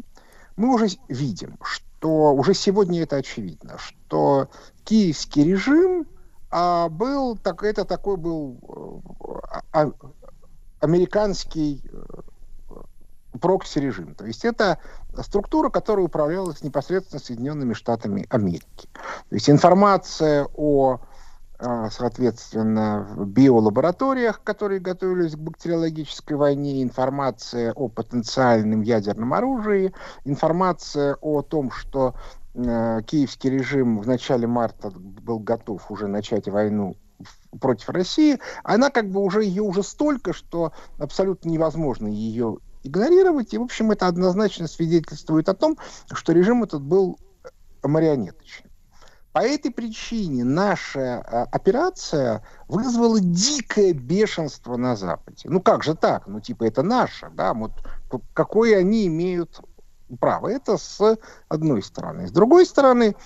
мы 0.56 0.74
уже 0.74 0.88
видим, 1.08 1.58
что 1.62 2.34
уже 2.34 2.54
сегодня 2.54 3.02
это 3.02 3.16
очевидно, 3.16 3.76
что 3.78 4.48
киевский 4.84 5.44
режим 5.44 6.06
а, 6.50 6.88
был, 6.88 7.36
так, 7.36 7.62
это 7.64 7.84
такой 7.84 8.16
был 8.16 9.02
а, 9.72 9.90
американский 10.80 11.82
э, 11.90 13.38
прокси-режим. 13.40 14.14
То 14.14 14.26
есть 14.26 14.44
это 14.44 14.78
структура, 15.22 15.70
которая 15.70 16.06
управлялась 16.06 16.62
непосредственно 16.62 17.20
Соединенными 17.20 17.72
Штатами 17.72 18.26
Америки. 18.28 18.88
То 18.92 19.34
есть 19.34 19.50
информация 19.50 20.46
о 20.54 20.94
а, 20.94 21.13
соответственно, 21.60 23.06
в 23.16 23.26
биолабораториях, 23.26 24.42
которые 24.42 24.80
готовились 24.80 25.34
к 25.34 25.38
бактериологической 25.38 26.36
войне, 26.36 26.82
информация 26.82 27.72
о 27.72 27.88
потенциальном 27.88 28.82
ядерном 28.82 29.32
оружии, 29.34 29.92
информация 30.24 31.16
о 31.20 31.42
том, 31.42 31.70
что 31.70 32.14
э, 32.54 33.00
киевский 33.06 33.50
режим 33.50 34.00
в 34.00 34.06
начале 34.06 34.46
марта 34.46 34.90
был 34.90 35.38
готов 35.38 35.90
уже 35.90 36.08
начать 36.08 36.48
войну 36.48 36.96
против 37.60 37.88
России, 37.90 38.38
она 38.64 38.90
как 38.90 39.10
бы 39.10 39.20
уже 39.20 39.44
ее 39.44 39.62
уже 39.62 39.82
столько, 39.82 40.32
что 40.32 40.72
абсолютно 40.98 41.48
невозможно 41.50 42.08
ее 42.08 42.58
игнорировать. 42.82 43.54
И, 43.54 43.58
в 43.58 43.62
общем, 43.62 43.90
это 43.90 44.06
однозначно 44.06 44.66
свидетельствует 44.66 45.48
о 45.48 45.54
том, 45.54 45.78
что 46.12 46.32
режим 46.32 46.62
этот 46.62 46.82
был 46.82 47.18
марионеточный. 47.82 48.63
По 49.34 49.40
этой 49.40 49.72
причине 49.72 50.44
наша 50.44 51.18
а, 51.18 51.48
операция 51.50 52.44
вызвала 52.68 53.18
дикое 53.18 53.92
бешенство 53.92 54.76
на 54.76 54.94
Западе. 54.94 55.48
Ну 55.50 55.60
как 55.60 55.82
же 55.82 55.96
так? 55.96 56.28
Ну 56.28 56.38
типа 56.38 56.62
это 56.62 56.84
наше, 56.84 57.28
да? 57.34 57.52
Вот 57.52 57.72
какое 58.32 58.78
они 58.78 59.08
имеют 59.08 59.60
право? 60.20 60.46
Это 60.46 60.76
с 60.76 61.18
одной 61.48 61.82
стороны. 61.82 62.28
С 62.28 62.30
другой 62.30 62.64
стороны, 62.64 63.16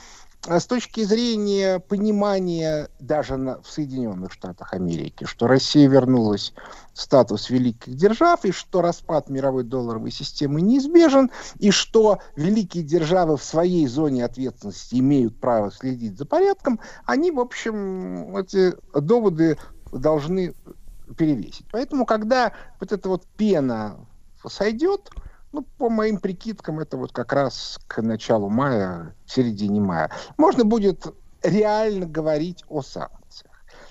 с 0.46 0.66
точки 0.66 1.02
зрения 1.02 1.78
понимания 1.78 2.88
даже 3.00 3.36
на, 3.36 3.60
в 3.60 3.68
Соединенных 3.68 4.32
Штатах 4.32 4.72
Америки, 4.72 5.24
что 5.24 5.46
Россия 5.46 5.88
вернулась 5.88 6.54
в 6.94 7.00
статус 7.00 7.50
великих 7.50 7.94
держав, 7.94 8.44
и 8.44 8.52
что 8.52 8.80
распад 8.80 9.28
мировой 9.28 9.64
долларовой 9.64 10.10
системы 10.10 10.60
неизбежен, 10.60 11.30
и 11.58 11.70
что 11.70 12.20
великие 12.36 12.84
державы 12.84 13.36
в 13.36 13.42
своей 13.42 13.86
зоне 13.86 14.24
ответственности 14.24 14.96
имеют 14.96 15.38
право 15.38 15.70
следить 15.70 16.16
за 16.16 16.24
порядком, 16.24 16.80
они, 17.04 17.30
в 17.30 17.40
общем, 17.40 18.36
эти 18.36 18.74
доводы 18.94 19.58
должны 19.92 20.54
перевесить. 21.16 21.66
Поэтому, 21.72 22.06
когда 22.06 22.52
вот 22.80 22.92
эта 22.92 23.08
вот 23.08 23.26
пена 23.36 23.96
сойдет, 24.46 25.10
ну, 25.52 25.64
по 25.78 25.88
моим 25.88 26.18
прикидкам, 26.18 26.80
это 26.80 26.96
вот 26.96 27.12
как 27.12 27.32
раз 27.32 27.78
к 27.86 28.02
началу 28.02 28.48
мая, 28.48 29.14
середине 29.26 29.80
мая, 29.80 30.10
можно 30.36 30.64
будет 30.64 31.06
реально 31.42 32.06
говорить 32.06 32.64
о 32.68 32.82
санкциях. 32.82 33.18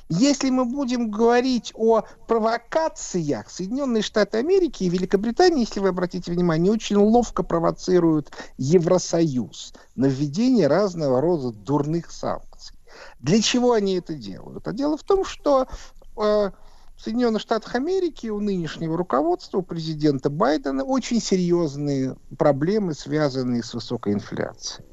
Если 0.09 0.49
мы 0.49 0.63
будем 0.63 1.11
говорить 1.11 1.73
о 1.75 2.03
провокациях, 2.27 3.49
Соединенные 3.49 4.01
Штаты 4.01 4.37
Америки 4.37 4.83
и 4.83 4.89
Великобритания, 4.89 5.61
если 5.61 5.81
вы 5.81 5.89
обратите 5.89 6.31
внимание, 6.31 6.71
очень 6.71 6.95
ловко 6.95 7.43
провоцируют 7.43 8.31
Евросоюз 8.57 9.73
на 9.95 10.05
введение 10.05 10.67
разного 10.67 11.19
рода 11.19 11.51
дурных 11.51 12.11
санкций. 12.11 12.77
Для 13.19 13.41
чего 13.41 13.73
они 13.73 13.95
это 13.95 14.13
делают? 14.13 14.67
А 14.67 14.71
дело 14.71 14.97
в 14.97 15.03
том, 15.03 15.25
что 15.25 15.67
э, 16.15 16.51
Соединенных 16.97 17.41
Штатах 17.41 17.75
Америки 17.75 18.27
у 18.27 18.39
нынешнего 18.39 18.97
руководства, 18.97 19.59
у 19.59 19.61
президента 19.61 20.29
Байдена 20.29 20.83
очень 20.83 21.21
серьезные 21.21 22.15
проблемы, 22.37 22.93
связанные 22.93 23.63
с 23.63 23.73
высокой 23.73 24.13
инфляцией. 24.13 24.85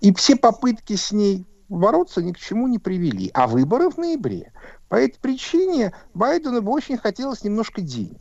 И 0.00 0.14
все 0.14 0.36
попытки 0.36 0.96
с 0.96 1.12
ней 1.12 1.46
бороться 1.68 2.22
ни 2.22 2.32
к 2.32 2.38
чему 2.38 2.68
не 2.68 2.78
привели. 2.78 3.30
А 3.32 3.46
выборы 3.46 3.90
в 3.90 3.96
ноябре. 3.96 4.52
По 4.88 4.96
этой 4.96 5.18
причине 5.18 5.94
Байдену 6.14 6.60
бы 6.60 6.72
очень 6.72 6.98
хотелось 6.98 7.42
немножко 7.42 7.80
денег. 7.80 8.20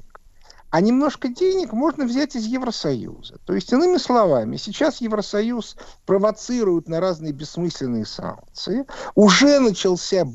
А 0.71 0.81
немножко 0.81 1.27
денег 1.27 1.73
можно 1.73 2.05
взять 2.05 2.35
из 2.35 2.45
Евросоюза. 2.45 3.39
То 3.45 3.53
есть, 3.53 3.71
иными 3.71 3.97
словами, 3.97 4.57
сейчас 4.57 4.99
Евросоюз 4.99 5.77
провоцирует 6.05 6.87
на 6.89 6.99
разные 6.99 7.33
бессмысленные 7.33 8.05
санкции. 8.05 8.85
Уже 9.13 9.59
начался 9.59 10.27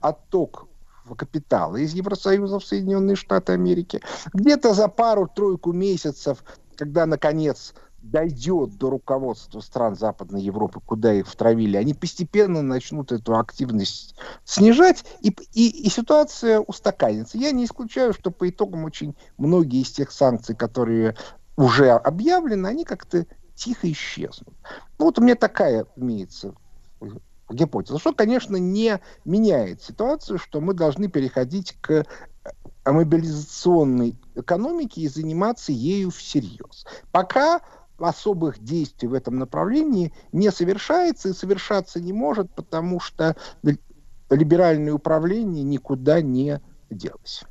отток 0.00 0.67
капитала 1.14 1.76
из 1.76 1.92
Евросоюза 1.94 2.58
в 2.58 2.64
Соединенные 2.64 3.16
Штаты 3.16 3.52
Америки. 3.52 4.00
Где-то 4.32 4.74
за 4.74 4.88
пару-тройку 4.88 5.72
месяцев, 5.72 6.44
когда, 6.76 7.06
наконец, 7.06 7.74
дойдет 8.02 8.78
до 8.78 8.90
руководства 8.90 9.60
стран 9.60 9.96
Западной 9.96 10.42
Европы, 10.42 10.80
куда 10.84 11.12
их 11.12 11.26
втравили, 11.26 11.76
они 11.76 11.94
постепенно 11.94 12.62
начнут 12.62 13.12
эту 13.12 13.36
активность 13.36 14.14
снижать, 14.44 15.04
и, 15.20 15.34
и, 15.52 15.86
и 15.86 15.90
ситуация 15.90 16.60
устаканится. 16.60 17.38
Я 17.38 17.50
не 17.50 17.64
исключаю, 17.64 18.12
что 18.12 18.30
по 18.30 18.48
итогам 18.48 18.84
очень 18.84 19.14
многие 19.36 19.82
из 19.82 19.90
тех 19.90 20.12
санкций, 20.12 20.54
которые 20.54 21.16
уже 21.56 21.90
объявлены, 21.90 22.68
они 22.68 22.84
как-то 22.84 23.26
тихо 23.54 23.90
исчезнут. 23.90 24.54
Ну, 24.98 25.06
вот 25.06 25.18
у 25.18 25.22
меня 25.22 25.34
такая 25.34 25.86
имеется 25.96 26.54
гипотеза, 27.50 27.98
что, 27.98 28.12
конечно, 28.12 28.56
не 28.56 29.00
меняет 29.24 29.82
ситуацию, 29.82 30.38
что 30.38 30.60
мы 30.60 30.74
должны 30.74 31.08
переходить 31.08 31.76
к 31.80 32.04
мобилизационной 32.84 34.16
экономике 34.34 35.02
и 35.02 35.08
заниматься 35.08 35.72
ею 35.72 36.10
всерьез. 36.10 36.86
Пока 37.12 37.60
особых 37.98 38.62
действий 38.62 39.08
в 39.08 39.14
этом 39.14 39.38
направлении 39.38 40.12
не 40.32 40.50
совершается 40.50 41.30
и 41.30 41.32
совершаться 41.32 42.00
не 42.00 42.12
может, 42.12 42.54
потому 42.54 43.00
что 43.00 43.36
либеральное 44.30 44.92
управление 44.92 45.64
никуда 45.64 46.22
не 46.22 46.60
делось. 46.90 47.44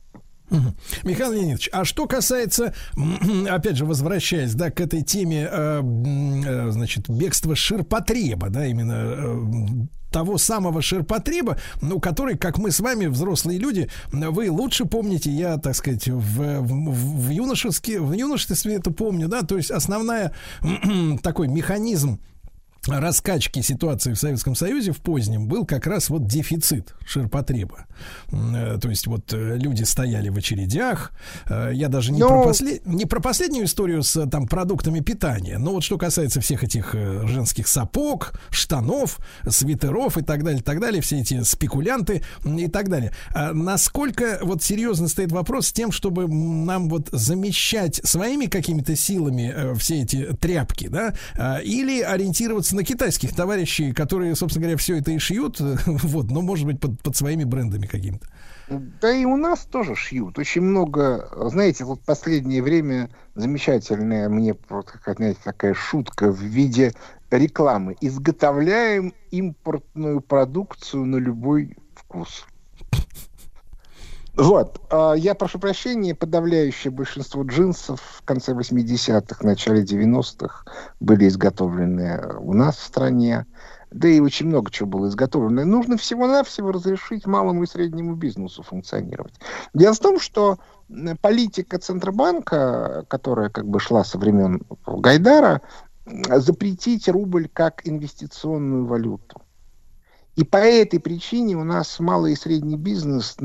Михаил 1.03 1.33
Леонидович, 1.33 1.69
а 1.73 1.83
что 1.85 2.07
касается, 2.07 2.73
опять 3.49 3.77
же, 3.77 3.85
возвращаясь, 3.85 4.53
да, 4.53 4.71
к 4.71 4.79
этой 4.79 5.01
теме, 5.01 5.47
э, 5.49 5.81
э, 5.81 6.71
значит, 6.71 7.09
бегства 7.09 7.55
ширпотреба, 7.55 8.49
да, 8.49 8.65
именно 8.65 8.93
э, 8.93 9.87
того 10.11 10.37
самого 10.37 10.81
ширпотреба, 10.81 11.57
ну, 11.81 11.99
который, 11.99 12.37
как 12.37 12.57
мы 12.57 12.71
с 12.71 12.79
вами, 12.79 13.07
взрослые 13.07 13.59
люди, 13.59 13.89
вы 14.11 14.49
лучше 14.49 14.85
помните, 14.85 15.31
я, 15.31 15.57
так 15.57 15.75
сказать, 15.75 16.07
в, 16.07 16.61
в, 16.61 17.27
в, 17.27 17.29
юношестве, 17.29 17.99
в 17.99 18.13
юношестве 18.13 18.75
это 18.75 18.91
помню, 18.91 19.27
да, 19.27 19.41
то 19.41 19.57
есть 19.57 19.71
основная 19.71 20.31
такой 21.23 21.49
механизм 21.49 22.19
раскачки 22.87 23.61
ситуации 23.61 24.13
в 24.13 24.19
Советском 24.19 24.55
Союзе 24.55 24.91
в 24.91 24.97
позднем 24.97 25.47
был 25.47 25.65
как 25.65 25.87
раз 25.87 26.09
вот 26.09 26.27
дефицит 26.27 26.95
ширпотреба. 27.05 27.85
Э, 28.31 28.77
то 28.81 28.89
есть 28.89 29.07
вот 29.07 29.33
э, 29.33 29.57
люди 29.57 29.83
стояли 29.83 30.29
в 30.29 30.37
очередях. 30.37 31.11
Э, 31.49 31.71
я 31.73 31.87
даже 31.87 32.11
не, 32.11 32.19
но... 32.19 32.27
про, 32.27 32.43
послед... 32.43 32.85
не 32.85 33.05
про 33.05 33.19
последнюю 33.19 33.65
историю 33.65 34.03
с 34.03 34.27
там 34.27 34.47
продуктами 34.47 34.99
питания, 34.99 35.57
но 35.57 35.71
вот 35.71 35.83
что 35.83 35.97
касается 35.97 36.41
всех 36.41 36.63
этих 36.63 36.93
женских 36.93 37.67
сапог, 37.67 38.33
штанов, 38.49 39.19
свитеров 39.47 40.17
и 40.17 40.23
так 40.23 40.43
далее, 40.43 40.61
так 40.61 40.79
далее, 40.79 41.01
все 41.01 41.19
эти 41.19 41.43
спекулянты 41.43 42.23
и 42.45 42.67
так 42.67 42.89
далее. 42.89 43.11
А 43.33 43.53
насколько 43.53 44.39
вот 44.41 44.63
серьезно 44.63 45.07
стоит 45.07 45.31
вопрос 45.31 45.67
с 45.67 45.73
тем, 45.73 45.91
чтобы 45.91 46.27
нам 46.27 46.89
вот 46.89 47.09
замещать 47.11 47.99
своими 48.03 48.45
какими-то 48.45 48.95
силами 48.95 49.75
все 49.77 50.01
эти 50.01 50.33
тряпки, 50.39 50.87
да, 50.87 51.13
или 51.63 52.01
ориентироваться 52.01 52.66
на 52.71 52.83
китайских 52.83 53.35
товарищей, 53.35 53.91
которые, 53.91 54.35
собственно 54.35 54.63
говоря, 54.63 54.77
все 54.77 54.97
это 54.97 55.11
и 55.11 55.17
шьют, 55.17 55.59
вот, 55.85 56.31
но, 56.31 56.41
может 56.41 56.65
быть, 56.65 56.79
под, 56.79 57.01
под 57.01 57.15
своими 57.15 57.43
брендами 57.43 57.85
какими-то. 57.85 58.27
Да 58.69 59.11
и 59.11 59.23
у 59.23 59.37
нас 59.37 59.61
тоже 59.61 59.95
шьют. 59.95 60.37
Очень 60.37 60.61
много, 60.61 61.29
знаете, 61.49 61.85
вот 61.85 62.01
последнее 62.01 62.61
время 62.61 63.09
замечательная 63.35 64.27
мне 64.27 64.55
знаете, 65.05 65.39
такая 65.43 65.73
шутка 65.73 66.31
в 66.31 66.41
виде 66.41 66.93
рекламы. 67.31 67.95
Изготовляем 68.01 69.13
импортную 69.31 70.21
продукцию 70.21 71.05
на 71.05 71.17
любой 71.17 71.77
вкус. 71.95 72.45
Вот. 74.37 74.79
А, 74.91 75.13
я 75.13 75.33
прошу 75.33 75.57
прощения, 75.57 76.13
подавляющее 76.13 76.91
большинство 76.91 77.41
джинсов 77.41 77.99
в 77.99 78.23
конце 78.23 78.53
80-х, 78.53 79.43
начале 79.43 79.83
90-х 79.83 80.63
были 80.99 81.27
изготовлены 81.27 82.35
у 82.39 82.53
нас 82.53 82.77
в 82.77 82.83
стране. 82.83 83.47
Да 83.89 84.07
и 84.07 84.19
очень 84.19 84.47
много 84.47 84.69
чего 84.69 84.87
было 84.89 85.07
изготовлено. 85.07 85.65
Нужно 85.65 85.97
всего-навсего 85.97 86.71
разрешить 86.71 87.25
малому 87.25 87.63
и 87.63 87.67
среднему 87.67 88.15
бизнесу 88.15 88.61
функционировать. 88.61 89.33
Дело 89.73 89.93
в 89.93 89.99
том, 89.99 90.19
что 90.19 90.59
политика 91.21 91.79
Центробанка, 91.79 93.05
которая 93.07 93.49
как 93.49 93.67
бы 93.67 93.79
шла 93.79 94.03
со 94.03 94.19
времен 94.19 94.61
Гайдара, 94.85 95.61
запретить 96.05 97.09
рубль 97.09 97.49
как 97.51 97.87
инвестиционную 97.87 98.85
валюту. 98.85 99.41
И 100.35 100.43
по 100.43 100.57
этой 100.57 100.99
причине 100.99 101.55
у 101.55 101.63
нас 101.63 101.99
малый 101.99 102.33
и 102.33 102.35
средний 102.35 102.77
бизнес 102.77 103.37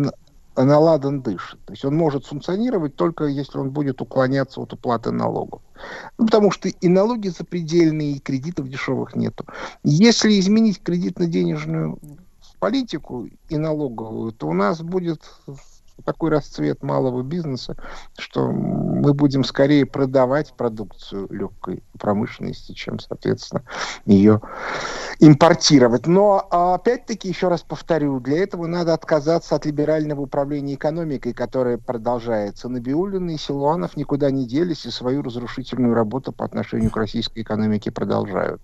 на 0.56 0.78
ладан 0.78 1.22
дышит. 1.22 1.64
То 1.64 1.72
есть 1.72 1.84
он 1.84 1.96
может 1.96 2.26
функционировать 2.26 2.96
только 2.96 3.24
если 3.24 3.58
он 3.58 3.70
будет 3.70 4.00
уклоняться 4.00 4.60
от 4.60 4.72
уплаты 4.72 5.10
налогов. 5.10 5.62
Ну, 6.18 6.26
потому 6.26 6.50
что 6.50 6.68
и 6.68 6.88
налоги 6.88 7.28
запредельные, 7.28 8.12
и 8.12 8.20
кредитов 8.20 8.68
дешевых 8.68 9.16
нету. 9.16 9.46
Если 9.82 10.38
изменить 10.38 10.82
кредитно-денежную 10.82 11.98
политику 12.58 13.28
и 13.48 13.56
налоговую, 13.56 14.32
то 14.32 14.46
у 14.46 14.52
нас 14.52 14.82
будет 14.82 15.22
такой 16.02 16.30
расцвет 16.30 16.82
малого 16.82 17.22
бизнеса, 17.22 17.76
что 18.18 18.50
мы 18.50 19.14
будем 19.14 19.44
скорее 19.44 19.86
продавать 19.86 20.52
продукцию 20.54 21.28
легкой 21.30 21.82
промышленности, 21.98 22.72
чем, 22.72 22.98
соответственно, 22.98 23.62
ее 24.04 24.40
импортировать. 25.18 26.06
Но, 26.06 26.38
опять-таки, 26.50 27.28
еще 27.28 27.48
раз 27.48 27.62
повторю, 27.62 28.20
для 28.20 28.42
этого 28.42 28.66
надо 28.66 28.94
отказаться 28.94 29.54
от 29.54 29.66
либерального 29.66 30.22
управления 30.22 30.74
экономикой, 30.74 31.32
которое 31.32 31.78
продолжается. 31.78 32.68
Набиулин 32.68 33.30
и 33.30 33.36
Силуанов 33.36 33.96
никуда 33.96 34.30
не 34.30 34.46
делись 34.46 34.86
и 34.86 34.90
свою 34.90 35.22
разрушительную 35.22 35.94
работу 35.94 36.32
по 36.32 36.44
отношению 36.44 36.90
к 36.90 36.96
российской 36.96 37.42
экономике 37.42 37.90
продолжают. 37.90 38.60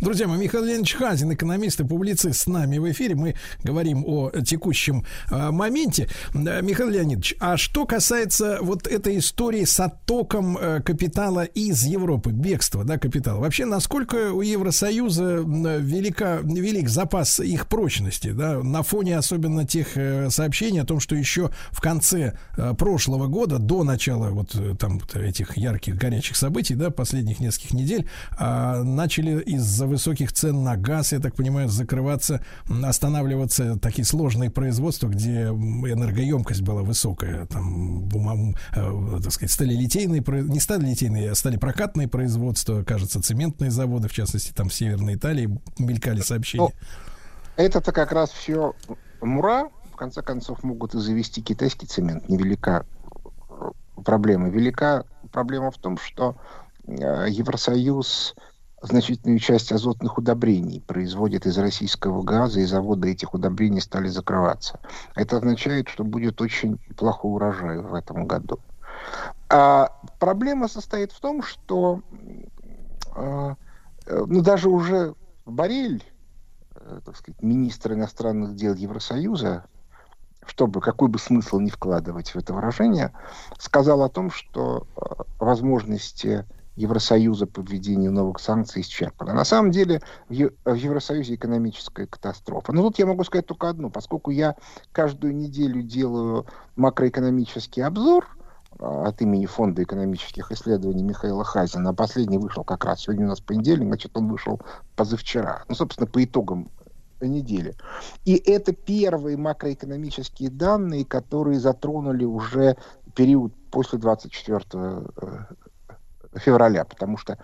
Друзья 0.00 0.26
мои, 0.26 0.38
Михаил 0.38 0.64
Леонидович 0.64 0.94
Хазин, 0.94 1.32
экономист 1.32 1.80
и 1.80 1.84
публицист 1.84 2.40
с 2.40 2.46
нами 2.48 2.78
в 2.78 2.90
эфире. 2.90 3.14
Мы 3.14 3.36
говорим 3.62 4.04
о 4.04 4.30
текущем 4.44 5.04
э, 5.30 5.50
моменте. 5.52 6.08
Михаил 6.34 6.88
Леонидович, 6.88 7.36
а 7.38 7.56
что 7.56 7.86
касается 7.86 8.58
вот 8.60 8.88
этой 8.88 9.18
истории 9.18 9.64
с 9.64 9.78
оттоком 9.78 10.58
э, 10.58 10.80
капитала 10.80 11.44
из 11.44 11.84
Европы, 11.84 12.30
бегства 12.32 12.82
да, 12.82 12.98
капитала, 12.98 13.38
вообще 13.38 13.64
насколько 13.64 14.32
у 14.32 14.40
Евросоюза 14.40 15.44
велика, 15.44 16.40
велик 16.42 16.88
запас 16.88 17.38
их 17.38 17.68
прочности, 17.68 18.32
да, 18.32 18.60
на 18.62 18.82
фоне 18.82 19.16
особенно 19.16 19.64
тех 19.64 19.96
э, 19.96 20.28
сообщений 20.30 20.80
о 20.80 20.84
том, 20.84 20.98
что 20.98 21.14
еще 21.14 21.50
в 21.70 21.80
конце 21.80 22.36
э, 22.56 22.74
прошлого 22.74 23.28
года, 23.28 23.58
до 23.60 23.84
начала 23.84 24.30
вот 24.30 24.56
э, 24.56 24.74
там 24.76 25.00
этих 25.14 25.56
ярких, 25.56 25.94
горячих 25.94 26.36
событий, 26.36 26.74
да, 26.74 26.90
последних 26.90 27.38
нескольких 27.38 27.74
недель, 27.74 28.08
э, 28.40 28.82
начали 28.82 29.51
из-за 29.54 29.86
высоких 29.86 30.32
цен 30.32 30.62
на 30.62 30.76
газ, 30.76 31.12
я 31.12 31.20
так 31.20 31.34
понимаю, 31.34 31.68
закрываться, 31.68 32.44
останавливаться 32.84 33.78
такие 33.78 34.04
сложные 34.04 34.50
производства, 34.50 35.08
где 35.08 35.46
энергоемкость 35.46 36.62
была 36.62 36.82
высокая, 36.82 37.46
там, 37.46 38.02
бумаг, 38.02 38.56
э, 38.74 39.20
так 39.22 39.32
сказать, 39.32 39.50
сталилитейные, 39.50 40.22
не 40.26 40.60
сталилитейные, 40.60 41.30
а 41.30 41.34
стали 41.34 41.56
прокатные 41.56 42.08
производства, 42.08 42.82
кажется, 42.82 43.22
цементные 43.22 43.70
заводы, 43.70 44.08
в 44.08 44.12
частности, 44.12 44.52
там 44.52 44.68
в 44.68 44.74
Северной 44.74 45.14
Италии 45.14 45.48
мелькали 45.78 46.20
сообщения. 46.20 46.72
Ну, 46.72 47.64
это-то 47.64 47.92
как 47.92 48.12
раз 48.12 48.30
все 48.30 48.74
мура, 49.20 49.68
конце 50.02 50.20
концов 50.20 50.64
могут 50.64 50.96
и 50.96 50.98
завести 50.98 51.42
китайский 51.42 51.86
цемент. 51.86 52.28
Невелика 52.28 52.84
проблема. 54.04 54.48
Велика 54.48 55.04
проблема 55.30 55.70
в 55.70 55.78
том, 55.78 55.96
что 55.96 56.34
э, 56.88 57.26
Евросоюз 57.28 58.34
значительную 58.82 59.38
часть 59.38 59.72
азотных 59.72 60.18
удобрений 60.18 60.82
производит 60.86 61.46
из 61.46 61.56
российского 61.56 62.22
газа, 62.22 62.60
и 62.60 62.64
заводы 62.64 63.12
этих 63.12 63.32
удобрений 63.34 63.80
стали 63.80 64.08
закрываться. 64.08 64.80
Это 65.14 65.36
означает, 65.36 65.88
что 65.88 66.04
будет 66.04 66.40
очень 66.40 66.78
плохой 66.96 67.32
урожай 67.32 67.78
в 67.78 67.94
этом 67.94 68.26
году. 68.26 68.58
А 69.48 69.88
проблема 70.18 70.68
состоит 70.68 71.12
в 71.12 71.20
том, 71.20 71.42
что 71.42 72.00
э, 73.14 73.54
ну, 74.06 74.42
даже 74.42 74.68
уже 74.68 75.14
Борель, 75.46 76.04
э, 76.74 77.00
так 77.04 77.16
сказать, 77.16 77.40
министр 77.42 77.92
иностранных 77.92 78.56
дел 78.56 78.74
Евросоюза, 78.74 79.64
чтобы 80.46 80.80
какой 80.80 81.08
бы 81.08 81.18
смысл 81.18 81.60
не 81.60 81.70
вкладывать 81.70 82.30
в 82.30 82.36
это 82.36 82.52
выражение, 82.52 83.12
сказал 83.58 84.02
о 84.02 84.08
том, 84.08 84.30
что 84.30 84.86
э, 84.96 85.22
возможности 85.38 86.46
Евросоюза 86.76 87.46
по 87.46 87.60
введению 87.60 88.12
новых 88.12 88.38
санкций 88.40 88.82
исчерпаны. 88.82 89.32
На 89.34 89.44
самом 89.44 89.70
деле 89.70 90.00
в, 90.28 90.34
Евросоюзе 90.34 91.34
экономическая 91.34 92.06
катастрофа. 92.06 92.72
Но 92.72 92.82
тут 92.82 92.98
я 92.98 93.06
могу 93.06 93.24
сказать 93.24 93.46
только 93.46 93.68
одно. 93.68 93.90
Поскольку 93.90 94.30
я 94.30 94.56
каждую 94.92 95.34
неделю 95.34 95.82
делаю 95.82 96.46
макроэкономический 96.76 97.84
обзор 97.84 98.26
э, 98.78 98.84
от 98.84 99.20
имени 99.20 99.46
Фонда 99.46 99.82
экономических 99.82 100.50
исследований 100.50 101.02
Михаила 101.02 101.44
Хазина, 101.44 101.90
а 101.90 101.94
последний 101.94 102.38
вышел 102.38 102.64
как 102.64 102.84
раз 102.84 103.02
сегодня 103.02 103.26
у 103.26 103.28
нас 103.28 103.40
понедельник, 103.40 103.88
значит, 103.88 104.16
он 104.16 104.28
вышел 104.28 104.60
позавчера. 104.96 105.64
Ну, 105.68 105.74
собственно, 105.74 106.06
по 106.06 106.24
итогам 106.24 106.70
недели. 107.20 107.74
И 108.24 108.34
это 108.34 108.72
первые 108.72 109.36
макроэкономические 109.36 110.50
данные, 110.50 111.04
которые 111.04 111.60
затронули 111.60 112.24
уже 112.24 112.76
период 113.14 113.52
после 113.70 113.98
24 113.98 114.60
э, 114.72 115.02
февраля, 116.34 116.84
потому 116.84 117.16
что 117.16 117.38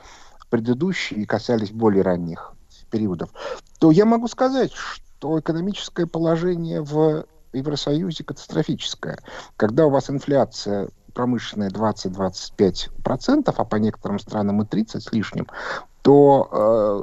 предыдущие 0.51 1.27
касались 1.27 1.71
более 1.71 2.03
ранних 2.03 2.53
периодов, 2.91 3.31
то 3.79 3.91
я 3.91 4.05
могу 4.05 4.29
сказать, 4.29 4.73
что 4.73 5.39
экономическое 5.39 6.07
положение 6.07 6.81
в 6.83 7.27
Евросоюзе 7.53 8.25
катастрофическое. 8.25 9.19
Когда 9.57 9.87
у 9.87 9.91
вас 9.91 10.11
инфляция 10.11 10.89
промышленная 11.15 11.71
20-25%, 11.71 13.55
а 13.57 13.65
по 13.65 13.77
некоторым 13.77 14.19
странам 14.19 14.63
и 14.63 14.67
30 14.67 15.03
с 15.03 15.13
лишним, 15.13 15.49
то 16.03 16.49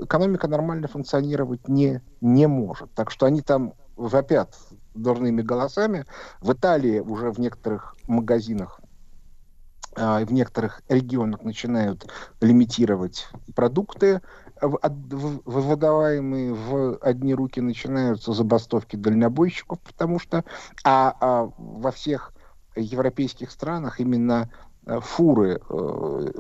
э, 0.02 0.06
экономика 0.06 0.48
нормально 0.48 0.88
функционировать 0.88 1.68
не, 1.68 2.02
не 2.22 2.48
может. 2.48 2.92
Так 2.94 3.12
что 3.12 3.26
они 3.26 3.42
там 3.42 3.74
вопят 3.96 4.56
дурными 4.94 5.42
голосами. 5.42 6.06
В 6.40 6.54
Италии 6.54 7.00
уже 7.00 7.32
в 7.32 7.40
некоторых 7.40 7.96
магазинах 8.08 8.80
в 9.96 10.34
некоторых 10.34 10.82
регионах 10.90 11.44
начинают 11.44 12.06
лимитировать 12.42 13.28
продукты, 13.56 14.22
выдаваемые 14.62 16.54
в 16.54 16.98
одни 16.98 17.34
руки 17.34 17.60
начинаются 17.62 18.34
забастовки 18.34 18.96
дальнобойщиков, 18.96 19.80
потому 19.80 20.20
что 20.20 20.44
а, 20.84 21.16
а 21.20 21.52
во 21.58 21.92
всех 21.92 22.34
европейских 22.76 23.52
странах 23.52 24.00
именно 24.00 24.50
э, 24.86 25.00
фуры 25.02 25.62
э, 25.70 26.32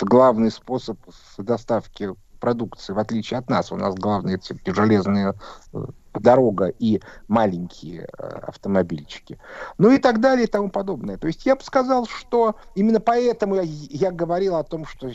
главный 0.00 0.50
способ 0.50 0.98
доставки 1.36 2.14
продукции, 2.38 2.92
в 2.92 2.98
отличие 2.98 3.38
от 3.38 3.50
нас. 3.50 3.72
У 3.72 3.76
нас 3.76 3.94
главные 3.94 4.36
это 4.36 4.74
железная 4.74 5.34
э, 5.72 5.84
дорога 6.14 6.66
и 6.66 7.00
маленькие 7.28 8.04
автомобильчики. 8.06 9.38
Ну 9.78 9.90
и 9.90 9.98
так 9.98 10.20
далее 10.20 10.44
и 10.46 10.50
тому 10.50 10.70
подобное. 10.70 11.16
То 11.18 11.26
есть 11.26 11.46
я 11.46 11.56
бы 11.56 11.62
сказал, 11.62 12.06
что 12.06 12.56
именно 12.74 13.00
поэтому 13.00 13.56
я, 13.56 13.62
я 13.62 14.10
говорил 14.10 14.56
о 14.56 14.64
том, 14.64 14.84
что 14.86 15.10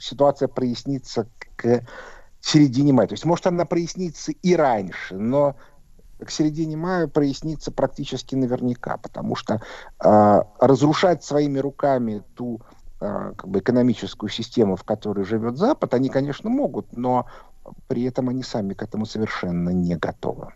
ситуация 0.00 0.48
прояснится 0.48 1.28
к 1.56 1.84
середине 2.40 2.92
мая. 2.92 3.08
То 3.08 3.14
есть 3.14 3.24
может 3.24 3.46
она 3.46 3.64
прояснится 3.64 4.32
и 4.32 4.54
раньше, 4.54 5.16
но 5.16 5.56
к 6.24 6.30
середине 6.30 6.76
мая 6.76 7.06
прояснится 7.06 7.70
практически 7.70 8.34
наверняка, 8.34 8.96
потому 8.96 9.36
что 9.36 9.60
э, 10.02 10.42
разрушать 10.60 11.22
своими 11.22 11.58
руками 11.58 12.22
ту 12.34 12.60
э, 12.60 12.77
как 12.98 13.46
бы 13.48 13.60
экономическую 13.60 14.30
систему, 14.30 14.76
в 14.76 14.84
которой 14.84 15.24
живет 15.24 15.56
Запад, 15.56 15.94
они, 15.94 16.08
конечно, 16.08 16.50
могут, 16.50 16.96
но 16.96 17.26
при 17.86 18.04
этом 18.04 18.28
они 18.28 18.42
сами 18.42 18.74
к 18.74 18.82
этому 18.82 19.06
совершенно 19.06 19.70
не 19.70 19.96
готовы. 19.96 20.52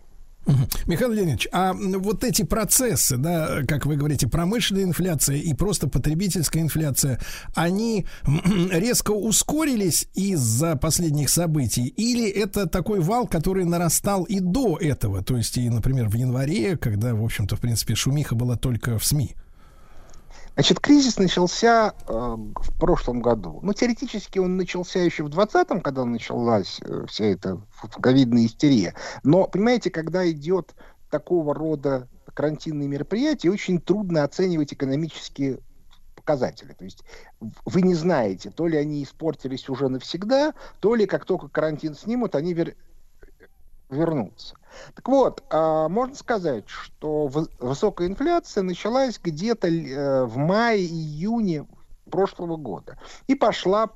Михаил 0.87 1.11
Леонидович, 1.11 1.47
а 1.53 1.73
вот 1.73 2.23
эти 2.25 2.43
процессы, 2.43 3.15
да, 3.15 3.61
как 3.65 3.85
вы 3.85 3.95
говорите, 3.95 4.27
промышленная 4.27 4.83
инфляция 4.83 5.37
и 5.37 5.53
просто 5.53 5.87
потребительская 5.87 6.61
инфляция, 6.61 7.19
они 7.55 8.05
резко 8.71 9.11
ускорились 9.11 10.09
из-за 10.13 10.75
последних 10.75 11.29
событий? 11.29 11.87
Или 11.87 12.29
это 12.29 12.67
такой 12.67 12.99
вал, 12.99 13.25
который 13.25 13.63
нарастал 13.63 14.23
и 14.23 14.41
до 14.41 14.77
этого? 14.77 15.23
То 15.23 15.37
есть, 15.37 15.57
и, 15.57 15.69
например, 15.69 16.09
в 16.09 16.15
январе, 16.15 16.75
когда, 16.75 17.15
в 17.15 17.23
общем-то, 17.23 17.55
в 17.55 17.61
принципе, 17.61 17.95
шумиха 17.95 18.35
была 18.35 18.57
только 18.57 18.99
в 18.99 19.05
СМИ? 19.05 19.35
Значит, 20.55 20.79
кризис 20.79 21.17
начался 21.17 21.93
э, 22.07 22.13
в 22.13 22.77
прошлом 22.79 23.21
году. 23.21 23.59
Ну, 23.63 23.73
теоретически 23.73 24.37
он 24.37 24.55
начался 24.55 24.99
еще 24.99 25.23
в 25.23 25.29
2020, 25.29 25.83
когда 25.83 26.05
началась 26.05 26.79
э, 26.81 27.05
вся 27.07 27.25
эта 27.25 27.59
ковидная 28.01 28.45
истерия. 28.45 28.93
Но, 29.23 29.47
понимаете, 29.47 29.89
когда 29.89 30.29
идет 30.29 30.75
такого 31.09 31.55
рода 31.55 32.07
карантинные 32.33 32.87
мероприятия, 32.87 33.49
очень 33.49 33.79
трудно 33.79 34.23
оценивать 34.23 34.73
экономические 34.73 35.59
показатели. 36.15 36.73
То 36.73 36.85
есть 36.85 37.03
вы 37.65 37.81
не 37.81 37.95
знаете, 37.95 38.51
то 38.51 38.67
ли 38.67 38.77
они 38.77 39.03
испортились 39.03 39.67
уже 39.69 39.89
навсегда, 39.89 40.53
то 40.79 40.93
ли 40.93 41.05
как 41.07 41.25
только 41.25 41.49
карантин 41.49 41.95
снимут, 41.95 42.35
они 42.35 42.53
вер 42.53 42.75
вернуться. 43.93 44.55
Так 44.95 45.07
вот, 45.07 45.43
а, 45.49 45.87
можно 45.89 46.15
сказать, 46.15 46.65
что 46.67 47.27
высокая 47.59 48.07
инфляция 48.07 48.63
началась 48.63 49.19
где-то 49.21 49.67
э, 49.67 50.25
в 50.25 50.37
мае-июне 50.37 51.67
прошлого 52.09 52.57
года 52.57 52.97
и 53.27 53.35
пошла 53.35 53.89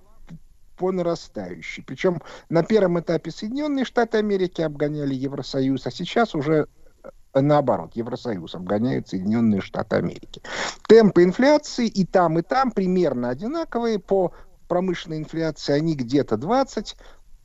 по 0.77 0.91
нарастающей. 0.91 1.83
Причем 1.83 2.21
на 2.49 2.63
первом 2.63 2.99
этапе 2.99 3.31
Соединенные 3.31 3.85
Штаты 3.85 4.19
Америки 4.19 4.61
обгоняли 4.61 5.15
Евросоюз, 5.15 5.87
а 5.87 5.91
сейчас 5.91 6.35
уже 6.35 6.67
э, 7.33 7.41
наоборот, 7.41 7.91
Евросоюз 7.95 8.55
обгоняет 8.55 9.09
Соединенные 9.09 9.61
Штаты 9.61 9.97
Америки. 9.97 10.41
Темпы 10.87 11.23
инфляции 11.23 11.87
и 11.87 12.05
там, 12.05 12.37
и 12.39 12.43
там 12.43 12.71
примерно 12.71 13.29
одинаковые. 13.29 13.99
По 13.99 14.31
промышленной 14.67 15.19
инфляции 15.19 15.73
они 15.73 15.95
где-то 15.95 16.37
20 16.37 16.95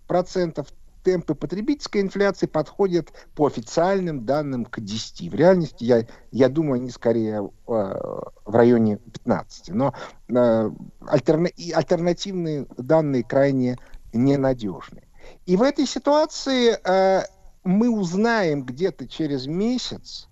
процентов, 0.06 0.68
темпы 1.02 1.34
потребительской 1.34 2.00
инфляции 2.00 2.46
подходят 2.46 3.12
по 3.34 3.46
официальным 3.46 4.24
данным 4.24 4.64
к 4.64 4.80
10. 4.80 5.30
В 5.30 5.34
реальности, 5.34 5.84
я, 5.84 6.06
я 6.30 6.48
думаю, 6.48 6.74
они 6.74 6.90
скорее 6.90 7.40
э, 7.40 7.50
в 7.66 8.54
районе 8.54 8.98
15. 8.98 9.70
Но 9.70 9.94
э, 10.28 10.70
альтерна, 11.06 11.48
альтернативные 11.74 12.66
данные 12.76 13.24
крайне 13.24 13.78
ненадежны. 14.12 15.02
И 15.46 15.56
в 15.56 15.62
этой 15.62 15.86
ситуации 15.86 16.76
э, 16.84 17.24
мы 17.64 17.90
узнаем 17.90 18.64
где-то 18.64 19.08
через 19.08 19.46
месяц, 19.46 20.28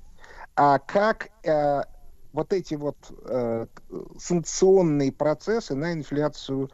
а 0.57 0.79
как 0.79 1.29
э, 1.45 1.83
вот 2.33 2.53
эти 2.53 2.75
вот 2.75 2.97
э, 3.25 3.67
санкционные 4.19 5.13
процессы 5.13 5.75
на 5.75 5.93
инфляцию 5.93 6.71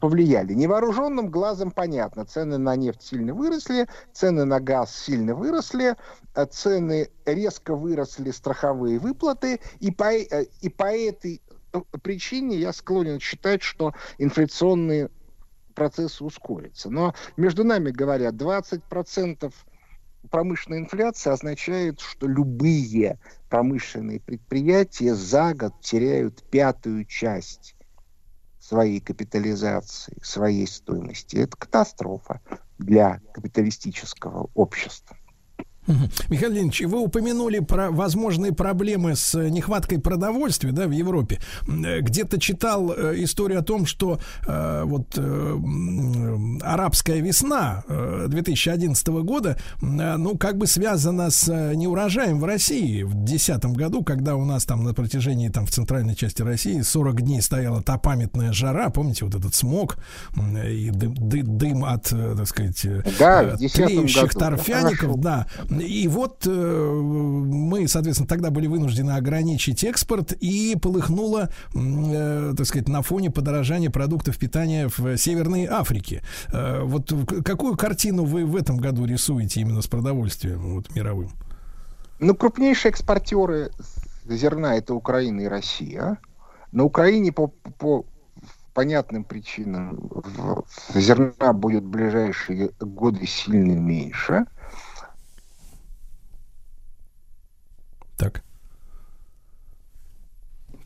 повлияли. 0.00 0.54
Невооруженным 0.54 1.30
глазом 1.30 1.70
понятно. 1.70 2.24
Цены 2.24 2.58
на 2.58 2.76
нефть 2.76 3.02
сильно 3.02 3.34
выросли, 3.34 3.86
цены 4.12 4.44
на 4.44 4.60
газ 4.60 4.94
сильно 4.94 5.34
выросли, 5.34 5.96
э, 6.34 6.46
цены 6.46 7.10
резко 7.24 7.74
выросли, 7.74 8.30
страховые 8.30 8.98
выплаты. 8.98 9.60
И 9.80 9.90
по, 9.90 10.12
э, 10.12 10.46
и 10.60 10.68
по 10.68 10.94
этой 10.94 11.40
э, 11.72 11.80
причине 12.02 12.56
я 12.56 12.72
склонен 12.72 13.20
считать, 13.20 13.62
что 13.62 13.92
инфляционные 14.18 15.10
процессы 15.74 16.22
ускорятся. 16.22 16.90
Но 16.90 17.14
между 17.36 17.64
нами 17.64 17.90
говоря, 17.90 18.30
20% 18.30 19.52
промышленной 20.30 20.78
инфляции 20.80 21.30
означает, 21.30 22.00
что 22.00 22.26
любые 22.26 23.18
промышленные 23.48 24.20
предприятия 24.20 25.14
за 25.14 25.54
год 25.54 25.80
теряют 25.80 26.42
пятую 26.50 27.04
часть 27.04 27.71
своей 28.72 29.00
капитализации, 29.00 30.16
своей 30.22 30.66
стоимости. 30.66 31.36
Это 31.36 31.58
катастрофа 31.58 32.40
для 32.78 33.20
капиталистического 33.34 34.48
общества. 34.54 35.14
Михаил 36.28 36.52
Леонидович, 36.52 36.82
вы 36.82 37.00
упомянули 37.00 37.60
про 37.60 37.90
возможные 37.90 38.52
проблемы 38.52 39.16
с 39.16 39.34
нехваткой 39.34 39.98
продовольствия 40.00 40.72
да, 40.72 40.86
в 40.86 40.90
Европе. 40.90 41.40
Где-то 41.66 42.40
читал 42.40 42.92
э, 42.92 43.14
историю 43.22 43.60
о 43.60 43.62
том, 43.62 43.86
что 43.86 44.18
э, 44.46 44.82
вот 44.84 45.14
э, 45.16 45.58
арабская 46.62 47.20
весна 47.20 47.84
э, 47.88 48.26
2011 48.28 49.06
года, 49.08 49.56
э, 49.80 49.84
ну, 50.16 50.36
как 50.36 50.58
бы 50.58 50.66
связана 50.66 51.30
с 51.30 51.48
э, 51.48 51.74
неурожаем 51.74 52.40
в 52.40 52.44
России. 52.44 53.02
В 53.02 53.14
2010 53.14 53.64
году, 53.76 54.02
когда 54.02 54.36
у 54.36 54.44
нас 54.44 54.64
там 54.64 54.84
на 54.84 54.94
протяжении, 54.94 55.48
там 55.48 55.66
в 55.66 55.70
центральной 55.70 56.14
части 56.14 56.42
России 56.42 56.80
40 56.80 57.22
дней 57.22 57.42
стояла 57.42 57.82
та 57.82 57.98
памятная 57.98 58.52
жара, 58.52 58.90
помните, 58.90 59.24
вот 59.24 59.34
этот 59.34 59.54
смог 59.54 59.98
и 60.36 60.90
дым, 60.90 61.14
дым 61.16 61.84
от, 61.84 62.04
так 62.04 62.46
сказать, 62.46 62.86
да, 63.18 63.56
тлеющих 63.56 64.34
торфяников, 64.34 65.20
да, 65.20 65.46
и 65.82 66.08
вот 66.08 66.46
э, 66.46 66.50
мы, 66.50 67.88
соответственно, 67.88 68.28
тогда 68.28 68.50
были 68.50 68.66
вынуждены 68.66 69.12
ограничить 69.12 69.84
экспорт 69.84 70.32
и 70.32 70.76
полыхнуло, 70.80 71.50
э, 71.74 72.54
так 72.56 72.66
сказать, 72.66 72.88
на 72.88 73.02
фоне 73.02 73.30
подорожания 73.30 73.90
продуктов 73.90 74.38
питания 74.38 74.88
в 74.88 75.16
Северной 75.16 75.66
Африке. 75.66 76.22
Э, 76.52 76.82
вот 76.82 77.12
какую 77.44 77.76
картину 77.76 78.24
вы 78.24 78.44
в 78.44 78.56
этом 78.56 78.78
году 78.78 79.04
рисуете 79.04 79.60
именно 79.60 79.82
с 79.82 79.86
продовольствием 79.86 80.74
вот, 80.74 80.94
мировым? 80.94 81.30
Ну, 82.20 82.34
крупнейшие 82.34 82.90
экспортеры 82.90 83.70
зерна 84.28 84.76
это 84.76 84.94
Украина 84.94 85.40
и 85.40 85.46
Россия. 85.46 86.18
На 86.70 86.84
Украине 86.84 87.32
по, 87.32 87.48
по 87.48 88.06
понятным 88.74 89.24
причинам 89.24 90.10
зерна 90.94 91.52
будет 91.52 91.84
в 91.84 91.90
ближайшие 91.90 92.70
годы 92.80 93.26
сильно 93.26 93.72
меньше. 93.72 94.46
Так. 98.22 98.44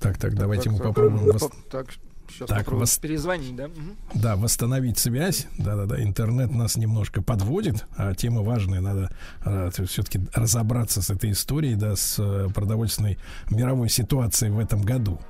Так, 0.00 0.16
так, 0.16 0.34
давайте 0.34 0.64
так, 0.64 0.72
мы 0.72 0.78
так, 0.78 0.86
попробуем. 0.88 1.38
Так, 1.38 1.52
так, 1.70 1.86
сейчас 2.30 2.48
так, 2.48 2.72
вос... 2.72 2.96
перезвонить, 2.96 3.54
да? 3.54 3.66
Угу. 3.66 3.74
Да, 4.14 4.36
восстановить 4.36 4.98
связь. 4.98 5.46
Да-да-да, 5.58 6.02
интернет 6.02 6.50
нас 6.50 6.76
немножко 6.76 7.20
подводит, 7.20 7.84
а 7.94 8.14
тема 8.14 8.40
важная, 8.40 8.80
надо 8.80 9.10
а, 9.44 9.68
все-таки 9.70 10.20
разобраться 10.32 11.02
с 11.02 11.10
этой 11.10 11.32
историей, 11.32 11.74
да, 11.74 11.94
с 11.94 12.16
а, 12.18 12.48
продовольственной 12.48 13.18
мировой 13.50 13.90
ситуацией 13.90 14.50
в 14.50 14.58
этом 14.58 14.80
году. 14.80 15.20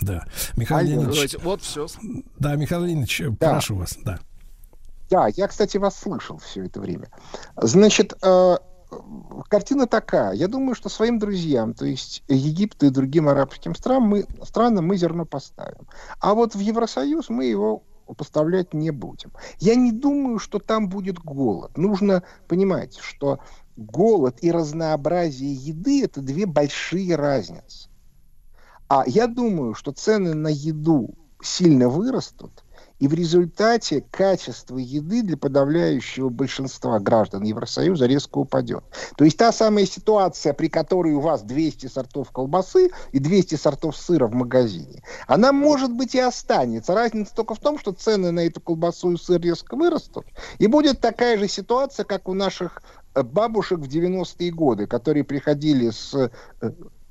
Да. 0.00 0.26
Михаил 0.56 1.00
Леонидович. 1.00 1.38
Вот 1.42 1.62
все. 1.62 1.88
Да, 2.38 2.54
Михаил 2.54 2.84
Леонидович, 2.84 3.22
да. 3.40 3.50
прошу 3.50 3.76
вас, 3.76 3.98
да. 4.04 4.20
Да, 5.10 5.28
я, 5.36 5.48
кстати, 5.48 5.76
вас 5.76 5.98
слышал 5.98 6.38
все 6.38 6.66
это 6.66 6.80
время. 6.80 7.08
Значит, 7.56 8.14
э, 8.22 8.56
картина 9.48 9.86
такая. 9.86 10.32
Я 10.32 10.48
думаю, 10.48 10.74
что 10.74 10.88
своим 10.88 11.18
друзьям, 11.18 11.74
то 11.74 11.84
есть 11.84 12.22
Египту 12.28 12.86
и 12.86 12.90
другим 12.90 13.28
арабским 13.28 13.74
странам 13.74 14.02
мы, 14.04 14.26
странам 14.44 14.86
мы 14.86 14.96
зерно 14.96 15.24
поставим. 15.24 15.86
А 16.20 16.34
вот 16.34 16.54
в 16.54 16.58
Евросоюз 16.58 17.28
мы 17.28 17.46
его 17.46 17.82
поставлять 18.16 18.74
не 18.74 18.90
будем. 18.90 19.32
Я 19.58 19.74
не 19.74 19.92
думаю, 19.92 20.38
что 20.38 20.58
там 20.58 20.88
будет 20.88 21.18
голод. 21.18 21.76
Нужно 21.76 22.22
понимать, 22.48 22.98
что 22.98 23.40
голод 23.76 24.38
и 24.42 24.50
разнообразие 24.50 25.54
еды– 25.54 26.04
это 26.04 26.20
две 26.20 26.46
большие 26.46 27.16
разницы. 27.16 27.88
А 28.88 29.04
я 29.06 29.26
думаю, 29.26 29.74
что 29.74 29.92
цены 29.92 30.34
на 30.34 30.48
еду 30.48 31.14
сильно 31.42 31.88
вырастут, 31.88 32.61
и 33.02 33.08
в 33.08 33.14
результате 33.14 34.04
качество 34.12 34.78
еды 34.78 35.22
для 35.22 35.36
подавляющего 35.36 36.28
большинства 36.28 37.00
граждан 37.00 37.42
Евросоюза 37.42 38.06
резко 38.06 38.38
упадет. 38.38 38.84
То 39.16 39.24
есть 39.24 39.36
та 39.36 39.50
самая 39.50 39.86
ситуация, 39.86 40.52
при 40.52 40.68
которой 40.68 41.12
у 41.12 41.18
вас 41.18 41.42
200 41.42 41.88
сортов 41.88 42.30
колбасы 42.30 42.90
и 43.10 43.18
200 43.18 43.56
сортов 43.56 43.96
сыра 43.96 44.28
в 44.28 44.34
магазине, 44.34 45.02
она 45.26 45.52
может 45.52 45.92
быть 45.92 46.14
и 46.14 46.20
останется. 46.20 46.94
Разница 46.94 47.34
только 47.34 47.56
в 47.56 47.58
том, 47.58 47.76
что 47.76 47.90
цены 47.90 48.30
на 48.30 48.46
эту 48.46 48.60
колбасу 48.60 49.10
и 49.10 49.16
сыр 49.16 49.40
резко 49.40 49.74
вырастут. 49.74 50.26
И 50.60 50.68
будет 50.68 51.00
такая 51.00 51.36
же 51.38 51.48
ситуация, 51.48 52.04
как 52.04 52.28
у 52.28 52.34
наших 52.34 52.84
э, 53.16 53.24
бабушек 53.24 53.80
в 53.80 53.88
90-е 53.88 54.52
годы, 54.52 54.86
которые 54.86 55.24
приходили 55.24 55.90
с 55.90 56.30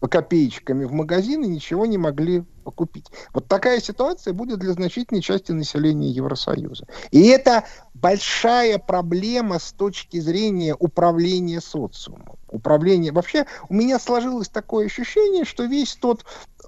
э, 0.02 0.07
копеечками 0.07 0.86
в 0.86 0.91
магазин 0.91 1.44
и 1.44 1.48
ничего 1.48 1.86
не 1.86 1.98
могли 1.98 2.44
покупить. 2.64 3.07
Вот 3.34 3.48
такая 3.48 3.80
ситуация 3.80 4.34
будет 4.34 4.60
для 4.60 4.73
значительной 4.73 5.22
части 5.22 5.52
населения 5.52 6.10
Евросоюза. 6.10 6.88
И 7.11 7.28
это 7.28 7.65
большая 7.94 8.78
проблема 8.78 9.60
с 9.60 9.72
точки 9.73 10.19
зрения 10.19 10.76
управления 10.76 11.61
социумом. 11.61 12.38
Управление... 12.49 13.11
Вообще, 13.11 13.45
у 13.69 13.73
меня 13.73 13.99
сложилось 13.99 14.49
такое 14.49 14.86
ощущение, 14.88 15.45
что 15.45 15.65
весь 15.65 15.95
тот 15.95 16.26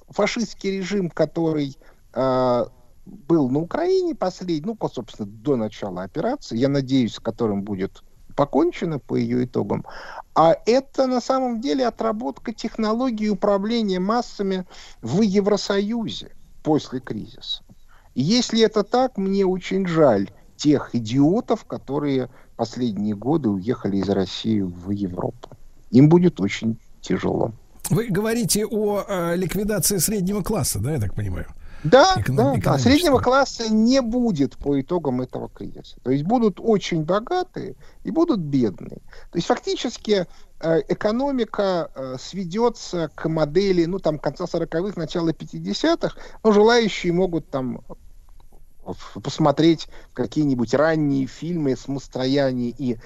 фашистский 0.09 0.77
режим, 0.77 1.09
который 1.09 1.77
э, 2.13 2.65
был 3.05 3.49
на 3.49 3.59
Украине 3.59 4.15
последний, 4.15 4.75
ну, 4.79 4.89
собственно, 4.89 5.27
до 5.27 5.55
начала 5.55 6.03
операции, 6.03 6.57
я 6.57 6.69
надеюсь, 6.69 7.19
которым 7.19 7.63
будет 7.63 8.03
покончено 8.35 8.99
по 8.99 9.15
ее 9.15 9.45
итогам. 9.45 9.85
А 10.35 10.55
это 10.65 11.07
на 11.07 11.21
самом 11.21 11.61
деле 11.61 11.87
отработка 11.87 12.53
технологии 12.53 13.29
управления 13.29 13.99
массами 13.99 14.65
в 15.01 15.21
Евросоюзе 15.21 16.31
после 16.63 16.99
кризиса. 16.99 17.63
Если 18.15 18.61
это 18.61 18.83
так, 18.83 19.17
мне 19.17 19.45
очень 19.45 19.87
жаль 19.87 20.29
тех 20.55 20.93
идиотов, 20.93 21.65
которые 21.65 22.29
последние 22.55 23.15
годы 23.15 23.49
уехали 23.49 23.97
из 23.97 24.09
России 24.09 24.61
в 24.61 24.91
Европу. 24.91 25.49
Им 25.91 26.09
будет 26.09 26.39
очень 26.39 26.79
тяжело. 27.01 27.51
Вы 27.89 28.07
говорите 28.07 28.65
о 28.65 29.03
э, 29.05 29.35
ликвидации 29.35 29.97
среднего 29.97 30.41
класса, 30.41 30.79
да, 30.79 30.93
я 30.93 30.99
так 30.99 31.13
понимаю? 31.13 31.47
Да, 31.83 32.15
Эконом, 32.17 32.59
да, 32.61 32.71
да. 32.71 32.77
Среднего 32.77 33.19
класса 33.19 33.71
не 33.71 34.01
будет 34.01 34.57
по 34.57 34.79
итогам 34.79 35.21
этого 35.21 35.49
кризиса. 35.49 35.97
То 36.01 36.11
есть 36.11 36.23
будут 36.23 36.59
очень 36.59 37.03
богатые 37.03 37.75
и 38.03 38.11
будут 38.11 38.39
бедные. 38.39 39.01
То 39.31 39.35
есть 39.35 39.47
фактически 39.47 40.25
э, 40.61 40.81
экономика 40.87 41.91
э, 41.93 42.15
сведется 42.19 43.09
к 43.13 43.27
модели, 43.27 43.85
ну, 43.85 43.99
там, 43.99 44.17
конца 44.17 44.45
40-х, 44.45 44.99
начала 44.99 45.29
50-х, 45.29 46.15
но 46.43 46.51
желающие 46.51 47.11
могут 47.11 47.49
там 47.49 47.81
посмотреть 49.21 49.87
какие-нибудь 50.13 50.73
ранние 50.73 51.25
фильмы 51.25 51.75
с 51.75 51.87
Мастрояни 51.87 52.69
и, 52.69 52.97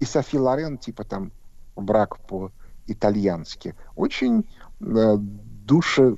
и 0.00 0.04
Софи 0.04 0.38
Лорен, 0.38 0.78
типа 0.78 1.04
там 1.04 1.32
«Брак 1.76 2.18
по-итальянски». 2.26 3.74
Очень 3.96 4.48
э, 4.80 5.16
душе 5.18 6.16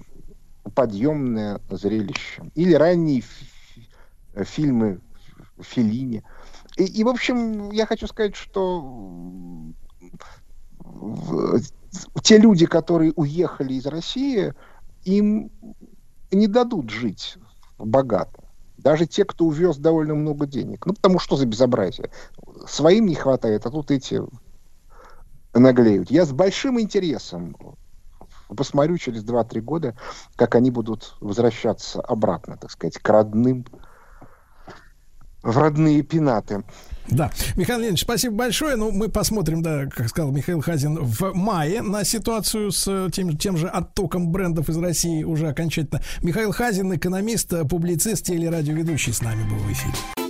подъемное 0.74 1.60
зрелище. 1.68 2.50
Или 2.54 2.74
ранние 2.74 3.22
фильмы 4.34 5.00
Филини. 5.60 6.22
И, 6.76 6.84
и, 6.84 7.04
в 7.04 7.08
общем, 7.08 7.70
я 7.70 7.86
хочу 7.86 8.06
сказать, 8.06 8.34
что 8.34 9.72
те 12.22 12.38
люди, 12.38 12.66
которые 12.66 13.12
уехали 13.14 13.74
из 13.74 13.86
России, 13.86 14.52
им 15.04 15.50
не 16.30 16.46
дадут 16.46 16.90
жить 16.90 17.36
богато. 17.78 18.42
Даже 18.78 19.06
те, 19.06 19.24
кто 19.24 19.46
увез 19.46 19.76
довольно 19.78 20.14
много 20.14 20.46
денег. 20.46 20.84
Ну, 20.86 20.94
потому 20.94 21.18
что 21.18 21.36
за 21.36 21.46
безобразие. 21.46 22.10
Своим 22.66 23.06
не 23.06 23.14
хватает, 23.14 23.64
а 23.66 23.70
тут 23.70 23.90
эти 23.90 24.20
наглеют. 25.54 26.10
Я 26.10 26.26
с 26.26 26.32
большим 26.32 26.80
интересом 26.80 27.56
посмотрю 28.54 28.96
через 28.98 29.24
2-3 29.24 29.60
года, 29.60 29.96
как 30.36 30.54
они 30.54 30.70
будут 30.70 31.14
возвращаться 31.20 32.00
обратно, 32.00 32.56
так 32.56 32.70
сказать, 32.70 32.98
к 32.98 33.08
родным, 33.08 33.66
в 35.42 35.58
родные 35.58 36.02
пенаты. 36.02 36.64
Да. 37.08 37.30
Михаил 37.56 37.80
Леонидович, 37.80 38.02
спасибо 38.02 38.34
большое. 38.34 38.76
Ну, 38.76 38.90
мы 38.90 39.10
посмотрим, 39.10 39.62
да, 39.62 39.86
как 39.86 40.08
сказал 40.08 40.30
Михаил 40.30 40.62
Хазин, 40.62 40.98
в 41.00 41.34
мае 41.34 41.82
на 41.82 42.02
ситуацию 42.02 42.70
с 42.70 43.10
тем, 43.10 43.36
тем 43.36 43.58
же 43.58 43.68
оттоком 43.68 44.32
брендов 44.32 44.70
из 44.70 44.78
России 44.78 45.22
уже 45.22 45.48
окончательно. 45.48 46.00
Михаил 46.22 46.52
Хазин, 46.52 46.94
экономист, 46.94 47.52
публицист, 47.68 48.24
телерадиоведущий 48.24 49.12
с 49.12 49.20
нами 49.20 49.42
был 49.48 49.58
в 49.58 49.70
эфире. 49.70 50.23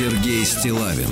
Сергей 0.00 0.46
Стилавин 0.46 1.10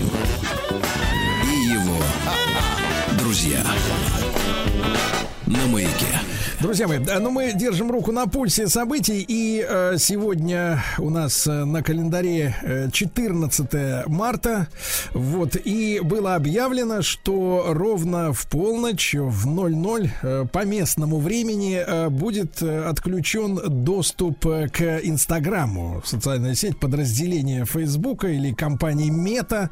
друзья 6.60 6.88
мои, 6.88 6.98
да, 6.98 7.20
ну 7.20 7.30
мы 7.30 7.52
держим 7.52 7.90
руку 7.90 8.10
на 8.10 8.26
пульсе 8.26 8.66
событий, 8.66 9.24
и 9.26 9.64
э, 9.66 9.96
сегодня 9.98 10.82
у 10.98 11.08
нас 11.08 11.46
э, 11.46 11.64
на 11.64 11.82
календаре 11.82 12.56
э, 12.62 12.90
14 12.90 14.06
марта, 14.06 14.66
вот, 15.12 15.56
и 15.56 16.00
было 16.02 16.34
объявлено, 16.34 17.02
что 17.02 17.66
ровно 17.68 18.32
в 18.32 18.46
полночь, 18.48 19.14
в 19.14 19.46
00 19.46 20.10
э, 20.22 20.46
по 20.52 20.64
местному 20.64 21.18
времени 21.18 21.76
э, 21.76 22.08
будет 22.08 22.60
э, 22.60 22.84
отключен 22.84 23.84
доступ 23.84 24.44
э, 24.46 24.68
к 24.68 25.00
Инстаграму, 25.04 26.02
социальная 26.04 26.54
сеть 26.54 26.78
подразделения 26.78 27.64
Фейсбука 27.66 28.26
или 28.28 28.52
компании 28.52 29.10
Мета, 29.10 29.70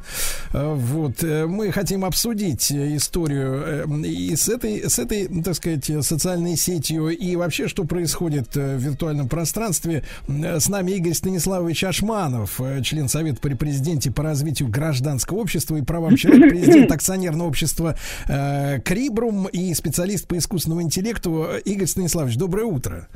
э, 0.53 0.73
вот, 0.73 1.21
э, 1.21 1.47
мы 1.47 1.71
хотим 1.73 2.05
обсудить 2.05 2.71
историю 2.71 3.85
э, 3.87 4.07
и 4.07 4.35
с 4.37 4.47
этой, 4.47 4.89
с 4.89 4.99
этой, 4.99 5.27
так 5.43 5.55
сказать, 5.55 5.91
социальной 6.05 6.55
сетью 6.55 6.76
и 6.79 7.35
вообще, 7.35 7.67
что 7.67 7.83
происходит 7.83 8.55
э, 8.55 8.77
в 8.77 8.79
виртуальном 8.79 9.27
пространстве. 9.27 10.03
Э, 10.27 10.59
с 10.59 10.69
нами 10.69 10.91
Игорь 10.91 11.13
Станиславович 11.13 11.83
Ашманов, 11.83 12.61
э, 12.61 12.81
член 12.83 13.09
Совета 13.09 13.39
при 13.41 13.53
президенте 13.53 14.11
по 14.11 14.23
развитию 14.23 14.69
гражданского 14.69 15.37
общества 15.37 15.77
и 15.77 15.81
правам 15.81 16.15
человека, 16.15 16.49
президент 16.49 16.91
акционерного 16.91 17.47
общества 17.47 17.97
Крибрум 18.27 19.47
и 19.47 19.73
специалист 19.73 20.27
по 20.27 20.37
искусственному 20.37 20.81
интеллекту. 20.81 21.47
Игорь 21.65 21.87
Станиславович, 21.87 22.37
доброе 22.37 22.65
утро. 22.65 23.07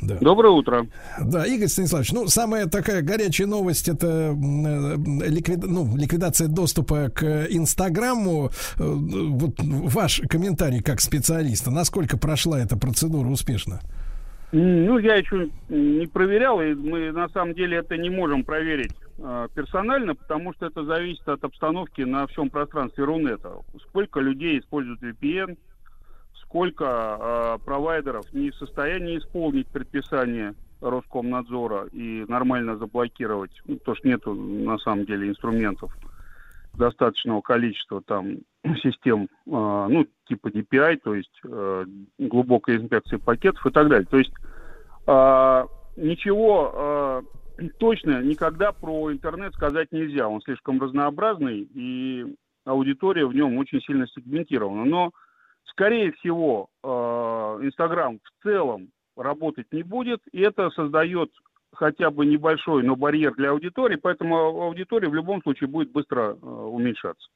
Да. 0.00 0.16
Доброе 0.20 0.52
утро. 0.52 0.86
Да, 1.20 1.44
Игорь 1.46 1.68
Станиславович, 1.68 2.12
ну, 2.12 2.28
самая 2.28 2.66
такая 2.66 3.02
горячая 3.02 3.46
новость 3.46 3.88
это 3.88 4.34
ликвид... 4.34 5.64
ну, 5.64 5.96
ликвидация 5.96 6.48
доступа 6.48 7.10
к 7.10 7.46
Инстаграму. 7.50 8.50
Вот 8.76 9.54
ваш 9.60 10.22
комментарий 10.28 10.82
как 10.82 11.00
специалиста, 11.00 11.70
насколько 11.70 12.16
прошла 12.16 12.60
эта 12.60 12.76
процедура 12.76 13.09
успешно? 13.16 13.80
Ну, 14.52 14.98
я 14.98 15.14
еще 15.14 15.48
не 15.68 16.06
проверял, 16.06 16.60
и 16.60 16.74
мы 16.74 17.12
на 17.12 17.28
самом 17.28 17.54
деле 17.54 17.78
это 17.78 17.96
не 17.96 18.10
можем 18.10 18.42
проверить 18.42 18.94
э, 19.18 19.48
персонально, 19.54 20.16
потому 20.16 20.52
что 20.54 20.66
это 20.66 20.84
зависит 20.84 21.28
от 21.28 21.44
обстановки 21.44 22.02
на 22.02 22.26
всем 22.26 22.50
пространстве 22.50 23.04
Рунета. 23.04 23.52
Сколько 23.88 24.18
людей 24.18 24.58
используют 24.58 25.02
VPN, 25.02 25.56
сколько 26.42 26.84
э, 26.84 27.64
провайдеров 27.64 28.32
не 28.32 28.50
в 28.50 28.56
состоянии 28.56 29.18
исполнить 29.18 29.68
предписание 29.68 30.54
Роскомнадзора 30.80 31.86
и 31.92 32.24
нормально 32.26 32.76
заблокировать, 32.76 33.52
ну, 33.66 33.76
потому 33.76 33.96
что 33.96 34.08
нету 34.08 34.34
на 34.34 34.78
самом 34.78 35.04
деле 35.04 35.28
инструментов 35.28 35.96
достаточного 36.74 37.40
количества 37.40 38.02
там 38.02 38.38
систем, 38.82 39.28
а, 39.50 39.88
ну, 39.88 40.06
типа 40.30 40.48
DPI, 40.48 41.00
то 41.02 41.14
есть 41.14 41.40
э, 41.44 41.84
глубокой 42.18 42.76
инспекции 42.76 43.16
пакетов 43.16 43.66
и 43.66 43.70
так 43.70 43.88
далее. 43.88 44.06
То 44.08 44.18
есть 44.18 44.32
а, 45.06 45.66
ничего 45.96 46.72
а, 46.72 47.22
точно 47.78 48.22
никогда 48.22 48.72
про 48.72 49.12
интернет 49.12 49.52
сказать 49.54 49.88
нельзя. 49.90 50.28
Он 50.28 50.40
слишком 50.42 50.80
разнообразный, 50.80 51.68
и 51.74 52.36
аудитория 52.64 53.26
в 53.26 53.34
нем 53.34 53.58
очень 53.58 53.80
сильно 53.80 54.06
сегментирована. 54.06 54.84
Но, 54.84 55.10
скорее 55.64 56.12
всего, 56.12 56.68
Инстаграм 56.84 58.18
в 58.18 58.42
целом 58.44 58.90
работать 59.16 59.66
не 59.72 59.82
будет, 59.82 60.20
и 60.32 60.40
это 60.40 60.70
создает 60.70 61.30
хотя 61.72 62.10
бы 62.10 62.26
небольшой, 62.26 62.82
но 62.82 62.96
барьер 62.96 63.34
для 63.34 63.50
аудитории, 63.50 63.96
поэтому 63.96 64.36
аудитория 64.36 65.08
в 65.08 65.14
любом 65.14 65.42
случае 65.42 65.68
будет 65.68 65.90
быстро 65.92 66.32
э, 66.32 66.46
уменьшаться. 66.46 67.28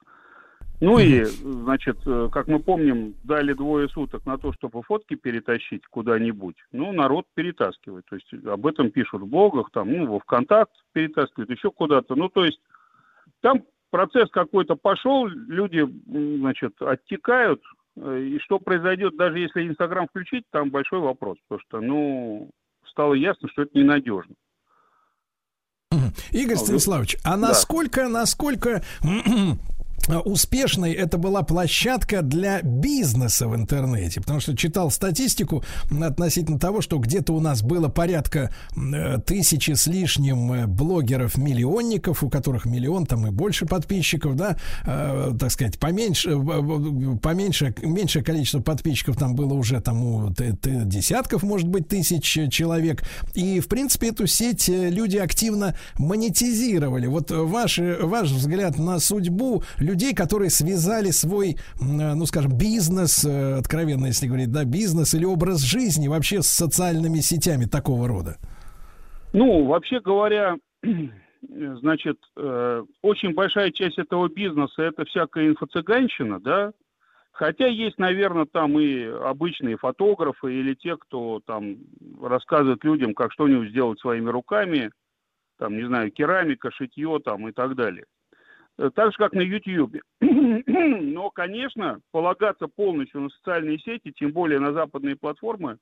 Ну 0.85 0.98
и, 0.98 1.24
значит, 1.24 1.97
э, 2.05 2.28
как 2.31 2.47
мы 2.47 2.59
помним, 2.59 3.15
дали 3.24 3.55
двое 3.55 3.89
суток 3.89 4.27
на 4.27 4.36
то, 4.36 4.52
чтобы 4.52 4.82
фотки 4.82 5.15
перетащить 5.15 5.86
куда-нибудь. 5.86 6.56
Ну, 6.73 6.93
народ 6.93 7.24
перетаскивает. 7.35 8.05
То 8.05 8.16
есть 8.16 8.47
об 8.47 8.66
этом 8.66 8.90
пишут 8.90 9.23
в 9.23 9.27
блогах, 9.27 9.70
там, 9.73 9.90
ну, 9.90 10.06
во 10.06 10.20
ВКонтакт 10.20 10.73
перетаскивают, 10.93 11.51
еще 11.51 11.70
куда-то. 11.70 12.15
Ну, 12.16 12.28
то 12.28 12.44
есть 12.44 12.61
там 13.40 13.62
процесс 13.90 14.28
какой-то 14.31 14.77
пошел, 14.77 15.27
люди, 15.27 15.86
значит, 16.39 16.74
оттекают. 16.82 17.62
Э, 17.97 18.20
и 18.20 18.39
что 18.40 18.59
произойдет, 18.59 19.16
даже 19.16 19.39
если 19.39 19.66
Инстаграм 19.66 20.06
включить, 20.06 20.44
там 20.51 20.70
большой 20.70 21.01
вопрос. 21.01 21.39
Потому 21.48 21.62
что, 21.66 21.81
ну, 21.81 22.51
стало 22.90 23.15
ясно, 23.15 23.48
что 23.48 23.62
это 23.62 23.78
ненадежно. 23.78 24.35
Игорь 26.32 26.56
Станиславович, 26.56 27.16
а 27.24 27.36
насколько, 27.36 28.02
да. 28.02 28.09
насколько 28.09 28.82
успешной 30.09 30.93
это 30.93 31.18
была 31.18 31.43
площадка 31.43 32.22
для 32.22 32.60
бизнеса 32.62 33.48
в 33.48 33.56
интернете, 33.56 34.20
потому 34.20 34.40
что 34.40 34.56
читал 34.56 34.90
статистику 34.90 35.64
относительно 35.90 36.59
того, 36.59 36.81
что 36.81 36.98
где-то 36.98 37.32
у 37.32 37.40
нас 37.40 37.62
было 37.62 37.89
порядка 37.89 38.51
э, 38.76 39.18
тысячи 39.20 39.72
с 39.72 39.86
лишним 39.86 40.52
э, 40.52 40.66
блогеров-миллионников, 40.66 42.22
у 42.22 42.28
которых 42.28 42.66
миллион 42.66 43.06
там 43.06 43.26
и 43.26 43.31
больше 43.31 43.66
подписчиков, 43.66 44.36
да, 44.36 44.56
э, 44.85 45.32
так 45.39 45.51
сказать, 45.51 45.78
поменьше, 45.78 46.36
поменьше, 47.22 47.74
меньшее 47.82 48.24
количество 48.24 48.60
подписчиков 48.60 49.16
там 49.16 49.35
было 49.35 49.55
уже 49.55 49.81
там 49.81 50.05
у 50.05 50.31
десятков, 50.31 51.43
может 51.43 51.68
быть, 51.68 51.89
тысяч 51.89 52.24
человек, 52.51 53.02
и 53.35 53.60
в 53.60 53.68
принципе 53.68 54.09
эту 54.09 54.26
сеть 54.26 54.68
люди 54.68 55.16
активно 55.16 55.76
монетизировали. 55.98 57.06
Вот 57.06 57.31
ваш, 57.31 57.78
ваш 57.78 58.31
взгляд 58.31 58.78
на 58.78 58.98
судьбу 58.98 59.62
людей 59.78 59.94
людей, 59.95 60.15
которые 60.15 60.51
связали 60.51 61.11
свой, 61.11 61.53
э, 61.53 61.55
ну, 61.81 62.27
скажем, 62.27 62.53
бизнес, 62.59 63.25
э, 63.25 63.59
откровенно, 63.59 64.07
если 64.07 64.27
говорить, 64.27 64.53
да, 64.53 64.65
бизнес 64.65 65.15
или 65.15 65.25
образ 65.25 65.61
жизни 65.61 66.09
вообще 66.09 66.43
с 66.43 66.49
социальными 66.49 67.21
сетями 67.21 67.66
такого 67.66 68.09
рода? 68.09 68.37
Ну, 69.33 69.66
вообще 69.66 70.01
говоря, 70.01 70.57
значит, 71.43 72.19
э, 72.37 72.85
очень 73.03 73.35
большая 73.35 73.71
часть 73.71 73.99
этого 73.99 74.29
бизнеса 74.29 74.83
это 74.83 75.05
всякая 75.05 75.49
инфо-цыганщина, 75.49 76.41
да, 76.41 76.73
Хотя 77.35 77.66
есть, 77.66 77.99
наверное, 77.99 78.45
там 78.45 78.79
и 78.79 79.03
обычные 79.07 79.77
фотографы 79.77 80.55
или 80.55 80.75
те, 80.75 80.97
кто 80.97 81.41
там 81.45 81.79
рассказывает 82.23 82.85
людям, 82.85 83.12
как 83.12 83.33
что-нибудь 83.33 83.71
сделать 83.71 83.99
своими 83.99 84.31
руками, 84.31 84.93
там, 85.59 85.77
не 85.77 85.85
знаю, 85.85 86.12
керамика, 86.12 86.71
шитье 86.71 87.19
там 87.25 87.49
и 87.49 87.53
так 87.53 87.75
далее. 87.75 88.05
Э, 88.79 88.91
так 88.95 89.13
же, 89.13 89.19
как 89.19 89.33
на 89.33 89.41
YouTube. 89.41 89.97
Но, 90.21 91.31
конечно, 91.31 92.01
полагаться 92.11 92.67
полностью 92.67 93.23
на 93.23 93.31
социальные 93.31 93.79
сети, 93.79 94.13
тем 94.13 94.33
более 94.33 94.59
на 94.59 94.73
западные 94.73 95.17
платформы, 95.17 95.79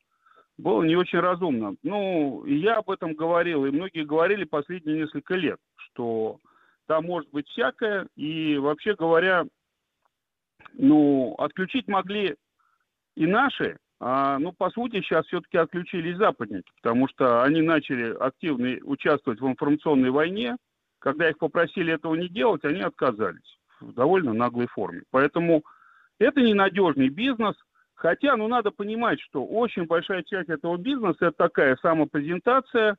было 0.59 0.83
не 0.83 0.97
очень 0.97 1.21
разумно. 1.21 1.75
Ну, 1.83 2.45
я 2.45 2.77
об 2.77 2.91
этом 2.91 3.15
говорил, 3.15 3.65
и 3.65 3.71
многие 3.71 4.05
говорили 4.05 4.45
последние 4.45 4.99
несколько 4.99 5.35
лет, 5.35 5.59
что 5.77 6.39
там 6.87 7.07
может 7.07 7.31
быть 7.31 7.49
всякое, 7.49 8.07
и 8.17 8.59
вообще 8.59 8.95
говоря, 8.95 9.47
ну, 10.75 11.35
отключить 11.39 11.89
могли 11.89 12.37
и 13.17 13.27
наши, 13.27 13.79
а, 14.01 14.39
ну, 14.39 14.53
по 14.53 14.71
сути, 14.71 15.01
сейчас 15.01 15.27
все-таки 15.27 15.57
отключились 15.57 16.17
западники, 16.17 16.71
потому 16.83 17.09
что 17.09 17.43
они 17.43 17.63
начали 17.63 18.15
активно 18.15 18.77
участвовать 18.85 19.41
в 19.41 19.47
информационной 19.47 20.11
войне, 20.11 20.57
когда 21.03 21.29
их 21.29 21.39
попросили 21.39 21.93
этого 21.93 22.15
не 22.15 22.29
делать, 22.29 22.65
они 22.65 22.81
отказались 22.81 23.59
в 23.81 23.93
довольно 23.93 24.33
наглой 24.33 24.69
форме. 24.69 25.03
Поэтому 25.11 25.65
это 26.19 26.41
ненадежный 26.41 27.09
бизнес, 27.09 27.57
хотя, 27.95 28.37
ну, 28.37 28.47
надо 28.47 28.71
понимать, 28.71 29.21
что 29.21 29.45
очень 29.45 29.87
большая 29.87 30.23
часть 30.23 30.49
этого 30.49 30.77
бизнеса– 30.77 31.17
это 31.27 31.33
такая 31.33 31.77
самопрезентация, 31.83 32.97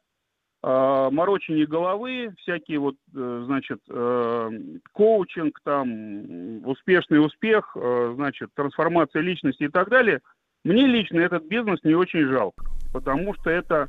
э, 0.62 1.10
морочение 1.12 1.66
головы, 1.66 2.34
всякие 2.40 2.80
вот, 2.80 2.96
э, 3.16 3.44
значит, 3.46 3.80
э, 3.90 4.50
коучинг, 4.92 5.62
там, 5.64 6.68
успешный 6.68 7.26
успех, 7.26 7.72
э, 7.76 8.12
значит, 8.16 8.50
трансформация 8.54 9.22
личности 9.22 9.64
и 9.64 9.70
так 9.70 9.90
далее. 9.90 10.20
Мне 10.66 10.88
лично 10.88 11.20
этот 11.20 11.46
бизнес 11.46 11.80
не 11.84 11.96
очень 11.96 12.28
жалко, 12.28 12.66
потому 12.92 13.34
что 13.36 13.50
это 13.50 13.88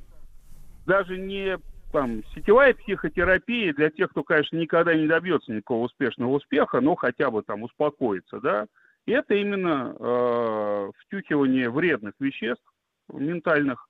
даже 0.86 1.18
не 1.18 1.58
там 1.94 2.24
сетевая 2.34 2.74
психотерапия 2.74 3.72
для 3.72 3.88
тех, 3.88 4.10
кто, 4.10 4.24
конечно, 4.24 4.56
никогда 4.56 4.96
не 4.96 5.06
добьется 5.06 5.52
никакого 5.52 5.84
успешного 5.84 6.32
успеха, 6.32 6.80
но 6.80 6.96
хотя 6.96 7.30
бы 7.30 7.44
там 7.44 7.62
успокоится, 7.62 8.40
да, 8.40 8.66
и 9.06 9.12
это 9.12 9.34
именно 9.34 9.94
э, 9.96 10.90
втюхивание 10.98 11.70
вредных 11.70 12.14
веществ 12.18 12.64
ментальных. 13.12 13.88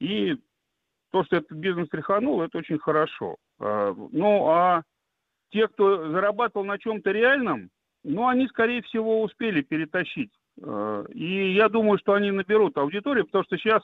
И 0.00 0.38
то, 1.10 1.24
что 1.24 1.36
этот 1.36 1.52
бизнес 1.58 1.90
тряханул, 1.90 2.40
это 2.40 2.56
очень 2.56 2.78
хорошо. 2.78 3.36
Э, 3.60 3.94
ну, 4.12 4.48
а 4.48 4.82
те, 5.50 5.68
кто 5.68 6.10
зарабатывал 6.10 6.64
на 6.64 6.78
чем-то 6.78 7.10
реальном, 7.10 7.68
ну, 8.02 8.28
они, 8.28 8.48
скорее 8.48 8.80
всего, 8.80 9.20
успели 9.20 9.60
перетащить. 9.60 10.32
Э, 10.62 11.04
и 11.10 11.52
я 11.52 11.68
думаю, 11.68 11.98
что 11.98 12.14
они 12.14 12.30
наберут 12.30 12.78
аудиторию, 12.78 13.26
потому 13.26 13.44
что 13.44 13.58
сейчас 13.58 13.82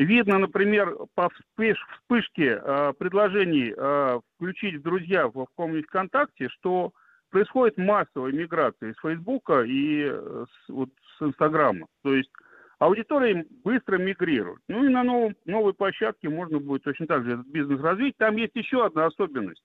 Видно, 0.00 0.38
например, 0.38 0.96
по 1.14 1.28
вспышке 1.28 2.58
э, 2.58 2.92
предложений 2.98 3.74
э, 3.76 4.20
включить 4.34 4.80
друзья 4.80 5.28
в 5.28 5.44
каком-нибудь 5.44 5.88
ВКонтакте, 5.88 6.48
что 6.48 6.92
происходит 7.28 7.76
массовая 7.76 8.32
миграция 8.32 8.92
из 8.92 8.98
Фейсбука 9.02 9.60
и 9.60 10.04
э, 10.10 10.46
с, 10.48 10.68
вот, 10.70 10.88
с 11.18 11.22
Инстаграма. 11.22 11.86
То 12.02 12.14
есть 12.14 12.30
аудитория 12.78 13.44
быстро 13.62 13.98
мигрирует. 13.98 14.62
Ну 14.68 14.84
и 14.84 14.88
на 14.88 15.02
новом, 15.02 15.36
новой 15.44 15.74
площадке 15.74 16.30
можно 16.30 16.60
будет 16.60 16.82
точно 16.82 17.06
так 17.06 17.24
же 17.24 17.34
этот 17.34 17.48
бизнес 17.48 17.82
развить. 17.82 18.16
Там 18.16 18.36
есть 18.36 18.56
еще 18.56 18.86
одна 18.86 19.04
особенность. 19.04 19.62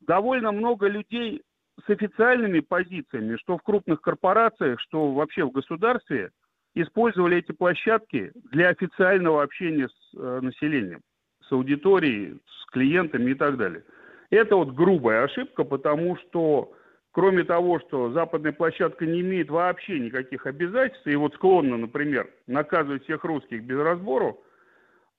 Довольно 0.00 0.50
много 0.50 0.88
людей 0.88 1.44
с 1.86 1.88
официальными 1.88 2.58
позициями, 2.58 3.36
что 3.36 3.58
в 3.58 3.62
крупных 3.62 4.00
корпорациях, 4.00 4.80
что 4.80 5.12
вообще 5.12 5.44
в 5.44 5.52
государстве, 5.52 6.32
использовали 6.76 7.38
эти 7.38 7.52
площадки 7.52 8.32
для 8.52 8.68
официального 8.68 9.42
общения 9.42 9.88
с 9.88 10.16
э, 10.16 10.40
населением, 10.42 11.00
с 11.48 11.50
аудиторией, 11.50 12.38
с 12.46 12.70
клиентами 12.70 13.30
и 13.30 13.34
так 13.34 13.56
далее. 13.56 13.82
Это 14.30 14.56
вот 14.56 14.72
грубая 14.72 15.24
ошибка, 15.24 15.64
потому 15.64 16.16
что 16.18 16.72
кроме 17.12 17.44
того, 17.44 17.80
что 17.80 18.12
западная 18.12 18.52
площадка 18.52 19.06
не 19.06 19.22
имеет 19.22 19.48
вообще 19.48 19.98
никаких 19.98 20.44
обязательств, 20.46 21.06
и 21.06 21.16
вот 21.16 21.34
склонна, 21.34 21.78
например, 21.78 22.28
наказывать 22.46 23.04
всех 23.04 23.24
русских 23.24 23.64
без 23.64 23.78
разбору, 23.78 24.42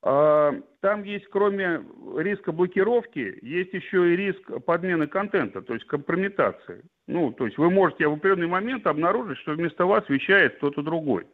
а, 0.04 0.54
там 0.82 1.04
есть, 1.04 1.26
кроме 1.32 1.84
риска 2.18 2.52
блокировки, 2.52 3.40
есть 3.42 3.74
еще 3.74 4.14
и 4.14 4.16
риск 4.16 4.64
подмены 4.64 5.08
контента, 5.08 5.64
то 5.64 5.74
есть 5.74 5.88
компрометации. 5.88 6.84
Ну, 7.08 7.32
то 7.32 7.46
есть 7.46 7.58
вы 7.58 7.72
можете 7.72 8.08
в 8.08 8.14
определенный 8.14 8.48
момент 8.48 8.86
обнаружить, 8.86 9.40
что 9.40 9.54
вместо 9.54 9.88
вас 9.88 10.08
вещает 10.08 10.58
кто-то 10.58 10.84
другой. 10.84 11.26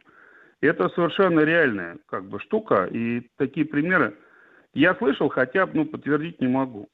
Это 0.64 0.88
совершенно 0.88 1.40
реальная 1.40 1.98
как 2.06 2.26
бы 2.28 2.40
штука, 2.40 2.88
и 2.90 3.28
такие 3.36 3.66
примеры 3.66 4.16
я 4.72 4.94
слышал, 4.94 5.28
хотя 5.28 5.68
ну, 5.72 5.84
подтвердить 5.84 6.40
не 6.40 6.48
могу. 6.48 6.88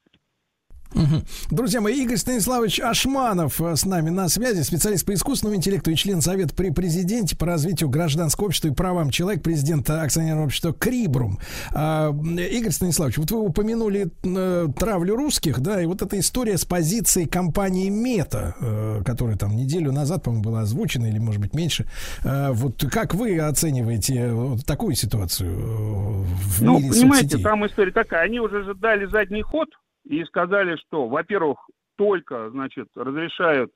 Угу. 0.94 1.22
Друзья 1.50 1.80
мои, 1.80 2.02
Игорь 2.02 2.16
Станиславович 2.16 2.80
Ашманов 2.80 3.60
э, 3.60 3.76
с 3.76 3.84
нами 3.84 4.10
на 4.10 4.28
связи, 4.28 4.62
специалист 4.62 5.06
по 5.06 5.14
искусственному 5.14 5.56
интеллекту 5.56 5.90
и 5.90 5.94
член 5.94 6.20
Совета 6.20 6.54
при 6.54 6.70
президенте 6.70 7.36
по 7.36 7.46
развитию 7.46 7.88
гражданского 7.88 8.46
общества 8.46 8.68
и 8.68 8.72
правам 8.72 9.10
человека, 9.10 9.42
президент 9.42 9.88
акционерного 9.88 10.46
общества 10.46 10.72
Крибрум. 10.72 11.38
А, 11.72 12.10
Игорь 12.10 12.72
Станиславович, 12.72 13.18
вот 13.18 13.30
вы 13.30 13.40
упомянули 13.40 14.10
э, 14.24 14.68
травлю 14.78 15.16
русских, 15.16 15.60
да, 15.60 15.80
и 15.80 15.86
вот 15.86 16.02
эта 16.02 16.18
история 16.18 16.58
с 16.58 16.64
позицией 16.64 17.26
компании 17.26 17.88
Мета, 17.88 18.56
э, 18.60 19.02
которая 19.04 19.36
там 19.36 19.56
неделю 19.56 19.92
назад, 19.92 20.24
по-моему, 20.24 20.42
была 20.42 20.60
озвучена, 20.60 21.06
или, 21.06 21.18
может 21.18 21.40
быть, 21.40 21.54
меньше. 21.54 21.86
Э, 22.24 22.50
вот 22.50 22.84
как 22.90 23.14
вы 23.14 23.38
оцениваете 23.38 24.32
вот 24.32 24.66
такую 24.66 24.94
ситуацию 24.94 25.50
э, 25.50 26.24
в 26.26 26.62
ну, 26.62 26.78
мире 26.78 26.90
понимаете, 26.90 27.22
соцсетей? 27.22 27.44
там 27.44 27.66
история 27.66 27.92
такая, 27.92 28.24
они 28.24 28.40
уже 28.40 28.74
дали 28.74 29.06
задний 29.06 29.42
ход, 29.42 29.68
и 30.04 30.24
сказали, 30.24 30.76
что, 30.76 31.08
во-первых, 31.08 31.58
только, 31.96 32.50
значит, 32.50 32.88
разрешают 32.94 33.72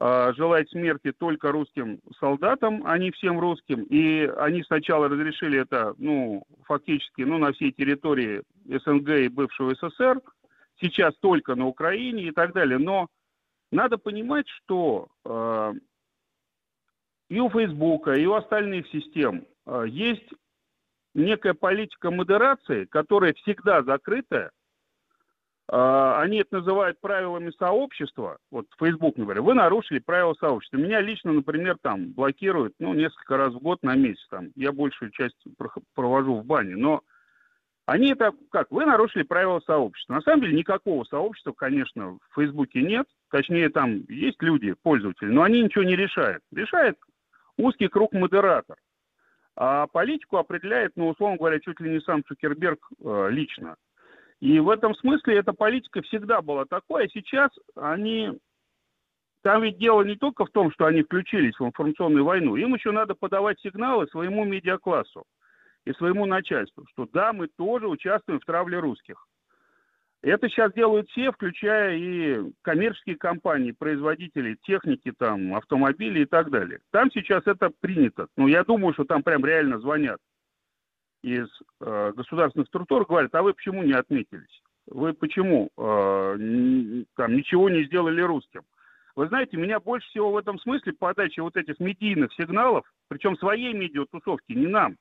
э, 0.00 0.32
желать 0.34 0.70
смерти 0.70 1.12
только 1.12 1.52
русским 1.52 2.00
солдатам, 2.18 2.82
а 2.86 2.98
не 2.98 3.10
всем 3.10 3.38
русским. 3.38 3.82
И 3.84 4.26
они 4.38 4.62
сначала 4.62 5.08
разрешили 5.08 5.60
это, 5.60 5.94
ну, 5.98 6.44
фактически, 6.64 7.22
ну, 7.22 7.38
на 7.38 7.52
всей 7.52 7.72
территории 7.72 8.42
СНГ 8.64 9.08
и 9.10 9.28
бывшего 9.28 9.74
СССР, 9.74 10.20
сейчас 10.80 11.14
только 11.16 11.54
на 11.54 11.66
Украине 11.66 12.24
и 12.24 12.30
так 12.30 12.52
далее. 12.52 12.78
Но 12.78 13.08
надо 13.70 13.98
понимать, 13.98 14.48
что 14.48 15.08
э, 15.24 15.72
и 17.28 17.40
у 17.40 17.50
Фейсбука, 17.50 18.14
и 18.14 18.26
у 18.26 18.34
остальных 18.34 18.88
систем 18.88 19.46
э, 19.66 19.84
есть 19.88 20.28
некая 21.14 21.54
политика 21.54 22.10
модерации, 22.10 22.84
которая 22.84 23.32
всегда 23.34 23.82
закрытая, 23.82 24.50
они 25.68 26.38
это 26.38 26.58
называют 26.58 27.00
правилами 27.00 27.50
сообщества. 27.58 28.38
Вот 28.50 28.66
Facebook, 28.78 29.16
например, 29.16 29.42
вы 29.42 29.54
нарушили 29.54 29.98
правила 29.98 30.34
сообщества. 30.34 30.76
Меня 30.76 31.00
лично, 31.00 31.32
например, 31.32 31.76
там 31.82 32.12
блокируют, 32.12 32.74
ну, 32.78 32.94
несколько 32.94 33.36
раз 33.36 33.52
в 33.52 33.58
год 33.58 33.82
на 33.82 33.96
месяц. 33.96 34.24
Там, 34.30 34.50
я 34.54 34.70
большую 34.70 35.10
часть 35.10 35.36
провожу 35.94 36.36
в 36.36 36.44
бане. 36.44 36.76
Но 36.76 37.02
они 37.86 38.12
это 38.12 38.32
как? 38.50 38.70
Вы 38.70 38.84
нарушили 38.84 39.22
правила 39.22 39.60
сообщества. 39.60 40.14
На 40.14 40.20
самом 40.20 40.42
деле 40.42 40.56
никакого 40.56 41.04
сообщества, 41.04 41.52
конечно, 41.52 42.12
в 42.12 42.34
Фейсбуке 42.34 42.82
нет. 42.82 43.06
Точнее, 43.30 43.68
там 43.68 44.04
есть 44.08 44.40
люди, 44.42 44.74
пользователи, 44.82 45.28
но 45.28 45.42
они 45.42 45.62
ничего 45.62 45.84
не 45.84 45.96
решают. 45.96 46.42
Решает 46.52 46.96
узкий 47.56 47.88
круг 47.88 48.12
модератор. 48.12 48.76
А 49.56 49.86
политику 49.86 50.36
определяет, 50.36 50.92
ну, 50.96 51.08
условно 51.08 51.38
говоря, 51.38 51.58
чуть 51.60 51.80
ли 51.80 51.90
не 51.90 52.00
сам 52.00 52.22
Цукерберг 52.24 52.78
э, 53.02 53.28
лично. 53.30 53.76
И 54.40 54.60
в 54.60 54.68
этом 54.68 54.94
смысле 54.94 55.38
эта 55.38 55.52
политика 55.52 56.02
всегда 56.02 56.42
была 56.42 56.64
такой, 56.66 57.04
а 57.04 57.08
сейчас 57.08 57.50
они... 57.74 58.38
Там 59.42 59.62
ведь 59.62 59.78
дело 59.78 60.02
не 60.02 60.16
только 60.16 60.44
в 60.44 60.50
том, 60.50 60.72
что 60.72 60.86
они 60.86 61.02
включились 61.02 61.58
в 61.58 61.64
информационную 61.64 62.24
войну, 62.24 62.56
им 62.56 62.74
еще 62.74 62.90
надо 62.90 63.14
подавать 63.14 63.60
сигналы 63.60 64.08
своему 64.08 64.44
медиаклассу 64.44 65.24
и 65.84 65.92
своему 65.92 66.26
начальству, 66.26 66.84
что 66.90 67.08
да, 67.12 67.32
мы 67.32 67.46
тоже 67.56 67.86
участвуем 67.86 68.40
в 68.40 68.44
травле 68.44 68.80
русских. 68.80 69.24
Это 70.22 70.48
сейчас 70.48 70.72
делают 70.72 71.08
все, 71.10 71.30
включая 71.30 71.96
и 71.96 72.52
коммерческие 72.62 73.16
компании, 73.16 73.70
производители 73.70 74.56
техники, 74.62 75.12
там, 75.16 75.54
автомобилей 75.54 76.22
и 76.22 76.26
так 76.26 76.50
далее. 76.50 76.80
Там 76.90 77.12
сейчас 77.12 77.46
это 77.46 77.70
принято. 77.80 78.26
Ну, 78.36 78.48
я 78.48 78.64
думаю, 78.64 78.94
что 78.94 79.04
там 79.04 79.22
прям 79.22 79.44
реально 79.44 79.78
звонят 79.78 80.18
из 81.26 81.48
э, 81.80 82.12
государственных 82.14 82.68
структур 82.68 83.04
говорят, 83.04 83.34
а 83.34 83.42
вы 83.42 83.52
почему 83.52 83.82
не 83.82 83.92
отметились? 83.92 84.62
Вы 84.86 85.12
почему 85.12 85.70
э, 85.76 87.04
там 87.16 87.36
ничего 87.36 87.68
не 87.68 87.84
сделали 87.84 88.20
русским? 88.20 88.62
Вы 89.16 89.26
знаете, 89.26 89.56
меня 89.56 89.80
больше 89.80 90.06
всего 90.08 90.30
в 90.30 90.36
этом 90.36 90.60
смысле 90.60 90.92
подача 90.92 91.42
вот 91.42 91.56
этих 91.56 91.80
медийных 91.80 92.32
сигналов, 92.34 92.84
причем 93.08 93.36
своей 93.38 93.72
медиатусовки, 93.72 94.52
не 94.52 94.68
нам, 94.68 94.96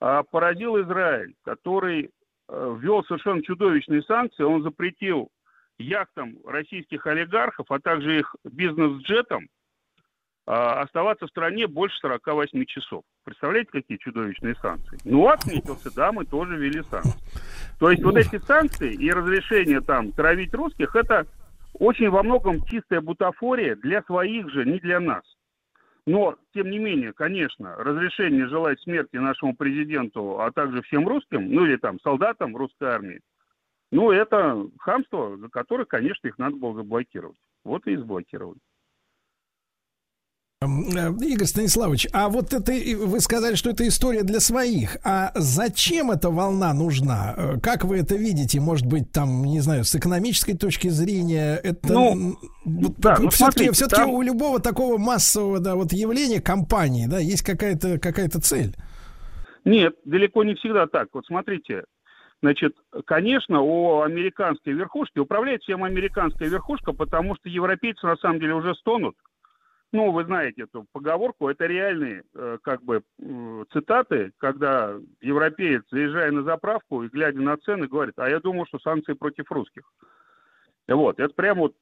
а 0.00 0.22
поразил 0.22 0.80
Израиль, 0.82 1.34
который 1.42 2.10
э, 2.48 2.76
ввел 2.78 3.02
совершенно 3.04 3.42
чудовищные 3.42 4.02
санкции. 4.02 4.44
Он 4.44 4.62
запретил 4.62 5.30
яхтам 5.78 6.36
российских 6.46 7.08
олигархов, 7.08 7.66
а 7.70 7.80
также 7.80 8.20
их 8.20 8.36
бизнес-джетам 8.44 9.48
оставаться 10.46 11.26
в 11.26 11.30
стране 11.30 11.66
больше 11.66 11.96
48 11.98 12.64
часов. 12.66 13.02
Представляете, 13.24 13.70
какие 13.70 13.96
чудовищные 13.96 14.54
санкции? 14.56 14.98
Ну, 15.04 15.28
отметился, 15.28 15.94
да, 15.94 16.12
мы 16.12 16.24
тоже 16.26 16.56
ввели 16.56 16.82
санкции. 16.82 17.18
То 17.78 17.90
есть 17.90 18.02
вот 18.02 18.16
эти 18.16 18.38
санкции 18.38 18.92
и 18.92 19.10
разрешение 19.10 19.80
там 19.80 20.12
травить 20.12 20.52
русских, 20.54 20.94
это 20.96 21.26
очень 21.72 22.10
во 22.10 22.22
многом 22.22 22.64
чистая 22.66 23.00
бутафория 23.00 23.76
для 23.76 24.02
своих 24.02 24.50
же, 24.50 24.64
не 24.64 24.78
для 24.78 25.00
нас. 25.00 25.24
Но, 26.06 26.36
тем 26.52 26.70
не 26.70 26.78
менее, 26.78 27.14
конечно, 27.14 27.76
разрешение 27.76 28.46
желать 28.46 28.78
смерти 28.80 29.16
нашему 29.16 29.56
президенту, 29.56 30.38
а 30.40 30.52
также 30.52 30.82
всем 30.82 31.08
русским, 31.08 31.50
ну 31.50 31.64
или 31.64 31.76
там 31.76 31.98
солдатам 32.00 32.54
русской 32.56 32.90
армии, 32.90 33.20
ну 33.90 34.10
это 34.10 34.66
хамство, 34.78 35.38
за 35.38 35.48
которое, 35.48 35.86
конечно, 35.86 36.28
их 36.28 36.36
надо 36.36 36.56
было 36.56 36.74
заблокировать. 36.74 37.38
Вот 37.64 37.86
и 37.86 37.96
заблокировали. 37.96 38.58
Э, 40.64 41.12
Игорь 41.24 41.46
Станиславович, 41.46 42.08
а 42.12 42.28
вот 42.28 42.52
это, 42.52 42.72
вы 42.72 43.20
сказали, 43.20 43.54
что 43.54 43.70
это 43.70 43.86
история 43.86 44.22
для 44.22 44.40
своих. 44.40 44.96
А 45.04 45.32
зачем 45.34 46.10
эта 46.10 46.30
волна 46.30 46.72
нужна? 46.74 47.34
Э, 47.36 47.60
как 47.60 47.84
вы 47.84 47.98
это 47.98 48.16
видите? 48.16 48.60
Может 48.60 48.86
быть, 48.86 49.12
там, 49.12 49.44
не 49.44 49.60
знаю, 49.60 49.84
с 49.84 49.94
экономической 49.94 50.56
точки 50.56 50.88
зрения, 50.88 51.56
это 51.56 51.92
ну, 51.92 52.36
вот, 52.64 52.94
да, 52.98 53.16
ну, 53.20 53.30
все-таки, 53.30 53.70
все-таки 53.70 54.02
там... 54.02 54.10
у 54.10 54.22
любого 54.22 54.60
такого 54.60 54.98
массового 54.98 55.60
да, 55.60 55.74
вот 55.74 55.92
явления 55.92 56.40
компании, 56.40 57.06
да, 57.06 57.18
есть 57.18 57.42
какая-то 57.42 57.98
какая-то 57.98 58.40
цель. 58.40 58.74
Нет, 59.64 59.94
далеко 60.04 60.44
не 60.44 60.54
всегда 60.54 60.86
так. 60.86 61.08
Вот 61.12 61.24
смотрите, 61.26 61.84
Значит, 62.42 62.74
конечно, 63.06 63.62
у 63.62 64.02
американской 64.02 64.74
верхушки 64.74 65.18
управляет 65.18 65.62
всем 65.62 65.82
американская 65.82 66.46
верхушка, 66.46 66.92
потому 66.92 67.36
что 67.36 67.48
европейцы 67.48 68.06
на 68.06 68.16
самом 68.16 68.38
деле 68.38 68.52
уже 68.54 68.74
стонут 68.74 69.16
ну, 69.94 70.10
вы 70.10 70.24
знаете 70.24 70.62
эту 70.62 70.86
поговорку, 70.92 71.48
это 71.48 71.66
реальные 71.66 72.24
э, 72.34 72.58
как 72.62 72.82
бы 72.82 73.04
цитаты, 73.72 74.32
когда 74.38 74.96
европеец, 75.20 75.84
заезжая 75.88 76.32
на 76.32 76.42
заправку 76.42 77.04
и 77.04 77.08
глядя 77.08 77.40
на 77.40 77.56
цены, 77.58 77.86
говорит, 77.86 78.14
а 78.18 78.28
я 78.28 78.40
думал, 78.40 78.66
что 78.66 78.80
санкции 78.80 79.12
против 79.12 79.50
русских. 79.52 79.84
Вот, 80.88 81.20
это 81.20 81.32
прямо 81.32 81.60
вот 81.62 81.76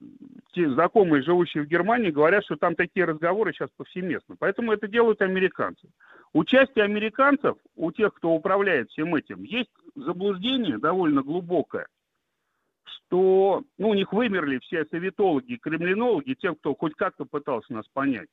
те 0.52 0.68
знакомые, 0.68 1.22
живущие 1.22 1.64
в 1.64 1.68
Германии, 1.68 2.10
говорят, 2.10 2.44
что 2.44 2.56
там 2.56 2.74
такие 2.74 3.06
разговоры 3.06 3.54
сейчас 3.54 3.70
повсеместно. 3.78 4.36
Поэтому 4.38 4.72
это 4.72 4.86
делают 4.88 5.22
американцы. 5.22 5.88
Участие 6.34 6.84
американцев, 6.84 7.56
у 7.76 7.92
тех, 7.92 8.12
кто 8.12 8.32
управляет 8.32 8.90
всем 8.90 9.14
этим, 9.14 9.42
есть 9.42 9.72
заблуждение 9.96 10.76
довольно 10.76 11.22
глубокое– 11.22 11.86
что 12.84 13.62
ну, 13.78 13.90
у 13.90 13.94
них 13.94 14.12
вымерли 14.12 14.58
все 14.60 14.84
советологи, 14.86 15.56
кремлинологи, 15.56 16.34
те, 16.34 16.54
кто 16.54 16.74
хоть 16.74 16.94
как-то 16.94 17.24
пытался 17.24 17.72
нас 17.72 17.86
понять, 17.92 18.28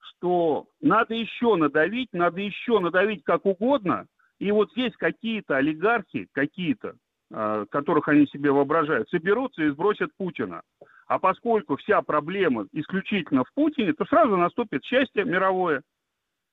что 0.00 0.66
надо 0.80 1.14
еще 1.14 1.56
надавить, 1.56 2.10
надо 2.12 2.40
еще 2.40 2.80
надавить 2.80 3.24
как 3.24 3.46
угодно, 3.46 4.06
и 4.38 4.50
вот 4.50 4.70
здесь 4.72 4.92
какие-то 4.96 5.56
олигархи, 5.56 6.28
какие-то, 6.32 6.96
э, 7.30 7.66
которых 7.70 8.08
они 8.08 8.26
себе 8.26 8.50
воображают, 8.50 9.08
соберутся 9.08 9.62
и 9.62 9.70
сбросят 9.70 10.10
Путина. 10.16 10.62
А 11.06 11.18
поскольку 11.18 11.76
вся 11.76 12.02
проблема 12.02 12.66
исключительно 12.72 13.44
в 13.44 13.52
Путине, 13.54 13.92
то 13.92 14.04
сразу 14.06 14.36
наступит 14.36 14.84
счастье 14.84 15.24
мировое. 15.24 15.82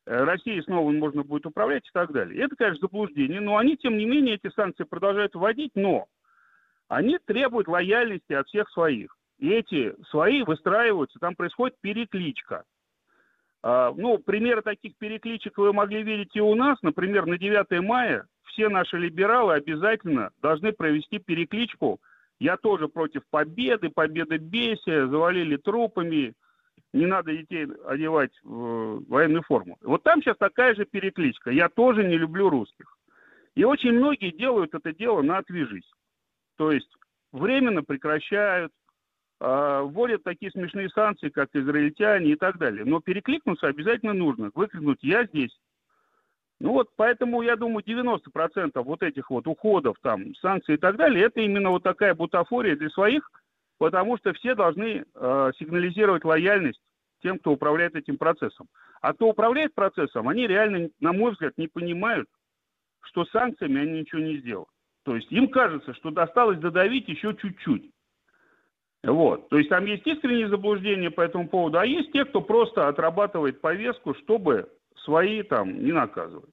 э, 0.06 0.23
Россией 0.23 0.61
снова 0.61 0.91
можно 0.91 1.23
будет 1.23 1.45
управлять 1.45 1.88
и 1.88 1.91
так 1.93 2.11
далее. 2.11 2.43
Это, 2.43 2.56
конечно, 2.56 2.81
заблуждение, 2.81 3.39
но 3.39 3.57
они, 3.57 3.77
тем 3.77 3.98
не 3.98 4.06
менее, 4.06 4.35
эти 4.35 4.53
санкции 4.53 4.84
продолжают 4.84 5.35
вводить, 5.35 5.72
но 5.76 6.07
они 6.92 7.18
требуют 7.20 7.70
лояльности 7.70 8.34
от 8.34 8.48
всех 8.50 8.70
своих. 8.70 9.16
И 9.40 9.50
эти 9.50 9.96
свои 10.10 10.44
выстраиваются, 10.44 11.20
там 11.20 11.36
происходит 11.36 11.78
перекличка. 11.80 12.66
А, 13.64 13.94
ну, 13.96 14.18
примеры 14.18 14.62
таких 14.62 14.98
перекличек 14.98 15.58
вы 15.58 15.72
могли 15.72 16.04
видеть 16.04 16.36
и 16.36 16.42
у 16.42 16.54
нас. 16.54 16.78
Например, 16.82 17.26
на 17.26 17.38
9 17.38 17.82
мая 17.82 18.28
все 18.48 18.68
наши 18.68 18.98
либералы 18.98 19.54
обязательно 19.54 20.32
должны 20.42 20.74
провести 20.74 21.18
перекличку. 21.18 22.02
Я 22.40 22.58
тоже 22.58 22.90
против 22.90 23.22
победы, 23.30 23.90
победы 23.90 24.36
бесия, 24.36 25.08
завалили 25.08 25.56
трупами, 25.56 26.34
не 26.92 27.06
надо 27.06 27.32
детей 27.32 27.68
одевать 27.88 28.34
в 28.44 29.06
военную 29.08 29.44
форму. 29.44 29.78
Вот 29.82 30.04
там 30.04 30.22
сейчас 30.22 30.36
такая 30.36 30.76
же 30.76 30.84
перекличка. 30.84 31.52
Я 31.52 31.70
тоже 31.70 32.04
не 32.04 32.18
люблю 32.18 32.50
русских. 32.50 32.98
И 33.56 33.64
очень 33.64 33.94
многие 33.94 34.32
делают 34.32 34.74
это 34.74 34.94
дело 34.94 35.22
на 35.22 35.38
«отвяжись». 35.38 35.90
То 36.62 36.72
есть 36.72 36.96
временно 37.32 37.82
прекращают, 37.82 38.72
а, 39.40 39.82
вводят 39.82 40.22
такие 40.22 40.52
смешные 40.52 40.90
санкции, 40.90 41.30
как 41.30 41.50
израильтяне 41.54 42.34
и 42.34 42.36
так 42.36 42.60
далее. 42.60 42.86
Но 42.86 43.00
перекликнуться 43.00 43.66
обязательно 43.66 44.14
нужно, 44.14 44.52
выкрикнуть 44.54 45.00
«я 45.02 45.26
здесь». 45.26 45.60
Ну 46.60 46.74
вот, 46.74 46.92
поэтому, 46.96 47.42
я 47.42 47.56
думаю, 47.56 47.84
90% 47.84 48.80
вот 48.84 49.02
этих 49.02 49.32
вот 49.32 49.48
уходов, 49.48 49.98
там, 50.04 50.36
санкций 50.36 50.76
и 50.76 50.78
так 50.78 50.98
далее, 50.98 51.26
это 51.26 51.42
именно 51.42 51.72
вот 51.72 51.82
такая 51.82 52.14
бутафория 52.14 52.76
для 52.76 52.92
своих, 52.92 53.32
потому 53.80 54.20
что 54.20 54.32
все 54.34 54.54
должны 54.54 55.04
э, 55.16 55.52
сигнализировать 55.58 56.24
лояльность 56.26 56.80
тем, 57.24 57.40
кто 57.40 57.54
управляет 57.54 57.96
этим 57.96 58.18
процессом. 58.18 58.68
А 59.02 59.14
кто 59.16 59.30
управляет 59.30 59.74
процессом, 59.74 60.30
они 60.30 60.46
реально, 60.46 60.92
на 61.00 61.12
мой 61.12 61.32
взгляд, 61.32 61.58
не 61.58 61.68
понимают, 61.68 62.30
что 63.00 63.26
санкциями 63.26 63.82
они 63.82 64.02
ничего 64.02 64.22
не 64.22 64.38
сделают. 64.38 64.70
То 65.03 65.15
есть 65.15 65.32
им 65.32 65.48
кажется, 65.48 65.94
что 65.95 66.11
досталось 66.11 66.60
додавить 66.60 67.07
еще 67.07 67.36
чуть-чуть. 67.36 67.91
Вот. 69.03 69.49
То 69.49 69.57
есть 69.57 69.69
там 69.69 69.86
есть 69.86 70.06
искренние 70.06 70.49
заблуждения 70.49 71.10
по 71.10 71.22
этому 71.22 71.49
поводу, 71.49 71.80
а 71.80 71.86
есть 71.86 72.11
те, 72.11 72.23
кто 72.26 72.41
просто 72.41 72.88
отрабатывает 72.88 73.60
повестку, 73.61 74.14
чтобы 74.15 74.69
свои 75.03 75.41
там 75.41 75.84
не 75.84 75.91
наказывать. 75.91 76.52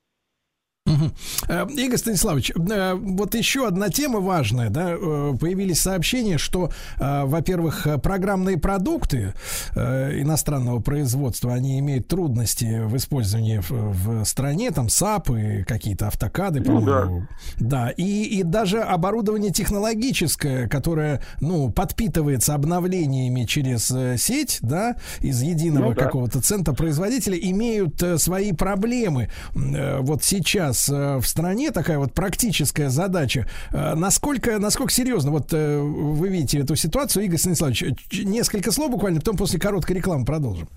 Э, 1.48 1.66
Игорь 1.68 1.98
Станиславович, 1.98 2.52
э, 2.54 2.94
вот 2.94 3.34
еще 3.34 3.66
одна 3.66 3.88
тема 3.88 4.20
важная, 4.20 4.70
да, 4.70 4.90
э, 4.92 5.32
появились 5.40 5.80
сообщения, 5.80 6.38
что, 6.38 6.70
во-первых, 6.98 7.86
программные 8.02 8.58
продукты 8.58 9.32
иностранного 9.74 10.80
производства, 10.80 11.54
они 11.54 11.78
имеют 11.78 12.08
трудности 12.08 12.82
в 12.84 12.96
использовании 12.96 13.60
в, 13.60 14.24
стране, 14.24 14.70
там 14.70 14.88
САПы, 14.88 15.64
какие-то 15.66 16.08
автокады, 16.08 16.60
ну, 16.60 16.80
по-моему. 16.80 17.26
Да, 17.58 17.86
да 17.86 17.90
и, 17.90 18.24
и 18.24 18.42
даже 18.42 18.82
оборудование 18.82 19.52
технологическое, 19.52 20.68
которое, 20.68 21.22
ну, 21.40 21.70
подпитывается 21.70 22.54
обновлениями 22.54 23.44
через 23.44 23.92
сеть, 24.20 24.58
да, 24.60 24.96
из 25.20 25.40
единого 25.42 25.90
ну, 25.90 25.94
да. 25.94 26.04
какого-то 26.04 26.40
центра 26.40 26.74
производителя, 26.74 27.38
имеют 27.38 28.02
свои 28.16 28.52
проблемы. 28.52 29.30
Вот 29.54 30.24
сейчас 30.24 30.88
в 30.88 31.22
стране 31.38 31.70
такая 31.70 31.98
вот 31.98 32.12
практическая 32.12 32.88
задача. 32.88 33.46
Э, 33.72 33.94
насколько, 33.94 34.58
насколько 34.58 34.92
серьезно 34.92 35.30
вот 35.30 35.52
э, 35.52 35.78
вы 35.78 36.28
видите 36.28 36.58
эту 36.58 36.74
ситуацию, 36.74 37.24
Игорь 37.24 37.38
Станиславович? 37.38 37.84
Несколько 38.24 38.72
слов 38.72 38.90
буквально, 38.90 39.20
потом 39.20 39.36
после 39.36 39.60
короткой 39.60 39.96
рекламы 39.96 40.24
продолжим. 40.24 40.68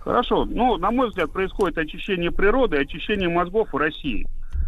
Хорошо. 0.00 0.46
Ну, 0.46 0.78
на 0.78 0.90
мой 0.90 1.10
взгляд, 1.10 1.30
происходит 1.30 1.78
очищение 1.78 2.32
природы, 2.32 2.78
очищение 2.78 3.28
мозгов 3.28 3.72
в 3.72 3.76
России. 3.76 4.26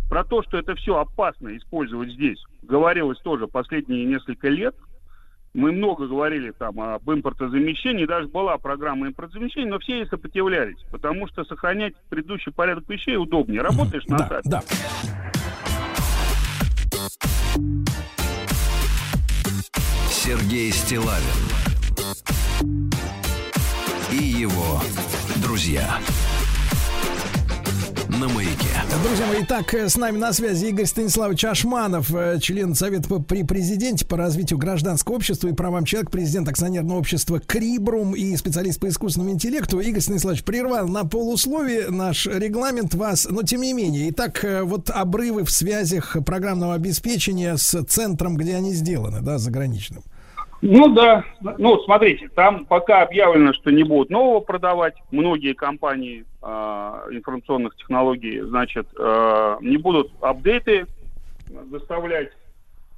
Про 0.08 0.22
то, 0.24 0.42
что 0.42 0.58
это 0.58 0.76
все 0.76 0.96
опасно 0.96 1.56
использовать 1.56 2.12
здесь, 2.12 2.38
говорилось 2.62 3.18
тоже 3.18 3.48
последние 3.48 4.04
несколько 4.04 4.48
лет. 4.48 4.76
Мы 5.54 5.70
много 5.70 6.06
говорили 6.06 6.50
там 6.52 6.80
об 6.80 7.10
импортозамещении, 7.10 8.06
даже 8.06 8.26
была 8.26 8.56
программа 8.56 9.08
импортозамещения, 9.08 9.68
но 9.68 9.78
все 9.80 9.98
ей 9.98 10.06
сопротивлялись, 10.06 10.78
потому 10.90 11.26
что 11.28 11.44
сохранять 11.44 11.94
предыдущий 12.08 12.52
порядок 12.52 12.88
вещей 12.88 13.16
удобнее. 13.16 13.60
Работаешь 13.60 14.06
на 14.06 14.18
да, 14.18 14.40
Да. 14.44 14.62
Сергей 20.08 20.70
Стилавин 20.70 21.18
и 24.10 24.24
его 24.24 24.80
друзья 25.42 25.98
на 28.22 28.28
маяке. 28.28 28.68
Друзья 29.04 29.26
мои, 29.26 29.42
итак, 29.42 29.74
с 29.74 29.96
нами 29.96 30.16
на 30.16 30.32
связи 30.32 30.66
Игорь 30.66 30.86
Станиславович 30.86 31.44
Ашманов, 31.44 32.14
э, 32.14 32.38
член 32.40 32.74
Совета 32.76 33.08
при 33.18 33.42
президенте 33.42 34.06
по 34.06 34.16
развитию 34.16 34.60
гражданского 34.60 35.16
общества 35.16 35.48
и 35.48 35.52
правам 35.52 35.84
человека, 35.84 36.12
президент 36.12 36.48
акционерного 36.48 36.98
общества 36.98 37.40
Крибрум 37.40 38.14
и 38.14 38.36
специалист 38.36 38.78
по 38.78 38.88
искусственному 38.88 39.32
интеллекту. 39.32 39.80
Игорь 39.80 40.00
Станиславович 40.00 40.44
прервал 40.44 40.86
на 40.86 41.04
полусловие 41.04 41.90
наш 41.90 42.26
регламент 42.26 42.94
вас, 42.94 43.26
но 43.28 43.42
тем 43.42 43.62
не 43.62 43.72
менее. 43.72 44.10
Итак, 44.10 44.44
э, 44.44 44.62
вот 44.62 44.88
обрывы 44.90 45.44
в 45.44 45.50
связях 45.50 46.16
программного 46.24 46.74
обеспечения 46.74 47.56
с 47.56 47.82
центром, 47.84 48.36
где 48.36 48.54
они 48.54 48.72
сделаны, 48.72 49.20
да, 49.20 49.38
заграничным. 49.38 50.04
Ну 50.64 50.94
да, 50.94 51.24
ну 51.58 51.80
смотрите, 51.80 52.28
там 52.28 52.64
пока 52.66 53.02
объявлено, 53.02 53.52
что 53.52 53.72
не 53.72 53.82
будут 53.82 54.10
нового 54.10 54.38
продавать, 54.38 54.94
многие 55.10 55.54
компании 55.54 56.24
э, 56.40 56.46
информационных 57.10 57.74
технологий, 57.74 58.40
значит, 58.42 58.86
э, 58.96 59.56
не 59.60 59.76
будут 59.76 60.12
апдейты 60.20 60.86
заставлять. 61.68 62.30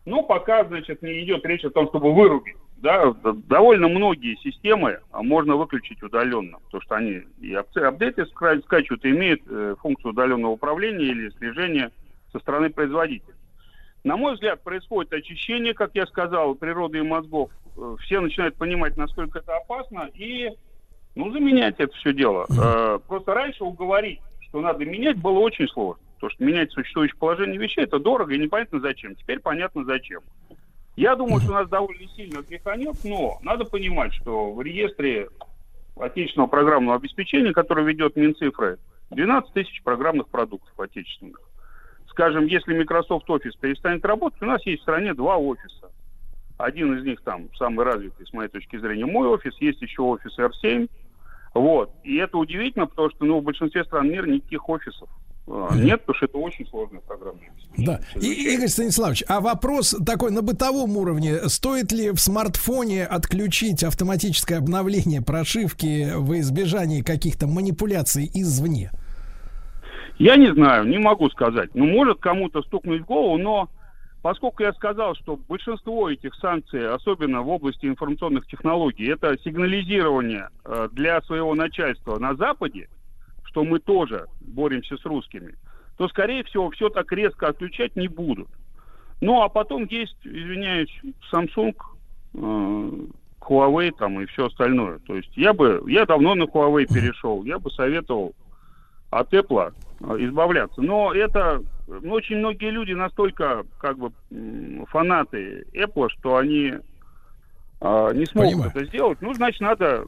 Но 0.05 0.23
пока, 0.23 0.65
значит, 0.65 1.01
не 1.01 1.25
идет 1.25 1.47
речь 1.47 1.65
о 1.65 1.71
том, 1.71 1.89
чтобы 1.89 2.13
вырубить. 2.13 2.57
Да, 2.77 3.15
довольно 3.49 3.89
многие 3.89 4.37
системы 4.43 4.99
можно 5.11 5.57
выключить 5.57 6.03
удаленно, 6.03 6.59
потому 6.67 6.83
что 6.83 6.97
они 6.97 7.23
и 7.41 7.55
апдейты 7.55 8.27
скачивают, 8.27 9.07
и 9.07 9.11
имеют 9.11 9.41
э, 9.49 9.75
функцию 9.81 10.11
удаленного 10.11 10.53
управления 10.53 11.07
или 11.07 11.31
слежения 11.39 11.91
со 12.31 12.41
стороны 12.41 12.69
производителя. 12.69 13.34
На 14.05 14.19
мой 14.19 14.35
взгляд, 14.35 14.63
происходит 14.63 15.15
очищение, 15.15 15.73
как 15.73 15.93
я 15.95 16.07
сказал, 16.07 16.55
природы 16.55 16.99
и 16.99 17.03
мозгов. 17.03 17.51
Э, 17.77 17.97
все 18.01 18.21
начинают 18.21 18.55
понимать, 18.57 18.99
насколько 18.99 19.39
это 19.39 19.57
опасно, 19.57 20.11
и 20.15 20.51
ну, 21.15 21.33
заменять 21.33 21.77
это 21.79 21.95
все 21.97 22.13
дело. 22.13 22.47
Э, 22.51 22.99
просто 23.09 23.33
раньше 23.33 23.65
уговорить, 23.65 24.21
что 24.41 24.61
надо 24.61 24.85
менять, 24.85 25.17
было 25.17 25.39
очень 25.39 25.67
сложно. 25.69 26.03
Потому 26.17 26.31
что 26.31 26.45
менять 26.45 26.71
существующее 26.71 27.17
положение 27.19 27.59
вещей 27.59 27.85
это 27.85 27.99
дорого 27.99 28.35
и 28.35 28.39
непонятно 28.39 28.79
зачем. 28.81 29.15
Теперь 29.15 29.41
понятно 29.41 29.85
зачем. 29.85 30.21
Я 30.97 31.17
думаю, 31.17 31.41
что 31.41 31.53
у 31.53 31.55
нас 31.55 31.69
довольно 31.69 32.07
сильно 32.15 32.43
тряханет, 32.43 32.97
но 33.05 33.39
надо 33.43 33.65
понимать, 33.65 34.13
что 34.13 34.53
в 34.53 34.61
реестре 34.61 35.29
отечественного 35.97 36.49
программного 36.49 36.99
обеспечения, 36.99 37.53
который 37.53 37.85
ведет 37.85 38.17
Минцифры, 38.17 38.79
12 39.11 39.53
тысяч 39.55 39.83
программных 39.83 40.29
продуктов 40.29 40.79
отечественных 40.79 41.41
скажем, 42.15 42.47
если 42.47 42.77
Microsoft 42.79 43.29
Office 43.29 43.53
перестанет 43.61 44.05
работать, 44.05 44.41
у 44.41 44.47
нас 44.47 44.65
есть 44.65 44.81
в 44.81 44.83
стране 44.83 45.15
два 45.15 45.37
офиса. 45.37 45.91
Один 46.57 46.97
из 46.97 47.05
них 47.05 47.21
там 47.23 47.49
самый 47.59 47.85
развитый, 47.85 48.27
с 48.27 48.33
моей 48.33 48.49
точки 48.49 48.79
зрения, 48.79 49.05
мой 49.05 49.29
офис, 49.29 49.55
есть 49.59 49.83
еще 49.83 50.03
офис 50.03 50.39
R7. 50.39 50.89
Вот. 51.55 51.91
И 52.05 52.17
это 52.17 52.39
удивительно, 52.39 52.87
потому 52.87 53.11
что 53.11 53.25
ну, 53.25 53.41
в 53.41 53.45
большинстве 53.45 53.85
стран 53.85 54.09
мира 54.09 54.27
никаких 54.27 54.69
офисов 54.69 55.09
а, 55.47 55.75
нет, 55.75 56.01
потому 56.01 56.17
что 56.17 56.27
это 56.27 56.39
очень 56.39 56.67
сложная 56.69 57.01
программа. 57.01 57.39
Да. 57.77 58.01
И, 58.15 58.55
Игорь 58.55 58.69
Станиславович, 58.69 59.25
а 59.29 59.41
вопрос 59.41 59.95
такой 60.07 60.31
на 60.31 60.43
бытовом 60.43 60.97
уровне. 60.97 61.49
Стоит 61.49 61.93
ли 61.93 62.11
в 62.11 62.19
смартфоне 62.19 63.05
отключить 63.05 63.85
автоматическое 63.85 64.59
обновление 64.59 65.21
прошивки 65.21 66.13
в 66.15 66.39
избежании 66.41 67.03
каких-то 67.03 67.47
манипуляций 67.47 68.31
извне? 68.33 68.91
Я 70.19 70.37
не 70.37 70.53
знаю, 70.53 70.87
не 70.87 70.99
могу 70.99 71.29
сказать. 71.31 71.71
Ну, 71.75 71.87
может 71.87 72.21
кому-то 72.21 72.63
стукнуть 72.63 73.03
в 73.03 73.07
голову, 73.07 73.37
но 73.37 73.69
поскольку 74.23 74.63
я 74.63 74.73
сказал, 74.73 75.15
что 75.17 75.37
большинство 75.37 76.09
этих 76.09 76.35
санкций, 76.37 76.89
особенно 76.89 77.43
в 77.43 77.49
области 77.49 77.87
информационных 77.87 78.47
технологий, 78.47 79.11
это 79.11 79.37
сигнализирование 79.43 80.49
э, 80.65 80.89
для 80.93 81.21
своего 81.23 81.55
начальства 81.55 82.19
на 82.19 82.35
Западе, 82.37 82.89
что 83.45 83.65
мы 83.65 83.81
тоже 83.81 84.27
боремся 84.41 84.97
с 84.97 85.05
русскими, 85.05 85.57
то, 85.97 86.09
скорее 86.09 86.45
всего, 86.45 86.71
все 86.71 86.89
так 86.91 87.11
резко 87.13 87.49
отключать 87.49 87.97
не 87.97 88.09
будут. 88.09 88.49
Ну, 89.21 89.43
а 89.43 89.49
потом 89.49 89.87
есть, 89.87 90.17
извиняюсь, 90.23 90.95
Samsung, 91.33 91.75
э, 92.35 92.91
Huawei 93.41 93.93
там 93.99 94.21
и 94.21 94.27
все 94.27 94.47
остальное. 94.47 95.01
То 95.01 95.17
есть 95.17 95.37
я 95.37 95.53
бы, 95.53 95.83
я 95.89 96.07
давно 96.07 96.35
на 96.35 96.45
Huawei 96.45 96.87
перешел, 96.87 97.43
я 97.45 97.59
бы 97.59 97.71
советовал 97.71 98.35
от 99.19 99.33
Apple 99.33 99.73
Э, 100.01 100.17
избавляться. 100.19 100.81
Но 100.83 101.13
это 101.13 101.63
ну, 101.87 102.13
очень 102.13 102.37
многие 102.37 102.71
люди 102.71 102.93
настолько 102.93 103.65
как 103.79 103.99
бы 103.99 104.13
фанаты 104.89 105.67
Apple, 105.73 106.09
что 106.19 106.37
они 106.37 106.75
э, 107.81 108.11
не 108.15 108.27
смогут 108.27 108.51
Понимаю. 108.53 108.71
это 108.75 108.85
сделать. 108.87 109.19
Ну, 109.21 109.35
значит, 109.35 109.61
надо 109.61 110.05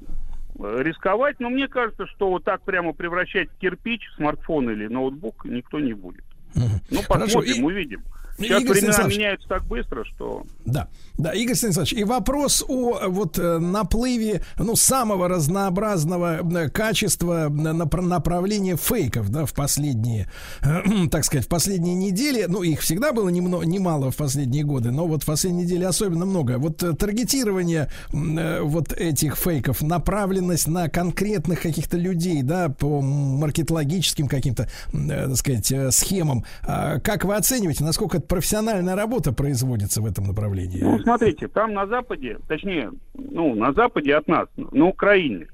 э, 0.59 0.83
рисковать, 0.83 1.41
но 1.41 1.51
мне 1.51 1.69
кажется, 1.69 2.07
что 2.07 2.31
вот 2.31 2.45
так 2.45 2.62
прямо 2.62 2.93
превращать 2.93 3.49
кирпич, 3.61 4.03
смартфон 4.16 4.70
или 4.70 4.87
ноутбук 4.87 5.45
никто 5.45 5.78
не 5.78 5.93
будет. 5.93 6.24
Ну, 6.55 7.01
посмотрим, 7.09 7.61
и... 7.61 7.62
увидим. 7.62 8.03
Сейчас 8.39 8.63
Игорь 8.63 8.81
времена 8.81 9.03
меняются 9.05 9.49
так 9.49 9.65
быстро, 9.65 10.05
что... 10.05 10.45
Да, 10.65 10.89
да, 11.17 11.33
Игорь 11.33 11.55
Станиславович, 11.55 11.95
и 11.95 12.05
вопрос 12.05 12.65
о 12.69 13.09
вот 13.09 13.39
э, 13.39 13.59
наплыве, 13.59 14.43
ну, 14.59 14.77
самого 14.77 15.29
разнообразного 15.29 16.41
э, 16.43 16.69
качества 16.69 17.49
направления 17.49 18.77
фейков, 18.77 19.31
да, 19.31 19.47
в 19.47 19.55
последние, 19.55 20.29
так 21.11 21.25
сказать, 21.25 21.47
в 21.47 21.49
последние 21.49 21.95
недели, 21.95 22.45
ну, 22.47 22.63
их 22.63 22.81
всегда 22.81 23.13
было 23.13 23.31
немного, 23.31 23.65
немало 23.65 24.11
в 24.11 24.17
последние 24.17 24.65
годы, 24.65 24.91
но 24.91 25.07
вот 25.07 25.23
в 25.23 25.27
последние 25.27 25.65
недели 25.65 25.85
особенно 25.85 26.27
много. 26.27 26.59
Вот 26.59 26.83
э, 26.83 26.93
таргетирование 26.93 27.91
вот 28.13 28.93
этих 28.93 29.37
фейков, 29.37 29.81
направленность 29.81 30.69
на 30.69 30.89
конкретных 30.89 31.63
каких-то 31.63 31.97
людей, 31.97 32.43
да, 32.43 32.69
по 32.69 33.01
маркетологическим 33.01 34.29
каким-то, 34.29 34.69
так 34.93 35.37
сказать, 35.37 35.95
схемам. 35.95 36.45
А 36.63 36.99
как 37.01 37.25
вы 37.25 37.37
оцениваете, 37.37 37.85
насколько 37.85 38.21
профессиональная 38.28 38.97
работа 38.97 39.32
производится 39.32 40.03
в 40.03 40.07
этом 40.07 40.27
направлении? 40.27 40.81
Ну, 40.82 40.98
смотрите, 41.01 41.48
там 41.48 41.73
на 41.73 41.86
Западе, 41.86 42.39
точнее, 42.48 42.93
ну, 43.15 43.55
на 43.55 43.73
Западе 43.73 44.15
от 44.15 44.27
нас, 44.28 44.48
на 44.57 44.86
Украине, 44.86 45.48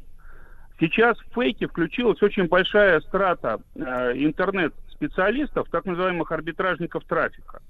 сейчас 0.80 1.18
в 1.18 1.34
фейке 1.34 1.68
включилась 1.68 2.22
очень 2.22 2.48
большая 2.48 3.00
страта 3.00 3.60
э, 3.74 3.80
интернет-специалистов, 4.14 5.68
так 5.70 5.84
называемых 5.84 6.30
арбитражников 6.32 7.04
трафика, 7.04 7.62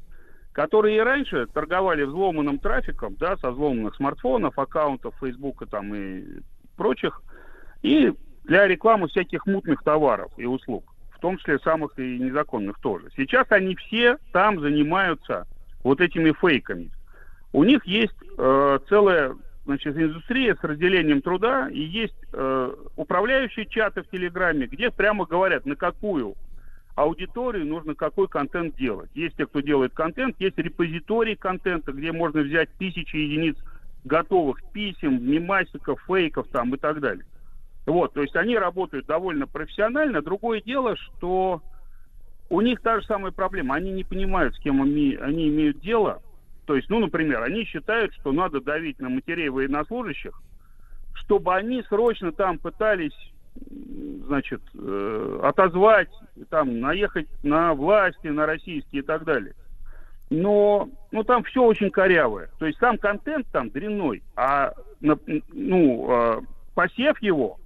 которые 0.53 0.97
и 0.97 1.01
раньше 1.01 1.47
торговали 1.47 2.05
взломанным 2.05 2.59
трафиком, 2.59 3.16
да, 3.19 3.37
со 3.39 3.51
взломанных 3.51 3.95
смартфонов, 3.97 4.59
аккаунтов 4.59 5.15
Фейсбука 5.20 5.66
там 5.66 5.95
и 5.95 6.24
прочих, 6.77 7.23
и 7.83 8.12
для 8.45 8.66
рекламы 8.66 9.09
всяких 9.09 9.47
мутных 9.47 9.83
товаров 9.83 10.33
и 10.37 10.47
услуг 10.47 10.91
том 11.23 11.39
числе 11.39 11.59
самых 11.61 11.99
и 11.99 12.19
незаконных 12.19 12.78
тоже. 12.81 13.09
Сейчас 13.16 13.47
они 13.51 13.77
все 13.77 14.19
там 14.32 14.61
занимаются 14.61 15.47
вот 15.82 16.01
этими 16.01 16.32
фейками. 16.32 16.90
У 17.53 17.65
них 17.65 17.86
есть 17.86 18.15
э, 18.36 18.78
целая 18.89 19.35
значит, 19.65 19.97
индустрия 19.97 20.57
с 20.57 20.65
разделением 20.65 21.23
труда, 21.23 21.69
и 21.70 21.81
есть 21.81 22.15
э, 22.32 22.74
управляющие 22.97 23.66
чаты 23.66 24.03
в 24.03 24.09
Телеграме, 24.09 24.66
где 24.66 24.90
прямо 24.90 25.24
говорят, 25.24 25.65
на 25.65 25.77
какую 25.77 26.35
аудиторию 26.94 27.66
нужно 27.66 27.94
какой 27.94 28.28
контент 28.28 28.77
делать. 28.77 29.11
Есть 29.15 29.36
те, 29.36 29.47
кто 29.47 29.61
делает 29.61 29.94
контент, 29.94 30.36
есть 30.40 30.59
репозиторий 30.59 31.36
контента, 31.36 31.93
где 31.93 32.12
можно 32.12 32.40
взять 32.40 32.69
тысячи 32.78 33.16
единиц 33.16 33.57
готовых 34.05 34.61
писем, 34.73 35.24
мемасиков, 35.24 36.03
фейков 36.07 36.49
там 36.49 36.74
и 36.74 36.78
так 36.78 37.01
далее. 37.01 37.24
Вот, 37.87 38.13
то 38.13 38.23
есть 38.23 38.37
они 38.37 38.57
работают 38.57 39.07
довольно 39.07 39.47
профессионально. 39.47 40.23
Другое 40.23 40.61
дело, 40.61 40.97
что 40.97 41.63
у 42.49 42.61
них 42.61 42.81
та 42.81 43.01
же 43.01 43.07
самая 43.07 43.33
проблема. 43.33 43.75
Они 43.75 43.91
не 43.91 44.05
понимают, 44.05 44.55
с 44.55 44.59
кем 44.59 44.83
они, 44.83 45.17
они 45.21 45.49
имеют 45.49 45.81
дело. 45.81 46.23
То 46.67 46.77
есть, 46.77 46.89
ну, 46.91 47.01
например, 47.01 47.43
они 47.43 47.65
считают, 47.65 48.15
что 48.15 48.31
надо 48.31 48.61
давить 48.61 49.01
на 49.01 49.09
матерей 49.09 49.49
военнослужащих, 49.49 50.41
чтобы 51.15 51.55
они 51.55 51.83
срочно 51.89 52.31
там 52.31 52.59
пытались, 52.59 53.17
значит, 54.27 54.63
э, 54.75 55.41
отозвать, 55.43 56.11
там, 56.51 56.79
наехать 56.79 57.27
на 57.43 57.75
власти, 57.75 58.29
на 58.29 58.47
российские 58.47 59.03
и 59.03 59.05
так 59.05 59.25
далее. 59.25 59.55
Но, 60.31 60.89
ну, 61.11 61.25
там 61.25 61.43
все 61.43 61.65
очень 61.65 61.91
корявое. 61.91 62.49
То 62.59 62.67
есть 62.67 62.79
сам 62.79 62.97
контент 62.97 63.47
там 63.51 63.71
дрянной, 63.71 64.23
а, 64.37 64.73
ну, 65.01 66.11
э, 66.11 66.41
посев 66.75 67.21
его 67.21 67.59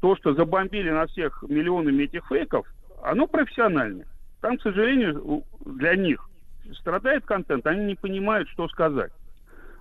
то, 0.00 0.16
что 0.16 0.34
забомбили 0.34 0.90
на 0.90 1.06
всех 1.06 1.42
миллионами 1.48 2.04
этих 2.04 2.26
фейков, 2.26 2.66
оно 3.02 3.26
профессиональное. 3.26 4.06
Там, 4.40 4.58
к 4.58 4.62
сожалению, 4.62 5.44
для 5.64 5.96
них 5.96 6.28
страдает 6.80 7.24
контент, 7.24 7.66
они 7.66 7.84
не 7.84 7.94
понимают, 7.94 8.48
что 8.48 8.68
сказать. 8.68 9.12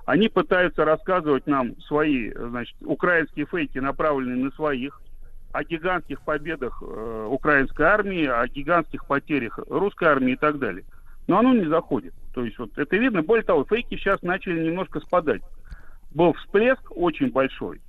Они 0.06 0.30
пытаются 0.30 0.86
рассказывать 0.86 1.48
нам 1.48 1.80
свои, 1.82 2.32
значит, 2.32 2.76
украинские 2.82 3.48
фейки, 3.48 3.80
направленные 3.80 4.44
на 4.44 4.52
своих, 4.52 5.02
о 5.52 5.64
гигантских 5.64 6.22
победах 6.22 6.84
э, 6.86 7.28
украинской 7.32 7.84
армии, 7.84 8.26
о 8.26 8.46
гигантских 8.48 9.06
потерях 9.08 9.58
русской 9.70 10.06
армии 10.10 10.34
и 10.34 10.38
так 10.38 10.60
далее. 10.60 10.84
Но 11.28 11.40
оно 11.40 11.54
не 11.54 11.66
заходит. 11.66 12.14
То 12.34 12.44
есть 12.44 12.60
вот 12.60 12.78
это 12.78 12.98
видно. 12.98 13.24
Более 13.24 13.46
того, 13.46 13.64
фейки 13.64 13.96
сейчас 13.96 14.22
начали 14.22 14.64
немножко 14.64 15.00
спадать. 15.00 15.42
Был 16.14 16.34
всплеск 16.34 16.82
очень 16.92 17.32
большой. 17.32 17.82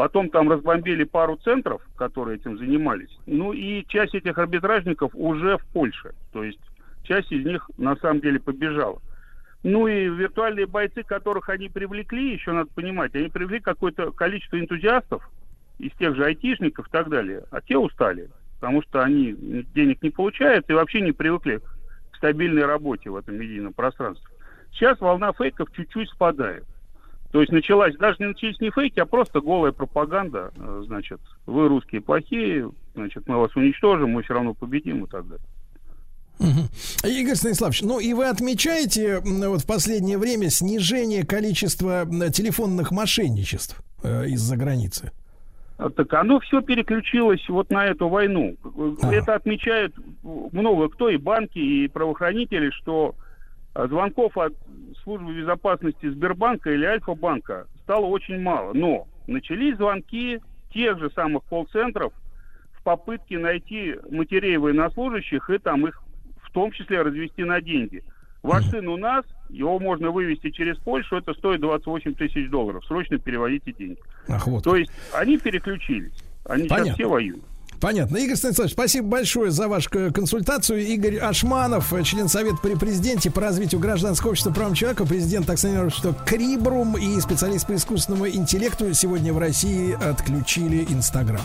Потом 0.00 0.30
там 0.30 0.50
разбомбили 0.50 1.04
пару 1.04 1.36
центров, 1.36 1.82
которые 1.94 2.38
этим 2.38 2.56
занимались. 2.56 3.14
Ну 3.26 3.52
и 3.52 3.84
часть 3.86 4.14
этих 4.14 4.38
арбитражников 4.38 5.10
уже 5.12 5.58
в 5.58 5.66
Польше. 5.74 6.14
То 6.32 6.42
есть 6.42 6.58
часть 7.02 7.30
из 7.30 7.44
них 7.44 7.70
на 7.76 7.94
самом 7.96 8.22
деле 8.22 8.40
побежала. 8.40 9.02
Ну 9.62 9.86
и 9.88 10.08
виртуальные 10.08 10.64
бойцы, 10.64 11.02
которых 11.02 11.50
они 11.50 11.68
привлекли, 11.68 12.32
еще 12.32 12.52
надо 12.52 12.70
понимать, 12.74 13.14
они 13.14 13.28
привлекли 13.28 13.60
какое-то 13.60 14.10
количество 14.12 14.58
энтузиастов 14.58 15.30
из 15.78 15.92
тех 15.98 16.16
же 16.16 16.24
айтишников 16.24 16.88
и 16.88 16.90
так 16.90 17.10
далее, 17.10 17.44
а 17.50 17.60
те 17.60 17.76
устали, 17.76 18.30
потому 18.58 18.80
что 18.80 19.02
они 19.02 19.34
денег 19.74 20.02
не 20.02 20.08
получают 20.08 20.70
и 20.70 20.72
вообще 20.72 21.02
не 21.02 21.12
привыкли 21.12 21.60
к 22.10 22.16
стабильной 22.16 22.64
работе 22.64 23.10
в 23.10 23.16
этом 23.16 23.34
медийном 23.34 23.74
пространстве. 23.74 24.26
Сейчас 24.72 24.98
волна 24.98 25.34
фейков 25.34 25.70
чуть-чуть 25.76 26.08
спадает. 26.08 26.64
То 27.32 27.40
есть 27.40 27.52
началась, 27.52 27.96
даже 27.96 28.16
не 28.18 28.26
начались 28.26 28.60
не 28.60 28.70
фейки, 28.70 28.98
а 28.98 29.06
просто 29.06 29.40
голая 29.40 29.72
пропаганда. 29.72 30.52
Э, 30.56 30.82
значит, 30.86 31.20
вы 31.46 31.68
русские 31.68 32.00
плохие, 32.00 32.70
значит, 32.94 33.28
мы 33.28 33.36
вас 33.36 33.54
уничтожим, 33.54 34.10
мы 34.10 34.22
все 34.22 34.34
равно 34.34 34.54
победим 34.54 35.04
и 35.04 35.08
так 35.08 35.26
далее. 35.28 35.46
Игорь 37.04 37.34
Станиславович, 37.34 37.82
ну 37.82 38.00
и 38.00 38.14
вы 38.14 38.26
отмечаете 38.26 39.20
вот 39.20 39.60
в 39.60 39.66
последнее 39.66 40.16
время 40.16 40.48
снижение 40.48 41.24
количества 41.24 42.06
телефонных 42.32 42.90
мошенничеств 42.90 43.80
э, 44.02 44.26
из-за 44.28 44.56
границы? 44.56 45.12
А, 45.76 45.90
так 45.90 46.12
оно 46.14 46.40
все 46.40 46.62
переключилось 46.62 47.46
вот 47.48 47.70
на 47.70 47.86
эту 47.86 48.08
войну. 48.08 48.56
Ага. 48.64 49.14
Это 49.14 49.34
отмечают 49.34 49.94
много 50.22 50.88
кто, 50.88 51.10
и 51.10 51.16
банки, 51.16 51.58
и 51.58 51.88
правоохранители, 51.88 52.70
что 52.70 53.14
а 53.14 53.29
звонков 53.74 54.36
от 54.36 54.54
службы 55.02 55.34
безопасности 55.34 56.08
Сбербанка 56.08 56.72
или 56.72 56.84
Альфа-банка 56.84 57.66
стало 57.82 58.06
очень 58.06 58.40
мало. 58.40 58.72
Но 58.72 59.06
начались 59.26 59.76
звонки 59.76 60.40
тех 60.72 60.98
же 60.98 61.10
самых 61.10 61.44
колл-центров 61.44 62.12
в 62.72 62.82
попытке 62.82 63.38
найти 63.38 63.96
матерей 64.10 64.56
военнослужащих 64.56 65.50
и 65.50 65.58
там 65.58 65.86
их 65.86 66.02
в 66.42 66.50
том 66.52 66.72
числе 66.72 67.02
развести 67.02 67.44
на 67.44 67.60
деньги. 67.60 68.02
Ваш 68.42 68.64
сын 68.66 68.88
у 68.88 68.96
нас, 68.96 69.24
его 69.50 69.78
можно 69.78 70.10
вывести 70.10 70.50
через 70.50 70.78
Польшу, 70.78 71.16
это 71.16 71.34
стоит 71.34 71.60
28 71.60 72.14
тысяч 72.14 72.48
долларов. 72.48 72.84
Срочно 72.86 73.18
переводите 73.18 73.72
деньги. 73.72 73.98
Ах, 74.28 74.46
вот. 74.46 74.64
То 74.64 74.76
есть 74.76 74.90
они 75.12 75.36
переключились. 75.38 76.24
Они 76.46 76.66
Понятно. 76.66 76.86
сейчас 76.86 76.94
все 76.94 77.06
воюют. 77.06 77.44
Понятно. 77.80 78.18
Игорь 78.18 78.36
Станиславович, 78.36 78.74
спасибо 78.74 79.08
большое 79.08 79.50
за 79.50 79.68
вашу 79.68 79.90
консультацию. 80.12 80.86
Игорь 80.86 81.16
Ашманов, 81.16 81.92
член 82.04 82.28
Совета 82.28 82.58
при 82.62 82.74
президенте 82.74 83.30
по 83.30 83.40
развитию 83.40 83.80
гражданского 83.80 84.30
общества 84.30 84.50
прав 84.50 84.76
человека, 84.76 85.06
президент 85.06 85.48
акционерного 85.48 85.86
общества 85.86 86.14
Крибрум 86.26 86.96
и 86.98 87.20
специалист 87.20 87.66
по 87.66 87.74
искусственному 87.74 88.28
интеллекту 88.28 88.92
сегодня 88.92 89.32
в 89.32 89.38
России 89.38 89.92
отключили 89.92 90.86
Инстаграм. 90.90 91.40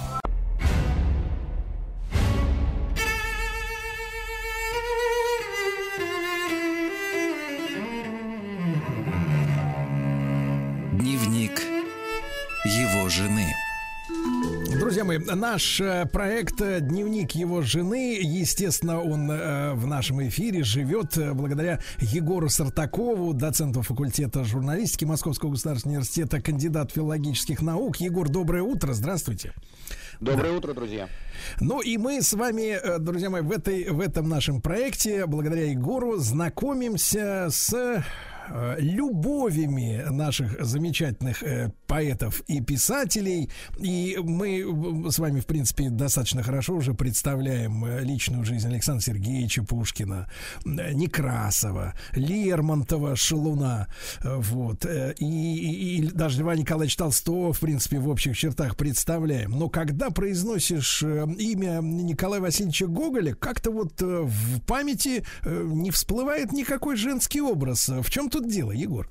Мои, 15.05 15.19
наш 15.19 15.79
э, 15.79 16.05
проект 16.11 16.59
э, 16.61 16.79
«Дневник 16.81 17.31
его 17.31 17.61
жены», 17.61 18.19
естественно, 18.21 18.99
он 19.01 19.29
э, 19.29 19.73
в 19.73 19.85
нашем 19.87 20.27
эфире 20.27 20.63
живет 20.63 21.17
благодаря 21.33 21.79
Егору 21.99 22.49
Сартакову, 22.49 23.33
доценту 23.33 23.83
факультета 23.83 24.43
журналистики 24.43 25.05
Московского 25.05 25.51
государственного 25.51 25.99
университета, 25.99 26.41
кандидат 26.41 26.91
филологических 26.91 27.61
наук. 27.61 27.97
Егор, 27.97 28.27
доброе 28.27 28.63
утро, 28.63 28.93
здравствуйте. 28.93 29.53
Доброе 30.19 30.51
да. 30.51 30.57
утро, 30.57 30.73
друзья. 30.73 31.07
Ну 31.59 31.81
и 31.81 31.97
мы 31.97 32.21
с 32.21 32.33
вами, 32.33 32.99
друзья 32.99 33.29
мои, 33.29 33.41
в, 33.41 33.51
этой, 33.51 33.89
в 33.89 33.99
этом 33.99 34.27
нашем 34.27 34.61
проекте, 34.61 35.25
благодаря 35.25 35.69
Егору, 35.69 36.17
знакомимся 36.17 37.47
с 37.49 38.03
любовями 38.77 40.05
наших 40.09 40.63
замечательных 40.63 41.43
поэтов 41.87 42.41
и 42.47 42.61
писателей. 42.61 43.49
И 43.77 44.17
мы 44.21 45.11
с 45.11 45.19
вами, 45.19 45.39
в 45.39 45.45
принципе, 45.45 45.89
достаточно 45.89 46.43
хорошо 46.43 46.75
уже 46.75 46.93
представляем 46.93 47.85
э, 47.85 48.01
личную 48.01 48.43
жизнь 48.45 48.67
Александра 48.67 49.03
Сергеевича 49.03 49.63
Пушкина, 49.63 50.29
э, 50.65 50.93
Некрасова, 50.93 51.93
Лермонтова, 52.13 53.15
Шалуна, 53.15 53.87
э, 54.23 54.35
вот, 54.35 54.85
и, 54.85 55.15
и, 55.19 55.97
и 55.97 56.07
даже 56.11 56.41
Льва 56.41 56.55
Николаевича 56.55 56.97
Толстого, 56.97 57.53
в 57.53 57.59
принципе, 57.59 57.99
в 57.99 58.09
общих 58.09 58.37
чертах 58.37 58.75
представляем. 58.75 59.51
Но 59.51 59.69
когда 59.69 60.09
произносишь 60.09 61.03
имя 61.03 61.79
Николая 61.81 62.41
Васильевича 62.41 62.87
Гоголя, 62.87 63.33
как-то 63.35 63.71
вот 63.71 64.01
в 64.01 64.61
памяти 64.61 65.25
не 65.45 65.91
всплывает 65.91 66.51
никакой 66.51 66.95
женский 66.95 67.41
образ. 67.41 67.89
В 67.89 68.09
чем 68.09 68.29
тут 68.29 68.49
дело, 68.49 68.71
Егор? 68.71 69.07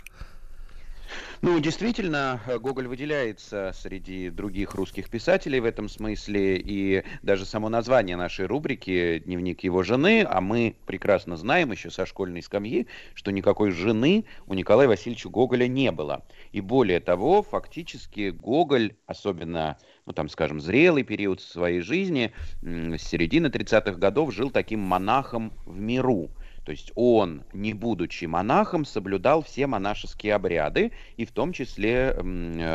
Ну, 1.43 1.59
действительно, 1.61 2.41
Гоголь 2.47 2.89
выделяется 2.89 3.73
среди 3.75 4.31
других 4.31 4.75
русских 4.75 5.11
писателей 5.11 5.61
в 5.61 5.67
этом 5.67 5.91
смысле, 5.91 6.57
и 6.57 7.05
даже 7.23 7.45
само 7.45 7.69
название 7.69 8.17
нашей 8.17 8.47
рубрики 8.47 9.19
«Дневник 9.19 9.63
его 9.63 9.83
жены», 9.83 10.27
а 10.27 10.41
мы 10.41 10.77
прекрасно 10.87 11.37
знаем 11.37 11.73
еще 11.73 11.91
со 11.91 12.07
школьной 12.07 12.43
скамьи, 12.43 12.87
что 13.15 13.31
никакой 13.31 13.73
жены 13.73 14.25
у 14.47 14.55
Николая 14.55 14.89
Васильевича 14.89 15.29
Гоголя 15.29 15.69
не 15.69 15.93
было. 15.93 16.25
И 16.53 16.63
более 16.63 17.01
того, 17.01 17.43
фактически 17.43 18.31
Гоголь, 18.31 18.95
особенно, 19.07 19.77
ну 20.07 20.15
там, 20.15 20.31
скажем, 20.31 20.61
зрелый 20.61 21.03
период 21.03 21.43
своей 21.43 21.81
жизни, 21.81 22.33
с 22.63 23.03
середины 23.03 23.49
30-х 23.49 23.99
годов 23.99 24.33
жил 24.33 24.51
таким 24.51 24.81
монахом 24.81 25.53
в 25.67 25.79
миру– 25.79 26.31
то 26.65 26.73
есть 26.73 26.93
он, 26.95 27.45
не 27.53 27.75
будучи 27.75 28.25
монахом, 28.25 28.85
соблюдал 28.85 29.43
все 29.43 29.67
монашеские 29.67 30.35
обряды, 30.35 30.93
и 31.17 31.25
в 31.25 31.33
том 31.33 31.53
числе 31.53 32.11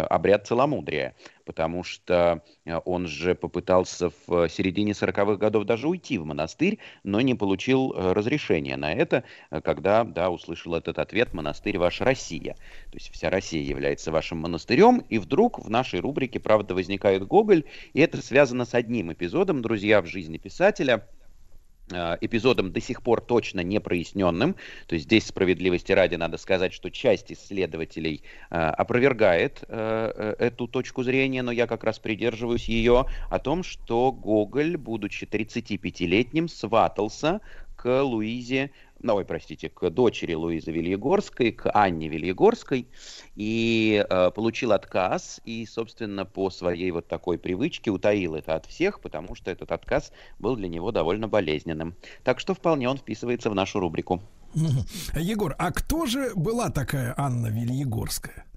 обряд 0.10 0.48
целомудрия, 0.48 1.16
потому 1.50 1.84
что 1.84 2.44
э, 2.66 2.80
он 2.86 3.08
же 3.08 3.34
попытался 3.34 4.12
в 4.28 4.48
середине 4.50 4.92
40-х 4.92 5.38
годов 5.38 5.66
даже 5.66 5.88
уйти 5.88 6.20
в 6.20 6.26
монастырь, 6.26 6.78
но 7.04 7.22
не 7.22 7.34
получил 7.34 7.92
э, 7.92 8.14
разрешения 8.14 8.78
на 8.78 8.94
это, 8.94 9.24
э, 9.50 9.60
когда 9.62 10.04
да, 10.04 10.30
услышал 10.30 10.76
этот 10.76 11.00
ответ 11.00 11.34
«Монастырь 11.34 11.80
ваш 11.80 12.02
Россия». 12.02 12.54
То 12.54 12.94
есть 12.94 13.12
вся 13.12 13.32
Россия 13.32 13.64
является 13.64 14.12
вашим 14.12 14.38
монастырем, 14.38 15.00
и 15.10 15.18
вдруг 15.18 15.58
в 15.58 15.72
нашей 15.72 16.02
рубрике 16.02 16.40
«Правда 16.40 16.76
возникает 16.76 17.26
Гоголь», 17.26 17.64
и 17.94 18.00
это 18.00 18.22
связано 18.22 18.66
с 18.66 18.76
одним 18.76 19.12
эпизодом, 19.12 19.64
друзья, 19.64 20.04
в 20.04 20.06
жизни 20.06 20.38
писателя– 20.38 21.08
Э, 21.19 21.19
эпизодом 21.92 22.72
до 22.72 22.82
сих 22.82 23.02
пор 23.02 23.22
точно 23.22 23.62
не 23.62 23.80
проясненным. 23.80 24.56
То 24.88 24.96
есть 24.96 25.06
здесь 25.06 25.28
справедливости 25.28 25.92
ради 25.92 26.16
надо 26.16 26.38
сказать, 26.38 26.74
что 26.74 26.90
часть 26.90 27.32
исследователей 27.32 28.24
э, 28.50 28.56
опровергает 28.56 29.64
э 29.68 30.36
эту 30.40 30.68
точку 30.68 31.04
зрения, 31.04 31.42
но 31.42 31.52
я 31.52 31.68
как 31.68 31.84
раз 31.84 32.00
придерживаюсь 32.00 32.70
ее 32.70 33.06
о 33.30 33.40
том, 33.40 33.64
что 33.64 34.12
Гоголь, 34.12 34.78
будучи 34.78 35.26
35-летним, 35.26 36.48
сватался 36.48 37.42
к 37.76 38.02
Луизе 38.04 38.72
ну, 39.02 39.16
ой, 39.16 39.26
простите, 39.26 39.70
к 39.70 39.90
дочери 39.90 40.34
Луизы 40.34 40.72
Вильегорской, 40.72 41.52
к 41.52 41.70
Анне 41.72 42.08
Вильегорской, 42.08 42.88
и 43.36 44.06
э, 44.08 44.32
получил 44.32 44.72
отказ, 44.72 45.42
и, 45.46 45.66
собственно, 45.66 46.26
по 46.26 46.50
своей 46.50 46.92
вот 46.92 47.08
такой 47.08 47.38
привычке 47.38 47.92
утаил 47.92 48.36
это 48.36 48.56
от 48.56 48.66
всех, 48.66 49.00
потому 49.02 49.36
что 49.36 49.52
этот 49.52 49.72
отказ 49.72 50.12
был 50.40 50.56
для 50.56 50.68
него 50.68 50.92
довольно 50.92 51.28
болезненным. 51.28 51.96
Так 52.24 52.40
что 52.40 52.54
вполне 52.54 52.90
он 52.90 52.98
вписывается 52.98 53.50
в 53.50 53.56
нашу 53.56 53.80
рубрику. 53.80 54.22
Егор, 55.16 55.56
а 55.58 55.72
кто 55.72 56.06
же 56.06 56.32
была 56.36 56.70
такая 56.70 57.14
Анна 57.18 57.48
Вильегорская? 57.48 58.49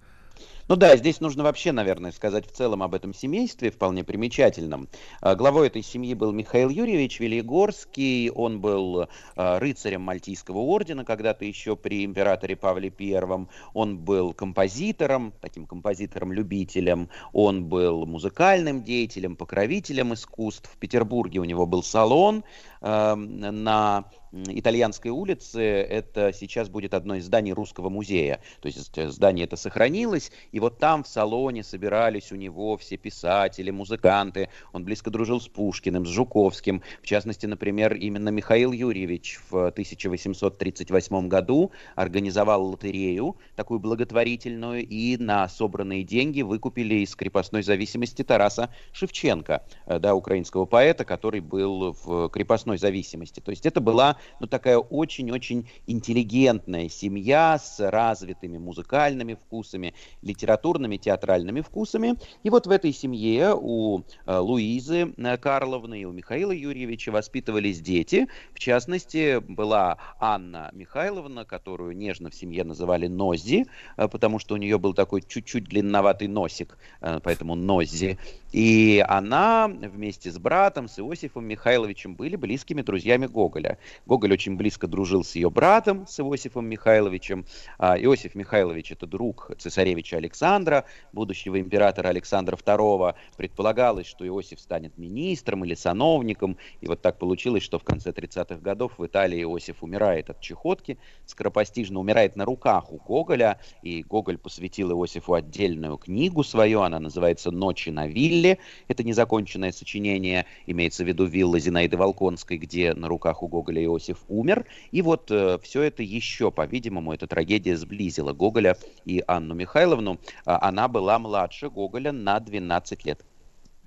Ну 0.69 0.77
да, 0.77 0.97
здесь 0.97 1.21
нужно 1.21 1.43
вообще, 1.43 1.73
наверное, 1.73 2.13
сказать 2.13 2.47
в 2.47 2.53
целом 2.53 2.83
об 2.83 2.95
этом 2.95 3.13
семействе, 3.13 3.71
вполне 3.71 4.05
примечательном. 4.05 4.89
А, 5.21 5.35
главой 5.35 5.67
этой 5.67 5.83
семьи 5.83 6.15
был 6.15 6.33
Михаил 6.33 6.69
Юрьевич 6.69 7.19
Велигорский, 7.19 8.31
он 8.31 8.61
был 8.61 9.09
а, 9.35 9.59
рыцарем 9.59 10.03
Мальтийского 10.03 10.59
ордена, 10.59 11.05
когда-то 11.05 11.45
еще 11.45 11.75
при 11.75 12.05
императоре 12.05 12.55
Павле 12.55 12.91
Первом, 12.91 13.49
он 13.75 13.99
был 13.99 14.33
композитором, 14.33 15.33
таким 15.41 15.67
композитором-любителем, 15.67 17.09
он 17.33 17.65
был 17.65 18.07
музыкальным 18.07 18.85
деятелем, 18.85 19.35
покровителем 19.35 20.15
искусств. 20.15 20.71
В 20.73 20.79
Петербурге 20.79 21.41
у 21.41 21.45
него 21.45 21.67
был 21.67 21.83
салон 21.83 22.45
на 22.83 24.05
Итальянской 24.33 25.11
улице, 25.11 25.61
это 25.61 26.33
сейчас 26.33 26.71
будет 26.71 26.95
одно 26.95 27.17
из 27.17 27.27
зданий 27.27 27.53
Русского 27.53 27.91
музея. 27.91 28.41
То 28.63 28.69
есть 28.69 28.97
э, 28.97 29.11
здание 29.11 29.45
это 29.45 29.57
сохранилось, 29.57 30.33
и 30.53 30.61
вот 30.61 30.79
там 30.79 31.05
в 31.05 31.09
салоне 31.09 31.63
собирались 31.63 32.33
у 32.33 32.37
него 32.37 32.79
все 32.79 32.97
писатели, 32.97 33.71
музыканты. 33.71 34.49
Он 34.73 34.85
близко 34.85 35.11
дружил 35.11 35.39
с 35.39 35.49
Пушкиным, 35.49 36.07
с 36.07 36.09
Жуковским. 36.09 36.83
В 37.03 37.07
частности, 37.07 37.45
например, 37.45 37.93
именно 37.93 38.31
Михаил 38.31 38.73
Юрьевич 38.73 39.39
в 39.51 39.67
1838 39.67 41.29
году 41.29 41.71
организовал 41.95 42.65
лотерею, 42.65 43.37
такую 43.55 43.81
благотворительную, 43.81 44.87
и 44.87 45.19
на 45.19 45.47
собранные 45.47 46.05
деньги 46.05 46.41
выкупили 46.41 46.95
из 46.97 47.15
крепостной 47.15 47.63
зависимости 47.63 48.23
Тараса 48.23 48.71
Шевченко, 48.93 49.63
э, 49.85 49.99
да, 49.99 50.15
украинского 50.15 50.65
поэта, 50.65 51.05
который 51.05 51.41
был 51.41 51.95
в 52.03 52.31
крепостной 52.31 52.72
зависимости. 52.79 53.41
То 53.41 53.51
есть 53.51 53.67
это 53.67 53.81
была 53.81 54.17
ну, 54.41 54.47
такая 54.47 54.79
очень-очень 54.79 55.69
интеллигентная 55.87 56.89
семья 56.89 57.59
с 57.59 57.79
развитыми 57.91 58.59
музыкальными 58.59 59.35
вкусами, 59.35 59.95
литературными, 60.23 60.97
театральными 60.97 61.61
вкусами. 61.61 62.17
И 62.43 62.51
вот 62.51 62.67
в 62.67 62.71
этой 62.71 62.93
семье 62.93 63.55
у 63.55 64.03
э, 64.27 64.37
Луизы 64.37 65.15
э, 65.17 65.37
Карловны 65.39 66.01
и 66.01 66.05
у 66.05 66.13
Михаила 66.13 66.53
Юрьевича 66.53 67.11
воспитывались 67.11 67.81
дети. 67.81 68.29
В 68.55 68.59
частности, 68.59 69.39
была 69.39 69.99
Анна 70.19 70.71
Михайловна, 70.73 71.45
которую 71.45 71.97
нежно 71.97 72.31
в 72.31 72.35
семье 72.35 72.65
называли 72.65 73.07
Нози, 73.07 73.67
э, 73.97 74.09
потому 74.09 74.39
что 74.39 74.55
у 74.55 74.59
нее 74.59 74.79
был 74.79 74.95
такой 74.95 75.23
чуть-чуть 75.23 75.65
длинноватый 75.65 76.29
носик, 76.29 76.79
поэтому 77.01 77.55
Нози. 77.55 78.19
И 78.53 79.03
она 79.09 79.67
вместе 79.67 80.31
с 80.31 80.39
братом, 80.39 80.87
с 80.87 80.99
Иосифом 80.99 81.47
Михайловичем 81.47 82.15
были 82.15 82.37
близкими 82.37 82.83
друзьями 82.83 83.27
Гоголя. 83.27 83.79
Гоголь 84.05 84.35
очень 84.35 84.57
близко 84.57 84.87
дружил 84.87 85.25
с 85.25 85.35
ее 85.35 85.51
братом, 85.51 86.07
с 86.07 86.21
Иосифом 86.21 86.67
Михайловичем. 86.67 87.47
А 87.79 87.99
Иосиф 87.99 88.35
Михайлович– 88.35 88.91
это 88.93 89.07
друг 89.07 89.53
цесаревича 89.59 90.19
Александра, 90.19 90.85
будущего 91.15 91.59
императора 91.59 92.09
Александра 92.09 92.57
II. 92.57 93.15
Предполагалось, 93.39 94.07
что 94.07 94.27
Иосиф 94.27 94.61
станет 94.61 94.99
министром 94.99 95.65
или 95.65 95.75
сановником. 95.75 96.59
И 96.83 96.87
вот 96.87 97.01
так 97.01 97.19
получилось, 97.19 97.63
что 97.63 97.79
в 97.79 97.85
конце 97.85 98.11
30-х 98.11 98.57
годов 98.57 98.99
в 98.99 99.07
Италии 99.07 99.43
Иосиф 99.43 99.83
умирает 99.83 100.29
от 100.29 100.41
чехотки, 100.41 100.99
скоропостижно 101.25 101.99
умирает 101.99 102.37
на 102.37 102.45
руках 102.45 102.93
у 102.93 102.99
Гоголя. 102.99 103.59
И 103.83 104.03
Гоголь 104.03 104.37
посвятил 104.37 104.91
Иосифу 104.91 105.33
отдельную 105.33 105.97
книгу 105.97 106.45
свою, 106.45 106.83
она 106.83 107.01
называется 107.01 107.51
«Ночи 107.51 107.89
на 107.89 108.07
вилле». 108.07 108.42
Это 108.89 109.05
незаконченное 109.05 109.73
сочинение, 109.73 110.47
имеется 110.67 111.05
в 111.05 111.09
виду 111.09 111.25
вилла 111.25 111.59
Зинаиды 111.59 111.97
Волконской, 111.97 112.59
где 112.59 112.95
на 112.95 113.09
руках 113.09 113.43
у 113.43 113.49
Гоголя 113.49 113.83
Иосиф 113.83 114.03
Иосиф 114.13 114.19
умер. 114.29 114.67
И 114.91 115.03
вот 115.03 115.31
э, 115.31 115.59
все 115.63 115.83
это 115.83 116.03
еще, 116.03 116.51
по-видимому, 116.51 117.13
эта 117.13 117.27
трагедия 117.27 117.77
сблизила 117.77 118.33
Гоголя 118.33 118.77
и 119.05 119.23
Анну 119.27 119.55
Михайловну. 119.55 120.19
А 120.45 120.69
она 120.69 120.89
была 120.89 121.19
младше 121.19 121.71
Гоголя 121.71 122.13
на 122.13 122.41
12 122.41 123.05
лет. 123.05 123.25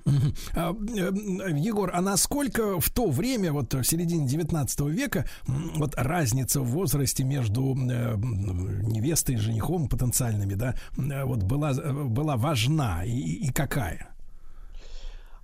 А, 0.53 0.71
э, 0.71 1.11
Егор, 1.57 1.89
а 1.91 1.99
насколько 1.99 2.79
в 2.79 2.89
то 2.91 3.09
время, 3.09 3.51
вот 3.51 3.73
в 3.73 3.83
середине 3.83 4.27
19 4.27 4.81
века, 4.81 5.25
вот 5.47 5.95
разница 5.97 6.61
в 6.61 6.67
возрасте 6.67 7.23
между 7.23 7.73
э, 7.73 8.15
невестой 8.15 9.35
и 9.35 9.37
женихом 9.39 9.89
потенциальными, 9.89 10.53
да, 10.53 10.75
э, 10.97 11.25
вот 11.25 11.43
была, 11.43 11.73
была 11.73 12.37
важна 12.37 13.03
и, 13.03 13.47
и 13.47 13.51
какая? 13.51 14.14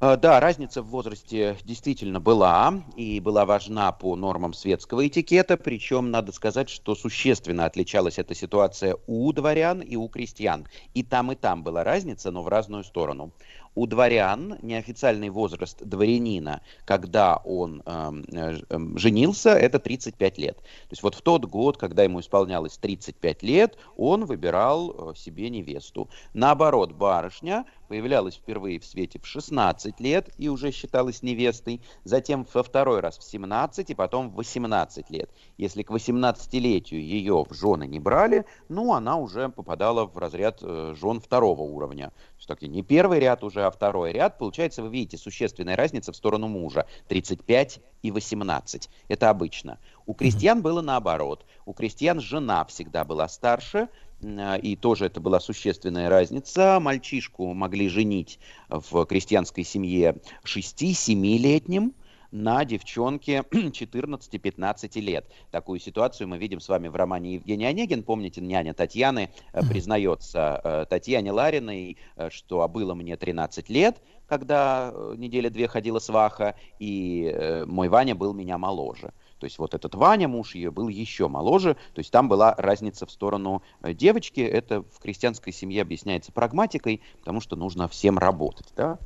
А, 0.03 0.17
да, 0.17 0.39
разница 0.39 0.81
в 0.81 0.87
возрасте 0.87 1.55
действительно 1.63 2.19
была 2.19 2.73
и 2.95 3.19
была 3.19 3.45
важна 3.45 3.91
по 3.91 4.15
нормам 4.15 4.51
светского 4.51 5.07
этикета, 5.07 5.57
причем 5.57 6.09
надо 6.09 6.31
сказать, 6.31 6.71
что 6.71 6.95
существенно 6.95 7.65
отличалась 7.65 8.17
эта 8.17 8.33
ситуация 8.33 8.97
у 9.05 9.31
дворян 9.31 9.79
и 9.79 9.95
у 9.95 10.07
крестьян. 10.07 10.65
И 10.95 11.03
там, 11.03 11.31
и 11.31 11.35
там 11.35 11.61
была 11.61 11.83
разница, 11.83 12.31
но 12.31 12.41
в 12.41 12.47
разную 12.47 12.83
сторону 12.83 13.31
у 13.75 13.85
дворян 13.85 14.57
неофициальный 14.61 15.29
возраст 15.29 15.81
дворянина, 15.83 16.61
когда 16.85 17.37
он 17.37 17.81
эм, 17.85 18.25
э, 18.31 18.59
э, 18.69 18.79
женился, 18.95 19.51
это 19.51 19.79
35 19.79 20.37
лет. 20.37 20.57
То 20.57 20.91
есть 20.91 21.03
вот 21.03 21.15
в 21.15 21.21
тот 21.21 21.45
год, 21.45 21.77
когда 21.77 22.03
ему 22.03 22.19
исполнялось 22.19 22.77
35 22.77 23.43
лет, 23.43 23.77
он 23.95 24.25
выбирал 24.25 25.11
э, 25.11 25.15
себе 25.15 25.49
невесту. 25.49 26.09
Наоборот, 26.33 26.91
барышня 26.91 27.65
появлялась 27.91 28.35
впервые 28.35 28.79
в 28.79 28.85
свете 28.85 29.19
в 29.19 29.27
16 29.27 29.99
лет 29.99 30.29
и 30.37 30.47
уже 30.47 30.71
считалась 30.71 31.23
невестой, 31.23 31.81
затем 32.05 32.47
во 32.53 32.63
второй 32.63 33.01
раз 33.01 33.17
в 33.17 33.23
17 33.23 33.89
и 33.89 33.93
потом 33.95 34.29
в 34.29 34.35
18 34.35 35.09
лет. 35.09 35.29
Если 35.57 35.83
к 35.83 35.91
18-летию 35.91 37.01
ее 37.01 37.43
в 37.43 37.53
жены 37.53 37.87
не 37.87 37.99
брали, 37.99 38.45
ну, 38.69 38.93
она 38.93 39.17
уже 39.17 39.49
попадала 39.49 40.05
в 40.05 40.17
разряд 40.17 40.59
э, 40.61 40.95
жен 40.97 41.19
второго 41.19 41.63
уровня. 41.63 42.13
Так, 42.47 42.61
не 42.61 42.81
первый 42.81 43.19
ряд 43.19 43.43
уже, 43.43 43.65
а 43.65 43.71
второй 43.71 44.13
ряд. 44.13 44.37
Получается, 44.37 44.83
вы 44.83 44.89
видите, 44.89 45.17
существенная 45.17 45.75
разница 45.75 46.13
в 46.13 46.15
сторону 46.15 46.47
мужа. 46.47 46.87
35 47.09 47.81
и 48.03 48.11
18. 48.11 48.89
Это 49.09 49.29
обычно. 49.29 49.79
У 50.05 50.13
крестьян 50.13 50.61
было 50.61 50.81
наоборот. 50.81 51.45
У 51.65 51.73
крестьян 51.73 52.21
жена 52.21 52.63
всегда 52.65 53.03
была 53.03 53.27
старше, 53.27 53.89
и 54.21 54.75
тоже 54.75 55.05
это 55.05 55.19
была 55.19 55.39
существенная 55.39 56.09
разница. 56.09 56.79
Мальчишку 56.79 57.53
могли 57.53 57.89
женить 57.89 58.39
в 58.69 59.05
крестьянской 59.05 59.63
семье 59.63 60.17
6-7-летним, 60.45 61.93
на 62.31 62.63
девчонке 62.65 63.43
14-15 63.51 64.99
лет. 65.01 65.25
Такую 65.51 65.79
ситуацию 65.79 66.27
мы 66.27 66.37
видим 66.37 66.59
с 66.59 66.69
вами 66.69 66.87
в 66.87 66.95
романе 66.95 67.35
Евгений 67.35 67.65
Онегин. 67.65 68.03
Помните, 68.03 68.41
няня 68.41 68.73
Татьяны 68.73 69.29
э, 69.53 69.61
признается 69.69 70.61
э, 70.63 70.85
Татьяне 70.89 71.31
Лариной, 71.31 71.97
э, 72.15 72.29
что 72.29 72.67
было 72.67 72.93
мне 72.93 73.17
13 73.17 73.69
лет, 73.69 74.01
когда 74.27 74.93
неделя 75.17 75.49
две 75.49 75.67
ходила 75.67 75.99
сваха, 75.99 76.55
и 76.79 77.63
мой 77.67 77.89
Ваня 77.89 78.15
был 78.15 78.33
меня 78.33 78.57
моложе. 78.57 79.11
То 79.41 79.45
есть 79.45 79.57
вот 79.57 79.73
этот 79.73 79.95
Ваня, 79.95 80.27
муж 80.27 80.53
ее, 80.53 80.69
был 80.69 80.87
еще 80.87 81.27
моложе. 81.27 81.73
То 81.95 81.99
есть 81.99 82.11
там 82.11 82.29
была 82.29 82.53
разница 82.59 83.07
в 83.07 83.11
сторону 83.11 83.63
э, 83.81 83.91
девочки. 83.91 84.39
Это 84.39 84.83
в 84.83 84.99
крестьянской 85.01 85.51
семье 85.51 85.81
объясняется 85.81 86.31
прагматикой, 86.31 87.01
потому 87.19 87.41
что 87.41 87.55
нужно 87.55 87.87
всем 87.87 88.19
работать. 88.19 88.67
Да? 88.75 88.99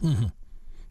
Угу. 0.00 0.32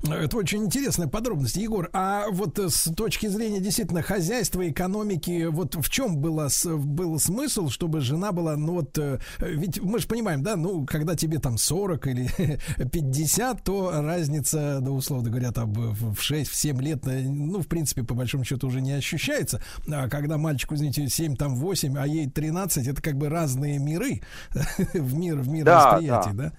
Это 0.04 0.38
очень 0.38 0.66
интересная 0.66 1.08
подробность, 1.08 1.56
Егор. 1.56 1.90
А 1.94 2.26
вот 2.30 2.60
э, 2.60 2.70
с 2.70 2.92
точки 2.96 3.28
зрения 3.28 3.60
действительно 3.60 4.02
хозяйства, 4.02 4.68
экономики, 4.70 5.48
вот 5.50 5.76
в 5.76 5.90
чем 5.90 6.18
было, 6.18 6.50
был 6.64 7.20
смысл, 7.20 7.70
чтобы 7.70 8.02
жена 8.02 8.32
была, 8.32 8.56
ну 8.56 8.74
вот, 8.74 8.98
э, 8.98 9.20
ведь 9.40 9.82
мы 9.82 10.00
же 10.00 10.08
понимаем, 10.08 10.44
да, 10.44 10.56
ну, 10.56 10.86
когда 10.86 11.16
тебе 11.16 11.40
там 11.40 11.58
40 11.58 12.08
или 12.08 12.30
50, 12.92 13.64
то 13.64 13.92
разница, 14.02 14.80
да, 14.82 14.92
условно 14.92 15.30
говоря, 15.30 15.52
там 15.52 15.74
в 15.74 16.20
6-7 16.20 16.82
лет, 16.82 17.08
э, 17.08 17.24
ну, 17.24 17.62
в 17.62 17.68
принципе, 17.68 18.04
по 18.04 18.14
большому 18.14 18.44
счету 18.44 18.68
уже 18.68 18.82
не 18.82 18.92
ощущается. 18.92 19.62
А 19.88 20.08
когда 20.08 20.38
мальчику, 20.38 20.76
извините, 20.76 21.08
7, 21.10 21.36
там 21.36 21.56
8, 21.56 21.98
а 21.98 22.06
ей 22.06 22.30
13, 22.30 22.88
это 22.88 23.02
как 23.02 23.18
бы 23.18 23.30
разные 23.30 23.80
миры 23.80 24.22
в 24.94 25.16
мир, 25.16 25.38
в 25.38 25.50
мир 25.50 25.66
да, 25.66 25.92
восприятий, 25.92 26.32
да? 26.34 26.44
да? 26.50 26.54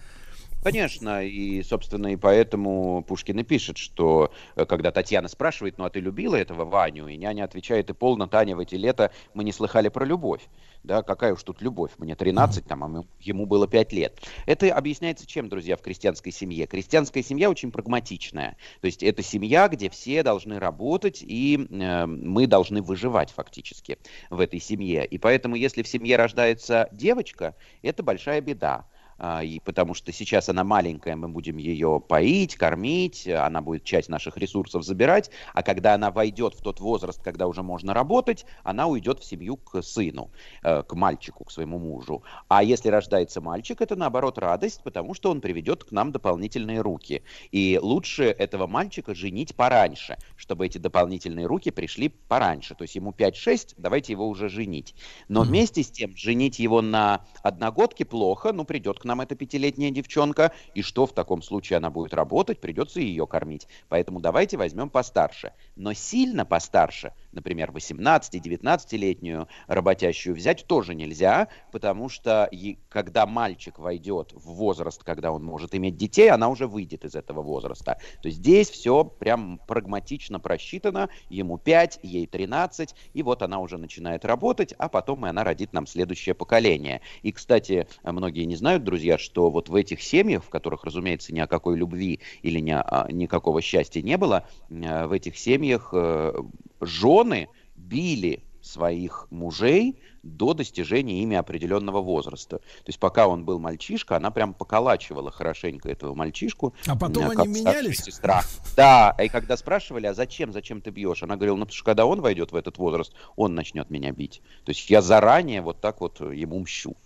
Конечно, 0.66 1.24
и, 1.24 1.62
собственно, 1.62 2.08
и 2.08 2.16
поэтому 2.16 3.04
Пушкин 3.04 3.38
и 3.38 3.44
пишет, 3.44 3.78
что 3.78 4.32
э, 4.56 4.64
когда 4.64 4.90
Татьяна 4.90 5.28
спрашивает, 5.28 5.78
ну 5.78 5.84
а 5.84 5.90
ты 5.90 6.00
любила 6.00 6.34
этого 6.34 6.64
Ваню? 6.64 7.06
И 7.06 7.16
няня 7.16 7.44
отвечает, 7.44 7.88
и 7.88 7.92
полно, 7.92 8.26
Таня, 8.26 8.56
в 8.56 8.58
эти 8.58 8.74
лета 8.74 9.12
мы 9.32 9.44
не 9.44 9.52
слыхали 9.52 9.90
про 9.90 10.04
любовь. 10.04 10.42
Да, 10.82 11.04
какая 11.04 11.34
уж 11.34 11.42
тут 11.44 11.62
любовь? 11.62 11.92
Мне 11.98 12.16
13, 12.16 12.64
там, 12.64 12.82
а 12.82 13.04
ему 13.20 13.46
было 13.46 13.68
5 13.68 13.92
лет. 13.92 14.18
Это 14.44 14.74
объясняется 14.74 15.24
чем, 15.24 15.48
друзья, 15.48 15.76
в 15.76 15.82
крестьянской 15.82 16.32
семье? 16.32 16.66
Крестьянская 16.66 17.22
семья 17.22 17.48
очень 17.48 17.70
прагматичная. 17.70 18.56
То 18.80 18.86
есть 18.86 19.04
это 19.04 19.22
семья, 19.22 19.68
где 19.68 19.88
все 19.88 20.24
должны 20.24 20.58
работать, 20.58 21.22
и 21.22 21.64
э, 21.70 22.06
мы 22.06 22.48
должны 22.48 22.82
выживать 22.82 23.30
фактически 23.30 23.98
в 24.30 24.40
этой 24.40 24.58
семье. 24.58 25.06
И 25.06 25.16
поэтому, 25.16 25.54
если 25.54 25.84
в 25.84 25.88
семье 25.88 26.16
рождается 26.16 26.88
девочка, 26.90 27.54
это 27.82 28.02
большая 28.02 28.40
беда. 28.40 28.86
А, 29.18 29.42
и 29.42 29.60
потому 29.60 29.94
что 29.94 30.12
сейчас 30.12 30.48
она 30.48 30.64
маленькая, 30.64 31.16
мы 31.16 31.28
будем 31.28 31.56
ее 31.56 32.02
поить, 32.06 32.56
кормить, 32.56 33.26
она 33.26 33.60
будет 33.60 33.84
часть 33.84 34.08
наших 34.08 34.36
ресурсов 34.36 34.84
забирать, 34.84 35.30
а 35.54 35.62
когда 35.62 35.94
она 35.94 36.10
войдет 36.10 36.54
в 36.54 36.62
тот 36.62 36.80
возраст, 36.80 37.22
когда 37.22 37.46
уже 37.46 37.62
можно 37.62 37.94
работать, 37.94 38.44
она 38.62 38.86
уйдет 38.86 39.20
в 39.20 39.24
семью 39.24 39.56
к 39.56 39.82
сыну, 39.82 40.30
э, 40.62 40.82
к 40.82 40.94
мальчику, 40.94 41.44
к 41.44 41.50
своему 41.50 41.78
мужу. 41.78 42.22
А 42.48 42.62
если 42.62 42.88
рождается 42.88 43.40
мальчик, 43.40 43.80
это 43.80 43.96
наоборот 43.96 44.38
радость, 44.38 44.82
потому 44.82 45.14
что 45.14 45.30
он 45.30 45.40
приведет 45.40 45.84
к 45.84 45.92
нам 45.92 46.12
дополнительные 46.12 46.80
руки. 46.80 47.22
И 47.52 47.78
лучше 47.82 48.24
этого 48.24 48.66
мальчика 48.66 49.14
женить 49.14 49.54
пораньше, 49.54 50.18
чтобы 50.36 50.66
эти 50.66 50.78
дополнительные 50.78 51.46
руки 51.46 51.70
пришли 51.70 52.08
пораньше. 52.08 52.74
То 52.74 52.82
есть 52.82 52.94
ему 52.96 53.12
5-6, 53.12 53.74
давайте 53.78 54.12
его 54.12 54.28
уже 54.28 54.48
женить. 54.48 54.94
Но 55.28 55.42
вместе 55.42 55.82
с 55.82 55.90
тем, 55.90 56.16
женить 56.16 56.58
его 56.58 56.82
на 56.82 57.24
одногодке 57.42 58.04
плохо, 58.04 58.52
ну 58.52 58.64
придет 58.64 58.98
к 58.98 59.04
нам 59.06 59.22
эта 59.22 59.34
пятилетняя 59.34 59.90
девчонка, 59.90 60.52
и 60.74 60.82
что 60.82 61.06
в 61.06 61.14
таком 61.14 61.40
случае 61.40 61.78
она 61.78 61.90
будет 61.90 62.12
работать, 62.12 62.60
придется 62.60 63.00
ее 63.00 63.26
кормить. 63.26 63.66
Поэтому 63.88 64.20
давайте 64.20 64.56
возьмем 64.56 64.90
постарше. 64.90 65.52
Но 65.76 65.94
сильно 65.94 66.44
постарше, 66.44 67.12
например, 67.36 67.70
18-19-летнюю 67.70 69.46
работящую 69.68 70.34
взять 70.34 70.66
тоже 70.66 70.94
нельзя, 70.94 71.48
потому 71.70 72.08
что 72.08 72.50
когда 72.88 73.26
мальчик 73.26 73.78
войдет 73.78 74.32
в 74.32 74.54
возраст, 74.54 75.04
когда 75.04 75.30
он 75.30 75.44
может 75.44 75.74
иметь 75.74 75.96
детей, 75.96 76.30
она 76.30 76.48
уже 76.48 76.66
выйдет 76.66 77.04
из 77.04 77.14
этого 77.14 77.42
возраста. 77.42 77.98
То 78.22 78.28
есть 78.28 78.38
здесь 78.38 78.70
все 78.70 79.04
прям 79.04 79.60
прагматично 79.68 80.40
просчитано, 80.40 81.08
ему 81.28 81.58
5, 81.58 82.00
ей 82.02 82.26
13, 82.26 82.94
и 83.14 83.22
вот 83.22 83.42
она 83.42 83.60
уже 83.60 83.78
начинает 83.78 84.24
работать, 84.24 84.72
а 84.78 84.88
потом 84.88 85.26
и 85.26 85.28
она 85.28 85.44
родит 85.44 85.72
нам 85.72 85.86
следующее 85.86 86.34
поколение. 86.34 87.02
И, 87.22 87.32
кстати, 87.32 87.86
многие 88.02 88.44
не 88.44 88.56
знают, 88.56 88.82
друзья, 88.82 89.18
что 89.18 89.50
вот 89.50 89.68
в 89.68 89.74
этих 89.74 90.02
семьях, 90.02 90.44
в 90.44 90.48
которых, 90.48 90.84
разумеется, 90.84 91.34
ни 91.34 91.40
о 91.40 91.46
какой 91.46 91.76
любви 91.76 92.20
или 92.42 92.60
ни, 92.60 92.70
а, 92.70 93.06
никакого 93.10 93.60
счастья 93.60 94.00
не 94.00 94.16
было, 94.16 94.48
э, 94.70 95.06
в 95.06 95.12
этих 95.12 95.36
семьях 95.36 95.90
э, 95.92 96.32
жены 96.80 97.48
били 97.76 98.42
своих 98.66 99.28
мужей 99.30 99.98
до 100.22 100.54
достижения 100.54 101.22
ими 101.22 101.36
определенного 101.36 102.02
возраста. 102.02 102.58
То 102.58 102.88
есть 102.88 102.98
пока 102.98 103.28
он 103.28 103.44
был 103.44 103.58
мальчишка, 103.60 104.16
она 104.16 104.30
прям 104.30 104.54
поколачивала 104.54 105.30
хорошенько 105.30 105.88
этого 105.88 106.14
мальчишку. 106.14 106.74
А 106.86 106.96
потом 106.96 107.30
они 107.30 107.48
менялись? 107.48 107.98
Сестра. 107.98 108.42
Да, 108.76 109.14
и 109.22 109.28
когда 109.28 109.56
спрашивали, 109.56 110.06
а 110.06 110.14
зачем, 110.14 110.52
зачем 110.52 110.80
ты 110.80 110.90
бьешь? 110.90 111.22
Она 111.22 111.36
говорила, 111.36 111.56
ну 111.56 111.64
потому 111.64 111.76
что 111.76 111.84
когда 111.84 112.06
он 112.06 112.20
войдет 112.20 112.52
в 112.52 112.56
этот 112.56 112.78
возраст, 112.78 113.14
он 113.36 113.54
начнет 113.54 113.88
меня 113.88 114.10
бить. 114.10 114.42
То 114.64 114.70
есть 114.70 114.90
я 114.90 115.00
заранее 115.00 115.62
вот 115.62 115.80
так 115.80 116.00
вот 116.00 116.20
ему 116.20 116.58
мщу. 116.58 116.96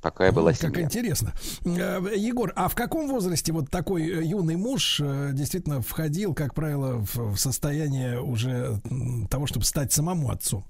Такая 0.00 0.32
была 0.32 0.52
семья. 0.54 0.72
Как 0.72 0.82
интересно. 0.84 1.32
Э, 1.64 2.00
Егор, 2.16 2.52
а 2.56 2.68
в 2.68 2.74
каком 2.74 3.08
возрасте 3.08 3.52
вот 3.52 3.70
такой 3.70 4.08
э, 4.08 4.24
юный 4.24 4.56
муж 4.56 5.00
э, 5.02 5.30
действительно 5.32 5.82
входил, 5.82 6.34
как 6.34 6.54
правило, 6.54 7.04
в 7.14 7.36
состояние 7.36 8.20
уже 8.20 8.80
того, 9.30 9.46
чтобы 9.46 9.64
стать 9.64 9.92
самому 9.92 10.30
отцом? 10.30 10.64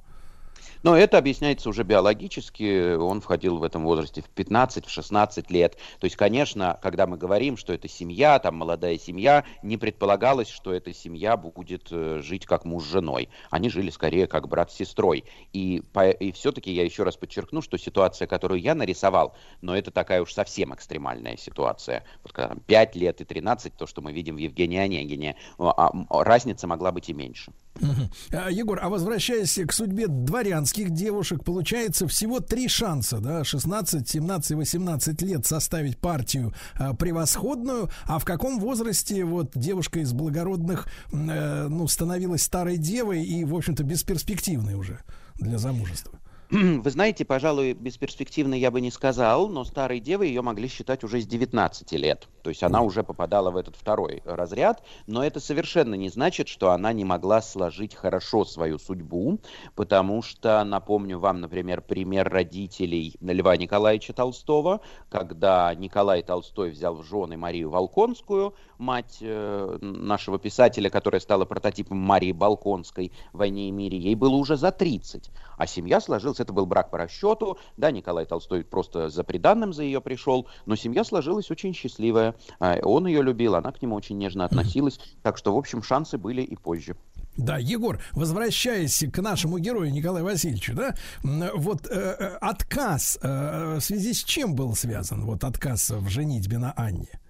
Но 0.83 0.97
это 0.97 1.19
объясняется 1.19 1.69
уже 1.69 1.83
биологически. 1.83 2.95
Он 2.95 3.21
входил 3.21 3.59
в 3.59 3.63
этом 3.63 3.85
возрасте 3.85 4.23
в 4.23 4.31
15-16 4.35 5.47
лет. 5.51 5.77
То 5.99 6.05
есть, 6.05 6.17
конечно, 6.17 6.79
когда 6.83 7.07
мы 7.07 7.17
говорим, 7.17 7.57
что 7.57 7.73
это 7.73 7.89
семья, 7.89 8.39
там 8.39 8.57
молодая 8.57 8.99
семья, 8.99 9.45
не 9.63 9.77
предполагалось, 9.77 10.49
что 10.49 10.73
эта 10.73 10.93
семья 10.93 11.37
будет 11.37 11.89
э, 11.91 12.21
жить 12.23 12.47
как 12.47 12.65
муж 12.65 12.85
с 12.85 12.91
женой. 12.91 13.29
Они 13.51 13.69
жили 13.69 13.91
скорее 13.91 14.27
как 14.27 14.49
брат 14.49 14.73
с 14.73 14.77
сестрой. 14.77 15.25
И, 15.53 15.83
по, 15.93 16.11
и 16.11 16.33
все-таки 16.33 16.73
я 16.73 16.85
еще 16.85 17.03
раз 17.03 17.17
подчеркну, 17.17 17.63
что 17.63 17.77
ситуация, 17.77 18.27
которую 18.27 18.61
я 18.61 18.75
нарисовал, 18.75 19.35
но 19.61 19.77
это 19.77 19.91
такая 19.91 20.23
уж 20.23 20.33
совсем 20.33 20.75
экстремальная 20.75 21.37
ситуация. 21.37 22.05
Вот 22.23 22.33
когда 22.33 22.49
там 22.51 22.61
5 22.61 22.97
лет 22.97 23.21
и 23.21 23.25
13, 23.25 23.77
то, 23.77 23.87
что 23.87 24.01
мы 24.03 24.13
видим 24.13 24.37
в 24.37 24.39
Евгении 24.39 24.79
Онегине, 24.79 25.37
а, 25.59 25.93
разница 26.11 26.67
могла 26.67 26.93
быть 26.93 27.09
и 27.09 27.13
меньше. 27.13 27.53
Угу. 27.81 28.51
Егор, 28.51 28.79
а 28.83 28.89
возвращаясь 28.89 29.59
к 29.67 29.73
судьбе 29.73 30.07
дворянских 30.07 30.91
девушек, 30.91 31.45
получается 31.45 32.07
всего 32.07 32.41
три 32.41 32.69
шанса, 32.69 33.19
да, 33.19 33.45
16, 33.45 34.09
17 34.09 34.57
18 34.57 35.23
лет 35.23 35.47
составить 35.47 35.99
партию 35.99 36.53
а, 36.75 36.95
превосходную, 36.95 37.91
а 38.07 38.19
в 38.19 38.25
каком 38.25 38.59
возрасте 38.59 39.25
вот 39.25 39.53
девушка 39.55 40.01
из 40.01 40.13
благородных, 40.13 40.87
э, 41.13 41.69
ну, 41.69 41.89
становилась 41.89 42.43
старой 42.43 42.77
девой 42.77 43.25
и, 43.25 43.45
в 43.45 43.55
общем-то, 43.55 43.83
бесперспективной 43.83 44.75
уже 44.75 45.01
для 45.37 45.59
замужества? 45.59 46.19
Вы 46.51 46.91
знаете, 46.91 47.25
пожалуй, 47.25 47.75
бесперспективно 47.75 48.55
я 48.55 48.71
бы 48.71 48.81
не 48.81 48.91
сказал, 48.91 49.49
но 49.49 49.65
старой 49.65 50.01
девой 50.01 50.29
ее 50.29 50.43
могли 50.43 50.69
считать 50.69 51.05
уже 51.05 51.21
с 51.21 51.27
19 51.27 51.93
лет. 51.93 52.29
То 52.43 52.51
есть 52.51 52.63
она 52.63 52.83
уже 52.83 53.03
попадала 53.03 53.51
в 53.51 53.57
этот 53.57 53.77
второй 53.77 54.23
разряд, 54.25 54.83
но 55.07 55.25
это 55.25 55.41
совершенно 55.41 55.95
не 55.95 56.09
значит, 56.09 56.49
что 56.49 56.71
она 56.71 56.93
не 56.93 57.05
могла 57.05 57.43
сложить 57.43 57.95
хорошо 57.95 58.45
свою 58.45 58.79
судьбу, 58.79 59.39
потому 59.75 60.23
что, 60.23 60.63
напомню 60.65 61.19
вам, 61.19 61.41
например, 61.41 61.81
пример 61.83 62.29
родителей 62.29 63.15
Льва 63.21 63.57
Николаевича 63.57 64.13
Толстого, 64.13 64.81
когда 65.09 65.75
Николай 65.75 66.23
Толстой 66.23 66.71
взял 66.71 66.95
в 66.95 67.03
жены 67.03 67.37
Марию 67.37 67.71
Волконскую, 67.71 68.55
мать 68.79 69.19
э, 69.21 69.79
нашего 69.81 70.39
писателя, 70.39 70.91
которая 70.91 71.21
стала 71.21 71.45
прототипом 71.45 71.99
Марии 71.99 72.33
Балконской 72.33 73.13
в 73.33 73.39
«Войне 73.39 73.69
и 73.69 73.71
мире», 73.71 73.99
ей 73.99 74.15
было 74.15 74.35
уже 74.35 74.57
за 74.57 74.73
30, 74.73 75.31
а 75.57 75.67
семья 75.67 76.01
сложилась, 76.01 76.41
это 76.41 76.53
был 76.53 76.67
брак 76.67 76.91
по 76.91 76.99
расчету, 76.99 77.59
да, 77.77 77.91
Николай 77.91 78.25
Толстой 78.25 78.65
просто 78.65 79.09
за 79.09 79.25
приданным 79.25 79.73
за 79.73 79.83
ее 79.83 80.01
пришел, 80.01 80.47
но 80.67 80.77
семья 80.77 81.05
сложилась 81.05 81.51
очень 81.51 81.75
счастливая. 81.75 82.30
А, 82.59 82.79
он 82.83 83.07
ее 83.07 83.23
любил, 83.23 83.55
она 83.55 83.73
к 83.73 83.83
нему 83.83 83.95
очень 83.95 84.19
нежно 84.19 84.45
относилась. 84.45 85.01
Так 85.23 85.37
что, 85.37 85.55
в 85.55 85.59
общем, 85.59 85.83
шансы 85.83 86.19
были 86.19 86.43
и 86.43 86.57
позже. 86.57 86.97
Да, 87.37 87.59
Егор, 87.59 88.01
возвращаясь 88.13 89.05
к 89.13 89.19
нашему 89.23 89.59
герою 89.59 89.93
Николаю 89.93 90.25
Васильевичу, 90.25 90.75
да, 90.75 90.95
вот 91.23 91.87
э, 91.87 91.91
э, 91.91 92.37
отказ 92.41 93.19
э, 93.23 93.77
в 93.79 93.81
связи 93.81 94.13
с 94.13 94.25
чем 94.25 94.55
был 94.55 94.75
связан? 94.75 95.25
Вот 95.25 95.45
отказ 95.45 95.91
в 95.91 96.09
женитьбе 96.09 96.59
на 96.59 96.73
Анне. 96.73 97.21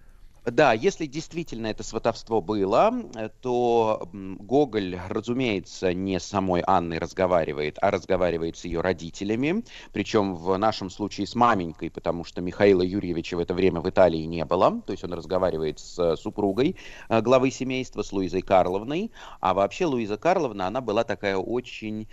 Да, 0.46 0.72
если 0.72 1.04
действительно 1.04 1.66
это 1.66 1.82
сватовство 1.82 2.40
было, 2.40 2.92
э, 3.14 3.28
то 3.42 4.08
Гоголь, 4.12 4.98
разумеется, 5.08 5.92
не 5.92 6.18
с 6.18 6.24
самой 6.24 6.62
Анной 6.66 6.98
разговаривает, 6.98 7.76
а 7.82 7.90
разговаривает 7.90 8.56
с 8.56 8.64
ее 8.64 8.80
родителями, 8.80 9.64
причем 9.92 10.34
в 10.34 10.56
нашем 10.56 10.88
случае 10.88 11.26
с 11.26 11.34
маменькой, 11.34 11.90
потому 11.90 12.24
что 12.24 12.40
Михаила 12.40 12.80
Юрьевича 12.80 13.36
в 13.36 13.40
это 13.40 13.52
время 13.52 13.80
в 13.80 13.90
Италии 13.90 14.22
не 14.22 14.44
было, 14.46 14.80
то 14.80 14.92
есть 14.92 15.04
он 15.04 15.12
разговаривает 15.12 15.78
с 15.78 16.16
супругой 16.16 16.76
э, 17.10 17.20
главы 17.20 17.50
семейства, 17.50 18.02
с 18.02 18.10
Луизой 18.10 18.40
Карловной, 18.40 19.12
а 19.40 19.52
вообще 19.52 19.84
Луиза 19.84 20.16
Карловна, 20.16 20.66
она 20.66 20.80
была 20.80 21.04
такая 21.04 21.36
очень 21.36 22.08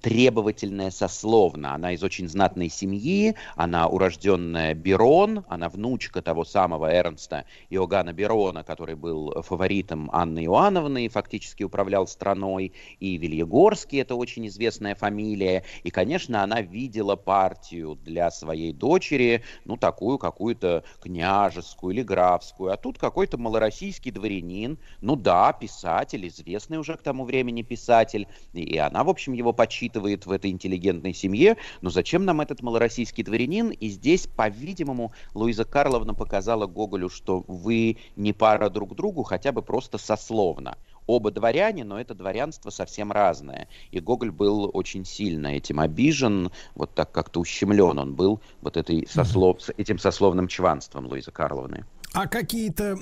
требовательная 0.00 0.90
сословно, 0.90 1.74
она 1.74 1.92
из 1.92 2.02
очень 2.02 2.26
знатной 2.26 2.70
семьи, 2.70 3.36
она 3.54 3.86
урожденная 3.86 4.74
Берон, 4.74 5.44
она 5.46 5.68
внучка 5.68 6.22
того 6.22 6.44
самого 6.44 6.90
Эрнста 6.90 7.44
Иоганна 7.68 8.14
Берона, 8.14 8.64
который 8.64 8.94
был 8.94 9.42
фаворитом 9.42 10.08
Анны 10.12 10.46
Иоанновны 10.46 11.08
фактически 11.08 11.64
управлял 11.64 12.06
страной, 12.06 12.72
и 12.98 13.18
Вильегорский, 13.18 14.00
это 14.00 14.14
очень 14.14 14.46
известная 14.46 14.94
фамилия, 14.94 15.64
и, 15.82 15.90
конечно, 15.90 16.42
она 16.42 16.62
видела 16.62 17.16
партию 17.16 17.98
для 18.02 18.30
своей 18.30 18.72
дочери, 18.72 19.42
ну, 19.66 19.76
такую 19.76 20.16
какую-то 20.16 20.82
княжескую 21.02 21.94
или 21.94 22.02
графскую, 22.02 22.72
а 22.72 22.78
тут 22.78 22.98
какой-то 22.98 23.36
малороссийский 23.36 24.12
дворянин, 24.12 24.78
ну 25.02 25.14
да, 25.14 25.52
писатель, 25.52 26.26
известный 26.26 26.78
уже 26.78 26.96
к 26.96 27.02
тому 27.02 27.24
времени 27.24 27.60
писатель, 27.60 28.26
и 28.54 28.78
она, 28.78 29.04
в 29.04 29.10
общем, 29.10 29.34
его 29.42 29.52
почитывает 29.52 30.26
в 30.26 30.30
этой 30.30 30.50
интеллигентной 30.50 31.14
семье, 31.14 31.56
но 31.80 31.90
зачем 31.90 32.24
нам 32.24 32.40
этот 32.40 32.62
малороссийский 32.62 33.24
дворянин? 33.24 33.70
И 33.70 33.88
здесь, 33.88 34.26
по-видимому, 34.26 35.12
Луиза 35.34 35.64
Карловна 35.64 36.14
показала 36.14 36.66
Гоголю, 36.66 37.08
что 37.08 37.44
вы 37.46 37.98
не 38.16 38.32
пара 38.32 38.70
друг 38.70 38.94
другу, 38.94 39.22
хотя 39.22 39.52
бы 39.52 39.62
просто 39.62 39.98
сословно. 39.98 40.78
Оба 41.06 41.32
дворяне, 41.32 41.84
но 41.84 42.00
это 42.00 42.14
дворянство 42.14 42.70
совсем 42.70 43.10
разное. 43.10 43.68
И 43.90 43.98
Гоголь 43.98 44.30
был 44.30 44.70
очень 44.72 45.04
сильно 45.04 45.48
этим 45.48 45.80
обижен, 45.80 46.50
вот 46.76 46.94
так 46.94 47.10
как-то 47.10 47.40
ущемлен 47.40 47.98
он 47.98 48.14
был 48.14 48.40
вот 48.60 48.76
этой 48.76 49.06
сослов... 49.08 49.58
этим 49.76 49.98
сословным 49.98 50.46
чванством 50.46 51.06
Луизы 51.06 51.32
Карловны. 51.32 51.84
А 52.14 52.28
какие-то 52.28 52.96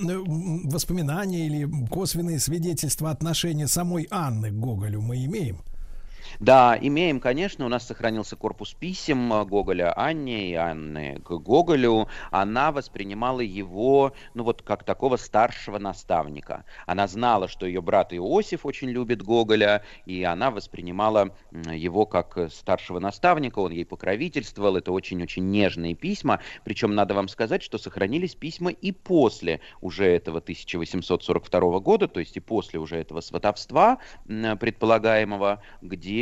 воспоминания 0.64 1.46
или 1.46 1.68
косвенные 1.88 2.38
свидетельства 2.38 3.10
отношения 3.10 3.66
самой 3.66 4.06
Анны 4.10 4.50
к 4.50 4.54
Гоголю 4.54 5.00
мы 5.00 5.24
имеем? 5.24 5.58
Да, 6.38 6.78
имеем, 6.80 7.18
конечно, 7.20 7.66
у 7.66 7.68
нас 7.68 7.86
сохранился 7.86 8.36
корпус 8.36 8.74
писем 8.74 9.32
э, 9.32 9.44
Гоголя 9.44 9.92
Анне 9.98 10.50
и 10.50 10.54
Анны 10.54 11.20
к 11.24 11.30
Гоголю. 11.38 12.08
Она 12.30 12.70
воспринимала 12.72 13.40
его, 13.40 14.12
ну 14.34 14.44
вот, 14.44 14.62
как 14.62 14.84
такого 14.84 15.16
старшего 15.16 15.78
наставника. 15.78 16.64
Она 16.86 17.08
знала, 17.08 17.48
что 17.48 17.66
ее 17.66 17.82
брат 17.82 18.12
Иосиф 18.12 18.64
очень 18.64 18.90
любит 18.90 19.22
Гоголя, 19.22 19.82
и 20.06 20.22
она 20.22 20.50
воспринимала 20.50 21.34
его 21.50 22.06
как 22.06 22.50
старшего 22.52 22.98
наставника, 23.00 23.58
он 23.58 23.72
ей 23.72 23.84
покровительствовал. 23.84 24.76
Это 24.76 24.92
очень-очень 24.92 25.50
нежные 25.50 25.94
письма. 25.94 26.40
Причем 26.64 26.94
надо 26.94 27.14
вам 27.14 27.28
сказать, 27.28 27.62
что 27.62 27.78
сохранились 27.78 28.34
письма 28.34 28.70
и 28.70 28.92
после 28.92 29.60
уже 29.80 30.06
этого 30.06 30.38
1842 30.38 31.80
года, 31.80 32.08
то 32.08 32.20
есть 32.20 32.36
и 32.36 32.40
после 32.40 32.78
уже 32.78 32.96
этого 32.96 33.20
сватовства 33.20 33.98
предполагаемого, 34.26 35.62
где 35.80 36.19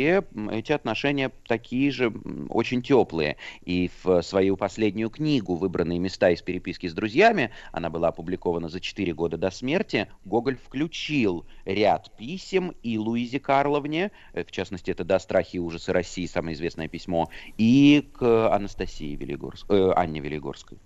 эти 0.51 0.71
отношения 0.71 1.31
такие 1.47 1.91
же 1.91 2.13
очень 2.49 2.81
теплые. 2.81 3.37
И 3.63 3.89
в 4.03 4.21
свою 4.21 4.57
последнюю 4.57 5.09
книгу 5.09 5.55
«Выбранные 5.55 5.99
места 5.99 6.29
из 6.29 6.41
переписки 6.41 6.87
с 6.87 6.93
друзьями», 6.93 7.51
она 7.71 7.89
была 7.89 8.09
опубликована 8.09 8.69
за 8.69 8.79
4 8.79 9.13
года 9.13 9.37
до 9.37 9.51
смерти, 9.51 10.07
Гоголь 10.25 10.57
включил 10.57 11.45
ряд 11.65 12.15
писем 12.17 12.73
и 12.83 12.97
Луизе 12.97 13.39
Карловне, 13.39 14.11
э, 14.33 14.43
в 14.43 14.51
частности, 14.51 14.91
это 14.91 15.03
«Да, 15.03 15.19
страхи 15.19 15.57
и 15.57 15.59
ужасы 15.59 15.93
России», 15.93 16.25
самое 16.25 16.55
известное 16.55 16.87
письмо, 16.87 17.29
и 17.57 18.09
к 18.13 18.53
Анастасии 18.53 19.15
Велигорской, 19.15 19.77
э, 19.77 19.91
Анне 19.95 20.19
Велигорской. 20.19 20.77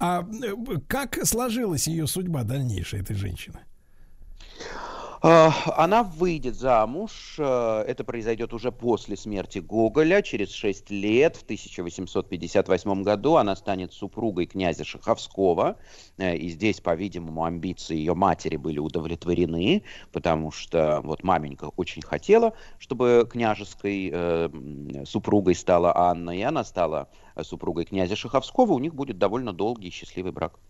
А 0.00 0.22
э, 0.22 0.54
как 0.88 1.24
сложилась 1.26 1.86
ее 1.86 2.06
судьба 2.06 2.42
дальнейшая, 2.44 3.02
этой 3.02 3.16
женщины? 3.16 3.60
А, 5.28 5.52
она 5.76 6.04
выйдет 6.04 6.54
замуж, 6.54 7.34
э, 7.38 7.84
это 7.88 8.04
произойдет 8.04 8.52
уже 8.54 8.70
после 8.70 9.16
смерти 9.16 9.58
Гоголя, 9.58 10.22
через 10.22 10.52
6 10.52 10.88
лет, 10.90 11.34
в 11.34 11.42
1858 11.42 13.02
году, 13.02 13.34
она 13.34 13.56
станет 13.56 13.92
супругой 13.92 14.46
князя 14.46 14.84
Шаховского, 14.84 15.78
э, 16.16 16.36
и 16.36 16.48
здесь, 16.48 16.80
по-видимому, 16.80 17.42
амбиции 17.42 17.96
ее 17.96 18.14
матери 18.14 18.56
были 18.56 18.78
удовлетворены, 18.78 19.82
потому 20.12 20.52
что 20.52 21.00
вот 21.02 21.24
маменька 21.24 21.70
очень 21.76 22.02
хотела, 22.02 22.52
чтобы 22.78 23.28
княжеской 23.28 24.10
э, 24.12 24.48
супругой 25.06 25.56
стала 25.56 25.92
Анна, 25.96 26.38
и 26.38 26.42
она 26.42 26.62
стала 26.62 27.08
супругой 27.42 27.84
князя 27.84 28.14
Шаховского, 28.14 28.74
у 28.74 28.78
них 28.78 28.94
будет 28.94 29.18
довольно 29.18 29.52
долгий 29.52 29.88
и 29.88 29.90
счастливый 29.90 30.30
брак. 30.30 30.60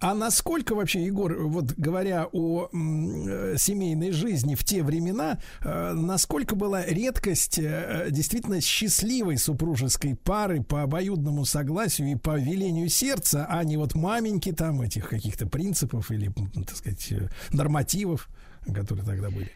А 0.00 0.14
насколько 0.14 0.74
вообще, 0.74 1.04
Егор, 1.04 1.34
вот 1.46 1.72
говоря 1.76 2.28
о 2.32 2.68
э, 2.72 3.56
семейной 3.58 4.12
жизни 4.12 4.54
в 4.54 4.64
те 4.64 4.82
времена, 4.82 5.38
э, 5.62 5.92
насколько 5.92 6.56
была 6.56 6.84
редкость 6.84 7.58
э, 7.58 8.08
действительно 8.10 8.60
счастливой 8.60 9.38
супружеской 9.38 10.14
пары 10.14 10.62
по 10.62 10.82
обоюдному 10.82 11.44
согласию 11.44 12.12
и 12.12 12.14
по 12.16 12.38
велению 12.38 12.88
сердца, 12.88 13.46
а 13.48 13.64
не 13.64 13.76
вот 13.76 13.94
маменьки 13.94 14.52
там 14.52 14.80
этих 14.80 15.08
каких-то 15.08 15.46
принципов 15.46 16.10
или, 16.10 16.32
так 16.66 16.76
сказать, 16.76 17.12
нормативов, 17.52 18.28
которые 18.74 19.04
тогда 19.04 19.30
были? 19.30 19.50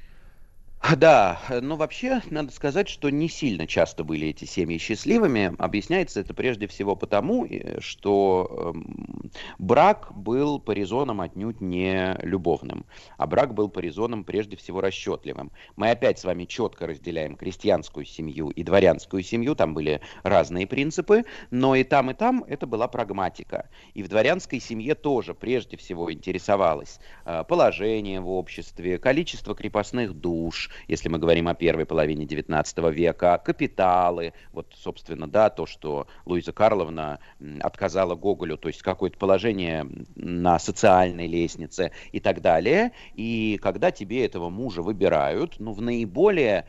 Да, 0.97 1.39
ну 1.63 1.77
вообще 1.77 2.23
надо 2.29 2.53
сказать, 2.53 2.89
что 2.89 3.09
не 3.09 3.29
сильно 3.29 3.69
часто 3.69 4.03
были 4.03 4.29
эти 4.29 4.47
семьи 4.47 4.79
счастливыми. 4.79 5.55
Объясняется 5.59 6.21
это 6.21 6.35
прежде 6.35 6.67
всего 6.67 6.97
потому, 6.97 7.47
э, 7.47 7.81
что 7.81 8.75
э, 8.75 9.31
брак 9.59 10.13
был 10.13 10.59
по 10.59 10.73
резонам 10.73 11.21
отнюдь 11.21 11.61
не 11.61 12.17
любовным, 12.23 12.85
а 13.17 13.29
брак 13.29 13.55
был 13.55 13.69
по 13.69 13.79
резонам 13.79 14.25
прежде 14.25 14.57
всего 14.57 14.81
расчетливым. 14.81 15.53
Мы 15.77 15.91
опять 15.91 16.19
с 16.19 16.25
вами 16.25 16.47
четко 16.47 16.89
разделяем 16.89 17.37
крестьянскую 17.37 18.05
семью 18.05 18.51
и 18.51 18.65
дворянскую 18.65 19.23
семью, 19.23 19.55
там 19.55 19.75
были 19.75 20.01
разные 20.25 20.67
принципы, 20.67 21.25
но 21.53 21.77
и 21.77 21.85
там, 21.85 22.11
и 22.11 22.15
там 22.15 22.45
это 22.49 22.67
была 22.67 22.89
прагматика. 22.89 23.71
И 23.95 24.03
в 24.03 24.09
дворянской 24.09 24.59
семье 24.59 24.97
тоже 24.97 25.33
прежде 25.33 25.77
всего 25.77 26.13
интересовалось 26.13 26.99
э, 27.25 27.45
положение 27.49 28.21
в 28.21 28.29
обществе, 28.29 28.99
количество 28.99 29.55
крепостных 29.55 30.13
душ, 30.13 30.71
если 30.89 31.09
мы 31.09 31.19
говорим 31.19 31.49
о 31.49 31.55
первой 31.55 31.87
половине 31.87 32.25
XIX 32.25 32.93
века, 32.93 33.41
капиталы, 33.45 34.33
вот, 34.53 34.67
собственно, 34.75 35.29
да, 35.29 35.51
то, 35.51 35.67
что 35.67 36.07
Луиза 36.25 36.53
Карловна 36.53 37.19
отказала 37.61 38.15
Гоголю, 38.15 38.57
то 38.57 38.69
есть 38.69 38.83
какое-то 38.83 39.19
положение 39.19 39.87
на 40.15 40.59
социальной 40.59 41.27
лестнице 41.27 41.93
и 42.13 42.21
так 42.21 42.41
далее. 42.41 42.93
И 43.15 43.59
когда 43.63 43.91
тебе 43.91 44.25
этого 44.25 44.51
мужа 44.51 44.83
выбирают, 44.83 45.59
ну, 45.59 45.73
в 45.73 45.81
наиболее 45.81 46.67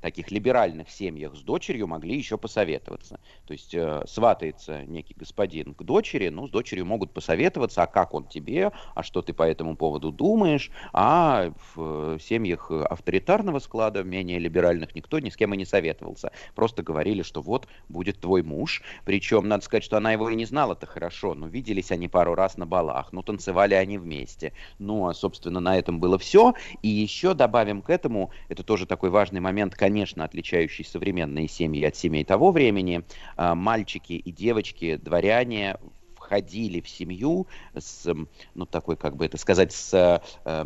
таких 0.00 0.30
либеральных 0.30 0.90
семьях 0.90 1.34
с 1.34 1.40
дочерью 1.40 1.86
могли 1.86 2.16
еще 2.16 2.36
посоветоваться. 2.36 3.18
То 3.46 3.52
есть 3.52 3.74
э, 3.74 4.02
сватается 4.06 4.84
некий 4.84 5.14
господин 5.14 5.74
к 5.74 5.82
дочери, 5.82 6.28
ну, 6.28 6.46
с 6.46 6.50
дочерью 6.50 6.86
могут 6.86 7.12
посоветоваться, 7.12 7.82
а 7.82 7.86
как 7.86 8.14
он 8.14 8.26
тебе, 8.26 8.72
а 8.94 9.02
что 9.02 9.22
ты 9.22 9.32
по 9.32 9.42
этому 9.42 9.76
поводу 9.76 10.12
думаешь, 10.12 10.70
а 10.92 11.52
в 11.74 12.18
семьях 12.20 12.70
авторитарного 12.70 13.58
склада, 13.58 14.04
менее 14.04 14.38
либеральных, 14.38 14.94
никто 14.94 15.18
ни 15.18 15.30
с 15.30 15.36
кем 15.36 15.54
и 15.54 15.56
не 15.56 15.64
советовался. 15.64 16.32
Просто 16.54 16.82
говорили, 16.82 17.22
что 17.22 17.40
вот 17.40 17.66
будет 17.88 18.20
твой 18.20 18.42
муж, 18.42 18.82
причем, 19.04 19.48
надо 19.48 19.64
сказать, 19.64 19.84
что 19.84 19.96
она 19.96 20.12
его 20.12 20.28
и 20.28 20.36
не 20.36 20.44
знала-то 20.44 20.86
хорошо, 20.86 21.34
но 21.34 21.46
виделись 21.46 21.90
они 21.90 22.08
пару 22.08 22.34
раз 22.34 22.56
на 22.56 22.66
балах, 22.66 23.12
ну, 23.12 23.22
танцевали 23.22 23.74
они 23.74 23.98
вместе. 23.98 24.52
Ну, 24.78 25.08
а, 25.08 25.14
собственно, 25.14 25.60
на 25.60 25.78
этом 25.78 26.00
было 26.00 26.18
все. 26.18 26.54
И 26.82 26.88
еще 26.88 27.34
добавим 27.34 27.82
к 27.82 27.90
этому, 27.90 28.30
это 28.48 28.62
тоже 28.62 28.86
такой 28.86 29.10
важный 29.10 29.40
момент, 29.40 29.53
момент, 29.54 29.76
конечно, 29.76 30.24
отличающий 30.24 30.84
современные 30.84 31.46
семьи 31.46 31.84
от 31.84 31.94
семей 31.94 32.24
того 32.24 32.50
времени. 32.50 33.04
А, 33.36 33.54
мальчики 33.54 34.14
и 34.14 34.32
девочки, 34.32 34.96
дворяне 34.96 35.76
входили 36.16 36.80
в 36.80 36.88
семью 36.88 37.46
с, 37.76 38.12
ну, 38.54 38.66
такой, 38.66 38.96
как 38.96 39.14
бы 39.16 39.26
это 39.26 39.36
сказать, 39.38 39.72
с 39.72 40.20
э, 40.44 40.64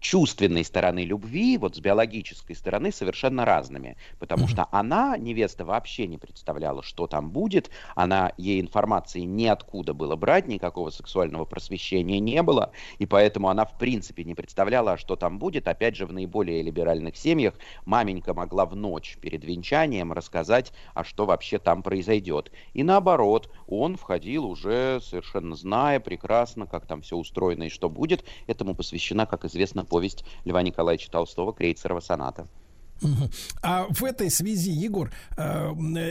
чувственной 0.00 0.64
стороны 0.64 1.04
любви, 1.04 1.58
вот 1.58 1.76
с 1.76 1.80
биологической 1.80 2.54
стороны, 2.54 2.92
совершенно 2.92 3.44
разными. 3.44 3.96
Потому 4.18 4.44
mm-hmm. 4.44 4.50
что 4.50 4.68
она, 4.70 5.16
невеста, 5.16 5.64
вообще 5.64 6.06
не 6.06 6.18
представляла, 6.18 6.82
что 6.82 7.06
там 7.06 7.30
будет. 7.30 7.70
Она, 7.94 8.32
ей 8.36 8.60
информации 8.60 9.20
ниоткуда 9.20 9.94
было 9.94 10.16
брать, 10.16 10.46
никакого 10.46 10.90
сексуального 10.90 11.44
просвещения 11.44 12.20
не 12.20 12.42
было. 12.42 12.72
И 12.98 13.06
поэтому 13.06 13.48
она, 13.48 13.64
в 13.64 13.78
принципе, 13.78 14.24
не 14.24 14.34
представляла, 14.34 14.96
что 14.96 15.16
там 15.16 15.38
будет. 15.38 15.68
Опять 15.68 15.96
же, 15.96 16.06
в 16.06 16.12
наиболее 16.12 16.62
либеральных 16.62 17.16
семьях 17.16 17.54
маменька 17.84 18.34
могла 18.34 18.66
в 18.66 18.76
ночь 18.76 19.18
перед 19.20 19.44
венчанием 19.44 20.12
рассказать, 20.12 20.72
а 20.94 21.04
что 21.04 21.26
вообще 21.26 21.58
там 21.58 21.82
произойдет. 21.82 22.52
И 22.74 22.82
наоборот, 22.82 23.50
он 23.66 23.96
входил 23.96 24.44
уже 24.44 25.00
совершенно 25.02 25.56
зная 25.56 26.00
прекрасно, 26.00 26.66
как 26.66 26.86
там 26.86 27.02
все 27.02 27.16
устроено 27.16 27.64
и 27.64 27.68
что 27.68 27.88
будет. 27.88 28.24
Этому 28.46 28.74
посвящена, 28.74 29.26
как 29.26 29.44
известно, 29.44 29.84
повесть 29.88 30.24
Льва 30.44 30.62
Николаевича 30.62 31.10
Толстого 31.10 31.52
«Крейцерова 31.52 32.00
соната». 32.00 32.46
А 33.62 33.86
в 33.90 34.04
этой 34.04 34.30
связи, 34.30 34.70
Егор, 34.70 35.12
э, 35.36 35.42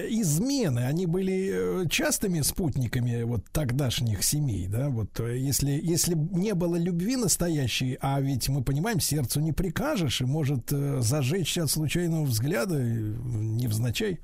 измены, 0.10 0.80
они 0.80 1.06
были 1.06 1.84
э, 1.84 1.90
частыми 1.90 2.42
спутниками 2.42 3.24
вот 3.24 3.44
тогдашних 3.52 4.24
семей, 4.24 4.68
да? 4.68 4.90
Вот 4.90 5.20
э, 5.20 5.38
если, 5.38 5.72
если 5.72 6.16
не 6.16 6.54
было 6.54 6.76
любви 6.78 7.16
настоящей, 7.16 7.98
а 8.02 8.22
ведь 8.22 8.48
мы 8.50 8.64
понимаем, 8.64 9.00
сердцу 9.00 9.42
не 9.42 9.52
прикажешь 9.52 10.22
и 10.22 10.26
может 10.26 10.70
зажечься 10.70 11.64
от 11.64 11.72
случайного 11.72 12.24
взгляда 12.24 12.82
невзначай. 12.82 14.20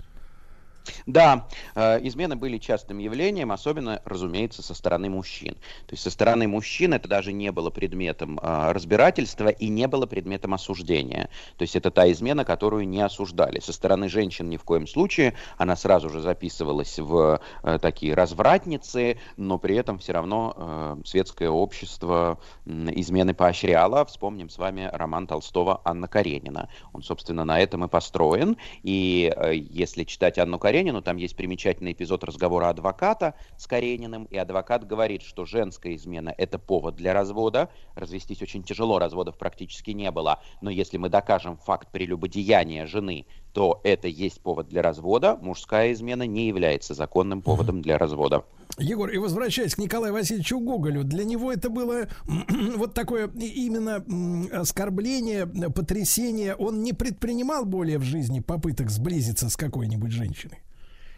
Да, 1.06 1.48
э, 1.76 2.00
измены 2.08 2.36
были 2.36 2.58
частым 2.58 2.98
явлением, 2.98 3.52
особенно, 3.52 4.02
разумеется, 4.06 4.62
со 4.62 4.74
стороны 4.74 5.10
мужчин. 5.10 5.54
То 5.86 5.94
есть 5.94 6.04
со 6.04 6.12
стороны 6.12 6.48
мужчин 6.48 6.94
это 6.94 7.08
даже 7.08 7.34
не 7.34 7.52
было 7.52 7.70
предметом 7.70 8.40
э, 8.42 8.72
разбирательства 8.72 9.48
и 9.50 9.70
не 9.70 9.88
было 9.88 10.06
предметом 10.06 10.54
осуждения. 10.54 11.30
То 11.58 11.64
есть 11.64 11.76
это 11.76 11.92
та 11.92 12.12
измена, 12.12 12.46
которую 12.46 12.88
не 12.88 13.02
осуждали. 13.02 13.60
Со 13.60 13.74
стороны 13.74 14.10
женщин 14.10 14.50
ни 14.50 14.58
в 14.58 14.64
коем 14.64 14.88
случае 14.88 15.36
она 15.58 15.76
сразу 15.76 16.10
же 16.10 16.22
записывалась 16.22 17.00
в 17.00 17.40
э, 17.64 17.80
такие 17.80 18.14
развратницы, 18.14 19.18
но 19.38 19.58
при 19.58 19.76
этом 19.76 20.00
все 20.00 20.14
равно 20.14 20.98
светское 21.06 21.50
общество 21.50 22.40
измены 22.66 23.34
поощряло. 23.34 24.06
Вспомним 24.06 24.50
с 24.50 24.58
вами 24.58 24.90
роман 24.92 25.28
Толстого 25.28 25.82
«Анна 25.86 26.08
Каренина». 26.08 26.70
Он, 26.94 27.04
собственно, 27.04 27.46
на 27.46 27.60
этом 27.60 27.86
и 27.86 27.88
построен. 27.88 28.58
И 28.84 29.32
если 29.52 30.04
читать 30.04 30.38
Анну 30.38 30.60
Каренину, 30.60 30.73
Каренину. 30.74 31.04
Там 31.04 31.18
есть 31.18 31.36
примечательный 31.36 31.92
эпизод 31.92 32.24
разговора 32.24 32.70
адвоката 32.70 33.36
с 33.58 33.68
Карениным, 33.68 34.24
и 34.24 34.38
адвокат 34.38 34.88
говорит, 34.88 35.22
что 35.22 35.46
женская 35.46 35.94
измена– 35.94 36.34
это 36.40 36.58
повод 36.58 36.96
для 36.96 37.14
развода. 37.14 37.70
Развестись 37.94 38.42
очень 38.42 38.64
тяжело, 38.64 38.98
разводов 38.98 39.38
практически 39.38 39.92
не 39.92 40.10
было. 40.10 40.42
Но 40.62 40.72
если 40.72 40.98
мы 40.98 41.10
докажем 41.10 41.58
факт 41.58 41.92
прелюбодеяния 41.92 42.88
жены, 42.88 43.28
то 43.54 43.80
это 43.84 44.08
есть 44.08 44.42
повод 44.42 44.68
для 44.68 44.82
развода. 44.82 45.38
Мужская 45.42 45.94
измена 45.94 46.24
не 46.24 46.48
является 46.48 46.96
законным 46.96 47.42
поводом 47.42 47.82
для 47.82 47.98
развода. 47.98 48.44
Егор, 48.80 49.10
и 49.10 49.18
возвращаясь 49.18 49.76
к 49.76 49.78
Николаю 49.78 50.14
Васильевичу 50.14 50.60
Гоголю, 50.60 51.04
для 51.04 51.24
него 51.24 51.52
это 51.52 51.70
было 51.70 52.08
вот 52.76 52.96
такое 52.96 53.28
именно 53.28 54.04
оскорбление, 54.52 55.46
потрясение. 55.46 56.56
Он 56.56 56.82
не 56.82 56.94
предпринимал 56.94 57.66
более 57.66 58.00
в 58.00 58.04
жизни 58.04 58.40
попыток 58.40 58.90
сблизиться 58.90 59.50
с 59.50 59.56
какой-нибудь 59.56 60.12
женщиной. 60.12 60.64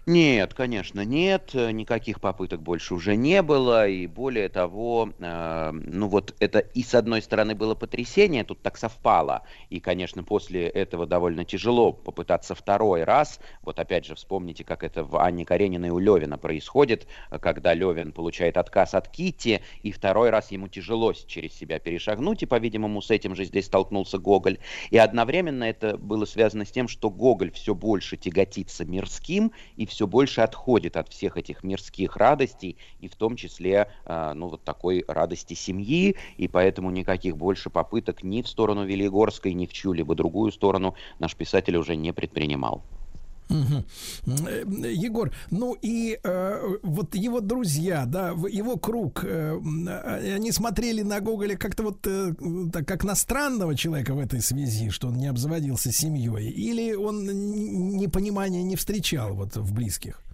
Нет, 0.07 0.53
конечно, 0.53 1.03
нет. 1.03 1.55
Никаких 1.55 2.21
попыток 2.21 2.61
больше 2.61 2.93
уже 2.93 3.15
не 3.15 3.41
было. 3.41 3.87
И 3.87 4.05
более 4.05 4.49
того, 4.49 5.09
э, 5.17 5.71
ну 5.71 6.07
вот 6.07 6.35
это 6.39 6.59
и 6.59 6.83
с 6.83 6.93
одной 6.93 7.23
стороны 7.23 7.55
было 7.55 7.73
потрясение, 7.73 8.43
тут 8.43 8.61
так 8.61 8.77
совпало. 8.77 9.47
И, 9.71 9.79
конечно, 9.79 10.23
после 10.23 10.67
этого 10.67 11.07
довольно 11.07 11.43
тяжело 11.43 11.91
попытаться 11.91 12.53
второй 12.53 13.03
раз. 13.03 13.39
Вот 13.63 13.79
опять 13.79 14.05
же, 14.05 14.13
вспомните, 14.13 14.63
как 14.63 14.83
это 14.83 15.03
в 15.03 15.17
Анне 15.17 15.43
Карениной 15.43 15.89
у 15.89 15.97
Левина 15.97 16.37
происходит, 16.37 17.07
когда 17.41 17.73
Левин 17.73 18.11
получает 18.11 18.57
отказ 18.57 18.93
от 18.93 19.07
Кити, 19.07 19.61
и 19.81 19.91
второй 19.91 20.29
раз 20.29 20.51
ему 20.51 20.67
тяжело 20.67 21.13
через 21.13 21.53
себя 21.55 21.79
перешагнуть, 21.79 22.43
и, 22.43 22.45
по-видимому, 22.45 23.01
с 23.01 23.09
этим 23.09 23.35
же 23.35 23.43
здесь 23.45 23.65
столкнулся 23.65 24.19
Гоголь. 24.19 24.59
И 24.91 24.99
одновременно 24.99 25.63
это 25.63 25.97
было 25.97 26.25
связано 26.25 26.63
с 26.63 26.69
тем, 26.71 26.87
что 26.87 27.09
Гоголь 27.09 27.51
все 27.51 27.73
больше 27.73 28.17
тяготится 28.17 28.85
мирским, 28.85 29.51
и 29.75 29.87
все 29.87 29.94
больше 30.03 30.41
отходит 30.41 30.97
от 30.97 31.09
всех 31.09 31.37
этих 31.37 31.63
мирских 31.63 32.17
радостей, 32.17 32.77
и 32.99 33.07
в 33.07 33.15
том 33.15 33.35
числе, 33.35 33.87
э, 34.05 34.33
ну, 34.33 34.49
вот 34.49 34.63
такой 34.63 35.05
радости 35.07 35.53
семьи, 35.53 36.17
и 36.37 36.47
поэтому 36.47 36.91
никаких 36.91 37.37
больше 37.37 37.69
попыток 37.69 38.23
ни 38.23 38.41
в 38.41 38.47
сторону 38.47 38.85
Велигорской, 38.85 39.53
ни 39.53 39.65
в 39.65 39.73
чью-либо 39.73 40.15
другую 40.15 40.51
сторону 40.51 40.95
наш 41.19 41.35
писатель 41.35 41.77
уже 41.77 41.95
не 41.95 42.11
предпринимал. 42.11 42.85
Угу. 43.49 44.85
Егор, 44.87 45.31
ну 45.51 45.77
и 45.81 46.19
э, 46.21 46.77
вот 46.81 47.15
его 47.15 47.41
друзья, 47.41 48.05
да, 48.05 48.29
его 48.29 48.77
круг, 48.77 49.23
э, 49.23 49.55
они 50.35 50.51
смотрели 50.51 51.03
на 51.03 51.19
Гоголя 51.19 51.55
как-то 51.55 51.83
вот 51.83 52.05
э, 52.07 52.33
так, 52.73 52.87
как 52.87 53.03
на 53.03 53.15
странного 53.15 53.75
человека 53.75 54.13
в 54.13 54.19
этой 54.19 54.41
связи, 54.41 54.89
что 54.89 55.09
он 55.09 55.17
не 55.17 55.27
обзаводился 55.27 55.91
семьей, 55.91 56.49
или 56.49 56.93
он 56.93 57.25
непонимания 57.97 58.63
не 58.63 58.75
встречал 58.75 59.35
вот 59.35 59.55
в 59.55 59.73
близких? 59.73 60.24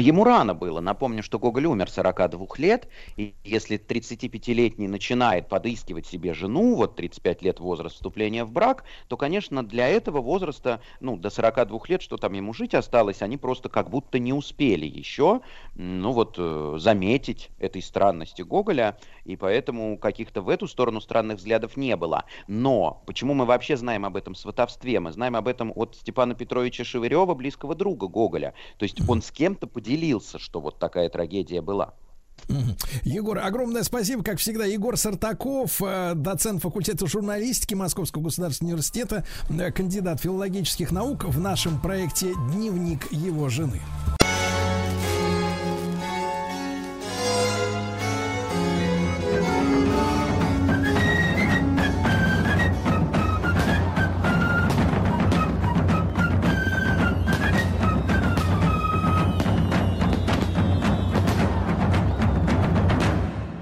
Ему 0.00 0.22
рано 0.22 0.54
было. 0.54 0.78
Напомню, 0.78 1.24
что 1.24 1.40
Гоголь 1.40 1.66
умер 1.66 1.90
42 1.90 2.46
лет, 2.58 2.86
и 3.16 3.34
если 3.42 3.76
35-летний 3.76 4.86
начинает 4.86 5.48
подыскивать 5.48 6.06
себе 6.06 6.34
жену, 6.34 6.76
вот 6.76 6.94
35 6.94 7.42
лет 7.42 7.58
возраст 7.58 7.96
вступления 7.96 8.44
в 8.44 8.52
брак, 8.52 8.84
то, 9.08 9.16
конечно, 9.16 9.66
для 9.66 9.88
этого 9.88 10.20
возраста, 10.20 10.80
ну, 11.00 11.16
до 11.16 11.30
42 11.30 11.80
лет, 11.88 12.00
что 12.00 12.16
там 12.16 12.34
ему 12.34 12.54
жить 12.54 12.74
осталось, 12.74 13.22
они 13.22 13.38
просто 13.38 13.68
как 13.68 13.90
будто 13.90 14.20
не 14.20 14.32
успели 14.32 14.86
еще, 14.86 15.40
ну, 15.74 16.12
вот, 16.12 16.36
э, 16.38 16.76
заметить 16.78 17.50
этой 17.58 17.82
странности 17.82 18.42
Гоголя, 18.42 18.98
и 19.24 19.34
поэтому 19.34 19.98
каких-то 19.98 20.42
в 20.42 20.48
эту 20.48 20.68
сторону 20.68 21.00
странных 21.00 21.38
взглядов 21.38 21.76
не 21.76 21.96
было. 21.96 22.24
Но 22.46 23.02
почему 23.04 23.34
мы 23.34 23.46
вообще 23.46 23.76
знаем 23.76 24.04
об 24.06 24.16
этом 24.16 24.36
сватовстве? 24.36 25.00
Мы 25.00 25.10
знаем 25.10 25.34
об 25.34 25.48
этом 25.48 25.72
от 25.74 25.96
Степана 25.96 26.36
Петровича 26.36 26.84
Шевырева, 26.84 27.34
близкого 27.34 27.74
друга 27.74 28.06
Гоголя. 28.06 28.54
То 28.76 28.84
есть 28.84 29.00
он 29.08 29.22
с 29.22 29.32
кем-то 29.32 29.66
поделился 29.66 29.87
поделился, 29.88 30.38
что 30.38 30.60
вот 30.60 30.78
такая 30.78 31.08
трагедия 31.08 31.62
была. 31.62 31.94
Егор, 33.04 33.38
огромное 33.38 33.82
спасибо, 33.82 34.22
как 34.22 34.38
всегда. 34.38 34.64
Егор 34.64 34.96
Сартаков, 34.96 35.82
э, 35.82 36.12
доцент 36.14 36.62
факультета 36.62 37.06
журналистики 37.06 37.74
Московского 37.74 38.22
государственного 38.22 38.74
университета, 38.74 39.24
э, 39.48 39.72
кандидат 39.72 40.20
филологических 40.20 40.92
наук 40.92 41.24
в 41.24 41.40
нашем 41.40 41.80
проекте 41.80 42.32
«Дневник 42.52 43.10
его 43.10 43.48
жены». 43.48 43.80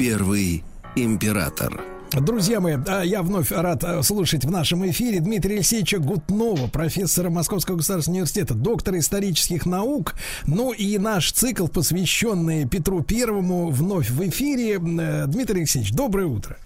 Первый 0.06 0.62
император. 0.94 1.82
Друзья 2.12 2.60
мои, 2.60 2.76
я 3.06 3.24
вновь 3.24 3.50
рад 3.50 3.82
э, 3.82 4.04
слушать 4.04 4.44
в 4.44 4.50
нашем 4.52 4.88
эфире 4.88 5.18
Дмитрия 5.18 5.56
Алексеевича 5.56 5.98
Гутнова, 5.98 6.68
профессора 6.68 7.28
Московского 7.28 7.74
государственного 7.74 8.18
университета, 8.18 8.54
доктора 8.54 9.00
исторических 9.00 9.66
наук. 9.66 10.14
Ну 10.46 10.72
и 10.72 10.96
наш 10.98 11.32
цикл, 11.32 11.66
посвященный 11.66 12.68
Петру 12.68 13.02
Первому, 13.02 13.70
вновь 13.70 14.08
в 14.10 14.28
эфире. 14.28 14.74
Э, 14.76 15.26
Дмитрий 15.26 15.62
Алексеевич, 15.62 15.92
доброе 15.92 16.28
утро. 16.28 16.56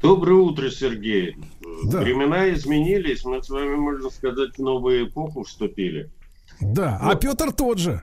Доброе 0.00 0.40
утро, 0.40 0.70
Сергей. 0.70 1.36
Да. 1.84 2.00
Времена 2.00 2.50
изменились, 2.54 3.26
мы 3.26 3.42
с 3.42 3.50
вами, 3.50 3.74
можно 3.74 4.08
сказать, 4.08 4.54
в 4.56 4.58
новую 4.58 5.06
эпоху 5.06 5.42
вступили. 5.42 6.08
Да, 6.62 6.98
вот. 7.02 7.12
а 7.12 7.16
Петр 7.16 7.52
тот 7.52 7.78
же. 7.78 8.02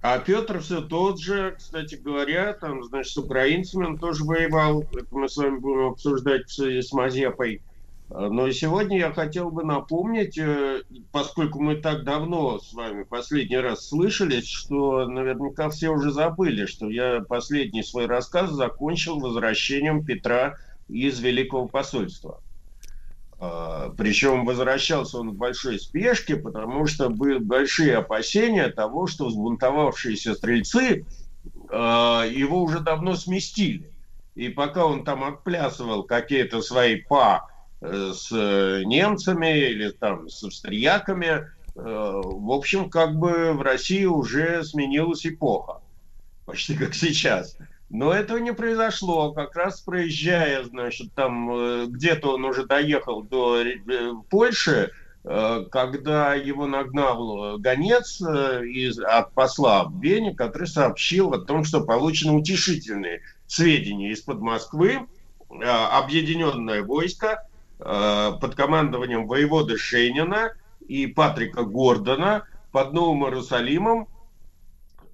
А 0.00 0.18
Петр 0.18 0.60
все 0.60 0.80
тот 0.80 1.20
же, 1.20 1.54
кстати 1.58 1.96
говоря, 1.96 2.52
там, 2.52 2.84
значит, 2.84 3.12
с 3.12 3.16
украинцами 3.16 3.86
он 3.86 3.98
тоже 3.98 4.24
воевал. 4.24 4.82
Это 4.92 5.06
мы 5.10 5.28
с 5.28 5.36
вами 5.36 5.58
будем 5.58 5.88
обсуждать 5.88 6.48
с 6.50 6.92
Мазепой. 6.92 7.62
Но 8.10 8.50
сегодня 8.52 8.98
я 8.98 9.12
хотел 9.12 9.50
бы 9.50 9.64
напомнить, 9.64 10.38
э, 10.38 10.80
поскольку 11.12 11.60
мы 11.60 11.76
так 11.76 12.04
давно 12.04 12.58
с 12.58 12.72
вами 12.72 13.02
последний 13.02 13.58
раз 13.58 13.86
слышались, 13.86 14.48
что 14.48 15.06
наверняка 15.06 15.68
все 15.68 15.90
уже 15.90 16.10
забыли, 16.10 16.64
что 16.64 16.88
я 16.88 17.20
последний 17.28 17.82
свой 17.82 18.06
рассказ 18.06 18.50
закончил 18.50 19.18
возвращением 19.18 20.06
Петра 20.06 20.56
из 20.88 21.20
Великого 21.20 21.68
посольства. 21.68 22.40
А, 23.40 23.90
Причем 23.96 24.44
возвращался 24.44 25.18
он 25.18 25.30
в 25.30 25.34
большой 25.34 25.78
спешке, 25.78 26.36
потому 26.36 26.86
что 26.86 27.08
были 27.08 27.38
большие 27.38 27.96
опасения 27.96 28.68
того, 28.68 29.06
что 29.06 29.26
взбунтовавшиеся 29.26 30.34
стрельцы 30.34 31.06
а, 31.70 32.24
его 32.24 32.62
уже 32.62 32.80
давно 32.80 33.14
сместили. 33.14 33.92
И 34.34 34.48
пока 34.48 34.86
он 34.86 35.04
там 35.04 35.24
отплясывал 35.24 36.04
какие-то 36.04 36.62
свои 36.62 36.96
па 36.96 37.48
с 37.80 38.30
немцами 38.30 39.56
или 39.68 39.90
там 39.90 40.28
с 40.28 40.42
австрияками. 40.42 41.48
В 41.74 42.52
общем, 42.52 42.90
как 42.90 43.16
бы 43.16 43.52
в 43.52 43.62
России 43.62 44.04
уже 44.04 44.64
сменилась 44.64 45.24
эпоха, 45.26 45.80
почти 46.44 46.76
как 46.76 46.94
сейчас. 46.94 47.56
Но 47.90 48.12
этого 48.12 48.38
не 48.38 48.52
произошло. 48.52 49.32
Как 49.32 49.56
раз 49.56 49.80
проезжая, 49.80 50.62
значит, 50.64 51.12
там 51.14 51.90
где-то 51.90 52.34
он 52.34 52.44
уже 52.44 52.66
доехал 52.66 53.22
до 53.22 53.62
Польши, 54.28 54.90
Э, 55.30 55.66
когда 55.70 56.34
его 56.34 56.66
нагнал 56.66 57.56
э, 57.56 57.58
гонец 57.58 58.22
э, 58.22 58.64
из, 58.64 58.98
от 58.98 59.32
посла 59.32 59.84
в 59.84 60.34
который 60.34 60.66
сообщил 60.66 61.34
о 61.34 61.38
том, 61.38 61.64
что 61.64 61.82
получены 61.82 62.32
утешительные 62.32 63.20
сведения 63.46 64.12
из-под 64.12 64.40
Москвы, 64.40 65.06
объединенное 65.50 66.82
войско 66.82 67.46
под 67.78 68.54
командованием 68.54 69.26
воеводы 69.26 69.78
Шейнина 69.78 70.52
и 70.86 71.06
Патрика 71.06 71.62
Гордона 71.62 72.44
под 72.70 72.92
Новым 72.92 73.24
Иерусалимом 73.24 74.08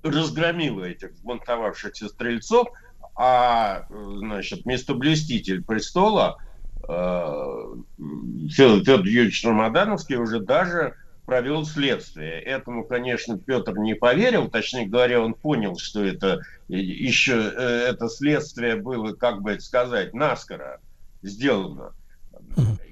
разгромило 0.04 0.84
этих 0.84 1.16
сбунтовавшихся 1.16 2.08
стрельцов, 2.08 2.68
а 3.16 3.86
значит, 3.90 4.66
местоблюститель 4.66 5.62
престола– 5.64 6.38
Федор, 6.86 8.84
Федор 8.84 9.06
Юрьевич 9.06 9.44
Рамадановский 9.44 10.16
уже 10.16 10.40
даже 10.40 10.94
провел 11.24 11.64
следствие. 11.64 12.40
Этому, 12.40 12.84
конечно, 12.84 13.38
Петр 13.38 13.78
не 13.78 13.94
поверил, 13.94 14.48
точнее 14.48 14.86
говоря, 14.86 15.22
он 15.22 15.32
понял, 15.32 15.78
что 15.78 16.04
это 16.04 16.42
еще 16.68 17.32
э, 17.32 17.86
это 17.88 18.08
следствие 18.08 18.76
было, 18.76 19.14
как 19.14 19.40
бы 19.40 19.52
это 19.52 19.62
сказать, 19.62 20.12
наскоро 20.12 20.80
сделано. 21.22 21.92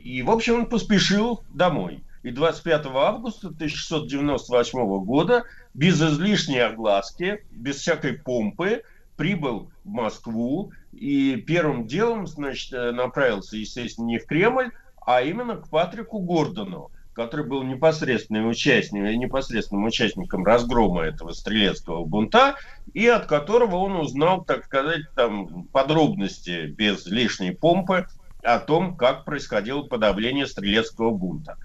И, 0.02 0.22
в 0.22 0.30
общем, 0.30 0.54
он 0.54 0.66
поспешил 0.66 1.44
домой. 1.52 2.02
И 2.22 2.30
25 2.30 2.86
августа 2.86 3.48
1698 3.48 5.04
года 5.04 5.44
без 5.74 6.00
излишней 6.02 6.64
огласки, 6.64 7.44
без 7.50 7.76
всякой 7.76 8.14
помпы, 8.14 8.82
прибыл 9.16 9.70
в 9.84 9.88
Москву 9.88 10.72
и 10.92 11.36
первым 11.36 11.86
делом, 11.86 12.26
значит, 12.26 12.72
э, 12.72 12.92
направился, 12.92 13.56
естественно, 13.56 14.06
не 14.06 14.18
в 14.18 14.26
Кремль, 14.26 14.70
а 15.04 15.22
именно 15.22 15.56
к 15.56 15.68
Патрику 15.68 16.18
Гордону, 16.18 16.90
который 17.12 17.46
был 17.46 17.62
непосредственным 17.62 18.48
участником, 18.48 19.08
непосредственным 19.18 19.84
участником 19.84 20.44
разгрома 20.44 21.02
этого 21.02 21.32
стрелецкого 21.32 22.04
бунта, 22.04 22.56
и 22.94 23.06
от 23.06 23.26
которого 23.26 23.76
он 23.76 23.96
узнал, 23.96 24.44
так 24.44 24.64
сказать, 24.64 25.02
там, 25.14 25.64
подробности 25.64 26.66
без 26.66 27.06
лишней 27.06 27.52
помпы 27.52 28.06
о 28.42 28.58
том, 28.58 28.96
как 28.96 29.24
происходило 29.24 29.82
подавление 29.82 30.46
стрелецкого 30.46 31.10
бунта. 31.10 31.58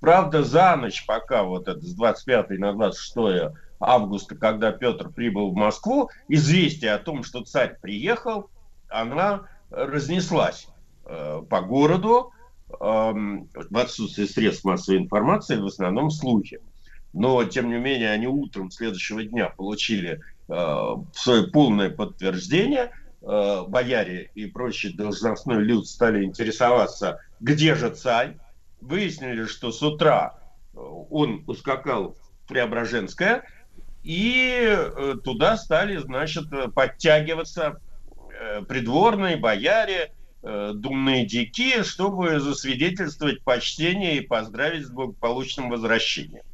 Правда, 0.00 0.44
за 0.44 0.76
ночь, 0.76 1.04
пока 1.06 1.42
вот 1.42 1.68
это 1.68 1.80
с 1.80 1.94
25 1.94 2.50
на 2.50 2.72
26 2.72 3.54
августа, 3.80 4.36
когда 4.36 4.72
Петр 4.72 5.10
прибыл 5.10 5.50
в 5.50 5.54
Москву, 5.54 6.10
известие 6.28 6.92
о 6.92 6.98
том, 6.98 7.24
что 7.24 7.44
царь 7.44 7.76
приехал, 7.80 8.50
она 8.88 9.48
разнеслась 9.70 10.68
э, 11.04 11.42
по 11.48 11.60
городу 11.60 12.32
э, 12.70 12.74
в 12.74 13.76
отсутствие 13.76 14.26
средств 14.26 14.64
массовой 14.64 14.98
информации, 14.98 15.56
в 15.56 15.66
основном 15.66 16.10
слухи. 16.10 16.60
Но, 17.12 17.42
тем 17.44 17.70
не 17.70 17.78
менее, 17.78 18.10
они 18.10 18.26
утром 18.26 18.70
следующего 18.70 19.24
дня 19.24 19.50
получили 19.56 20.20
э, 20.48 20.86
свое 21.12 21.48
полное 21.48 21.90
подтверждение. 21.90 22.92
Э, 23.22 23.64
бояре 23.66 24.30
и 24.34 24.46
прочий 24.46 24.92
должностной 24.92 25.62
люд 25.62 25.86
стали 25.86 26.24
интересоваться, 26.24 27.20
где 27.40 27.74
же 27.74 27.90
царь. 27.90 28.36
Выяснили, 28.80 29.44
что 29.44 29.72
с 29.72 29.82
утра 29.82 30.38
э, 30.74 30.78
он 30.78 31.44
ускакал 31.46 32.16
в 32.44 32.48
Преображенское, 32.48 33.44
и 34.02 34.64
э, 34.66 35.14
туда 35.22 35.56
стали, 35.56 35.96
значит, 35.96 36.44
подтягиваться 36.74 37.80
Э, 38.40 38.62
придворные, 38.62 39.36
бояре, 39.36 40.12
думные 40.40 41.26
дики, 41.26 41.82
чтобы 41.82 42.38
засвидетельствовать 42.38 43.42
почтение 43.42 44.18
и 44.18 44.20
поздравить 44.20 44.86
с 44.86 44.90
благополучным 44.90 45.68
возвращением. 45.68 46.44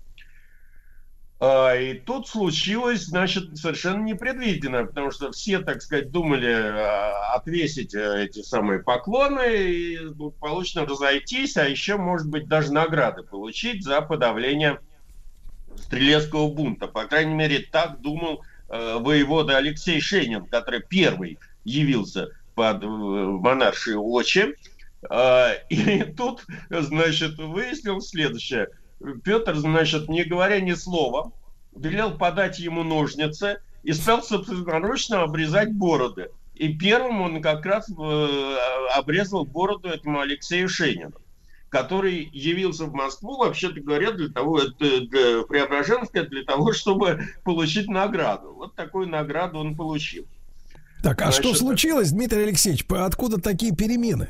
А, 1.47 1.75
и 1.75 1.93
тут 1.93 2.27
случилось, 2.27 3.05
значит, 3.05 3.59
совершенно 3.59 4.03
непредвиденно, 4.03 4.87
потому 4.87 5.11
что 5.11 5.31
все, 5.31 5.59
так 5.59 5.83
сказать, 5.83 6.11
думали 6.11 6.51
а, 6.51 7.35
отвесить 7.35 7.95
э, 7.95 8.25
эти 8.25 8.41
самые 8.41 8.79
поклоны 8.79 9.43
и 9.55 10.07
благополучно 10.09 10.87
разойтись, 10.87 11.59
а 11.59 11.69
еще, 11.69 11.99
может 11.99 12.31
быть, 12.31 12.49
даже 12.49 12.73
награды 12.73 13.25
получить 13.25 13.85
за 13.85 14.01
подавление 14.01 14.79
стрелецкого 15.77 16.51
бунта. 16.51 16.87
По 16.87 17.05
крайней 17.05 17.35
мере, 17.35 17.67
так 17.71 18.01
думал 18.01 18.43
воевода 18.69 19.59
Алексей 19.59 20.01
Шенин, 20.01 20.47
который 20.47 20.81
первый 20.81 21.39
явился 21.65 22.31
под 22.55 22.83
э, 22.83 22.87
монаршей 22.87 23.97
очи. 23.97 24.57
А, 25.11 25.53
и 25.69 26.05
тут, 26.05 26.47
значит, 26.71 27.37
выяснил 27.37 28.01
следующее. 28.01 28.69
Петр, 29.23 29.57
значит, 29.57 30.09
не 30.09 30.25
говоря 30.25 30.61
ни 30.61 30.73
слова, 30.75 31.33
велел 31.77 32.17
подать 32.17 32.59
ему 32.59 32.83
ножницы 32.83 33.61
и 33.83 33.93
стал 33.93 34.23
собственноручно 34.23 35.23
обрезать 35.23 35.73
бороды. 35.73 36.31
И 36.55 36.73
первым 36.73 37.21
он 37.21 37.43
как 37.43 37.67
раз 37.67 37.91
э, 37.91 38.57
обрезал 38.95 39.45
бороду 39.45 39.89
этому 39.89 40.21
Алексею 40.21 40.69
Шенину, 40.69 41.17
который 41.69 42.31
явился 42.33 42.85
в 42.87 42.95
Москву, 42.95 43.37
вообще-то 43.39 43.81
говоря, 43.81 44.13
для 44.13 44.29
того, 44.29 44.61
для 44.63 45.43
Преображенска, 45.43 46.25
для 46.25 46.45
того, 46.45 46.73
чтобы 46.73 47.25
получить 47.43 47.89
награду. 47.89 48.53
Вот 48.55 48.75
такую 48.77 49.09
награду 49.09 49.59
он 49.59 49.75
получил. 49.75 50.27
Так, 51.03 51.21
а 51.21 51.25
Значит, 51.25 51.45
что 51.45 51.55
случилось, 51.55 52.13
Дмитрий 52.13 52.45
Алексеевич? 52.45 52.87
Откуда 52.89 53.41
такие 53.41 53.75
перемены? 53.75 54.29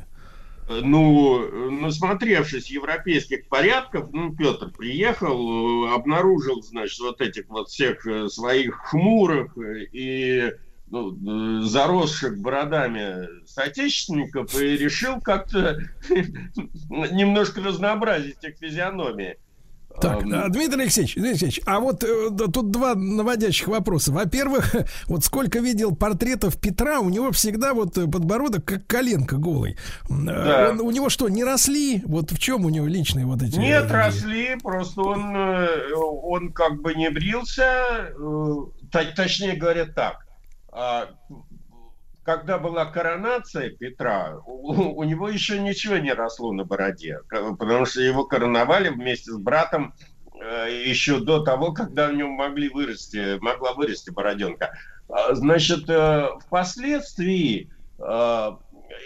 Ну, 0.69 1.71
насмотревшись 1.71 2.71
европейских 2.71 3.49
порядков, 3.49 4.09
ну, 4.13 4.35
Петр 4.35 4.71
приехал, 4.71 5.93
обнаружил, 5.93 6.63
значит, 6.63 6.99
вот 7.01 7.21
этих 7.21 7.49
вот 7.49 7.69
всех 7.69 8.07
э, 8.07 8.29
своих 8.29 8.77
хмурых 8.77 9.57
и 9.93 10.53
ну, 10.91 11.63
заросших 11.63 12.39
бородами 12.39 13.29
соотечественников 13.47 14.55
и 14.59 14.77
решил 14.77 15.21
как-то 15.21 15.81
немножко 16.09 17.61
разнообразить 17.61 18.43
их 18.43 18.57
физиономии. 18.57 19.37
Так, 20.01 20.23
а, 20.25 20.49
Дмитрий 20.49 20.83
Алексеевич, 20.83 21.15
Дмитрий 21.15 21.31
Алексеевич, 21.31 21.61
а 21.67 21.81
вот 21.81 22.03
э, 22.03 22.31
тут 22.53 22.71
два 22.71 22.95
наводящих 22.95 23.69
вопроса. 23.69 24.13
Во-первых, 24.13 24.75
вот 25.07 25.25
сколько 25.25 25.61
видел 25.61 25.95
портретов 25.95 26.61
Петра, 26.61 27.01
у 27.01 27.11
него 27.11 27.31
всегда 27.33 27.75
вот 27.75 27.95
подбородок 27.95 28.65
как 28.65 28.87
коленка 28.87 29.37
голый. 29.37 29.77
Э, 30.09 30.09
да. 30.09 30.71
Он, 30.71 30.81
у 30.81 30.91
него 30.91 31.09
что, 31.09 31.29
не 31.29 31.45
росли? 31.45 32.03
Вот 32.07 32.33
в 32.33 32.39
чем 32.39 32.65
у 32.65 32.71
него 32.71 32.87
личные 32.87 33.27
вот 33.27 33.43
эти... 33.43 33.57
Нет, 33.57 33.91
э, 33.91 33.95
росли, 33.95 34.57
просто 34.63 35.03
он, 35.03 35.37
он 35.97 36.53
как 36.53 36.81
бы 36.83 36.95
не 36.95 37.11
брился, 37.11 38.13
точнее 38.91 39.55
говоря 39.57 39.87
так 39.87 40.25
а, 40.75 41.09
когда 42.25 42.59
была 42.59 42.87
коронация 42.87 43.71
Петра, 43.71 44.39
у, 44.47 44.73
у 44.73 45.05
него 45.05 45.29
еще 45.29 45.61
ничего 45.61 45.99
не 45.99 46.13
росло 46.13 46.53
на 46.53 46.65
бороде, 46.65 47.21
потому 47.29 47.85
что 47.85 48.01
его 48.01 48.25
короновали 48.25 48.89
вместе 48.89 49.31
с 49.31 49.37
братом 49.37 49.95
э, 50.41 50.85
еще 50.87 51.21
до 51.21 51.45
того, 51.45 51.73
когда 51.73 52.09
в 52.09 52.15
нем 52.15 52.31
могли 52.31 52.71
вырасти, 52.71 53.39
могла 53.41 53.75
вырасти 53.75 54.11
бороденка. 54.11 54.73
А, 55.09 55.35
значит, 55.35 55.89
э, 55.89 56.29
впоследствии 56.47 57.71
э, 57.99 58.51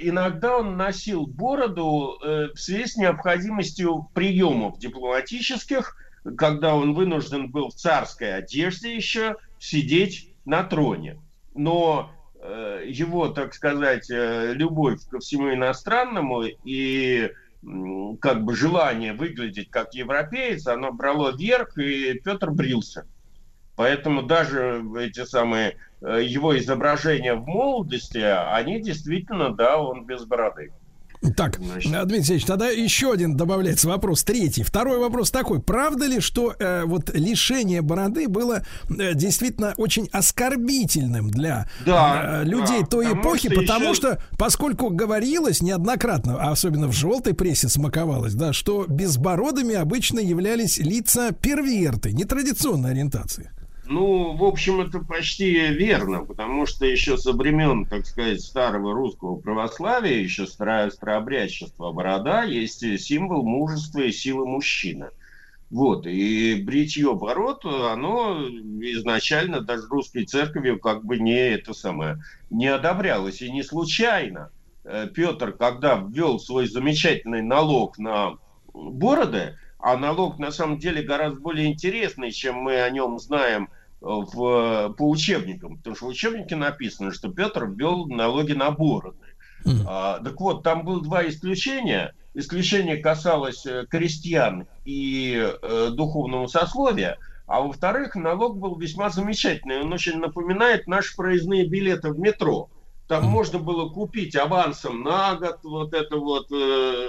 иногда 0.00 0.58
он 0.58 0.76
носил 0.76 1.26
бороду 1.26 2.18
в 2.20 2.56
связи 2.56 2.86
с 2.86 2.97
необходимостью 2.97 4.08
приемов 4.14 4.78
дипломатических, 4.78 5.97
когда 6.36 6.76
он 6.76 6.94
вынужден 6.94 7.50
был 7.50 7.70
в 7.70 7.74
царской 7.74 8.36
одежде 8.36 8.94
еще 8.94 9.36
сидеть 9.58 10.32
на 10.44 10.62
троне. 10.62 11.20
Но 11.55 12.12
его, 12.42 13.28
так 13.28 13.55
сказать, 13.55 14.10
э, 14.10 14.52
любовь 14.55 15.00
ко 15.08 15.18
всему 15.18 15.52
иностранному 15.52 16.44
и 16.65 17.31
как 18.20 18.44
бы 18.44 18.55
желание 18.55 19.12
выглядеть 19.12 19.70
как 19.70 19.94
европеец, 19.94 20.67
оно 20.68 20.92
брало 20.92 21.36
верх, 21.36 21.76
и 21.76 22.15
Петр 22.15 22.50
брился. 22.50 23.07
Поэтому 23.75 24.23
даже 24.23 24.84
эти 24.99 25.25
самые 25.25 25.76
э, 26.00 26.23
его 26.23 26.57
изображения 26.58 27.34
в 27.34 27.47
молодости, 27.47 28.18
они 28.18 28.81
действительно, 28.81 29.50
да, 29.50 29.78
он 29.78 30.05
без 30.05 30.25
бороды. 30.25 30.73
Так, 31.36 31.58
Значит... 31.58 31.90
Дмитрий 31.90 32.16
Алексеевич, 32.16 32.44
тогда 32.44 32.68
еще 32.68 33.12
один 33.12 33.36
добавляется 33.36 33.88
вопрос, 33.88 34.22
третий. 34.22 34.62
Второй 34.62 34.98
вопрос 34.98 35.30
такой. 35.30 35.60
Правда 35.60 36.06
ли, 36.06 36.20
что 36.20 36.55
э, 36.58 36.84
вот 36.84 37.10
лишение 37.12 37.82
бороды 37.82 38.28
было 38.28 38.62
э, 38.88 39.14
действительно 39.14 39.74
очень 39.76 40.08
оскорбительным 40.12 41.30
для 41.30 41.68
да, 41.84 42.42
э, 42.42 42.44
людей 42.44 42.80
да, 42.80 42.86
той 42.86 43.06
потому 43.06 43.22
эпохи, 43.22 43.48
что 43.50 43.60
потому 43.60 43.84
еще... 43.86 43.94
что, 43.94 44.22
поскольку 44.38 44.90
говорилось 44.90 45.60
неоднократно, 45.60 46.36
а 46.40 46.52
особенно 46.52 46.86
в 46.86 46.92
желтой 46.92 47.34
прессе 47.34 47.68
смаковалось, 47.68 48.34
да, 48.34 48.52
что 48.52 48.86
безбородыми 48.86 49.74
обычно 49.74 50.20
являлись 50.20 50.78
лица 50.78 51.32
перверты, 51.32 52.12
нетрадиционной 52.12 52.92
ориентации. 52.92 53.50
Ну, 53.91 54.36
в 54.36 54.44
общем, 54.44 54.83
это 54.83 54.99
почти 55.00 55.50
верно, 55.68 56.23
потому 56.23 56.67
что 56.67 56.84
еще 56.84 57.17
со 57.17 57.33
времен, 57.33 57.86
так 57.86 58.05
сказать, 58.05 58.42
старого 58.42 58.92
русского 58.92 59.36
православия, 59.36 60.18
еще 60.18 60.47
старообрядчества 60.47 61.91
борода, 61.92 62.42
есть 62.42 62.81
символ 63.00 63.44
мужества 63.44 64.00
и 64.00 64.12
силы 64.12 64.47
мужчины. 64.47 65.08
Вот, 65.70 66.07
и 66.07 66.62
бритье 66.62 67.15
бород, 67.15 67.65
оно 67.65 68.47
изначально 68.83 69.62
даже 69.62 69.89
русской 69.89 70.26
церковью 70.26 70.78
как 70.78 71.02
бы 71.02 71.17
не 71.18 71.39
это 71.39 71.73
самое, 71.73 72.23
не 72.50 72.67
одобрялось. 72.67 73.41
И 73.41 73.50
не 73.50 73.62
случайно 73.62 74.50
э, 74.84 75.08
Петр, 75.15 75.52
когда 75.52 75.97
ввел 75.97 76.39
свой 76.39 76.68
замечательный 76.68 77.41
налог 77.41 77.97
на 77.97 78.36
бороды, 78.75 79.57
а 79.78 79.97
налог 79.97 80.39
на 80.39 80.50
самом 80.50 80.78
деле 80.78 81.02
гораздо 81.02 81.41
более 81.41 81.73
интересный, 81.73 82.33
чем 82.33 82.57
мы 82.57 82.83
о 82.83 82.91
нем 82.91 83.18
знаем 83.18 83.70
в, 84.01 84.94
по 84.97 85.09
учебникам, 85.09 85.77
потому 85.78 85.97
что 85.97 86.07
в 86.07 86.09
учебнике 86.09 86.57
написано, 86.57 87.12
что 87.12 87.31
Петр 87.31 87.67
ввел 87.67 88.07
налоги 88.07 88.52
на 88.52 88.70
бороды. 88.70 89.18
Mm. 89.65 89.85
А, 89.86 90.20
так 90.20 90.41
вот, 90.41 90.62
там 90.62 90.85
было 90.85 91.02
два 91.02 91.27
исключения. 91.28 92.15
Исключение 92.35 92.99
касалось 92.99 93.67
э, 93.67 93.86
крестьян 93.91 94.68
и 94.85 95.35
э, 95.36 95.89
духовного 95.91 96.47
сословия, 96.47 97.18
а 97.47 97.62
во-вторых, 97.62 98.15
налог 98.15 98.59
был 98.59 98.78
весьма 98.78 99.10
замечательный. 99.10 99.81
Он 99.81 99.93
очень 99.93 100.18
напоминает 100.18 100.86
наши 100.86 101.17
проездные 101.17 101.67
билеты 101.67 102.12
в 102.12 102.18
метро. 102.18 102.70
Там 103.09 103.25
mm. 103.25 103.28
можно 103.28 103.59
было 103.59 103.89
купить 103.89 104.36
авансом 104.36 105.02
на 105.02 105.35
год 105.35 105.59
вот 105.65 105.94
это 105.94 106.17
вот 106.18 106.52
э, 106.52 107.09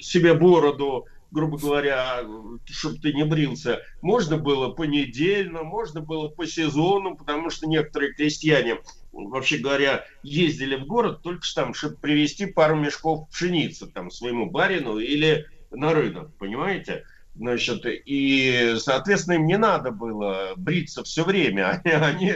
себе 0.00 0.34
бороду, 0.34 1.06
грубо 1.30 1.58
говоря, 1.58 2.24
чтобы 2.66 2.98
ты 2.98 3.12
не 3.12 3.24
брился, 3.24 3.80
можно 4.02 4.36
было 4.36 4.70
понедельно, 4.70 5.62
можно 5.62 6.00
было 6.00 6.28
по 6.28 6.46
сезону, 6.46 7.16
потому 7.16 7.50
что 7.50 7.68
некоторые 7.68 8.12
крестьяне, 8.12 8.78
вообще 9.12 9.58
говоря, 9.58 10.04
ездили 10.22 10.76
в 10.76 10.86
город 10.86 11.22
только 11.22 11.42
что 11.44 11.62
там, 11.62 11.74
чтобы 11.74 11.96
привезти 11.96 12.46
пару 12.46 12.76
мешков 12.76 13.28
пшеницы 13.30 13.86
там 13.86 14.10
своему 14.10 14.50
барину 14.50 14.98
или 14.98 15.46
на 15.70 15.92
рынок, 15.92 16.34
понимаете? 16.38 17.04
Значит, 17.36 17.86
и, 17.86 18.74
соответственно, 18.78 19.34
им 19.36 19.46
не 19.46 19.56
надо 19.56 19.92
было 19.92 20.52
бриться 20.56 21.04
все 21.04 21.24
время. 21.24 21.80
Они, 21.84 21.92
они 21.92 22.34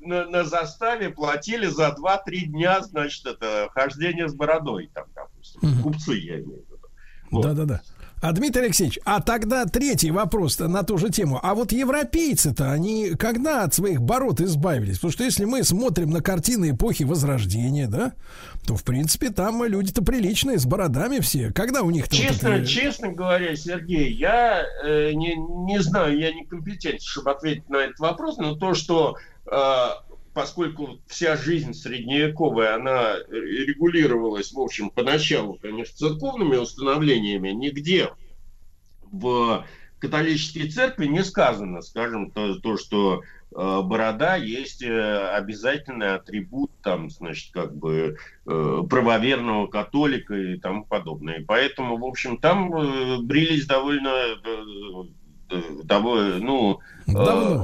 на, 0.00 0.26
на 0.26 0.44
заставе 0.44 1.10
платили 1.10 1.66
за 1.66 1.94
2-3 1.96 2.46
дня, 2.46 2.80
значит, 2.80 3.26
это 3.26 3.68
хождение 3.72 4.28
с 4.28 4.34
бородой, 4.34 4.90
там, 4.94 5.04
допустим, 5.14 5.82
купцы, 5.82 6.14
я 6.14 6.40
имею 6.40 6.64
в 6.64 6.66
виду. 6.66 6.86
Вот. 7.30 7.42
А, 8.26 8.32
Дмитрий 8.32 8.64
Алексеевич, 8.64 8.98
а 9.04 9.20
тогда 9.20 9.66
третий 9.66 10.10
вопрос 10.10 10.58
на 10.58 10.82
ту 10.82 10.98
же 10.98 11.10
тему. 11.10 11.38
А 11.44 11.54
вот 11.54 11.70
европейцы-то, 11.70 12.72
они 12.72 13.10
когда 13.10 13.62
от 13.62 13.74
своих 13.74 14.02
бород 14.02 14.40
избавились? 14.40 14.96
Потому 14.96 15.12
что 15.12 15.22
если 15.22 15.44
мы 15.44 15.62
смотрим 15.62 16.10
на 16.10 16.20
картины 16.20 16.70
эпохи 16.70 17.04
Возрождения, 17.04 17.86
да, 17.86 18.14
то, 18.66 18.74
в 18.74 18.82
принципе, 18.82 19.30
там 19.30 19.62
люди-то 19.62 20.02
приличные, 20.02 20.58
с 20.58 20.66
бородами 20.66 21.20
все. 21.20 21.52
Когда 21.52 21.82
у 21.82 21.90
них 21.90 22.08
Честно, 22.08 22.50
вот 22.50 22.58
это... 22.58 22.66
честно 22.66 23.12
говоря, 23.12 23.54
Сергей, 23.54 24.12
я 24.12 24.64
э, 24.82 25.12
не, 25.12 25.36
не 25.36 25.80
знаю, 25.80 26.18
я 26.18 26.32
не 26.32 26.44
компетентен, 26.44 26.98
чтобы 27.00 27.30
ответить 27.30 27.68
на 27.70 27.76
этот 27.76 28.00
вопрос, 28.00 28.38
но 28.38 28.56
то, 28.56 28.74
что 28.74 29.16
э, 29.46 29.86
поскольку 30.36 31.00
вся 31.06 31.34
жизнь 31.34 31.72
средневековая, 31.72 32.74
она 32.74 33.16
регулировалась, 33.30 34.52
в 34.52 34.60
общем, 34.60 34.90
поначалу, 34.90 35.54
конечно, 35.54 35.96
церковными 35.96 36.56
установлениями, 36.56 37.52
нигде 37.52 38.10
в 39.10 39.64
католической 39.98 40.68
церкви 40.68 41.06
не 41.06 41.24
сказано, 41.24 41.80
скажем, 41.80 42.30
то, 42.32 42.54
то 42.56 42.76
что 42.76 43.22
э, 43.22 43.80
борода 43.82 44.36
есть 44.36 44.82
э, 44.82 45.28
обязательный 45.30 46.16
атрибут, 46.16 46.70
там, 46.82 47.08
значит, 47.08 47.54
как 47.54 47.74
бы 47.74 48.18
э, 48.44 48.82
правоверного 48.90 49.68
католика 49.68 50.34
и 50.34 50.58
тому 50.58 50.84
подобное. 50.84 51.46
Поэтому, 51.48 51.96
в 51.96 52.04
общем, 52.04 52.36
там 52.36 52.74
э, 52.74 53.22
брились 53.22 53.64
довольно 53.64 54.36
э, 55.50 55.62
довольно, 55.84 56.38
ну, 56.38 56.80
э, 57.06 57.12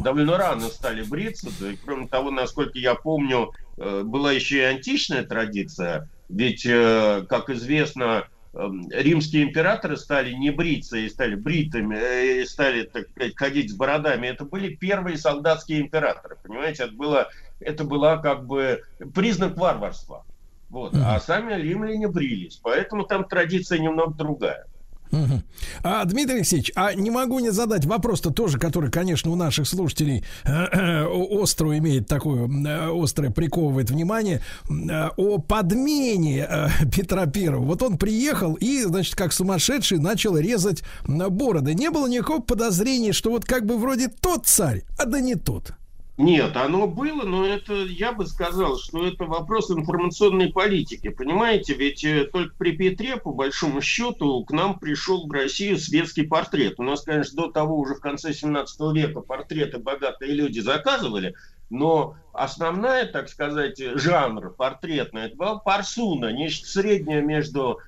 довольно 0.02 0.36
рано 0.36 0.68
стали 0.68 1.02
бриться. 1.02 1.48
И, 1.64 1.76
кроме 1.84 2.08
того, 2.08 2.30
насколько 2.30 2.78
я 2.78 2.94
помню, 2.94 3.52
э, 3.76 4.02
была 4.04 4.32
еще 4.32 4.58
и 4.58 4.62
античная 4.62 5.24
традиция. 5.24 6.08
Ведь, 6.28 6.64
э, 6.64 7.26
как 7.28 7.50
известно, 7.50 8.26
э, 8.54 8.68
римские 8.90 9.44
императоры 9.44 9.96
стали 9.96 10.32
не 10.32 10.50
бриться 10.50 10.96
и 10.96 11.08
стали 11.08 11.34
бритыми, 11.34 11.96
э, 11.96 12.42
и 12.42 12.44
стали, 12.46 12.84
так 12.84 13.08
сказать, 13.10 13.32
ходить 13.36 13.70
с 13.70 13.74
бородами. 13.74 14.28
Это 14.28 14.44
были 14.44 14.74
первые 14.74 15.18
солдатские 15.18 15.82
императоры, 15.82 16.36
понимаете? 16.42 16.84
Это, 16.84 16.92
было, 16.92 17.28
это 17.60 17.84
была 17.84 18.16
как 18.18 18.46
бы 18.46 18.82
признак 19.14 19.56
варварства. 19.56 20.24
Вот. 20.70 20.94
А 20.96 21.20
сами 21.20 21.60
римляне 21.60 22.08
брились. 22.08 22.58
Поэтому 22.62 23.04
там 23.04 23.24
традиция 23.24 23.78
немного 23.78 24.14
другая. 24.14 24.64
Угу. 25.12 25.42
А, 25.82 26.04
Дмитрий 26.06 26.36
Алексеевич, 26.36 26.72
а 26.74 26.94
не 26.94 27.10
могу 27.10 27.38
не 27.38 27.50
задать 27.50 27.84
вопрос-то 27.84 28.30
тоже, 28.30 28.58
который, 28.58 28.90
конечно, 28.90 29.30
у 29.30 29.36
наших 29.36 29.68
слушателей 29.68 30.24
остро 31.06 31.76
имеет 31.78 32.08
такое, 32.08 32.48
э, 32.48 32.90
острое 33.02 33.30
приковывает 33.30 33.90
внимание, 33.90 34.42
э, 34.70 35.08
о 35.16 35.38
подмене 35.38 36.46
э, 36.48 36.68
Петра 36.96 37.26
Первого. 37.26 37.64
Вот 37.64 37.82
он 37.82 37.98
приехал 37.98 38.54
и, 38.54 38.82
значит, 38.84 39.14
как 39.14 39.32
сумасшедший 39.34 39.98
начал 39.98 40.36
резать 40.36 40.82
бороды. 41.06 41.74
Не 41.74 41.90
было 41.90 42.06
никакого 42.06 42.40
подозрения, 42.40 43.12
что 43.12 43.30
вот 43.30 43.44
как 43.44 43.66
бы 43.66 43.76
вроде 43.76 44.08
тот 44.08 44.46
царь, 44.46 44.84
а 44.98 45.04
да 45.04 45.20
не 45.20 45.34
тот. 45.34 45.74
Нет, 46.18 46.56
оно 46.56 46.86
было, 46.86 47.22
но 47.22 47.46
это, 47.46 47.72
я 47.72 48.12
бы 48.12 48.26
сказал, 48.26 48.76
что 48.76 49.06
это 49.06 49.24
вопрос 49.24 49.70
информационной 49.70 50.52
политики. 50.52 51.08
Понимаете, 51.08 51.72
ведь 51.72 52.04
э, 52.04 52.24
только 52.26 52.54
при 52.56 52.72
Петре, 52.72 53.16
по 53.16 53.32
большому 53.32 53.80
счету, 53.80 54.44
к 54.44 54.50
нам 54.50 54.78
пришел 54.78 55.26
в 55.26 55.32
Россию 55.32 55.78
светский 55.78 56.24
портрет. 56.24 56.74
У 56.78 56.82
нас, 56.82 57.02
конечно, 57.02 57.44
до 57.44 57.50
того 57.50 57.78
уже 57.78 57.94
в 57.94 58.00
конце 58.00 58.34
17 58.34 58.78
века 58.94 59.20
портреты 59.20 59.78
богатые 59.78 60.32
люди 60.32 60.60
заказывали, 60.60 61.34
но 61.70 62.16
основная, 62.34 63.06
так 63.06 63.30
сказать, 63.30 63.78
жанр 63.78 64.50
портретный, 64.50 65.22
это 65.22 65.36
была 65.36 65.58
парсуна, 65.58 66.30
нечто 66.30 66.66
среднее 66.68 67.22
между 67.22 67.80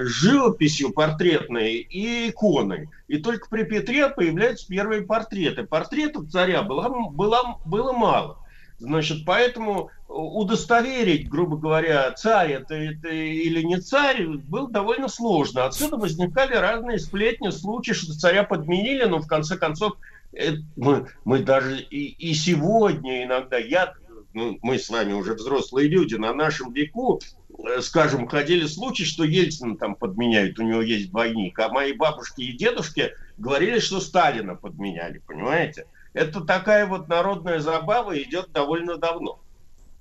живописью 0.00 0.92
портретной 0.92 1.76
и 1.76 2.30
иконой. 2.30 2.88
И 3.08 3.18
только 3.18 3.48
при 3.48 3.64
Петре 3.64 4.08
появляются 4.08 4.68
первые 4.68 5.02
портреты. 5.02 5.64
Портретов 5.64 6.28
царя 6.30 6.62
было, 6.62 7.10
было, 7.10 7.58
было 7.64 7.92
мало. 7.92 8.38
Значит, 8.78 9.24
поэтому 9.24 9.90
удостоверить, 10.08 11.28
грубо 11.28 11.56
говоря, 11.56 12.10
царь 12.12 12.52
это, 12.52 12.74
это 12.74 13.08
или 13.08 13.62
не 13.62 13.80
царь, 13.80 14.26
было 14.26 14.68
довольно 14.68 15.08
сложно. 15.08 15.64
Отсюда 15.64 15.96
возникали 15.96 16.54
разные 16.54 16.98
сплетни, 16.98 17.50
случаи, 17.50 17.92
что 17.92 18.18
царя 18.18 18.44
подменили, 18.44 19.04
но 19.04 19.20
в 19.20 19.26
конце 19.26 19.56
концов 19.56 19.94
это, 20.32 20.58
мы, 20.76 21.06
мы 21.24 21.38
даже 21.38 21.80
и, 21.80 22.06
и 22.06 22.34
сегодня 22.34 23.24
иногда, 23.24 23.56
я, 23.56 23.94
ну, 24.34 24.58
мы 24.62 24.78
с 24.78 24.90
вами 24.90 25.12
уже 25.12 25.34
взрослые 25.34 25.88
люди, 25.88 26.16
на 26.16 26.34
нашем 26.34 26.72
веку 26.72 27.20
Э, 27.43 27.43
скажем, 27.80 28.28
ходили 28.28 28.66
случаи, 28.66 29.04
что 29.04 29.24
Ельцина 29.24 29.76
там 29.76 29.94
подменяют, 29.94 30.58
у 30.58 30.62
него 30.62 30.82
есть 30.82 31.10
двойник, 31.10 31.58
а 31.58 31.68
мои 31.68 31.92
бабушки 31.92 32.42
и 32.42 32.56
дедушки 32.56 33.12
говорили, 33.38 33.78
что 33.78 34.00
Сталина 34.00 34.54
подменяли, 34.54 35.18
понимаете? 35.26 35.86
Это 36.12 36.40
такая 36.42 36.86
вот 36.86 37.08
народная 37.08 37.60
забава 37.60 38.20
идет 38.22 38.52
довольно 38.52 38.96
давно. 38.96 39.40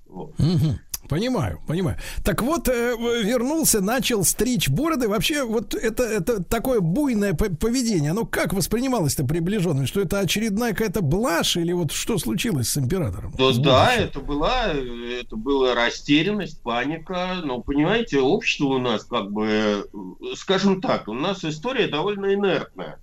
Вот. 0.08 0.34
Понимаю, 1.10 1.60
понимаю. 1.68 1.98
Так 2.24 2.42
вот, 2.42 2.70
э, 2.70 2.96
вернулся, 3.24 3.82
начал 3.82 4.24
стричь 4.24 4.70
бороды. 4.70 5.08
Вообще, 5.08 5.44
вот 5.44 5.76
это, 5.76 6.04
это 6.04 6.44
такое 6.44 6.80
буйное 6.80 7.34
поведение, 7.34 8.12
оно 8.12 8.26
как 8.26 8.54
воспринималось-то 8.54 9.26
приближенным? 9.26 9.86
Что 9.86 10.02
это 10.02 10.20
очередная 10.20 10.72
какая-то 10.72 11.02
блажь 11.02 11.58
или 11.58 11.74
вот 11.74 11.92
что 11.92 12.18
случилось 12.18 12.70
с 12.70 12.78
императором? 12.78 13.34
Да, 13.38 13.52
да 13.54 13.94
это 13.96 14.20
была, 14.20 14.68
это 14.68 15.36
была 15.36 15.76
растерянность, 15.76 16.62
паника. 16.62 17.42
Но, 17.44 17.62
понимаете, 17.62 18.20
общество 18.20 18.66
у 18.66 18.80
нас 18.80 19.04
как 19.04 19.32
бы, 19.32 19.86
скажем 20.36 20.82
так, 20.82 21.08
у 21.08 21.14
нас 21.14 21.44
история 21.44 21.88
довольно 21.88 22.34
инертная. 22.34 23.00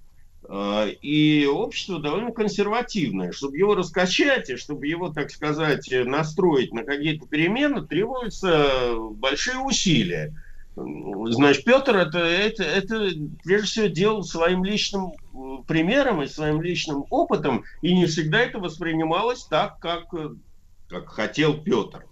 Э, 0.53 0.91
и 1.01 1.47
общество 1.47 2.01
довольно 2.01 2.33
консервативное. 2.33 3.31
Чтобы 3.31 3.57
его 3.57 3.77
раскачать 3.77 4.51
и 4.51 4.57
чтобы 4.57 4.87
его, 4.89 5.11
так 5.11 5.31
сказать, 5.31 5.89
настроить 5.91 6.73
на 6.73 6.83
какие-то 6.83 7.27
перемены, 7.27 7.87
требуются 7.87 8.95
большие 9.13 9.59
усилия. 9.59 10.35
Значит, 10.75 11.65
Петр 11.65 11.97
это, 11.97 12.19
это, 12.19 12.65
это 12.65 13.11
прежде 13.45 13.67
всего 13.67 13.87
делал 13.87 14.25
своим 14.25 14.65
личным 14.65 15.13
э, 15.13 15.63
примером 15.69 16.23
и 16.23 16.27
своим 16.27 16.61
личным 16.61 17.05
опытом, 17.11 17.65
и 17.83 17.95
не 17.95 18.07
всегда 18.07 18.41
это 18.41 18.59
воспринималось 18.59 19.45
так, 19.45 19.79
как, 19.79 20.07
как 20.89 21.09
хотел 21.11 21.63
Петр. 21.63 22.07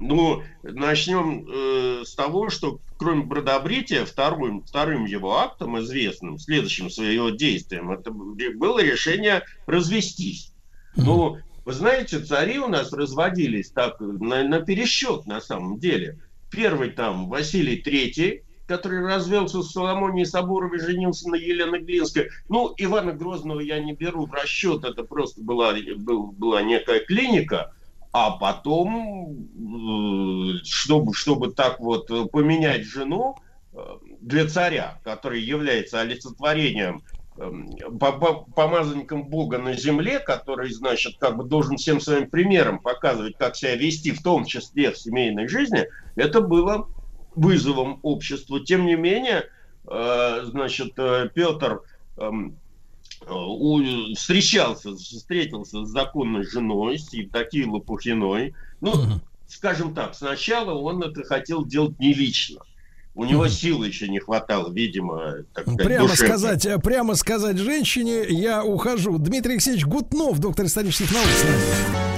Ну, 0.00 0.42
начнем 0.62 1.46
э, 1.46 2.04
с 2.06 2.14
того, 2.14 2.48
что 2.48 2.80
кроме 2.96 3.24
бродобрития, 3.24 4.06
вторым, 4.06 4.64
вторым 4.64 5.04
его 5.04 5.36
актом 5.38 5.78
известным, 5.80 6.38
следующим 6.38 6.88
своего 6.88 7.28
действием, 7.28 7.90
это 7.90 8.10
было 8.10 8.82
решение 8.82 9.42
развестись. 9.66 10.54
Ну, 10.96 11.36
вы 11.66 11.72
знаете, 11.72 12.18
цари 12.20 12.58
у 12.58 12.68
нас 12.68 12.94
разводились 12.94 13.70
так 13.70 14.00
на, 14.00 14.42
на 14.42 14.60
пересчет 14.60 15.26
на 15.26 15.40
самом 15.42 15.78
деле. 15.78 16.18
Первый 16.50 16.90
там 16.90 17.28
Василий 17.28 17.76
Третий, 17.76 18.42
который 18.66 19.04
развелся 19.04 19.62
с 19.62 19.70
Соломонией 19.70 20.24
Соборовой, 20.24 20.80
женился 20.80 21.28
на 21.28 21.34
Елене 21.34 21.78
Глинской. 21.78 22.30
Ну, 22.48 22.72
Ивана 22.78 23.12
Грозного 23.12 23.60
я 23.60 23.78
не 23.78 23.92
беру 23.92 24.24
в 24.24 24.32
расчет, 24.32 24.82
это 24.84 25.04
просто 25.04 25.42
была, 25.42 25.74
был, 25.96 26.32
была 26.32 26.62
некая 26.62 27.00
клиника 27.00 27.74
а 28.12 28.32
потом, 28.32 29.48
э, 30.54 30.64
чтобы, 30.64 31.14
чтобы 31.14 31.52
так 31.52 31.78
вот 31.80 32.08
поменять 32.32 32.84
жену 32.84 33.38
э, 33.72 33.78
для 34.20 34.48
царя, 34.48 35.00
который 35.04 35.40
является 35.40 36.00
олицетворением 36.00 37.02
эм, 37.38 37.70
помазанником 38.54 39.28
Бога 39.28 39.58
на 39.58 39.74
земле, 39.74 40.18
который, 40.18 40.72
значит, 40.72 41.18
как 41.18 41.36
бы 41.36 41.44
должен 41.44 41.76
всем 41.76 42.00
своим 42.00 42.28
примером 42.28 42.80
показывать, 42.80 43.36
как 43.36 43.54
себя 43.54 43.76
вести, 43.76 44.10
в 44.10 44.22
том 44.22 44.44
числе 44.44 44.90
в 44.90 44.98
семейной 44.98 45.46
жизни, 45.46 45.86
это 46.16 46.40
было 46.40 46.88
вызовом 47.36 48.00
обществу. 48.02 48.58
Тем 48.58 48.86
не 48.86 48.96
менее, 48.96 49.44
э, 49.88 50.40
значит, 50.46 50.96
Петр 51.34 51.82
эм, 52.16 52.59
у, 53.28 54.14
встречался, 54.14 54.96
встретился 54.96 55.84
с 55.84 55.88
законной 55.88 56.44
женой, 56.44 56.98
с 56.98 57.12
Евдокией 57.12 57.66
Лопухиной. 57.66 58.54
Ну, 58.80 58.92
uh-huh. 58.92 59.20
скажем 59.48 59.94
так, 59.94 60.14
сначала 60.14 60.72
он 60.72 61.02
это 61.02 61.22
хотел 61.24 61.64
делать 61.64 61.98
не 61.98 62.14
лично. 62.14 62.60
У 63.14 63.24
него 63.24 63.48
силы 63.48 63.88
еще 63.88 64.08
не 64.08 64.20
хватало, 64.20 64.72
видимо, 64.72 65.44
так 65.52 65.64
сказать, 65.64 65.86
прямо 65.86 66.08
душевно. 66.08 66.26
сказать, 66.26 66.66
э, 66.66 66.78
прямо 66.78 67.14
сказать 67.16 67.58
женщине, 67.58 68.24
я 68.28 68.64
ухожу. 68.64 69.18
Дмитрий 69.18 69.54
Алексеевич 69.54 69.84
Гутнов, 69.84 70.38
доктор 70.38 70.66
исторических 70.66 71.12
наук 71.12 71.26
с 71.26 71.44
нами. 71.44 72.09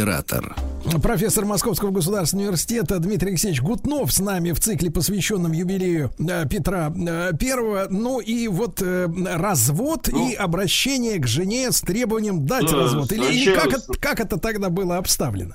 Император. 0.00 0.56
Профессор 1.02 1.44
Московского 1.44 1.90
государственного 1.90 2.46
университета 2.48 2.98
Дмитрий 2.98 3.30
Алексеевич 3.30 3.60
Гутнов 3.60 4.12
с 4.12 4.18
нами 4.18 4.52
в 4.52 4.60
цикле, 4.60 4.90
посвященном 4.90 5.52
юбилею 5.52 6.10
э, 6.18 6.46
Петра 6.48 6.90
э, 6.90 7.32
Первого. 7.38 7.86
Ну 7.90 8.20
и 8.20 8.48
вот 8.48 8.80
э, 8.80 9.08
развод 9.34 10.08
ну, 10.10 10.30
и 10.30 10.34
обращение 10.34 11.18
к 11.18 11.26
жене 11.26 11.70
с 11.70 11.82
требованием 11.82 12.46
дать 12.46 12.70
да, 12.70 12.76
развод. 12.76 13.12
Или, 13.12 13.26
или 13.26 13.54
как, 13.54 13.66
это, 13.66 13.92
как 14.00 14.20
это 14.20 14.38
тогда 14.38 14.70
было 14.70 14.96
обставлено? 14.96 15.54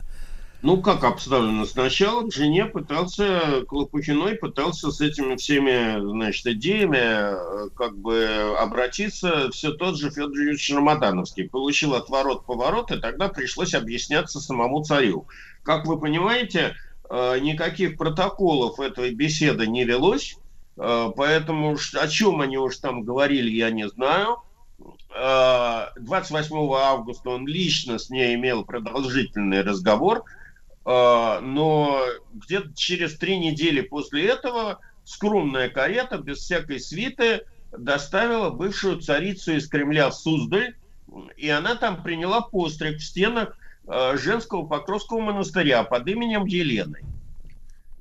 Ну, 0.66 0.82
как 0.82 1.04
обставлено? 1.04 1.64
Сначала 1.68 2.32
жене 2.32 2.66
пытался, 2.66 3.64
Клопухиной 3.68 4.34
пытался 4.34 4.90
с 4.90 5.00
этими 5.00 5.36
всеми, 5.36 6.02
значит, 6.02 6.44
идеями 6.48 6.98
э, 6.98 7.70
как 7.76 7.96
бы 7.96 8.58
обратиться 8.60 9.52
все 9.52 9.74
тот 9.74 9.96
же 9.96 10.10
Федор 10.10 10.32
Юрьевич 10.32 10.74
Рамадановский. 10.74 11.48
Получил 11.48 11.94
отворот-поворот, 11.94 12.90
и 12.90 13.00
тогда 13.00 13.28
пришлось 13.28 13.76
объясняться 13.76 14.40
самому 14.40 14.84
царю. 14.84 15.28
Как 15.62 15.86
вы 15.86 16.00
понимаете, 16.00 16.76
э, 17.12 17.38
никаких 17.42 17.96
протоколов 17.96 18.80
этой 18.80 19.14
беседы 19.14 19.68
не 19.68 19.84
велось, 19.84 20.36
э, 20.78 21.12
поэтому 21.16 21.78
о 21.94 22.08
чем 22.08 22.42
они 22.42 22.58
уж 22.58 22.78
там 22.78 23.04
говорили, 23.04 23.52
я 23.52 23.70
не 23.70 23.88
знаю. 23.88 24.38
28 25.12 26.74
августа 26.74 27.30
он 27.30 27.48
лично 27.48 28.00
с 28.00 28.10
ней 28.10 28.34
имел 28.34 28.66
продолжительный 28.66 29.62
разговор– 29.62 30.24
но 30.86 32.00
где-то 32.34 32.76
через 32.76 33.18
три 33.18 33.38
недели 33.38 33.82
после 33.82 34.28
этого 34.28 34.80
скромная 35.04 35.70
карета 35.70 36.20
без 36.20 36.38
всякой 36.40 36.80
свиты 36.80 37.46
доставила 37.72 38.50
бывшую 38.50 39.02
царицу 39.02 39.54
из 39.54 39.68
Кремля 39.68 40.10
в 40.10 40.16
Суздаль, 40.16 40.76
и 41.38 41.50
она 41.50 41.76
там 41.76 42.04
приняла 42.04 42.42
постриг 42.42 42.98
в 42.98 43.04
стенах 43.04 43.58
а, 43.88 44.18
женского 44.18 44.66
Покровского 44.66 45.20
монастыря 45.20 45.84
под 45.84 46.08
именем 46.08 46.46
Елены. 46.46 47.02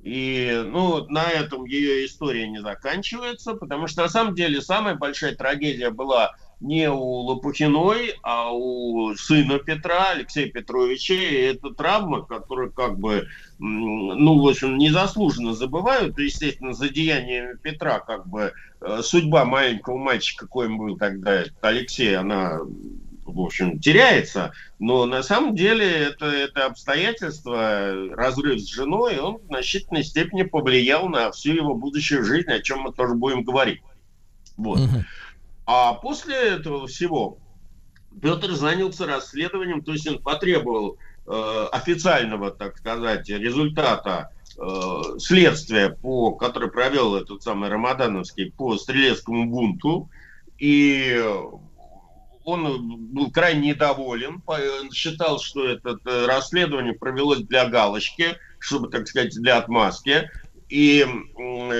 И 0.01 0.63
ну, 0.67 1.05
на 1.07 1.23
этом 1.29 1.65
ее 1.65 2.05
история 2.05 2.47
не 2.47 2.61
заканчивается, 2.61 3.55
потому 3.55 3.87
что 3.87 4.03
на 4.03 4.09
самом 4.09 4.35
деле 4.35 4.61
самая 4.61 4.95
большая 4.95 5.35
трагедия 5.35 5.89
была 5.89 6.35
не 6.59 6.89
у 6.89 6.99
Лопухиной, 6.99 8.15
а 8.23 8.51
у 8.51 9.15
сына 9.15 9.59
Петра, 9.59 10.11
Алексея 10.11 10.49
Петровича. 10.49 11.13
И 11.13 11.33
это 11.33 11.71
травма, 11.71 12.23
которую 12.23 12.71
как 12.71 12.97
бы, 12.99 13.27
ну, 13.59 14.41
в 14.41 14.47
общем, 14.47 14.77
незаслуженно 14.77 15.53
забывают. 15.53 16.17
Естественно, 16.17 16.73
за 16.73 16.89
деяниями 16.89 17.57
Петра 17.61 17.99
как 17.99 18.27
бы 18.27 18.53
э, 18.81 19.01
судьба 19.03 19.45
маленького 19.45 19.97
мальчика, 19.97 20.45
какой 20.45 20.69
был 20.69 20.97
тогда 20.97 21.43
Алексей, 21.61 22.15
она 22.15 22.59
в 23.25 23.41
общем, 23.41 23.79
теряется, 23.79 24.53
но 24.77 25.05
на 25.05 25.23
самом 25.23 25.55
деле 25.55 25.85
это, 25.85 26.27
это 26.27 26.67
обстоятельство, 26.67 27.91
разрыв 28.11 28.61
с 28.61 28.67
женой, 28.67 29.17
он 29.17 29.39
в 29.39 29.47
значительной 29.47 30.03
степени 30.03 30.43
повлиял 30.43 31.09
на 31.09 31.31
всю 31.31 31.53
его 31.53 31.73
будущую 31.73 32.23
жизнь, 32.23 32.51
о 32.51 32.61
чем 32.61 32.81
мы 32.81 32.93
тоже 32.93 33.15
будем 33.15 33.43
говорить. 33.43 33.81
Вот. 34.57 34.79
Uh-huh. 34.79 35.03
А 35.65 35.93
после 35.93 36.35
этого 36.35 36.87
всего 36.87 37.39
Петр 38.21 38.51
занялся 38.53 39.05
расследованием, 39.05 39.83
то 39.83 39.93
есть 39.93 40.07
он 40.07 40.19
потребовал 40.19 40.97
э, 41.27 41.67
официального, 41.71 42.51
так 42.51 42.77
сказать, 42.77 43.27
результата 43.29 44.29
э, 44.57 45.01
следствия, 45.17 45.89
по, 45.89 46.31
который 46.31 46.69
провел 46.69 47.15
этот 47.15 47.43
самый 47.43 47.69
Рамадановский 47.69 48.51
по 48.51 48.77
стрелецкому 48.77 49.45
бунту, 49.45 50.09
и 50.57 51.21
он 52.43 53.11
был 53.11 53.31
крайне 53.31 53.69
недоволен, 53.69 54.41
считал, 54.93 55.39
что 55.39 55.67
это 55.67 55.97
э, 56.05 56.25
расследование 56.27 56.93
провелось 56.93 57.41
для 57.41 57.67
галочки, 57.67 58.37
чтобы, 58.59 58.89
так 58.89 59.07
сказать, 59.07 59.33
для 59.33 59.57
отмазки, 59.57 60.29
и 60.69 61.05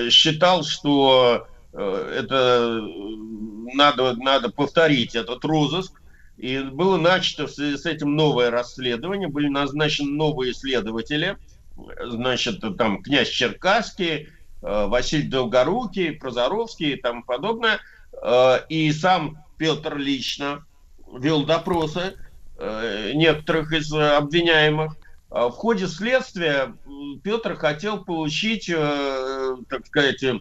считал, 0.09 0.63
что 0.63 1.47
это 1.77 2.81
надо, 3.73 4.15
надо 4.15 4.49
повторить 4.49 5.15
этот 5.15 5.43
розыск. 5.43 6.01
И 6.37 6.59
было 6.59 6.97
начато 6.97 7.47
в 7.47 7.51
связи 7.51 7.77
с 7.77 7.85
этим 7.85 8.15
новое 8.15 8.51
расследование, 8.51 9.29
были 9.29 9.47
назначены 9.47 10.11
новые 10.11 10.53
следователи, 10.53 11.37
значит, 12.03 12.61
там 12.77 13.01
князь 13.01 13.29
Черкасский, 13.29 14.15
э, 14.17 14.27
Василий 14.61 15.29
Долгорукий, 15.29 16.11
Прозоровский 16.11 16.93
и 16.93 17.01
тому 17.01 17.23
подобное. 17.23 17.79
Э, 18.21 18.59
и 18.67 18.91
сам 18.91 19.37
Петр 19.57 19.95
лично 19.97 20.65
вел 21.17 21.45
допросы 21.45 22.15
некоторых 23.13 23.73
из 23.73 23.91
обвиняемых. 23.91 24.95
В 25.29 25.51
ходе 25.51 25.87
следствия 25.87 26.73
Петр 27.21 27.55
хотел 27.55 28.05
получить, 28.05 28.67
так 28.67 29.85
сказать, 29.87 30.23
Э, 30.23 30.39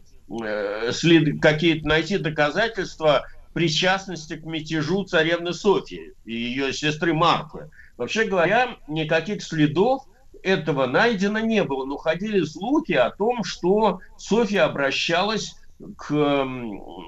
след, 0.93 1.41
какие-то 1.41 1.87
найти 1.87 2.19
доказательства 2.19 3.27
причастности 3.53 4.37
к 4.37 4.45
мятежу 4.45 5.05
царевны 5.05 5.53
Софии 5.53 6.15
и 6.25 6.35
ее 6.35 6.73
сестры 6.73 7.15
Марфы. 7.15 7.71
Вообще 7.97 8.25
говоря, 8.25 8.77
никаких 8.89 9.43
следов 9.43 10.03
этого 10.43 10.87
найдено 10.87 11.39
не 11.39 11.63
было, 11.65 11.85
но 11.87 11.97
ходили 11.97 12.45
слухи 12.45 12.93
о 12.93 13.11
том, 13.11 13.45
что 13.45 14.01
Софья 14.19 14.65
обращалась 14.65 15.55
к 15.97 16.13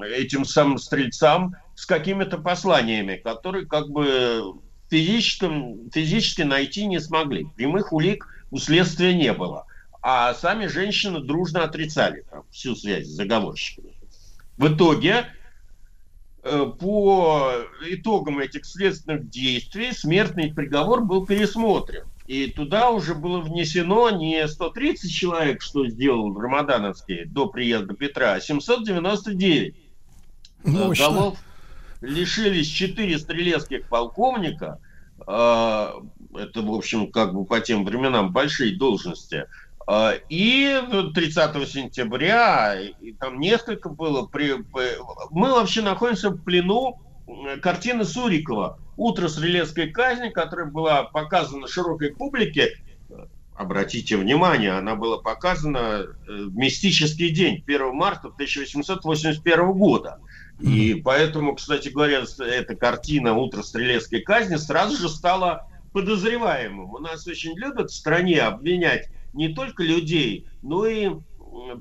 этим 0.09 0.45
самым 0.45 0.79
стрельцам 0.79 1.55
с 1.75 1.85
какими-то 1.87 2.39
посланиями, 2.39 3.17
которые 3.17 3.67
как 3.67 3.91
бы 3.91 4.55
физически, 4.91 5.51
физически 5.93 6.43
найти 6.43 6.87
не 6.87 7.01
смогли. 7.01 7.47
Прямых 7.57 7.93
улик 7.93 8.27
у 8.51 8.59
следствия 8.59 9.15
не 9.15 9.33
было. 9.33 9.67
А 10.09 10.35
сами 10.35 10.69
женщины 10.69 11.19
дружно 11.19 11.65
отрицали 11.65 12.25
там, 12.31 12.45
всю 12.53 12.77
связь 12.77 13.07
с 13.07 13.17
заговорщиками. 13.17 13.93
В 14.57 14.73
итоге, 14.73 15.27
э, 16.45 16.73
по 16.79 17.51
итогам 17.85 18.39
этих 18.39 18.67
следственных 18.67 19.29
действий, 19.29 19.91
смертный 19.91 20.55
приговор 20.55 21.05
был 21.05 21.27
пересмотрен. 21.27 22.05
И 22.29 22.47
туда 22.47 22.91
уже 22.91 23.17
было 23.17 23.41
внесено 23.41 24.11
не 24.11 24.47
130 24.47 25.13
человек, 25.13 25.61
что 25.61 25.89
сделал 25.89 26.39
Рамадановский 26.39 27.25
до 27.25 27.49
приезда 27.49 27.95
Петра, 27.95 28.35
а 28.35 28.41
799. 28.41 29.75
Мощно. 30.63 31.05
Голов 31.05 31.39
лишились 32.01 32.69
4 32.69 33.19
стрелецких 33.19 33.89
полковника. 33.89 34.79
Э, 35.27 35.95
это, 36.37 36.63
в 36.63 36.73
общем, 36.73 37.11
как 37.11 37.35
бы 37.35 37.45
по 37.45 37.59
тем 37.59 37.85
временам 37.85 38.31
большие 38.31 38.77
должности. 38.77 39.47
А, 39.89 40.15
и 40.29 40.81
30 41.15 41.69
сентября, 41.69 42.81
и 42.81 43.13
там 43.13 43.39
несколько 43.39 43.89
было, 43.89 44.27
при, 44.27 44.55
мы 45.31 45.53
вообще 45.53 45.81
находимся 45.81 46.31
в 46.31 46.43
плену 46.43 47.01
картины 47.63 48.05
Сурикова 48.05 48.81
«Утро 48.97 49.29
стрелецкой 49.29 49.91
казни», 49.91 50.31
которая 50.31 50.67
была 50.67 51.05
показана 51.05 51.69
широкой 51.69 52.15
публике. 52.15 52.73
Обратите 53.55 54.17
внимание, 54.17 54.73
она 54.73 54.97
была 54.97 55.19
показана 55.19 55.79
э, 55.79 56.05
в 56.27 56.55
мистический 56.57 57.31
день, 57.31 57.63
1 57.67 57.95
марта 57.95 58.29
1881 58.29 59.73
года. 59.73 60.19
И 60.61 61.01
поэтому, 61.03 61.55
кстати 61.55 61.89
говоря, 61.89 62.25
эта 62.41 62.77
картина 62.77 63.35
«Утро 63.35 63.63
стрелецкой 63.63 64.21
казни» 64.21 64.57
сразу 64.57 64.97
же 64.97 65.09
стала 65.09 65.69
подозреваемым. 65.93 66.91
У 66.91 66.99
нас 66.99 67.27
очень 67.27 67.57
любят 67.57 67.91
в 67.91 67.95
стране 67.95 68.41
обвинять 68.41 69.09
не 69.37 69.49
только 69.49 69.83
людей, 69.83 70.47
но 70.63 70.87
и 70.87 71.11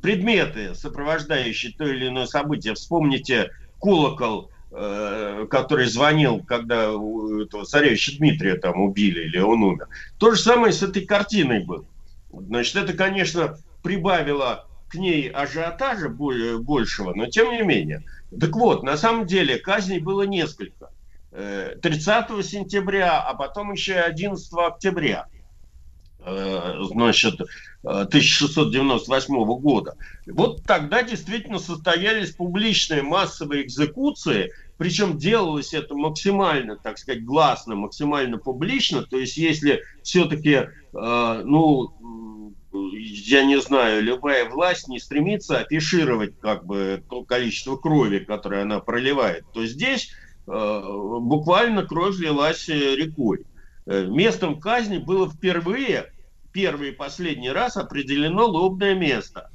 предметы, 0.02 0.76
сопровождающие 0.76 1.74
то 1.74 1.86
или 1.86 2.08
иное 2.08 2.26
событие. 2.26 2.74
Вспомните 2.74 3.52
колокол, 3.80 4.52
э, 4.72 5.48
который 5.50 5.88
звонил, 5.88 6.44
когда 6.44 6.86
этого 6.86 7.66
царевича 7.66 8.18
Дмитрия 8.18 8.56
там 8.56 8.82
убили 8.82 9.26
или 9.26 9.40
он 9.40 9.64
умер. 9.64 9.88
То 10.18 10.32
же 10.32 10.42
самое 10.42 10.74
с 10.74 10.84
этой 10.84 11.06
картиной 11.06 11.64
было. 11.64 11.86
Значит, 12.32 12.76
это, 12.76 12.94
конечно, 12.94 13.58
прибавило 13.82 14.68
к 14.90 14.96
ней 14.96 15.30
ажиотажа 15.30 16.10
большего, 16.10 17.14
но 17.14 17.28
тем 17.28 17.52
не 17.52 17.62
менее. 17.62 18.04
Так 18.40 18.56
вот, 18.56 18.84
на 18.84 18.98
самом 18.98 19.26
деле 19.26 19.58
казней 19.58 20.00
было 20.00 20.24
несколько. 20.24 20.90
30 21.82 22.26
э, 22.30 22.44
сентября, 22.44 23.22
а 23.22 23.34
потом 23.34 23.74
еще 23.74 23.94
и 23.94 23.98
11 23.98 24.54
октября. 24.54 25.28
Э, 26.28 26.82
значит, 26.82 27.40
1698 27.84 29.36
э, 29.36 29.46
года. 29.60 29.96
Вот 30.26 30.66
тогда 30.66 31.04
действительно 31.04 31.60
состоялись 31.60 32.32
публичные 32.32 33.04
массовые 33.04 33.64
экзекуции, 33.64 34.52
причем 34.78 35.20
делалось 35.20 35.76
это 35.76 35.94
максимально, 35.94 36.78
так 36.78 36.98
сказать, 36.98 37.24
гласно, 37.24 37.76
максимально 37.76 38.40
публично. 38.40 39.04
То 39.04 39.20
есть, 39.20 39.38
если 39.38 39.84
все-таки, 40.02 40.52
э, 40.54 40.68
ну, 40.94 41.94
я 42.74 43.46
не 43.46 43.62
знаю, 43.62 44.02
любая 44.02 44.50
власть 44.50 44.88
не 44.88 45.00
стремится 45.00 45.60
афишировать 45.60 46.40
как 46.40 46.66
бы 46.66 47.04
то 47.08 47.24
количество 47.24 47.78
крови, 47.78 48.18
которое 48.18 48.64
она 48.64 48.80
проливает, 48.80 49.46
то 49.54 49.66
здесь 49.66 50.12
буквально 50.46 51.84
кровь 51.84 52.20
лилась 52.20 52.68
рекой. 52.68 53.46
Местом 53.88 54.60
казни 54.60 54.98
было 55.00 55.28
впервые 55.30 56.12
первый 56.56 56.90
и 56.90 56.94
последний 56.94 57.52
раз 57.52 57.76
определено 57.76 58.46
лобное 58.46 58.96
место. 58.96 59.52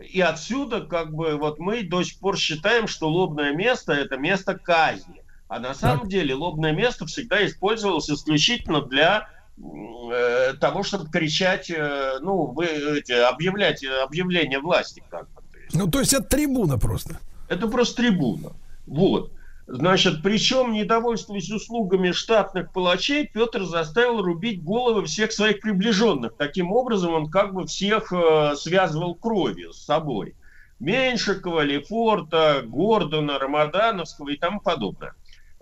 И 0.00 0.20
отсюда, 0.20 0.82
как 0.82 1.12
бы, 1.12 1.36
вот 1.36 1.58
мы 1.58 1.82
до 1.82 2.04
сих 2.04 2.20
пор 2.20 2.38
считаем, 2.38 2.86
что 2.86 3.08
лобное 3.08 3.52
место– 3.52 3.92
это 3.94 4.16
место 4.16 4.56
казни. 4.56 5.22
А 5.48 5.58
на 5.58 5.74
самом 5.74 6.02
так. 6.02 6.10
деле 6.10 6.34
лобное 6.34 6.72
место 6.72 7.06
всегда 7.06 7.44
использовалось 7.44 8.08
исключительно 8.08 8.82
для 8.82 9.28
э, 9.58 10.54
того, 10.60 10.84
чтобы 10.84 11.10
кричать, 11.10 11.70
э, 11.70 12.18
ну, 12.20 12.46
вы, 12.46 12.66
эти, 12.66 13.12
объявлять 13.12 13.84
объявление 13.84 14.60
власти. 14.60 15.02
Как 15.10 15.28
бы. 15.32 15.42
Ну, 15.72 15.88
то 15.88 15.98
есть 15.98 16.14
это 16.14 16.24
трибуна 16.24 16.78
просто. 16.78 17.18
Это 17.48 17.66
просто 17.66 17.96
трибуна. 17.96 18.52
Вот. 18.86 19.32
Значит, 19.66 20.22
причем, 20.22 20.72
недовольствуясь 20.72 21.50
услугами 21.50 22.10
штатных 22.10 22.70
палачей, 22.70 23.26
Петр 23.26 23.64
заставил 23.64 24.20
рубить 24.20 24.62
головы 24.62 25.06
всех 25.06 25.32
своих 25.32 25.60
приближенных. 25.60 26.34
Таким 26.36 26.70
образом, 26.70 27.14
он 27.14 27.30
как 27.30 27.54
бы 27.54 27.66
всех 27.66 28.12
э, 28.12 28.54
связывал 28.56 29.14
кровью 29.14 29.72
с 29.72 29.82
собой. 29.82 30.34
Меньшикова, 30.80 31.62
Лефорта, 31.62 32.62
Гордона, 32.66 33.38
Рамадановского 33.38 34.28
и 34.30 34.36
тому 34.36 34.60
подобное. 34.60 35.14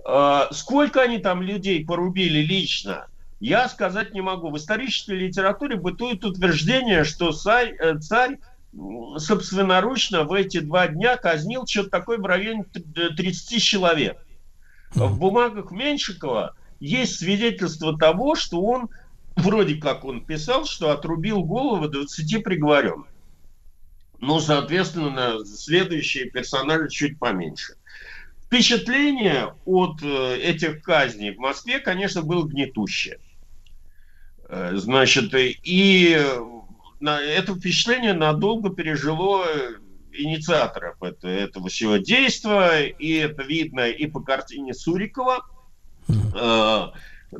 Э, 0.05 0.47
сколько 0.51 1.03
они 1.03 1.19
там 1.19 1.41
людей 1.41 1.85
порубили 1.85 2.41
лично, 2.41 3.07
я 3.39 3.69
сказать 3.69 4.15
не 4.15 4.21
могу. 4.21 4.51
В 4.51 4.57
исторической 4.57 5.13
литературе 5.13 5.77
бытует 5.77 6.25
утверждение, 6.25 7.05
что 7.05 7.31
царь, 7.31 7.77
э, 7.79 7.99
царь 7.99 8.39
собственноручно 8.73 10.25
в 10.25 10.33
эти 10.33 10.61
два 10.61 10.89
дня 10.89 11.17
казнил 11.17 11.67
что-то 11.67 11.91
такое 11.91 12.19
в 12.19 12.27
районе 12.27 12.65
30 12.65 13.63
человек. 13.63 14.19
В 14.95 15.19
бумагах 15.19 15.71
Меньшикова 15.71 16.55
есть 16.81 17.19
свидетельство 17.19 17.97
того, 17.97 18.35
что 18.35 18.61
он, 18.63 18.89
вроде 19.37 19.77
как 19.77 20.05
он 20.05 20.25
писал, 20.25 20.65
что 20.65 20.91
отрубил 20.91 21.43
голову 21.45 21.89
20 21.89 22.43
приговоренных. 22.43 23.07
Ну, 24.21 24.41
соответственно, 24.41 25.45
следующие 25.45 26.31
персонажи 26.31 26.89
чуть 26.89 27.19
поменьше. 27.19 27.75
Впечатление 28.47 29.55
от 29.65 30.03
э, 30.03 30.37
этих 30.37 30.83
казней 30.83 31.35
в 31.35 31.39
Москве, 31.39 31.81
конечно, 31.81 32.23
было 32.23 32.47
гнетущее. 32.47 33.19
Э, 34.49 34.73
значит, 34.75 35.33
и 35.35 36.21
на, 37.03 37.21
это 37.21 37.55
впечатление 37.55 38.15
надолго 38.15 38.71
пережило 38.71 39.45
инициаторов 40.13 40.97
это, 41.03 41.29
этого 41.29 41.69
всего 41.69 41.97
действия, 41.97 42.87
и 42.87 43.15
это 43.15 43.43
видно 43.43 43.89
и 43.89 44.07
по 44.07 44.21
картине 44.21 44.73
Сурикова, 44.73 45.45
э, 46.09 46.87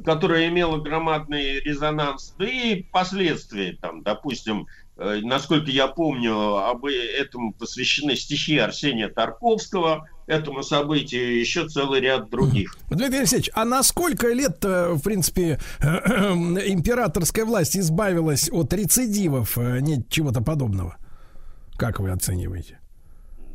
которая 0.05 0.49
имела 0.49 0.79
громадный 0.79 1.61
резонанс, 1.61 2.35
да 2.39 2.49
и 2.49 2.83
последствия, 2.83 3.79
там, 3.81 4.03
допустим, 4.03 4.67
э, 4.97 5.21
насколько 5.23 5.71
я 5.71 5.87
помню, 5.87 6.57
об 6.57 6.87
этом 6.87 7.53
посвящены 7.53 8.17
стихи 8.17 8.59
Арсения 8.59 9.09
Тарковского, 9.09 10.09
этому 10.33 10.63
событию 10.63 11.39
еще 11.39 11.69
целый 11.69 12.01
ряд 12.01 12.31
других. 12.31 12.77
Дмитрий 12.91 13.19
Алексеевич, 13.19 13.51
а 13.55 13.65
на 13.65 13.83
сколько 13.83 14.29
лет, 14.29 14.65
в 14.65 15.01
принципе, 15.03 15.61
императорская 15.81 17.45
власть 17.45 17.77
избавилась 17.77 18.49
от 18.51 18.73
рецидивов, 18.73 19.59
э, 19.59 19.81
нет 19.81 20.09
чего-то 20.09 20.41
подобного? 20.41 20.97
Как 21.77 22.01
вы 22.01 22.11
оцениваете? 22.11 22.79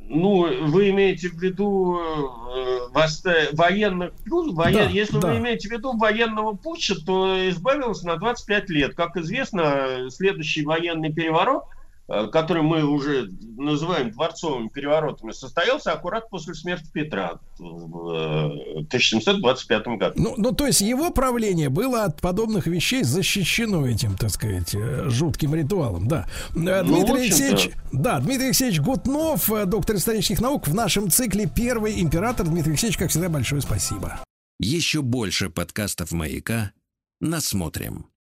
Ну, 0.10 0.68
вы 0.68 0.90
имеете 0.92 1.30
в 1.30 1.34
виду 1.34 2.00
э, 2.00 2.90
восста... 2.92 3.34
военных... 3.54 4.14
Ну, 4.26 4.54
воен... 4.54 4.74
да, 4.74 4.84
Если 4.84 5.20
да. 5.20 5.32
вы 5.32 5.38
имеете 5.38 5.68
в 5.68 5.72
виду 5.72 5.98
военного 5.98 6.54
путча, 6.54 6.96
то 6.96 7.50
избавилась 7.50 8.04
на 8.04 8.16
25 8.16 8.70
лет. 8.70 8.96
Как 8.96 9.18
известно, 9.18 10.10
следующий 10.10 10.64
военный 10.64 11.12
переворот– 11.12 11.64
Э, 11.77 11.77
который 12.08 12.64
мы 12.64 12.84
уже 12.86 13.30
называем 13.58 14.12
дворцовыми 14.12 14.70
переворотами, 14.70 15.32
состоялся 15.32 15.92
аккурат 15.92 16.30
после 16.30 16.54
смерти 16.54 16.90
Петра 16.92 17.40
в 17.58 18.52
1725 18.88 19.88
э, 19.88 19.98
году. 19.98 20.14
Ну, 20.16 20.34
ну, 20.38 20.52
то 20.54 20.68
есть 20.68 20.82
его 20.82 21.12
правление 21.12 21.70
было 21.70 22.06
от 22.06 22.22
подобных 22.22 22.68
вещей 22.68 23.04
защищено 23.04 23.86
этим, 23.86 24.16
так 24.16 24.30
сказать, 24.30 24.74
э, 24.74 25.10
жутким 25.10 25.54
ритуалом, 25.54 26.08
да. 26.08 26.28
Ну, 26.56 26.84
Дмитрий 26.84 27.24
Алексеевич, 27.24 27.72
да, 27.92 28.20
Дмитрий 28.20 28.48
Алексеевич 28.48 28.80
Гутнов, 28.80 29.50
доктор 29.66 29.98
исторических 29.98 30.40
наук, 30.40 30.68
в 30.68 30.74
нашем 30.74 31.10
цикле 31.10 31.50
«Первый 31.54 32.02
император». 32.02 32.48
Дмитрий 32.48 32.72
Алексеевич, 32.72 32.98
как 32.98 33.10
всегда, 33.10 33.30
большое 33.30 33.62
спасибо. 33.62 34.20
Еще 34.60 35.02
больше 35.02 35.50
подкастов 35.50 36.12
«Маяка» 36.12 36.72
насмотрим. 37.20 38.08